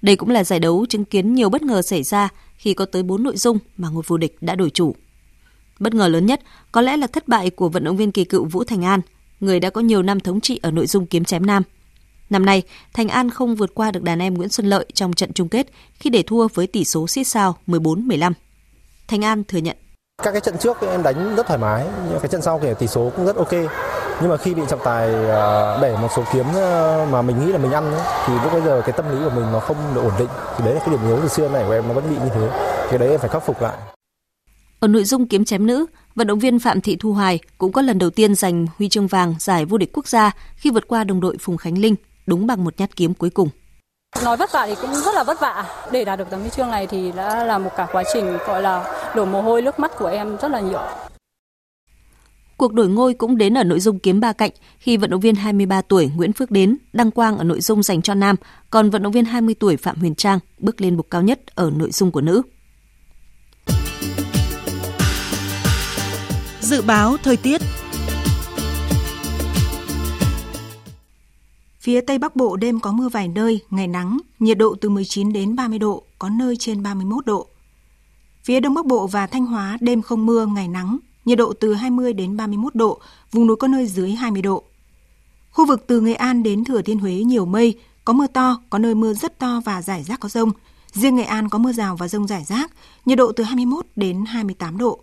Đây 0.02 0.16
cũng 0.16 0.30
là 0.30 0.44
giải 0.44 0.60
đấu 0.60 0.86
chứng 0.90 1.06
kiến 1.06 1.36
nhiều 1.36 1.50
bất 1.50 1.62
ngờ 1.62 1.82
xảy 1.82 2.04
ra 2.04 2.30
khi 2.58 2.74
có 2.74 2.86
tới 2.86 3.04
4 3.04 3.24
nội 3.24 3.38
dung 3.38 3.60
mà 3.78 3.90
ngôi 3.90 4.04
vô 4.08 4.18
địch 4.18 4.38
đã 4.42 4.56
đổi 4.56 4.70
chủ. 4.70 4.96
Bất 5.80 5.94
ngờ 5.94 6.08
lớn 6.08 6.26
nhất 6.26 6.42
có 6.72 6.82
lẽ 6.82 6.98
là 6.98 7.08
thất 7.08 7.28
bại 7.28 7.50
của 7.50 7.70
vận 7.70 7.84
động 7.84 7.98
viên 7.98 8.12
kỳ 8.12 8.24
cựu 8.24 8.46
Vũ 8.46 8.64
Thành 8.64 8.86
An, 8.86 9.02
người 9.40 9.60
đã 9.60 9.70
có 9.70 9.82
nhiều 9.82 10.04
năm 10.04 10.20
thống 10.20 10.42
trị 10.42 10.60
ở 10.62 10.72
nội 10.72 10.88
dung 10.88 11.06
kiếm 11.06 11.26
chém 11.26 11.46
nam. 11.46 11.64
Năm 12.30 12.46
nay, 12.46 12.64
Thành 12.94 13.08
An 13.08 13.30
không 13.30 13.56
vượt 13.56 13.72
qua 13.74 13.92
được 13.92 14.04
đàn 14.04 14.20
em 14.20 14.34
Nguyễn 14.34 14.50
Xuân 14.50 14.68
Lợi 14.68 14.86
trong 14.94 15.14
trận 15.14 15.34
chung 15.34 15.50
kết 15.50 15.68
khi 15.94 16.10
để 16.10 16.24
thua 16.24 16.48
với 16.48 16.68
tỷ 16.68 16.86
số 16.86 17.08
siết 17.08 17.28
sao 17.28 17.58
14-15. 17.68 18.34
Thành 19.08 19.26
An 19.26 19.44
thừa 19.44 19.58
nhận. 19.60 19.78
Các 20.22 20.32
cái 20.32 20.42
trận 20.42 20.58
trước 20.58 20.82
em 20.82 21.04
đánh 21.04 21.36
rất 21.36 21.48
thoải 21.48 21.60
mái, 21.60 21.86
nhưng 22.10 22.20
cái 22.20 22.30
trận 22.30 22.42
sau 22.42 22.60
thì 22.64 22.74
tỷ 22.80 22.88
số 22.88 23.12
cũng 23.16 23.26
rất 23.26 23.36
ok. 23.36 23.54
Nhưng 24.22 24.30
mà 24.30 24.38
khi 24.38 24.54
bị 24.54 24.62
trọng 24.70 24.80
tài 24.84 25.14
ờ, 25.14 25.80
đẩy 25.82 25.98
một 25.98 26.08
số 26.16 26.24
kiếm 26.34 26.46
ờ, 26.56 27.08
mà 27.12 27.22
mình 27.22 27.40
nghĩ 27.40 27.52
là 27.52 27.58
mình 27.58 27.72
ăn 27.72 27.92
ấy, 27.94 28.02
thì 28.26 28.34
lúc 28.44 28.54
bây 28.54 28.62
giờ 28.62 28.82
cái 28.86 28.94
tâm 28.98 29.06
lý 29.12 29.26
của 29.26 29.36
mình 29.36 29.46
nó 29.54 29.60
không 29.60 29.78
được 29.96 30.02
ổn 30.02 30.14
định. 30.20 30.28
Thì 30.58 30.66
đấy 30.66 30.74
là 30.74 30.80
cái 30.80 30.90
điểm 30.90 31.08
yếu 31.08 31.20
từ 31.22 31.28
xưa 31.28 31.50
này 31.50 31.64
của 31.68 31.72
em 31.72 31.88
nó 31.88 31.94
vẫn 31.94 32.04
bị 32.10 32.16
như 32.16 32.30
thế. 32.34 32.50
Cái 32.90 33.00
đấy 33.00 33.10
em 33.10 33.20
phải 33.20 33.30
khắc 33.30 33.46
phục 33.46 33.62
lại. 33.62 33.78
Ở 34.80 34.88
nội 34.88 35.04
dung 35.04 35.28
kiếm 35.28 35.46
chém 35.46 35.68
nữ, 35.68 35.86
vận 36.16 36.28
động 36.28 36.40
viên 36.40 36.60
Phạm 36.60 36.82
Thị 36.82 36.98
Thu 37.00 37.14
Hoài 37.14 37.40
cũng 37.58 37.72
có 37.72 37.82
lần 37.82 38.00
đầu 38.00 38.10
tiên 38.10 38.36
giành 38.36 38.66
huy 38.78 38.90
chương 38.90 39.08
vàng 39.08 39.36
giải 39.40 39.66
vô 39.66 39.78
địch 39.78 39.90
quốc 39.94 40.08
gia 40.08 40.32
khi 40.56 40.70
vượt 40.70 40.88
qua 40.88 41.04
đồng 41.04 41.22
đội 41.22 41.38
Phùng 41.40 41.58
Khánh 41.58 41.78
Linh 41.78 41.96
đúng 42.26 42.48
bằng 42.48 42.64
một 42.64 42.74
nhát 42.78 42.96
kiếm 42.96 43.14
cuối 43.14 43.30
cùng. 43.30 43.50
Nói 44.24 44.38
vất 44.38 44.52
vả 44.52 44.66
thì 44.68 44.76
cũng 44.82 44.96
rất 44.96 45.16
là 45.16 45.24
vất 45.24 45.40
vả. 45.40 45.66
Để 45.92 46.06
đạt 46.06 46.20
được 46.20 46.30
tấm 46.30 46.42
huy 46.42 46.50
chương 46.50 46.72
này 46.72 46.88
thì 46.88 47.12
đã 47.12 47.44
là 47.46 47.58
một 47.58 47.70
cả 47.78 47.88
quá 47.92 48.04
trình 48.14 48.38
gọi 48.48 48.62
là 48.62 49.12
đổ 49.16 49.26
mồ 49.26 49.42
hôi 49.42 49.62
nước 49.62 49.80
mắt 49.80 49.92
của 49.98 50.08
em 50.08 50.38
rất 50.38 50.52
là 50.52 50.60
nhiều. 50.60 50.82
Cuộc 52.58 52.74
đổi 52.74 52.88
ngôi 52.88 53.14
cũng 53.14 53.38
đến 53.38 53.58
ở 53.58 53.64
nội 53.64 53.80
dung 53.80 54.00
kiếm 54.00 54.20
ba 54.20 54.34
cạnh 54.34 54.52
khi 54.80 54.98
vận 54.98 55.10
động 55.10 55.20
viên 55.20 55.36
23 55.36 55.82
tuổi 55.82 56.12
Nguyễn 56.16 56.34
Phước 56.34 56.52
Đến 56.52 56.78
đăng 56.94 57.12
quang 57.12 57.38
ở 57.38 57.44
nội 57.44 57.62
dung 57.62 57.84
dành 57.84 58.02
cho 58.02 58.14
nam, 58.14 58.36
còn 58.70 58.90
vận 58.90 59.04
động 59.04 59.12
viên 59.12 59.26
20 59.26 59.56
tuổi 59.60 59.78
Phạm 59.78 59.96
Huyền 59.98 60.16
Trang 60.16 60.40
bước 60.58 60.82
lên 60.82 60.98
bục 60.98 61.10
cao 61.10 61.22
nhất 61.22 61.40
ở 61.56 61.72
nội 61.76 61.92
dung 61.92 62.12
của 62.12 62.22
nữ. 62.22 62.42
Dự 66.62 66.82
báo 66.82 67.18
thời 67.24 67.38
tiết 67.38 67.62
Phía 71.84 72.02
Tây 72.02 72.18
Bắc 72.18 72.36
Bộ 72.36 72.56
đêm 72.56 72.80
có 72.80 72.92
mưa 72.92 73.10
vài 73.10 73.28
nơi, 73.28 73.60
ngày 73.70 73.88
nắng, 73.88 74.18
nhiệt 74.40 74.58
độ 74.58 74.76
từ 74.82 74.90
19 74.90 75.34
đến 75.34 75.56
30 75.56 75.80
độ, 75.80 76.04
có 76.20 76.30
nơi 76.30 76.56
trên 76.58 76.84
31 76.84 77.26
độ. 77.26 77.48
Phía 78.44 78.60
Đông 78.60 78.74
Bắc 78.74 78.86
Bộ 78.86 79.08
và 79.08 79.28
Thanh 79.28 79.46
Hóa 79.46 79.78
đêm 79.82 80.02
không 80.02 80.26
mưa, 80.26 80.46
ngày 80.46 80.68
nắng, 80.68 80.98
nhiệt 81.26 81.38
độ 81.38 81.54
từ 81.60 81.74
20 81.74 82.14
đến 82.14 82.38
31 82.38 82.76
độ, 82.76 83.00
vùng 83.32 83.48
núi 83.48 83.56
có 83.56 83.68
nơi 83.68 83.88
dưới 83.88 84.12
20 84.12 84.42
độ. 84.42 84.64
Khu 85.52 85.66
vực 85.66 85.84
từ 85.88 86.02
Nghệ 86.02 86.14
An 86.14 86.44
đến 86.44 86.64
Thừa 86.64 86.82
Thiên 86.82 87.00
Huế 87.00 87.14
nhiều 87.14 87.46
mây, 87.46 87.80
có 88.06 88.14
mưa 88.14 88.28
to, 88.28 88.62
có 88.70 88.78
nơi 88.78 88.96
mưa 88.96 89.14
rất 89.14 89.40
to 89.40 89.62
và 89.66 89.82
rải 89.82 90.04
rác 90.04 90.20
có 90.20 90.30
rông. 90.30 90.52
Riêng 90.92 91.16
Nghệ 91.16 91.24
An 91.24 91.50
có 91.50 91.58
mưa 91.58 91.74
rào 91.74 91.96
và 91.96 92.08
rông 92.08 92.28
rải 92.28 92.44
rác, 92.44 92.72
nhiệt 93.06 93.18
độ 93.18 93.32
từ 93.32 93.44
21 93.44 93.86
đến 93.96 94.26
28 94.28 94.78
độ. 94.78 95.00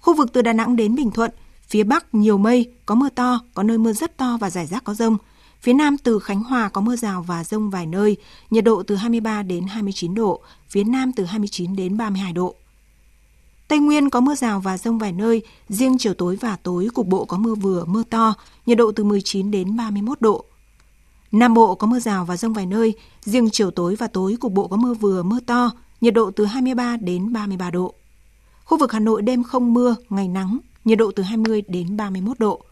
Khu 0.00 0.14
vực 0.14 0.32
từ 0.32 0.42
Đà 0.42 0.52
Nẵng 0.52 0.76
đến 0.76 0.94
Bình 0.94 1.10
Thuận, 1.10 1.30
phía 1.68 1.84
Bắc 1.84 2.14
nhiều 2.14 2.38
mây, 2.38 2.72
có 2.86 2.94
mưa 2.94 3.08
to, 3.08 3.40
có 3.54 3.62
nơi 3.62 3.78
mưa 3.78 3.92
rất 3.92 4.16
to 4.16 4.36
và 4.40 4.50
rải 4.50 4.66
rác 4.66 4.84
có 4.84 4.94
rông. 4.94 5.18
Phía 5.62 5.72
Nam 5.72 5.98
từ 5.98 6.18
Khánh 6.18 6.42
Hòa 6.42 6.68
có 6.68 6.80
mưa 6.80 6.96
rào 6.96 7.22
và 7.22 7.44
rông 7.44 7.70
vài 7.70 7.86
nơi, 7.86 8.16
nhiệt 8.50 8.64
độ 8.64 8.82
từ 8.82 8.96
23 8.96 9.42
đến 9.42 9.66
29 9.66 10.14
độ, 10.14 10.40
phía 10.68 10.84
Nam 10.84 11.12
từ 11.12 11.24
29 11.24 11.76
đến 11.76 11.96
32 11.96 12.32
độ. 12.32 12.54
Tây 13.68 13.78
Nguyên 13.78 14.10
có 14.10 14.20
mưa 14.20 14.34
rào 14.34 14.60
và 14.60 14.78
rông 14.78 14.98
vài 14.98 15.12
nơi, 15.12 15.42
riêng 15.68 15.98
chiều 15.98 16.14
tối 16.14 16.36
và 16.40 16.56
tối 16.62 16.88
cục 16.94 17.06
bộ 17.06 17.24
có 17.24 17.36
mưa 17.36 17.54
vừa, 17.54 17.84
mưa 17.84 18.02
to, 18.10 18.34
nhiệt 18.66 18.78
độ 18.78 18.92
từ 18.92 19.04
19 19.04 19.50
đến 19.50 19.76
31 19.76 20.20
độ. 20.20 20.44
Nam 21.32 21.54
Bộ 21.54 21.74
có 21.74 21.86
mưa 21.86 21.98
rào 21.98 22.24
và 22.24 22.36
rông 22.36 22.52
vài 22.52 22.66
nơi, 22.66 22.94
riêng 23.20 23.50
chiều 23.50 23.70
tối 23.70 23.94
và 23.94 24.06
tối 24.06 24.36
cục 24.40 24.52
bộ 24.52 24.68
có 24.68 24.76
mưa 24.76 24.94
vừa, 24.94 25.22
mưa 25.22 25.40
to, 25.40 25.70
nhiệt 26.00 26.14
độ 26.14 26.30
từ 26.30 26.44
23 26.44 26.96
đến 26.96 27.32
33 27.32 27.70
độ. 27.70 27.94
Khu 28.64 28.78
vực 28.78 28.92
Hà 28.92 29.00
Nội 29.00 29.22
đêm 29.22 29.42
không 29.42 29.74
mưa, 29.74 29.96
ngày 30.10 30.28
nắng, 30.28 30.58
nhiệt 30.84 30.98
độ 30.98 31.10
từ 31.16 31.22
20 31.22 31.62
đến 31.68 31.96
31 31.96 32.38
độ. 32.38 32.64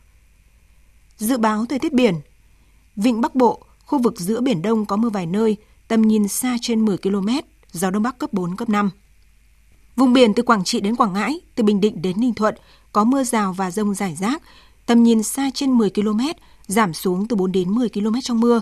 Dự 1.16 1.38
báo 1.38 1.66
thời 1.66 1.78
tiết 1.78 1.92
biển 1.92 2.14
Vịnh 3.02 3.20
Bắc 3.20 3.34
Bộ, 3.34 3.62
khu 3.86 3.98
vực 3.98 4.20
giữa 4.20 4.40
Biển 4.40 4.62
Đông 4.62 4.86
có 4.86 4.96
mưa 4.96 5.08
vài 5.08 5.26
nơi, 5.26 5.56
tầm 5.88 6.02
nhìn 6.02 6.28
xa 6.28 6.56
trên 6.60 6.84
10 6.84 6.98
km, 6.98 7.28
gió 7.72 7.90
Đông 7.90 8.02
Bắc 8.02 8.18
cấp 8.18 8.32
4, 8.32 8.56
cấp 8.56 8.68
5. 8.68 8.90
Vùng 9.96 10.12
biển 10.12 10.34
từ 10.34 10.42
Quảng 10.42 10.64
Trị 10.64 10.80
đến 10.80 10.96
Quảng 10.96 11.12
Ngãi, 11.12 11.40
từ 11.54 11.64
Bình 11.64 11.80
Định 11.80 12.02
đến 12.02 12.20
Ninh 12.20 12.34
Thuận 12.34 12.54
có 12.92 13.04
mưa 13.04 13.24
rào 13.24 13.52
và 13.52 13.70
rông 13.70 13.94
rải 13.94 14.16
rác, 14.20 14.42
tầm 14.86 15.02
nhìn 15.02 15.22
xa 15.22 15.50
trên 15.54 15.72
10 15.72 15.90
km, 15.90 16.20
giảm 16.66 16.94
xuống 16.94 17.28
từ 17.28 17.36
4 17.36 17.52
đến 17.52 17.70
10 17.70 17.88
km 17.88 18.14
trong 18.22 18.40
mưa. 18.40 18.60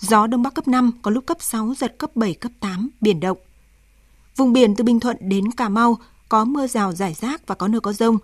Gió 0.00 0.26
Đông 0.26 0.42
Bắc 0.42 0.54
cấp 0.54 0.68
5, 0.68 0.92
có 1.02 1.10
lúc 1.10 1.26
cấp 1.26 1.36
6, 1.40 1.74
giật 1.78 1.98
cấp 1.98 2.16
7, 2.16 2.34
cấp 2.34 2.52
8, 2.60 2.90
biển 3.00 3.20
động. 3.20 3.38
Vùng 4.36 4.52
biển 4.52 4.74
từ 4.74 4.84
Bình 4.84 5.00
Thuận 5.00 5.16
đến 5.20 5.52
Cà 5.52 5.68
Mau 5.68 5.98
có 6.28 6.44
mưa 6.44 6.66
rào 6.66 6.92
rải 6.92 7.14
rác 7.14 7.46
và 7.46 7.54
có 7.54 7.68
nơi 7.68 7.80
có 7.80 7.92
rông. 7.92 8.18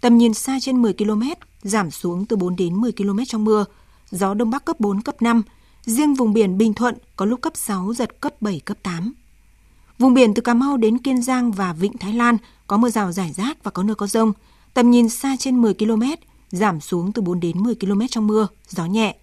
Tầm 0.00 0.18
nhìn 0.18 0.34
xa 0.34 0.58
trên 0.60 0.82
10 0.82 0.92
km, 0.92 1.22
giảm 1.62 1.90
xuống 1.90 2.26
từ 2.26 2.36
4 2.36 2.56
đến 2.56 2.74
10 2.74 2.92
km 2.92 3.18
trong 3.26 3.44
mưa. 3.44 3.64
Gió 4.14 4.34
Đông 4.34 4.50
Bắc 4.50 4.64
cấp 4.64 4.80
4, 4.80 5.00
cấp 5.00 5.22
5. 5.22 5.42
Riêng 5.84 6.14
vùng 6.14 6.32
biển 6.32 6.58
Bình 6.58 6.74
Thuận 6.74 6.94
có 7.16 7.24
lúc 7.24 7.40
cấp 7.40 7.52
6, 7.56 7.94
giật 7.94 8.20
cấp 8.20 8.42
7, 8.42 8.60
cấp 8.60 8.76
8. 8.82 9.12
Vùng 9.98 10.14
biển 10.14 10.34
từ 10.34 10.42
Cà 10.42 10.54
Mau 10.54 10.76
đến 10.76 10.98
Kiên 10.98 11.22
Giang 11.22 11.52
và 11.52 11.72
Vịnh 11.72 11.98
Thái 11.98 12.12
Lan 12.12 12.36
có 12.66 12.76
mưa 12.76 12.88
rào 12.88 13.12
rải 13.12 13.32
rác 13.32 13.64
và 13.64 13.70
có 13.70 13.82
nơi 13.82 13.94
có 13.94 14.06
rông. 14.06 14.32
Tầm 14.74 14.90
nhìn 14.90 15.08
xa 15.08 15.36
trên 15.38 15.62
10 15.62 15.74
km, 15.74 16.02
giảm 16.50 16.80
xuống 16.80 17.12
từ 17.12 17.22
4 17.22 17.40
đến 17.40 17.62
10 17.62 17.74
km 17.74 18.00
trong 18.10 18.26
mưa, 18.26 18.48
gió 18.68 18.86
nhẹ. 18.86 19.16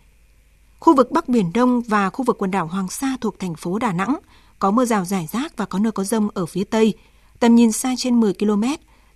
Khu 0.79 0.95
vực 0.95 1.11
Bắc 1.11 1.29
Biển 1.29 1.53
Đông 1.53 1.81
và 1.81 2.09
khu 2.09 2.25
vực 2.25 2.37
quần 2.39 2.51
đảo 2.51 2.67
Hoàng 2.67 2.89
Sa 2.89 3.17
thuộc 3.21 3.39
thành 3.39 3.55
phố 3.55 3.79
Đà 3.79 3.91
Nẵng 3.91 4.15
có 4.59 4.71
mưa 4.71 4.85
rào 4.85 5.05
rải 5.05 5.27
rác 5.31 5.57
và 5.57 5.65
có 5.65 5.79
nơi 5.79 5.91
có 5.91 6.03
rông 6.03 6.29
ở 6.33 6.45
phía 6.45 6.63
Tây. 6.63 6.93
Tầm 7.39 7.55
nhìn 7.55 7.71
xa 7.71 7.93
trên 7.97 8.19
10 8.19 8.33
km, 8.33 8.63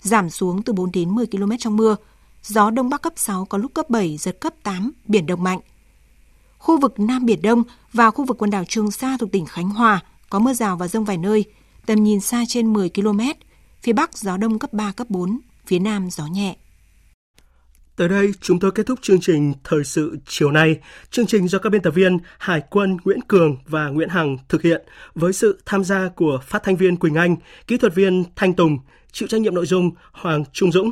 giảm 0.01 0.29
xuống 0.29 0.63
từ 0.63 0.73
4 0.73 0.91
đến 0.91 1.09
10 1.09 1.27
km 1.27 1.51
trong 1.59 1.77
mưa. 1.77 1.95
Gió 2.47 2.69
Đông 2.69 2.89
Bắc 2.89 3.01
cấp 3.01 3.13
6 3.15 3.45
có 3.45 3.57
lúc 3.57 3.73
cấp 3.73 3.89
7, 3.89 4.17
giật 4.17 4.37
cấp 4.39 4.53
8, 4.63 4.91
biển 5.07 5.25
động 5.25 5.43
mạnh. 5.43 5.59
Khu 6.57 6.79
vực 6.79 6.99
Nam 6.99 7.25
Biển 7.25 7.41
Đông 7.41 7.63
và 7.93 8.11
khu 8.11 8.25
vực 8.25 8.37
quần 8.37 8.51
đảo 8.51 8.63
Trường 8.67 8.91
Sa 8.91 9.17
thuộc 9.19 9.31
tỉnh 9.31 9.45
Khánh 9.45 9.69
Hòa 9.69 9.99
có 10.29 10.39
mưa 10.39 10.53
rào 10.53 10.77
và 10.77 10.87
rông 10.87 11.05
vài 11.05 11.17
nơi, 11.17 11.45
tầm 11.85 12.03
nhìn 12.03 12.19
xa 12.19 12.43
trên 12.47 12.73
10 12.73 12.89
km. 12.89 13.19
Phía 13.81 13.93
Bắc 13.93 14.17
gió 14.17 14.37
Đông 14.37 14.59
cấp 14.59 14.73
3, 14.73 14.91
cấp 14.91 15.09
4, 15.09 15.39
phía 15.65 15.79
Nam 15.79 16.09
gió 16.11 16.27
nhẹ. 16.27 16.55
Tới 17.95 18.09
đây, 18.09 18.31
chúng 18.41 18.59
tôi 18.59 18.71
kết 18.71 18.85
thúc 18.85 18.99
chương 19.01 19.19
trình 19.21 19.53
Thời 19.63 19.83
sự 19.83 20.17
chiều 20.27 20.51
nay. 20.51 20.79
Chương 21.11 21.27
trình 21.27 21.47
do 21.47 21.59
các 21.59 21.69
biên 21.69 21.81
tập 21.81 21.91
viên 21.91 22.17
Hải 22.37 22.61
quân 22.69 22.97
Nguyễn 23.03 23.21
Cường 23.27 23.57
và 23.67 23.87
Nguyễn 23.87 24.09
Hằng 24.09 24.37
thực 24.49 24.61
hiện 24.61 24.85
với 25.15 25.33
sự 25.33 25.59
tham 25.65 25.83
gia 25.83 26.09
của 26.15 26.39
phát 26.47 26.63
thanh 26.63 26.75
viên 26.75 26.97
Quỳnh 26.97 27.15
Anh, 27.15 27.35
kỹ 27.67 27.77
thuật 27.77 27.95
viên 27.95 28.23
Thanh 28.35 28.53
Tùng, 28.53 28.77
chịu 29.11 29.27
trách 29.27 29.41
nhiệm 29.41 29.55
nội 29.55 29.65
dung 29.65 29.91
Hoàng 30.11 30.43
Trung 30.53 30.71
Dũng. 30.71 30.91